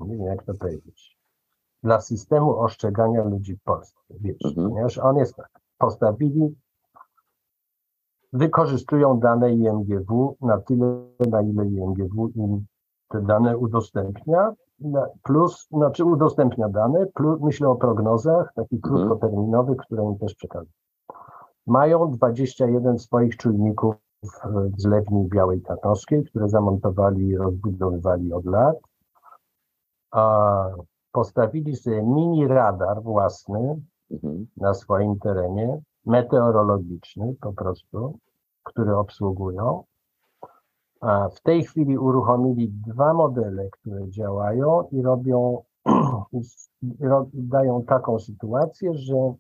nie 0.01 0.17
wiem 0.17 0.27
jak 0.27 0.43
to 0.43 0.55
powiedzieć, 0.55 1.12
dla 1.83 2.01
systemu 2.01 2.59
ostrzegania 2.59 3.25
ludzi 3.25 3.57
w 3.57 3.63
Polsce, 3.63 4.01
wiesz, 4.21 4.45
Mhm. 4.45 4.69
ponieważ 4.71 4.99
on 4.99 5.17
jest 5.17 5.37
tak, 5.37 5.49
postawili 5.79 6.55
wykorzystują 8.33 9.21
dane 9.21 9.53
IMGW 9.53 10.37
na 10.41 10.61
tyle, 10.61 11.05
na 11.31 11.43
ile 11.43 11.67
IMGW 11.67 12.29
im 12.35 12.65
te 13.09 13.21
dane 13.21 13.57
udostępnia, 13.59 14.53
plus, 15.23 15.69
znaczy 15.71 16.05
udostępnia 16.05 16.69
dane, 16.69 17.07
plus 17.07 17.41
myślę 17.41 17.69
o 17.69 17.77
prognozach 17.77 18.53
takich 18.55 18.85
Mhm. 18.85 18.95
krótkoterminowych, 19.09 19.77
które 19.77 20.05
im 20.05 20.19
też 20.19 20.35
przekazują. 20.35 20.73
Mają 21.67 22.11
21 22.11 22.99
swoich 22.99 23.37
czujników 23.37 23.95
w 24.45 24.81
zlewni 24.81 25.29
Białej 25.29 25.61
Tarnowskiej, 25.63 26.25
które 26.25 26.49
zamontowali 26.49 27.29
i 27.29 27.37
rozbudowywali 27.37 28.33
od 28.33 28.45
lat. 28.45 28.77
A 30.11 30.69
postawili 31.13 31.77
sobie 31.77 32.03
mini 32.03 32.49
radar 32.49 33.03
własny, 33.03 33.81
Mhm. 34.11 34.47
na 34.57 34.75
swoim 34.75 35.19
terenie, 35.19 35.81
meteorologiczny 36.07 37.35
po 37.41 37.53
prostu, 37.53 38.19
który 38.63 38.97
obsługują. 38.97 39.85
A 41.01 41.29
w 41.29 41.41
tej 41.41 41.65
chwili 41.65 41.99
uruchomili 41.99 42.69
dwa 42.69 43.15
modele, 43.15 43.69
które 43.71 44.09
działają 44.11 44.83
i 44.93 45.03
robią, 45.03 45.63
dają 47.33 47.83
taką 47.83 48.19
sytuację, 48.19 48.95
że 48.95 49.35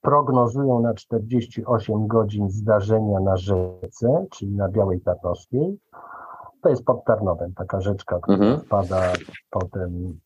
prognozują 0.00 0.80
na 0.80 0.94
48 0.94 2.06
godzin 2.06 2.50
zdarzenia 2.50 3.20
na 3.20 3.36
rzece, 3.36 4.26
czyli 4.30 4.52
na 4.56 4.68
Białej 4.68 5.00
Tarnowskiej. 5.00 5.78
To 6.62 6.68
jest 6.68 6.84
pod 6.84 7.04
Tarnowem, 7.04 7.54
taka 7.54 7.80
rzeczka, 7.80 8.18
która 8.18 8.36
Mhm. 8.38 8.60
wpada 8.60 9.12
potem, 9.50 10.18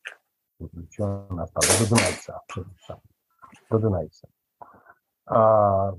gdzie 0.59 1.03
ona 1.03 1.45
wpada, 1.45 1.67
do 1.79 1.95
Dunajca, 1.95 2.39
przepraszam 2.47 2.97
do 3.71 3.79
Dunajca. 3.79 4.27
A, 5.25 5.91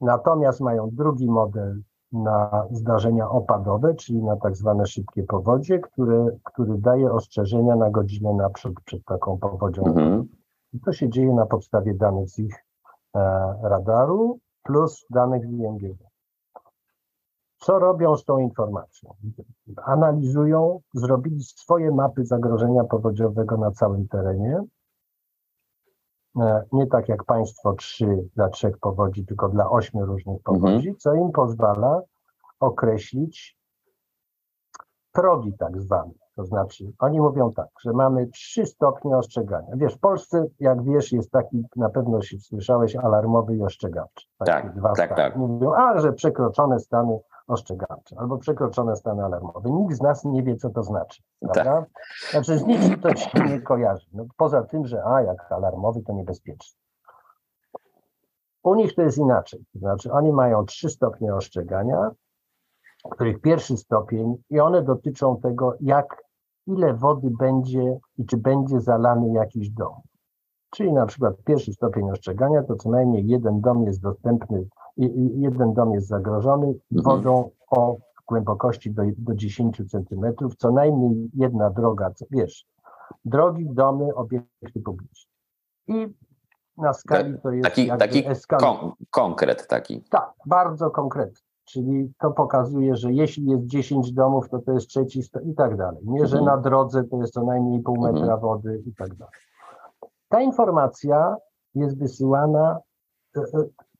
natomiast 0.00 0.60
mają 0.60 0.90
drugi 0.92 1.30
model 1.30 1.82
na 2.12 2.66
zdarzenia 2.70 3.28
opadowe, 3.28 3.94
czyli 3.94 4.22
na 4.22 4.36
tak 4.36 4.56
zwane 4.56 4.86
szybkie 4.86 5.22
powodzie, 5.22 5.78
które, 5.78 6.26
który 6.44 6.78
daje 6.78 7.12
ostrzeżenia 7.12 7.76
na 7.76 7.90
godzinę 7.90 8.32
naprzód 8.32 8.74
przed 8.84 9.04
taką 9.04 9.38
powodzią. 9.38 9.84
Mhm. 9.84 10.28
I 10.72 10.80
to 10.80 10.92
się 10.92 11.08
dzieje 11.08 11.34
na 11.34 11.46
podstawie 11.46 11.94
danych 11.94 12.28
z 12.28 12.38
ich 12.38 12.64
e, 13.16 13.20
radaru 13.62 14.38
plus 14.62 15.06
danych 15.10 15.46
z 15.46 15.50
IMGW. 15.50 16.09
Co 17.60 17.78
robią 17.78 18.16
z 18.16 18.24
tą 18.24 18.38
informacją? 18.38 19.14
Analizują, 19.84 20.80
zrobili 20.94 21.42
swoje 21.42 21.90
mapy 21.90 22.24
zagrożenia 22.24 22.84
powodziowego 22.84 23.56
na 23.56 23.70
całym 23.70 24.08
terenie. 24.08 24.62
E, 26.40 26.64
Nie 26.72 26.86
tak 26.86 27.08
jak 27.08 27.24
państwo 27.24 27.72
trzy 27.72 28.28
dla 28.36 28.48
trzech 28.48 28.78
powodzi, 28.78 29.26
tylko 29.26 29.48
dla 29.48 29.70
ośmiu 29.70 30.06
różnych 30.06 30.42
powodzi, 30.42 30.96
co 30.96 31.14
im 31.14 31.32
pozwala 31.32 32.00
określić 32.60 33.58
progi 35.12 35.52
tak 35.58 35.80
zwane. 35.80 36.12
To 36.36 36.44
znaczy, 36.44 36.92
oni 36.98 37.20
mówią 37.20 37.50
tak, 37.52 37.68
że 37.80 37.92
mamy 37.92 38.26
trzy 38.26 38.66
stopnie 38.66 39.16
ostrzegania. 39.16 39.68
Wiesz, 39.76 39.94
w 39.94 40.00
Polsce, 40.00 40.46
jak 40.60 40.84
wiesz, 40.84 41.12
jest 41.12 41.30
taki, 41.30 41.62
na 41.76 41.90
pewno 41.90 42.22
się 42.22 42.38
słyszałeś, 42.38 42.96
alarmowy 42.96 43.56
i 43.56 43.62
ostrzegawczy. 43.62 44.26
Takie 44.38 44.52
Tak, 44.52 44.74
dwa 44.74 44.92
tak, 44.92 45.06
stany. 45.12 45.16
tak. 45.30 45.36
Mówią, 45.36 45.72
a, 45.74 45.98
że 46.00 46.12
przekroczone 46.12 46.78
stany 46.80 47.18
ostrzegawcze 47.50 48.16
albo 48.18 48.38
przekroczone 48.38 48.96
stany 48.96 49.24
alarmowe. 49.24 49.70
Nikt 49.70 49.94
z 49.94 50.00
nas 50.00 50.24
nie 50.24 50.42
wie, 50.42 50.56
co 50.56 50.70
to 50.70 50.82
znaczy. 50.82 51.22
Tak. 51.40 51.52
Prawda? 51.52 51.86
Znaczy, 52.30 52.58
z 52.58 52.66
niczym 52.66 53.00
to 53.00 53.16
się 53.16 53.38
nie 53.48 53.60
kojarzy. 53.60 54.06
No, 54.12 54.24
poza 54.36 54.62
tym, 54.62 54.86
że 54.86 55.04
a, 55.04 55.22
jak 55.22 55.52
alarmowy, 55.52 56.02
to 56.02 56.12
niebezpieczny. 56.12 56.80
U 58.62 58.74
nich 58.74 58.94
to 58.94 59.02
jest 59.02 59.18
inaczej. 59.18 59.64
Znaczy, 59.74 60.12
oni 60.12 60.32
mają 60.32 60.64
trzy 60.64 60.88
stopnie 60.88 61.34
ostrzegania, 61.34 62.10
których 63.10 63.40
pierwszy 63.40 63.76
stopień 63.76 64.36
i 64.50 64.60
one 64.60 64.82
dotyczą 64.82 65.40
tego, 65.40 65.74
jak, 65.80 66.22
ile 66.66 66.94
wody 66.94 67.30
będzie 67.38 67.98
i 68.18 68.26
czy 68.26 68.36
będzie 68.36 68.80
zalany 68.80 69.32
jakiś 69.32 69.70
dom. 69.70 69.94
Czyli 70.70 70.92
na 70.92 71.06
przykład 71.06 71.34
pierwszy 71.44 71.72
stopień 71.72 72.10
ostrzegania 72.10 72.62
to 72.62 72.76
co 72.76 72.90
najmniej 72.90 73.26
jeden 73.26 73.60
dom 73.60 73.82
jest 73.82 74.00
dostępny, 74.00 74.64
i- 75.00 75.18
i- 75.20 75.40
jeden 75.40 75.74
dom 75.74 75.92
jest 75.94 76.06
zagrożony 76.06 76.74
wodą 76.90 77.50
o 77.70 77.96
głębokości 78.28 78.90
do, 78.94 79.02
do 79.18 79.34
10 79.34 79.82
centymetrów, 79.90 80.56
co 80.56 80.70
najmniej 80.72 81.30
jedna 81.34 81.70
droga, 81.70 82.10
co- 82.10 82.24
wiesz, 82.30 82.66
drogi, 83.24 83.66
domy, 83.70 84.14
obiekty 84.14 84.80
publiczne. 84.84 85.30
I 85.88 86.14
na 86.76 86.92
skali 86.92 87.38
to 87.42 87.50
jest 87.50 87.64
Taki, 87.64 87.88
taki 87.98 88.22
kon, 88.58 88.92
konkret 89.10 89.66
taki. 89.68 90.04
tak, 90.10 90.32
bardzo 90.46 90.90
konkretnie. 90.90 91.40
Czyli 91.64 92.12
to 92.18 92.30
pokazuje, 92.30 92.96
że 92.96 93.12
jeśli 93.12 93.46
jest 93.46 93.66
10 93.66 94.12
domów, 94.12 94.48
to 94.48 94.58
to 94.58 94.72
jest 94.72 94.86
trzeci 94.88 95.22
sto- 95.22 95.40
i 95.40 95.54
tak 95.54 95.76
dalej. 95.76 96.00
Nie, 96.04 96.26
że 96.26 96.38
Mhm. 96.38 96.56
na 96.56 96.62
drodze 96.62 97.04
to 97.04 97.20
jest 97.20 97.32
co 97.32 97.42
najmniej 97.44 97.80
pół 97.82 97.96
Mhm. 97.96 98.14
metra 98.14 98.36
wody 98.36 98.82
i 98.86 98.94
tak 98.94 99.14
dalej. 99.14 99.34
Ta 100.28 100.40
informacja 100.40 101.36
jest 101.74 101.98
wysyłana, 101.98 102.78
e, 103.36 103.40
e, 103.40 103.44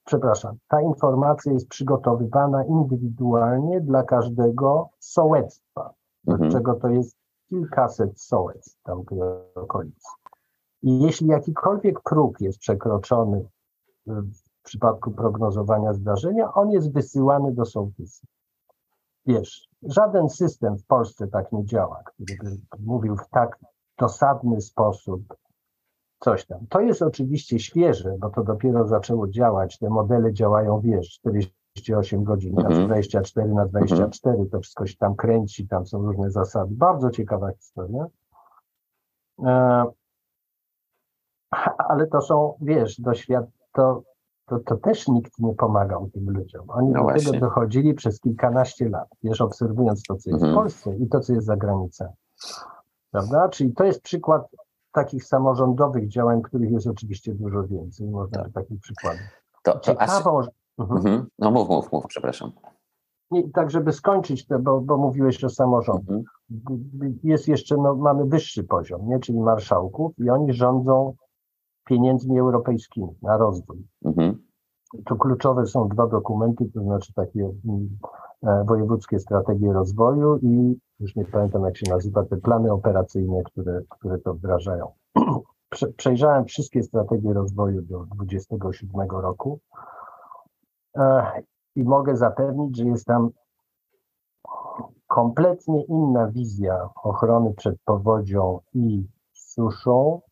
przepraszam, 0.04 0.56
ta 0.68 0.80
informacja 0.80 1.52
jest 1.52 1.68
przygotowywana 1.68 2.64
indywidualnie 2.64 3.80
dla 3.80 4.02
każdego 4.02 4.88
sołectwa, 4.98 5.94
Mhm. 6.26 6.50
czego 6.50 6.74
to 6.74 6.88
jest 6.88 7.16
kilkaset 7.48 8.20
sołectw 8.20 8.82
tam 8.82 9.02
w 9.02 9.06
tej 9.06 9.18
okolicy. 9.54 10.08
I 10.82 11.00
jeśli 11.00 11.26
jakikolwiek 11.26 12.00
próg 12.02 12.40
jest 12.40 12.58
przekroczony 12.58 13.48
w 14.06 14.62
przypadku 14.62 15.10
prognozowania 15.10 15.92
zdarzenia, 15.92 16.54
on 16.54 16.70
jest 16.70 16.92
wysyłany 16.92 17.52
do 17.52 17.64
sołtysa. 17.64 18.26
Wiesz, 19.26 19.68
żaden 19.82 20.28
system 20.28 20.78
w 20.78 20.86
Polsce 20.86 21.28
tak 21.28 21.52
nie 21.52 21.64
działa, 21.64 22.02
który 22.04 22.38
by 22.44 22.50
mówił 22.86 23.16
w 23.16 23.28
tak 23.28 23.58
dosadny 23.98 24.60
sposób 24.60 25.22
coś 26.20 26.46
tam. 26.46 26.66
To 26.68 26.80
jest 26.80 27.02
oczywiście 27.02 27.58
świeże, 27.58 28.16
bo 28.18 28.30
to 28.30 28.44
dopiero 28.44 28.86
zaczęło 28.88 29.28
działać. 29.28 29.78
Te 29.78 29.90
modele 29.90 30.32
działają, 30.32 30.80
wiesz, 30.80 31.10
48 31.10 32.24
godzin, 32.24 32.50
Mhm. 32.58 32.74
znaczy 32.74 32.86
24 32.86 33.54
na 33.54 33.66
24, 33.66 34.46
to 34.46 34.60
wszystko 34.60 34.86
się 34.86 34.96
tam 34.96 35.14
kręci, 35.14 35.68
tam 35.68 35.86
są 35.86 36.02
różne 36.06 36.30
zasady. 36.30 36.74
Bardzo 36.74 37.10
ciekawa 37.10 37.52
historia. 37.52 38.06
E, 39.44 39.84
ale 41.78 42.06
to 42.06 42.20
są, 42.20 42.54
wiesz, 42.60 43.00
doświad... 43.00 43.44
to, 43.72 44.02
to, 44.46 44.58
to 44.58 44.76
też 44.76 45.08
nikt 45.08 45.38
nie 45.38 45.54
pomagał 45.54 46.10
tym 46.10 46.30
ludziom. 46.30 46.64
Oni 46.70 46.88
No 46.88 46.94
do 46.98 47.02
właśnie. 47.02 47.32
tego 47.32 47.46
dochodzili 47.46 47.94
przez 47.94 48.20
kilkanaście 48.20 48.88
lat, 48.88 49.08
wiesz, 49.22 49.40
obserwując 49.40 50.02
to, 50.02 50.16
co 50.16 50.30
jest 50.30 50.42
Mhm. 50.42 50.52
w 50.52 50.54
Polsce 50.56 50.96
i 50.96 51.08
to, 51.08 51.20
co 51.20 51.32
jest 51.32 51.46
za 51.46 51.56
granicą. 51.56 52.12
Prawda? 53.10 53.48
Czyli 53.48 53.72
to 53.72 53.84
jest 53.84 54.02
przykład 54.02 54.42
takich 54.92 55.24
samorządowych 55.24 56.08
działań, 56.08 56.42
których 56.42 56.70
jest 56.70 56.86
oczywiście 56.86 57.34
dużo 57.34 57.66
więcej. 57.66 58.08
Można 58.08 58.42
Tak. 58.42 58.52
takich 58.52 58.80
przykładów. 58.80 59.20
To, 59.62 59.72
to 59.72 59.80
Ciekawą, 59.80 60.40
mhm. 60.78 60.98
mhm. 60.98 61.26
No 61.38 61.50
mów, 61.50 61.68
mów, 61.68 61.92
mów, 61.92 62.04
przepraszam. 62.08 62.52
Nie, 63.30 63.50
tak, 63.50 63.70
żeby 63.70 63.92
skończyć 63.92 64.46
to, 64.46 64.58
bo, 64.58 64.80
bo 64.80 64.96
mówiłeś 64.96 65.44
o 65.44 65.48
samorządzie. 65.48 66.22
Mhm. 66.50 67.18
Jest 67.22 67.48
jeszcze, 67.48 67.76
no, 67.76 67.94
mamy 67.94 68.24
wyższy 68.24 68.64
poziom, 68.64 69.08
nie? 69.08 69.18
czyli 69.18 69.38
marszałków 69.38 70.12
i 70.18 70.30
oni 70.30 70.52
rządzą 70.52 71.14
pieniędzmi 71.84 72.38
europejskimi 72.38 73.08
na 73.22 73.36
rozwój. 73.36 73.86
Mhm. 74.04 74.42
Tu 75.06 75.16
kluczowe 75.16 75.66
są 75.66 75.88
dwa 75.88 76.06
dokumenty, 76.06 76.70
to 76.74 76.82
znaczy 76.82 77.14
takie 77.14 77.40
mm, 77.40 77.98
wojewódzkie 78.42 79.18
strategie 79.18 79.72
rozwoju 79.72 80.38
i 80.42 80.78
już 81.00 81.16
nie 81.16 81.24
pamiętam 81.24 81.64
jak 81.64 81.76
się 81.76 81.90
nazywa, 81.90 82.24
te 82.24 82.36
plany 82.36 82.72
operacyjne, 82.72 83.42
które, 83.42 83.80
które 83.88 84.18
to 84.18 84.34
wdrażają. 84.34 84.92
przejrzałem 85.96 86.44
wszystkie 86.44 86.82
strategie 86.82 87.32
rozwoju 87.32 87.82
do 87.82 88.06
27 88.14 89.10
roku 89.10 89.60
e, 90.96 91.26
i 91.76 91.84
mogę 91.84 92.16
zapewnić, 92.16 92.76
że 92.76 92.84
jest 92.84 93.06
tam 93.06 93.30
kompletnie 95.06 95.84
inna 95.84 96.26
wizja 96.26 96.88
ochrony 97.02 97.54
przed 97.54 97.76
powodzią 97.84 98.60
i 98.74 99.06
suszą 99.32 100.20
e, 100.24 100.29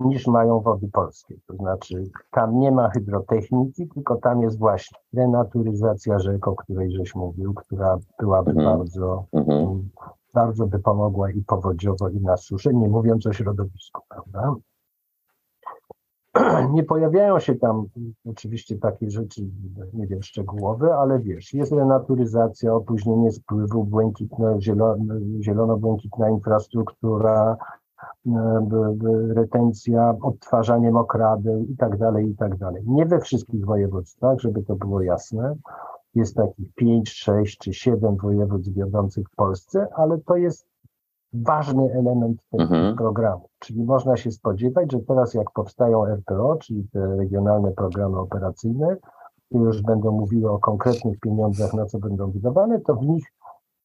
niż 0.00 0.26
mają 0.26 0.60
wody 0.60 0.88
polskie. 0.92 1.34
To 1.46 1.56
znaczy 1.56 2.10
tam 2.30 2.58
nie 2.58 2.72
ma 2.72 2.90
hydrotechniki, 2.90 3.88
tylko 3.88 4.16
tam 4.16 4.42
jest 4.42 4.58
właśnie 4.58 4.98
renaturyzacja 5.14 6.18
rzek, 6.18 6.48
o 6.48 6.56
której 6.56 6.92
żeś 6.92 7.14
mówił, 7.14 7.54
która 7.54 7.98
byłaby 8.18 8.50
mhm. 8.50 8.78
bardzo, 8.78 9.24
mhm. 9.32 9.88
bardzo 10.34 10.66
by 10.66 10.78
pomogła 10.78 11.30
i 11.30 11.42
powodziowo, 11.42 12.08
i 12.08 12.20
na 12.20 12.36
suszę, 12.36 12.74
nie 12.74 12.88
mówiąc 12.88 13.26
o 13.26 13.32
środowisku, 13.32 14.02
prawda? 14.08 14.54
Nie 16.74 16.84
pojawiają 16.84 17.38
się 17.38 17.54
tam 17.54 17.86
oczywiście 18.30 18.78
takie 18.78 19.10
rzeczy, 19.10 19.42
nie 19.92 20.06
wiem, 20.06 20.22
szczegółowe, 20.22 20.96
ale 20.96 21.18
wiesz, 21.18 21.54
jest 21.54 21.72
renaturyzacja, 21.72 22.74
opóźnienie 22.74 23.32
spływu, 23.32 23.84
błękitno, 23.84 24.58
zielono-błękitna 25.40 26.30
infrastruktura, 26.30 27.56
e, 27.60 27.83
retencja, 29.34 30.14
odtwarzanie 30.22 30.90
mokradeł 30.90 31.64
i 31.64 31.76
tak 31.76 31.98
dalej, 31.98 32.30
i 32.30 32.36
tak 32.36 32.56
dalej. 32.56 32.82
Nie 32.86 33.06
we 33.06 33.20
wszystkich 33.20 33.66
województwach, 33.66 34.40
żeby 34.40 34.62
to 34.62 34.76
było 34.76 35.02
jasne. 35.02 35.54
Jest 36.14 36.36
takich 36.36 36.74
5, 36.74 37.10
6 37.10 37.58
czy 37.58 37.72
7 37.72 38.16
województw 38.16 38.72
wiodących 38.74 39.26
w 39.28 39.36
Polsce, 39.36 39.88
ale 39.96 40.18
to 40.18 40.36
jest 40.36 40.66
ważny 41.32 41.92
element 41.92 42.38
tego 42.50 42.62
mhm. 42.62 42.96
programu. 42.96 43.48
Czyli 43.58 43.84
można 43.84 44.16
się 44.16 44.30
spodziewać, 44.30 44.92
że 44.92 45.00
teraz 45.00 45.34
jak 45.34 45.50
powstają 45.50 46.06
RPO, 46.06 46.56
czyli 46.56 46.88
te 46.92 47.16
regionalne 47.16 47.72
programy 47.72 48.18
operacyjne, 48.18 48.96
już 49.50 49.82
będą 49.82 50.12
mówiły 50.12 50.50
o 50.50 50.58
konkretnych 50.58 51.20
pieniądzach, 51.20 51.74
na 51.74 51.86
co 51.86 51.98
będą 51.98 52.30
wydawane, 52.30 52.80
to 52.80 52.94
w 52.94 53.06
nich 53.06 53.32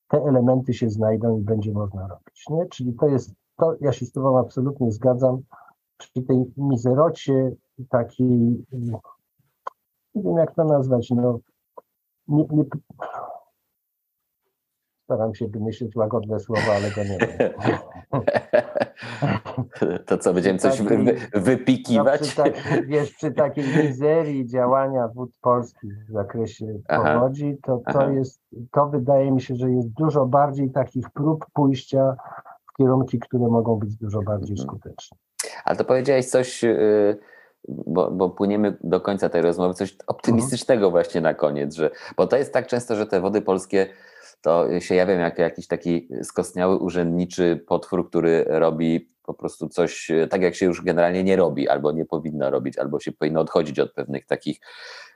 te 0.08 0.18
elementy 0.18 0.74
się 0.74 0.90
znajdą 0.90 1.38
i 1.38 1.42
będzie 1.42 1.72
można 1.72 2.08
robić. 2.08 2.46
Nie? 2.50 2.66
Czyli 2.66 2.94
to 2.94 3.08
jest 3.08 3.34
to, 3.60 3.76
ja 3.82 3.94
się 3.94 4.06
z 4.06 4.12
Tobą 4.12 4.40
absolutnie 4.40 4.92
zgadzam, 4.92 5.42
przy 5.98 6.22
tej 6.22 6.46
mizerocie 6.58 7.52
takiej, 7.90 8.66
nie 10.16 10.24
wiem 10.24 10.38
jak 10.38 10.56
to 10.56 10.64
nazwać, 10.64 11.10
no, 11.10 11.40
nie, 12.28 12.46
nie, 12.52 12.64
Staram 15.10 15.36
się 15.36 15.48
wymyślić 15.48 15.96
łagodne 15.96 16.40
słowa, 16.40 16.74
ale 16.76 16.92
go 16.92 17.04
nie 17.04 17.18
wiem. 17.18 17.52
To 20.06 20.18
co, 20.18 20.34
będziemy 20.34 20.60
coś 20.60 20.82
wy, 20.82 20.98
wy, 20.98 21.42
wypikiwać? 21.42 22.22
No 22.22 22.28
przy 22.28 22.36
tak, 22.36 22.54
wiesz, 22.88 23.12
przy 23.12 23.32
takiej 23.32 23.64
mizerii 23.84 24.48
działania 24.48 25.08
wód 25.08 25.32
polskich 25.42 26.06
w 26.10 26.12
zakresie 26.12 26.66
Aha. 26.88 27.14
powodzi, 27.14 27.58
to, 27.64 27.82
to 27.94 28.10
jest, 28.10 28.42
to 28.72 28.88
wydaje 28.88 29.32
mi 29.32 29.42
się, 29.42 29.56
że 29.56 29.72
jest 29.72 29.90
dużo 29.90 30.26
bardziej 30.26 30.72
takich 30.72 31.10
prób 31.10 31.46
pójścia 31.54 32.16
kierunki, 32.80 33.20
które 33.20 33.48
mogą 33.48 33.76
być 33.76 33.96
dużo 33.96 34.22
bardziej 34.22 34.58
mhm. 34.60 34.68
skuteczne. 34.68 35.18
Ale 35.66 35.78
to 35.78 35.86
powiedziałeś 35.86 36.26
coś, 36.26 36.64
y, 36.64 37.18
bo, 37.68 38.12
bo 38.12 38.30
płyniemy 38.30 38.78
do 38.84 39.02
końca 39.02 39.30
tej 39.30 39.42
rozmowy, 39.42 39.74
coś 39.74 39.96
optymistycznego 40.08 40.86
mhm. 40.86 40.92
właśnie 40.92 41.22
na 41.22 41.34
koniec, 41.34 41.76
że, 41.76 41.92
bo 42.18 42.28
to 42.28 42.38
jest 42.38 42.54
tak 42.54 42.68
często, 42.68 42.96
że 42.96 43.06
te 43.06 43.22
wody 43.22 43.42
polskie 43.42 43.88
to 44.42 44.80
się 44.80 44.96
jawiam 44.96 45.20
jako 45.20 45.42
jakiś 45.42 45.68
taki 45.68 46.10
skostniały 46.24 46.78
urzędniczy 46.78 47.64
potwór, 47.68 48.10
który 48.10 48.46
robi 48.48 49.12
po 49.24 49.34
prostu 49.34 49.70
coś 49.70 50.12
tak, 50.30 50.42
jak 50.42 50.56
się 50.56 50.66
już 50.66 50.84
generalnie 50.84 51.24
nie 51.24 51.36
robi, 51.36 51.70
albo 51.70 51.92
nie 51.92 52.06
powinno 52.06 52.50
robić, 52.50 52.78
albo 52.78 53.00
się 53.00 53.12
powinno 53.12 53.42
odchodzić 53.42 53.80
od 53.80 53.94
pewnych 53.94 54.26
takich 54.26 54.60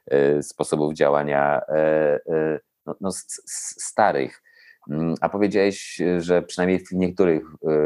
e, 0.07 0.43
sposobów 0.43 0.93
działania 0.93 1.61
e, 1.67 1.75
e, 2.29 2.59
no, 2.85 2.95
no, 3.01 3.09
starych. 3.11 4.42
Mm, 4.89 5.15
a 5.21 5.29
powiedziałeś, 5.29 6.01
że 6.17 6.41
przynajmniej 6.41 6.79
w 6.79 6.91
niektórych 6.91 7.43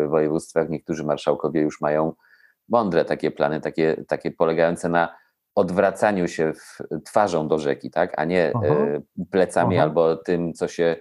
województwach 0.07 0.69
niektórzy 0.69 1.03
marszałkowie 1.03 1.61
już 1.61 1.82
mają 1.82 2.14
mądre 2.69 3.06
takie 3.06 3.32
plany, 3.32 3.61
takie, 3.61 4.03
takie 4.07 4.32
polegające 4.32 4.90
na 4.90 5.15
odwracaniu 5.56 6.28
się 6.28 6.53
twarzą 7.06 7.48
do 7.48 7.60
rzeki, 7.60 7.91
tak? 7.91 8.14
a 8.19 8.26
nie 8.26 8.52
Aha. 8.56 8.76
plecami 9.32 9.76
Aha. 9.78 9.84
albo 9.84 10.15
tym, 10.15 10.53
co 10.53 10.68
się 10.68 10.95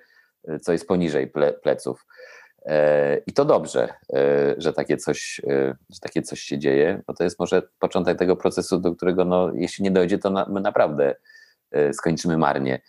co 0.63 0.73
jest 0.73 0.89
poniżej 0.89 1.27
ple, 1.27 1.53
pleców. 1.53 2.07
E, 2.67 3.17
I 3.27 3.33
to 3.33 3.45
dobrze, 3.45 3.95
e, 4.15 4.55
że 4.59 4.73
takie, 4.73 4.97
coś, 4.97 5.41
e, 5.49 5.77
że 5.91 6.01
takie 6.01 6.23
coś 6.23 6.41
się 6.41 6.59
dzieje, 6.59 7.03
bo 7.07 7.15
to 7.15 7.25
jest 7.25 7.39
może 7.39 7.63
początek 7.79 8.19
tego 8.19 8.37
procesu, 8.37 8.79
do 8.79 8.95
którego 8.95 9.25
no, 9.25 9.53
jeśli 9.55 9.85
nie 9.85 9.91
dojdzie, 9.91 10.19
to 10.19 10.31
na, 10.31 10.47
my 10.51 10.61
naprawdę 10.61 11.15
skończymy 11.93 12.39
marnie 12.39 12.81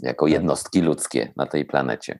jako 0.00 0.26
jednostki 0.26 0.80
ludzkie 0.80 1.32
na 1.36 1.46
tej 1.46 1.64
planecie. 1.64 2.18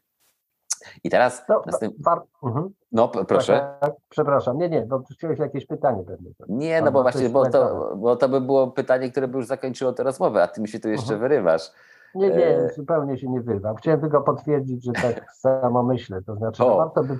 I 1.04 1.10
teraz. 1.10 1.42
No, 1.48 1.62
następ... 1.66 1.94
mhm. 2.42 2.68
no 2.92 3.08
proszę. 3.08 3.52
Tak, 3.52 3.80
tak, 3.80 3.92
przepraszam, 4.08 4.58
nie, 4.58 4.68
nie, 4.68 4.82
bo 4.82 5.02
chciałeś 5.12 5.38
jakieś 5.38 5.66
pytanie 5.66 6.04
pewnie. 6.04 6.30
Nie, 6.48 6.82
no 6.82 6.92
bo 6.92 7.02
właśnie, 7.02 7.28
bo 7.28 7.50
to, 7.50 7.92
bo 7.96 8.16
to 8.16 8.28
by 8.28 8.40
było 8.40 8.70
pytanie, 8.70 9.10
które 9.10 9.28
by 9.28 9.36
już 9.36 9.46
zakończyło 9.46 9.92
tę 9.92 10.02
rozmowę, 10.02 10.42
a 10.42 10.48
ty 10.48 10.60
mi 10.60 10.68
się 10.68 10.80
tu 10.80 10.88
jeszcze 10.88 11.14
mhm. 11.14 11.20
wyrywasz. 11.20 11.70
Nie, 12.14 12.30
nie, 12.30 12.46
e, 12.46 12.68
zupełnie 12.68 13.18
się 13.18 13.28
nie 13.28 13.40
wyrwam. 13.40 13.76
Chciałem 13.76 14.00
tylko 14.00 14.20
potwierdzić, 14.22 14.84
że 14.84 14.92
tak 14.92 15.32
samo 15.44 15.82
myślę. 15.82 16.22
To 16.22 16.36
znaczy, 16.36 16.62
że 16.62 16.70
warto 16.70 17.04
by, 17.04 17.18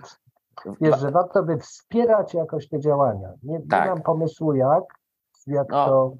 wiesz, 0.81 1.01
że 1.01 1.11
warto 1.11 1.43
by 1.43 1.59
wspierać 1.59 2.35
jakoś 2.35 2.69
te 2.69 2.81
działania. 2.81 3.33
Nie, 3.43 3.61
tak. 3.71 3.85
nie 3.85 3.91
mam 3.91 4.03
pomysłu 4.03 4.55
jak, 4.55 4.85
jak 5.47 5.69
no. 5.69 5.87
to 5.87 6.13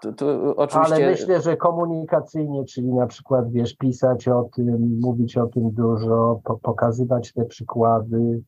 to, 0.00 0.12
to 0.12 0.56
oczywiście... 0.56 0.94
Ale 0.94 1.10
myślę, 1.10 1.40
że 1.40 1.56
komunikacyjnie, 1.56 2.64
czyli 2.64 2.92
na 2.92 3.06
przykład, 3.06 3.52
wiesz, 3.52 3.76
pisać 3.76 4.28
o 4.28 4.48
tym, 4.56 4.98
mówić 5.00 5.36
o 5.36 5.46
tym 5.46 5.70
dużo, 5.70 6.40
po, 6.44 6.58
pokazywać 6.58 7.32
te 7.32 7.44
przykłady. 7.44 8.42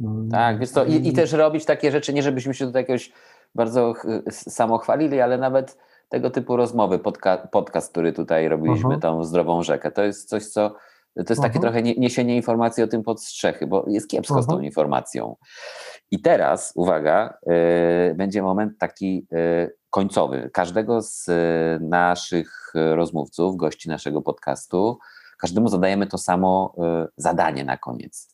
Mm, 0.00 0.28
tak, 0.30 0.58
więc 0.58 0.72
to 0.72 0.84
i, 0.84 1.08
i, 1.08 1.12
też 1.12 1.32
robić 1.32 1.64
takie 1.64 1.90
rzeczy, 1.90 2.12
nie 2.12 2.22
żebyśmy 2.22 2.54
się 2.54 2.66
tutaj 2.66 2.82
jakoś 2.82 3.12
bardzo 3.54 3.94
samochwalili, 4.30 5.20
ale 5.20 5.38
nawet 5.38 5.78
tego 6.08 6.30
typu 6.30 6.56
rozmowy, 6.56 6.98
podca 6.98 7.36
podcast, 7.36 7.90
który 7.90 8.12
tutaj 8.12 8.48
robiliśmy, 8.48 8.88
uh 8.88 8.94
mhm. 8.94 9.00
-huh. 9.00 9.02
tą 9.02 9.24
zdrową 9.24 9.62
rzekę, 9.62 9.90
to 9.90 10.02
jest 10.02 10.28
coś, 10.28 10.46
co 10.46 10.74
to 11.14 11.32
jest 11.32 11.42
takie 11.42 11.58
uh 11.58 11.64
mhm. 11.64 11.84
trochę 11.84 12.00
niesienie 12.00 12.36
informacji 12.36 12.82
o 12.82 12.86
tym 12.86 13.02
pod 13.02 13.22
strzechy, 13.22 13.66
bo 13.66 13.84
jest 13.88 14.08
kiepsko 14.08 14.34
-huh. 14.34 14.42
z 14.42 14.46
tą 14.46 14.52
mhm. 14.52 14.64
informacją. 14.64 15.36
I 16.10 16.22
teraz, 16.22 16.72
uwaga, 16.74 17.38
y, 18.10 18.14
będzie 18.14 18.42
moment 18.42 18.78
taki 18.78 19.26
y, 19.32 19.76
końcowy. 19.90 20.50
Każdego 20.52 21.02
z 21.02 21.28
y, 21.28 21.32
naszych 21.84 22.72
rozmówców, 22.74 23.56
gości 23.56 23.88
naszego 23.88 24.22
podcastu, 24.22 24.98
każdemu 25.38 25.68
zadajemy 25.68 26.06
to 26.06 26.18
samo 26.18 26.74
zadanie 27.16 27.64
na 27.64 27.76
koniec 27.76 28.32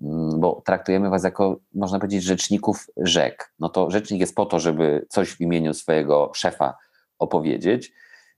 mm, 0.00 0.40
bo 0.40 0.62
traktujemy 0.66 1.10
Was 1.10 1.24
jako, 1.24 1.60
można 1.74 1.98
powiedzieć, 1.98 2.22
rzeczników 2.22 2.86
rzek. 2.96 3.52
No 3.58 3.68
to 3.68 3.90
rzecznik 3.90 4.20
jest 4.20 4.34
po 4.34 4.46
to, 4.46 4.60
żeby 4.60 5.06
coś 5.08 5.30
w 5.30 5.40
imieniu 5.40 5.74
swojego 5.74 6.30
szefa 6.34 6.74
opowiedzieć. 7.18 7.92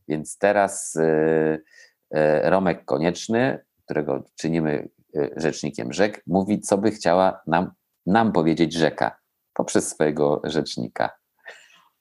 Więc 0.09 0.39
teraz 0.39 0.99
Romek 2.43 2.85
Konieczny, 2.85 3.59
którego 3.89 4.23
czynimy 4.35 4.89
e, 5.17 5.29
rzecznikiem 5.37 5.93
rzek, 5.93 6.23
mówi, 6.27 6.61
co 6.61 6.79
by 6.79 6.91
chciała 6.91 7.41
nam, 7.47 7.71
nam 8.07 8.33
powiedzieć 8.33 8.73
rzeka 8.73 9.17
poprzez 9.55 9.89
swojego 9.89 10.41
rzecznika. 10.45 11.11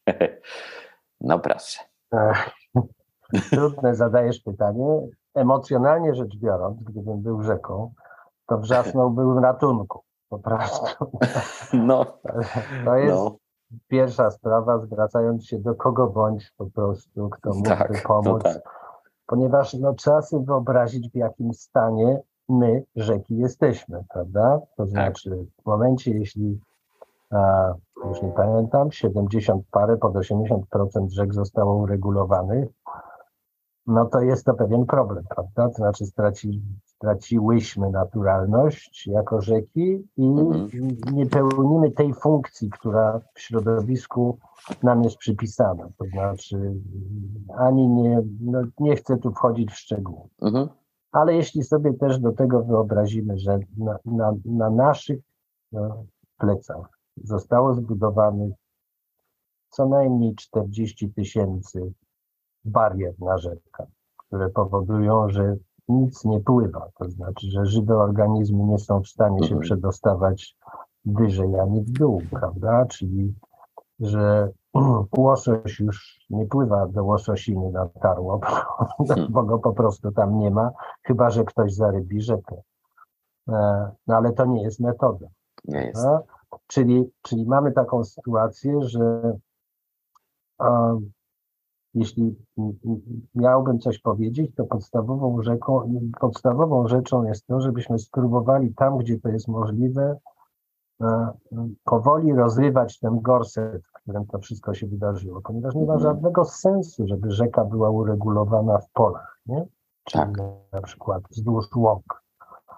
No 1.22 1.40
proszę. 1.40 1.80
Trudne 3.50 3.96
zadajesz 3.96 4.40
pytanie. 4.40 5.08
Emocjonalnie 5.36 6.16
rzecz 6.16 6.38
biorąc, 6.38 6.84
gdybym 6.84 7.22
był 7.22 7.44
rzeką, 7.44 7.94
to 8.48 8.58
wrzasnąłbym 8.58 9.40
ratunku. 9.40 10.04
Po 10.30 10.40
prostu. 10.40 11.06
No, 11.74 12.06
to 12.86 12.96
jest, 12.96 13.16
no 13.16 13.38
pierwsza 13.88 14.32
sprawa, 14.32 14.80
zwracając 14.80 15.46
się 15.46 15.60
do 15.60 15.76
kogo 15.76 16.08
bądź 16.08 16.52
po 16.58 16.66
prostu, 16.66 17.30
kto 17.30 17.50
mógłby 17.50 17.70
tak, 17.70 18.04
pomóc. 18.04 18.44
Tak. 18.44 18.87
Ponieważ 19.28 19.74
no, 19.74 19.94
trzeba 19.94 20.22
sobie 20.22 20.46
wyobrazić, 20.46 21.12
w 21.12 21.16
jakim 21.16 21.54
stanie 21.54 22.22
my, 22.50 22.84
rzeki, 22.96 23.38
jesteśmy, 23.38 24.04
prawda? 24.14 24.60
To 24.60 24.84
tak. 24.84 24.88
znaczy, 24.88 25.46
w 25.64 25.66
momencie, 25.66 26.12
jeśli 26.12 26.60
a, 27.32 27.74
już 28.06 28.22
nie 28.22 28.32
pamiętam, 28.32 28.92
70 28.92 29.64
parę, 29.72 29.98
pod 29.98 30.14
80% 30.14 31.10
rzek 31.10 31.34
zostało 31.34 31.76
uregulowanych, 31.76 32.70
no 33.88 34.06
to 34.06 34.22
jest 34.22 34.46
to 34.46 34.54
pewien 34.54 34.86
problem, 34.86 35.24
prawda? 35.36 35.68
To 35.68 35.74
znaczy 35.74 36.06
straci, 36.06 36.62
straciłyśmy 36.98 37.90
naturalność 37.90 39.08
jako 39.08 39.42
rzeki 39.42 40.08
i 40.18 40.28
mhm. 40.28 40.70
nie 41.14 41.26
pełnimy 41.26 41.92
tej 41.92 42.14
funkcji, 42.14 42.70
która 42.70 43.22
w 43.34 43.40
środowisku 43.42 44.38
nam 44.84 45.04
jest 45.04 45.18
przypisana. 45.18 45.90
To 45.98 46.06
znaczy 46.06 46.74
ani 47.58 47.88
nie, 47.88 48.22
no 48.42 48.62
nie 48.80 48.96
chcę 48.96 49.18
tu 49.18 49.32
wchodzić 49.32 49.72
w 49.72 49.78
szczegóły. 49.78 50.30
Mhm. 50.42 50.70
Ale 51.12 51.34
jeśli 51.34 51.64
sobie 51.64 51.94
też 51.94 52.20
do 52.20 52.32
tego 52.32 52.64
wyobrazimy, 52.64 53.38
że 53.38 53.60
na, 53.78 53.98
na, 54.06 54.34
na 54.46 54.70
naszych 54.70 55.20
no, 55.72 56.06
plecach 56.38 57.00
zostało 57.24 57.74
zbudowanych 57.74 58.54
co 59.70 59.86
najmniej 59.86 60.36
40 60.36 61.14
tysięcy 61.14 61.94
barier 62.66 63.14
na 63.20 63.38
rzekach, 63.38 63.88
które 64.18 64.50
powodują, 64.50 65.30
że 65.30 65.56
nic 65.90 66.26
nie 66.26 66.40
pływa. 66.40 66.90
To 67.00 67.10
znaczy, 67.10 67.48
że 67.52 67.66
żywe 67.66 67.98
organizmy 67.98 68.64
nie 68.64 68.80
są 68.80 69.02
w 69.02 69.08
stanie 69.08 69.40
się 69.40 69.56
Mhm. 69.56 69.62
przedostawać 69.62 70.58
wyżej 71.06 71.60
ani 71.60 71.82
w 71.82 71.92
dół, 71.92 72.22
prawda? 72.32 72.86
Czyli, 72.86 73.36
że 74.00 74.50
łosoś 75.18 75.80
już 75.80 76.26
nie 76.30 76.46
pływa 76.46 76.88
do 76.88 77.04
łososiny 77.04 77.72
na 77.72 77.88
tarło, 77.88 78.40
bo 79.30 79.44
go 79.44 79.60
po 79.60 79.74
prostu 79.74 80.12
tam 80.12 80.40
nie 80.40 80.52
ma, 80.52 80.72
chyba 81.04 81.30
że 81.30 81.44
ktoś 81.44 81.74
zarybi 81.74 82.22
rzekę. 82.22 82.62
E, 83.50 83.92
No 84.08 84.16
ale 84.16 84.34
to 84.34 84.46
nie 84.46 84.64
jest 84.64 84.80
metoda. 84.80 85.28
Nie 85.66 85.80
jest. 85.86 86.08
Czyli, 86.68 87.12
czyli 87.22 87.46
mamy 87.46 87.72
taką 87.72 88.04
sytuację, 88.04 88.82
że 88.82 89.34
a, 90.58 90.94
jeśli 91.98 92.36
miałbym 93.36 93.80
coś 93.80 94.00
powiedzieć, 94.00 94.56
to 94.56 94.64
podstawową, 94.64 95.42
rzeką, 95.42 96.00
podstawową 96.20 96.88
rzeczą 96.88 97.24
jest 97.24 97.48
to, 97.48 97.62
żebyśmy 97.62 98.00
spróbowali 98.00 98.74
tam, 98.74 98.98
gdzie 98.98 99.20
to 99.20 99.30
jest 99.30 99.48
możliwe, 99.48 100.18
e, 101.02 101.28
powoli 101.84 102.34
rozrywać 102.34 103.00
ten 103.00 103.22
gorset, 103.22 103.82
w 103.86 103.92
którym 103.94 104.26
to 104.26 104.40
wszystko 104.40 104.74
się 104.74 104.88
wydarzyło, 104.88 105.42
ponieważ 105.42 105.76
nie 105.76 105.86
ma 105.86 105.94
Mhm. 105.94 106.00
żadnego 106.14 106.46
sensu, 106.46 107.08
żeby 107.08 107.32
rzeka 107.32 107.66
była 107.66 107.90
uregulowana 107.90 108.78
w 108.78 108.92
polach, 108.92 109.40
nie? 109.46 109.66
Czyli 110.04 110.24
Tak. 110.24 110.38
na 110.74 110.82
przykład 110.82 111.24
wzdłuż 111.32 111.66
łąk. 111.76 112.24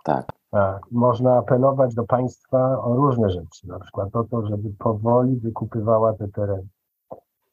Tak. 0.04 0.26
Tak, 0.52 0.82
można 0.92 1.38
apelować 1.38 1.96
do 1.96 2.04
państwa 2.04 2.82
o 2.84 2.96
różne 2.96 3.30
rzeczy, 3.30 3.68
na 3.68 3.80
przykład 3.80 4.16
o 4.16 4.24
to, 4.24 4.46
żeby 4.46 4.70
powoli 4.80 5.36
wykupywała 5.36 6.14
te 6.14 6.28
tereny, 6.28 6.68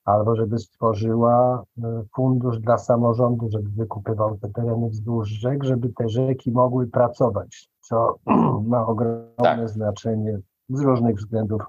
albo 0.07 0.37
żeby 0.37 0.59
stworzyła 0.59 1.65
e, 1.85 2.03
fundusz 2.16 2.59
dla 2.59 2.78
samorządu, 2.78 3.51
żeby 3.51 3.70
wykupywał 3.70 4.39
te 4.39 4.49
tereny 4.49 4.89
wzdłuż 4.89 5.28
rzek, 5.28 5.65
żeby 5.65 5.89
te 5.89 6.09
rzeki 6.09 6.53
mogły 6.53 6.87
pracować, 6.87 7.70
co 7.81 8.16
ma 8.73 8.87
ogromne 8.87 9.27
Tak. 9.37 9.69
znaczenie 9.69 10.39
z 10.69 10.81
różnych 10.81 11.16
względów. 11.16 11.62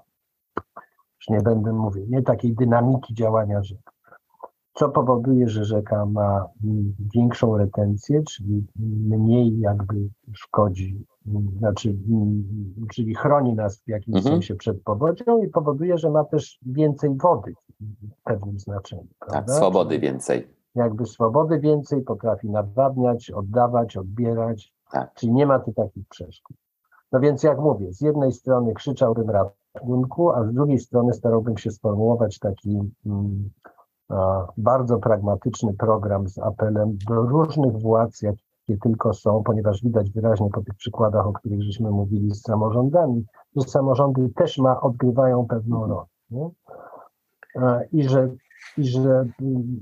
Już 1.19 1.29
nie 1.29 1.41
będę 1.41 1.73
mówił, 1.73 2.05
nie 2.09 2.21
takiej 2.21 2.53
dynamiki 2.55 3.13
działania 3.13 3.63
rzek. 3.63 3.91
Co 4.73 4.89
powoduje, 4.89 5.49
że 5.49 5.65
rzeka 5.65 6.05
ma 6.05 6.45
mm, 6.63 6.95
większą 7.15 7.57
retencję, 7.57 8.23
czyli 8.23 8.65
mniej 9.09 9.59
jakby 9.59 10.09
szkodzi, 10.33 11.05
mm, 11.27 11.47
znaczy, 11.59 11.97
mm, 12.09 12.43
czyli 12.93 13.15
chroni 13.15 13.53
nas 13.53 13.81
w 13.81 13.87
jakimś 13.87 14.17
Mhm. 14.17 14.35
sensie 14.35 14.55
przed 14.55 14.81
powodzią 14.83 15.43
i 15.43 15.47
powoduje, 15.47 15.97
że 15.97 16.09
ma 16.09 16.23
też 16.23 16.59
więcej 16.65 17.09
wody 17.17 17.53
w 17.79 18.23
pewnym 18.23 18.59
znaczeniu. 18.59 19.07
Tak, 19.19 19.29
prawda? 19.29 19.53
swobody 19.53 19.89
Czyli 19.89 20.01
więcej. 20.01 20.47
Jakby 20.75 21.05
swobody 21.05 21.59
więcej, 21.59 22.01
potrafi 22.01 22.49
nawadniać, 22.49 23.31
oddawać, 23.31 23.97
odbierać, 23.97 24.73
Tak. 24.91 25.13
czyli 25.13 25.33
nie 25.33 25.45
ma 25.45 25.59
tu 25.59 25.73
takich 25.73 26.07
przeszkód. 26.07 26.57
No 27.11 27.19
więc 27.19 27.43
jak 27.43 27.59
mówię, 27.59 27.93
z 27.93 28.01
jednej 28.01 28.31
strony 28.31 28.73
krzyczałbym 28.73 29.29
ratunku, 29.29 30.31
a 30.31 30.45
z 30.45 30.53
drugiej 30.53 30.79
strony 30.79 31.13
starałbym 31.13 31.57
się 31.57 31.71
sformułować 31.71 32.39
taki 32.39 32.79
mm, 33.05 33.49
a, 34.09 34.47
bardzo 34.57 34.97
pragmatyczny 34.97 35.73
program 35.73 36.27
z 36.27 36.39
apelem 36.39 36.97
do 37.07 37.15
różnych 37.15 37.81
władz, 37.81 38.21
jakie 38.21 38.77
tylko 38.81 39.13
są, 39.13 39.43
ponieważ 39.43 39.81
widać 39.83 40.11
wyraźnie 40.11 40.49
po 40.49 40.61
tych 40.61 40.75
przykładach, 40.75 41.27
o 41.27 41.33
których 41.33 41.63
żeśmy 41.63 41.91
mówili 41.91 42.35
z 42.35 42.41
samorządami, 42.41 43.25
że 43.55 43.63
samorządy 43.63 44.29
też 44.35 44.57
ma, 44.57 44.81
odgrywają 44.81 45.47
pewną 45.47 45.87
rolę. 45.87 46.05
Nie? 46.31 46.49
I 47.91 48.03
że, 48.09 48.29
I 48.77 48.83
że 48.83 49.25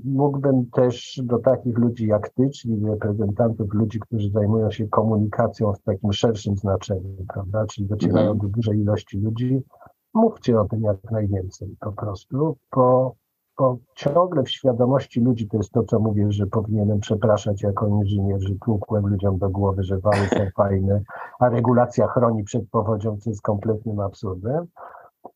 mógłbym 0.04 0.70
też 0.70 1.20
do 1.24 1.38
takich 1.38 1.78
ludzi 1.78 2.06
jak 2.06 2.28
ty, 2.30 2.50
czyli 2.50 2.86
reprezentantów 2.86 3.74
ludzi, 3.74 4.00
którzy 4.00 4.30
zajmują 4.30 4.70
się 4.70 4.88
komunikacją 4.88 5.72
w 5.72 5.82
takim 5.82 6.12
szerszym 6.12 6.56
znaczeniu, 6.56 7.16
prawda? 7.34 7.66
Czyli 7.66 7.86
docierają 7.86 8.30
Mhm. 8.30 8.38
do 8.38 8.48
dużej 8.48 8.78
ilości 8.80 9.18
ludzi, 9.18 9.62
mówcie 10.14 10.60
o 10.60 10.64
tym 10.64 10.82
jak 10.82 11.10
najwięcej 11.10 11.76
po 11.80 11.92
prostu, 11.92 12.56
bo, 12.76 13.14
bo 13.58 13.78
ciągle 13.94 14.42
w 14.42 14.50
świadomości 14.50 15.20
ludzi 15.20 15.48
to 15.48 15.56
jest 15.56 15.70
to, 15.70 15.82
co 15.84 15.98
mówię, 15.98 16.32
że 16.32 16.46
powinienem 16.46 17.00
przepraszać 17.00 17.62
jako 17.62 17.88
inżynier, 17.88 18.40
że 18.40 18.54
tłukłem 18.64 19.06
ludziom 19.06 19.38
do 19.38 19.48
głowy, 19.50 19.82
że 19.82 19.98
wały 19.98 20.26
są 20.28 20.46
fajne, 20.56 21.02
a 21.38 21.48
regulacja 21.48 22.06
chroni 22.06 22.44
przed 22.44 22.70
powodzią, 22.70 23.16
co 23.16 23.30
jest 23.30 23.42
kompletnym 23.42 24.00
absurdem. 24.00 24.66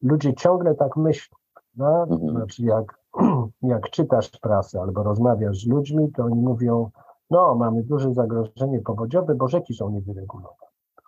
Ludzie 0.02 0.34
ciągle 0.34 0.74
tak 0.74 0.96
myślą. 0.96 1.36
No? 1.80 2.02
Mhm. 2.10 2.30
Znaczy 2.30 2.62
jak, 2.62 2.98
jak 3.62 3.90
czytasz 3.90 4.30
prasę 4.30 4.80
albo 4.80 5.02
rozmawiasz 5.02 5.58
z 5.58 5.66
ludźmi, 5.68 6.12
to 6.16 6.24
oni 6.24 6.40
mówią, 6.40 6.90
no 7.30 7.54
mamy 7.54 7.82
duże 7.82 8.14
zagrożenie 8.14 8.80
powodziowe, 8.80 9.34
bo 9.34 9.48
rzeki 9.48 9.74
są 9.74 9.90
niewyregulowane. 9.90 10.56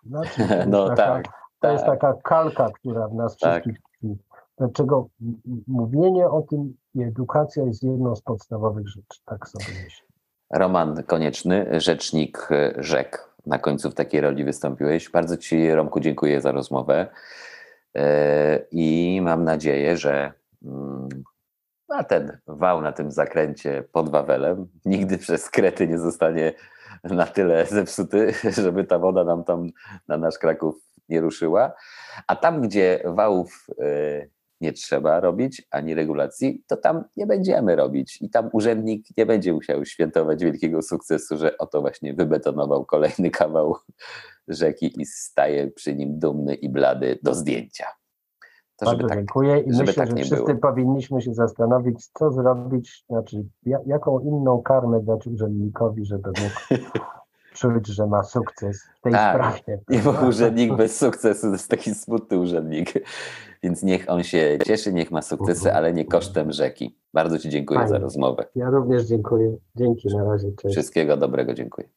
Znaczy, 0.05 0.47
to 0.47 0.53
jest 0.55 0.67
No 0.69 0.89
taka- 0.89 0.95
tak. 0.95 1.23
to 1.59 1.71
jest 1.71 1.85
tak. 1.85 2.01
taka 2.01 2.21
kalka, 2.23 2.69
która 2.71 3.07
w 3.07 3.13
nas 3.13 3.37
Tak. 3.37 3.63
wszystkich. 3.63 3.81
Dlaczego 4.57 5.07
mówienie 5.67 6.29
o 6.29 6.41
tym 6.41 6.73
i 6.95 7.03
edukacja 7.03 7.63
jest 7.63 7.83
jedną 7.83 8.15
z 8.15 8.21
podstawowych 8.21 8.87
rzeczy, 8.87 9.21
tak 9.25 9.47
sobie 9.47 9.65
myślę. 9.83 10.07
Roman 10.53 11.03
Konieczny, 11.03 11.81
rzecznik 11.81 12.47
e, 12.51 12.73
rzek. 12.77 13.33
Na 13.45 13.59
końcu 13.59 13.89
w 13.91 13.93
takiej 13.95 14.21
roli 14.21 14.43
wystąpiłeś. 14.43 15.11
Bardzo 15.11 15.37
Ci, 15.37 15.71
Romku, 15.73 15.99
dziękuję 15.99 16.41
za 16.41 16.51
rozmowę. 16.51 17.07
E, 17.95 18.59
I 18.71 19.19
mam 19.23 19.43
nadzieję, 19.43 19.97
że 19.97 20.33
mm, 20.63 21.09
a 21.87 22.03
ten 22.03 22.37
wał 22.47 22.81
na 22.81 22.91
tym 22.91 23.11
zakręcie 23.11 23.83
pod 23.91 24.09
Wawelem 24.09 24.67
nigdy 24.85 25.17
przez 25.17 25.49
Krety 25.49 25.87
nie 25.87 25.99
zostanie 25.99 26.53
na 27.03 27.25
tyle 27.25 27.65
zepsuty, 27.65 28.33
żeby 28.63 28.83
ta 28.83 28.99
woda 28.99 29.23
nam 29.23 29.43
tam 29.43 29.69
na 30.07 30.17
nasz 30.17 30.37
Kraków 30.37 30.75
nie 31.09 31.21
ruszyła. 31.21 31.73
A 32.27 32.35
tam, 32.35 32.61
gdzie 32.61 33.03
wałów 33.05 33.67
e, 33.79 34.27
nie 34.61 34.73
trzeba 34.73 35.19
robić, 35.19 35.67
ani 35.71 35.95
regulacji, 35.95 36.63
to 36.67 36.77
tam 36.77 37.03
nie 37.17 37.27
będziemy 37.27 37.75
robić. 37.75 38.21
I 38.21 38.29
tam 38.29 38.49
urzędnik 38.53 39.05
nie 39.17 39.25
będzie 39.25 39.53
musiał 39.53 39.85
świętować 39.85 40.43
wielkiego 40.43 40.81
sukcesu, 40.81 41.37
że 41.37 41.57
oto 41.57 41.81
właśnie 41.81 42.13
wybetonował 42.13 42.85
kolejny 42.85 43.31
kawał 43.31 43.75
rzeki 44.47 45.01
i 45.01 45.05
staje 45.05 45.71
przy 45.71 45.95
nim 45.95 46.19
dumny 46.19 46.55
i 46.55 46.69
blady 46.69 47.19
do 47.23 47.33
zdjęcia. 47.33 47.85
Bardzo 48.85 48.97
żeby 48.97 49.09
tak, 49.09 49.17
dziękuję 49.17 49.59
i 49.59 49.69
myślę, 49.69 49.93
tak 49.93 50.09
że 50.09 50.15
wszyscy 50.15 50.35
było. 50.45 50.57
powinniśmy 50.57 51.21
się 51.21 51.33
zastanowić, 51.33 52.07
co 52.13 52.31
zrobić, 52.31 53.05
znaczy 53.09 53.43
ja, 53.65 53.77
jaką 53.85 54.19
inną 54.19 54.61
karmę 54.61 54.99
dać 55.01 55.27
urzędnikowi, 55.27 56.05
żeby 56.05 56.29
mógł 56.29 56.83
czuć, 57.53 57.87
że 57.87 58.07
ma 58.07 58.23
sukces 58.23 58.83
w 58.97 59.01
tej 59.01 59.13
Tak. 59.13 59.33
sprawie. 59.35 59.79
Nie, 59.89 59.99
bo 59.99 60.11
urzędnik 60.27 60.75
bez 60.75 60.97
sukcesu 60.97 61.41
to 61.47 61.53
jest 61.53 61.69
taki 61.69 61.95
smutny 61.95 62.37
urzędnik. 62.37 62.93
Więc 63.63 63.83
niech 63.83 64.09
on 64.09 64.23
się 64.23 64.57
cieszy, 64.65 64.93
niech 64.93 65.11
ma 65.11 65.21
sukcesy, 65.21 65.73
ale 65.73 65.93
nie 65.93 66.05
kosztem 66.05 66.51
rzeki. 66.51 66.97
Bardzo 67.13 67.39
Ci 67.39 67.49
dziękuję 67.49 67.87
za 67.87 67.97
rozmowę. 67.97 68.45
Ja 68.55 68.69
również 68.69 69.03
dziękuję. 69.05 69.55
Dzięki, 69.75 70.15
na 70.15 70.23
razie, 70.23 70.51
cześć. 70.51 70.75
Wszystkiego 70.75 71.17
dobrego, 71.17 71.53
dziękuję. 71.53 71.87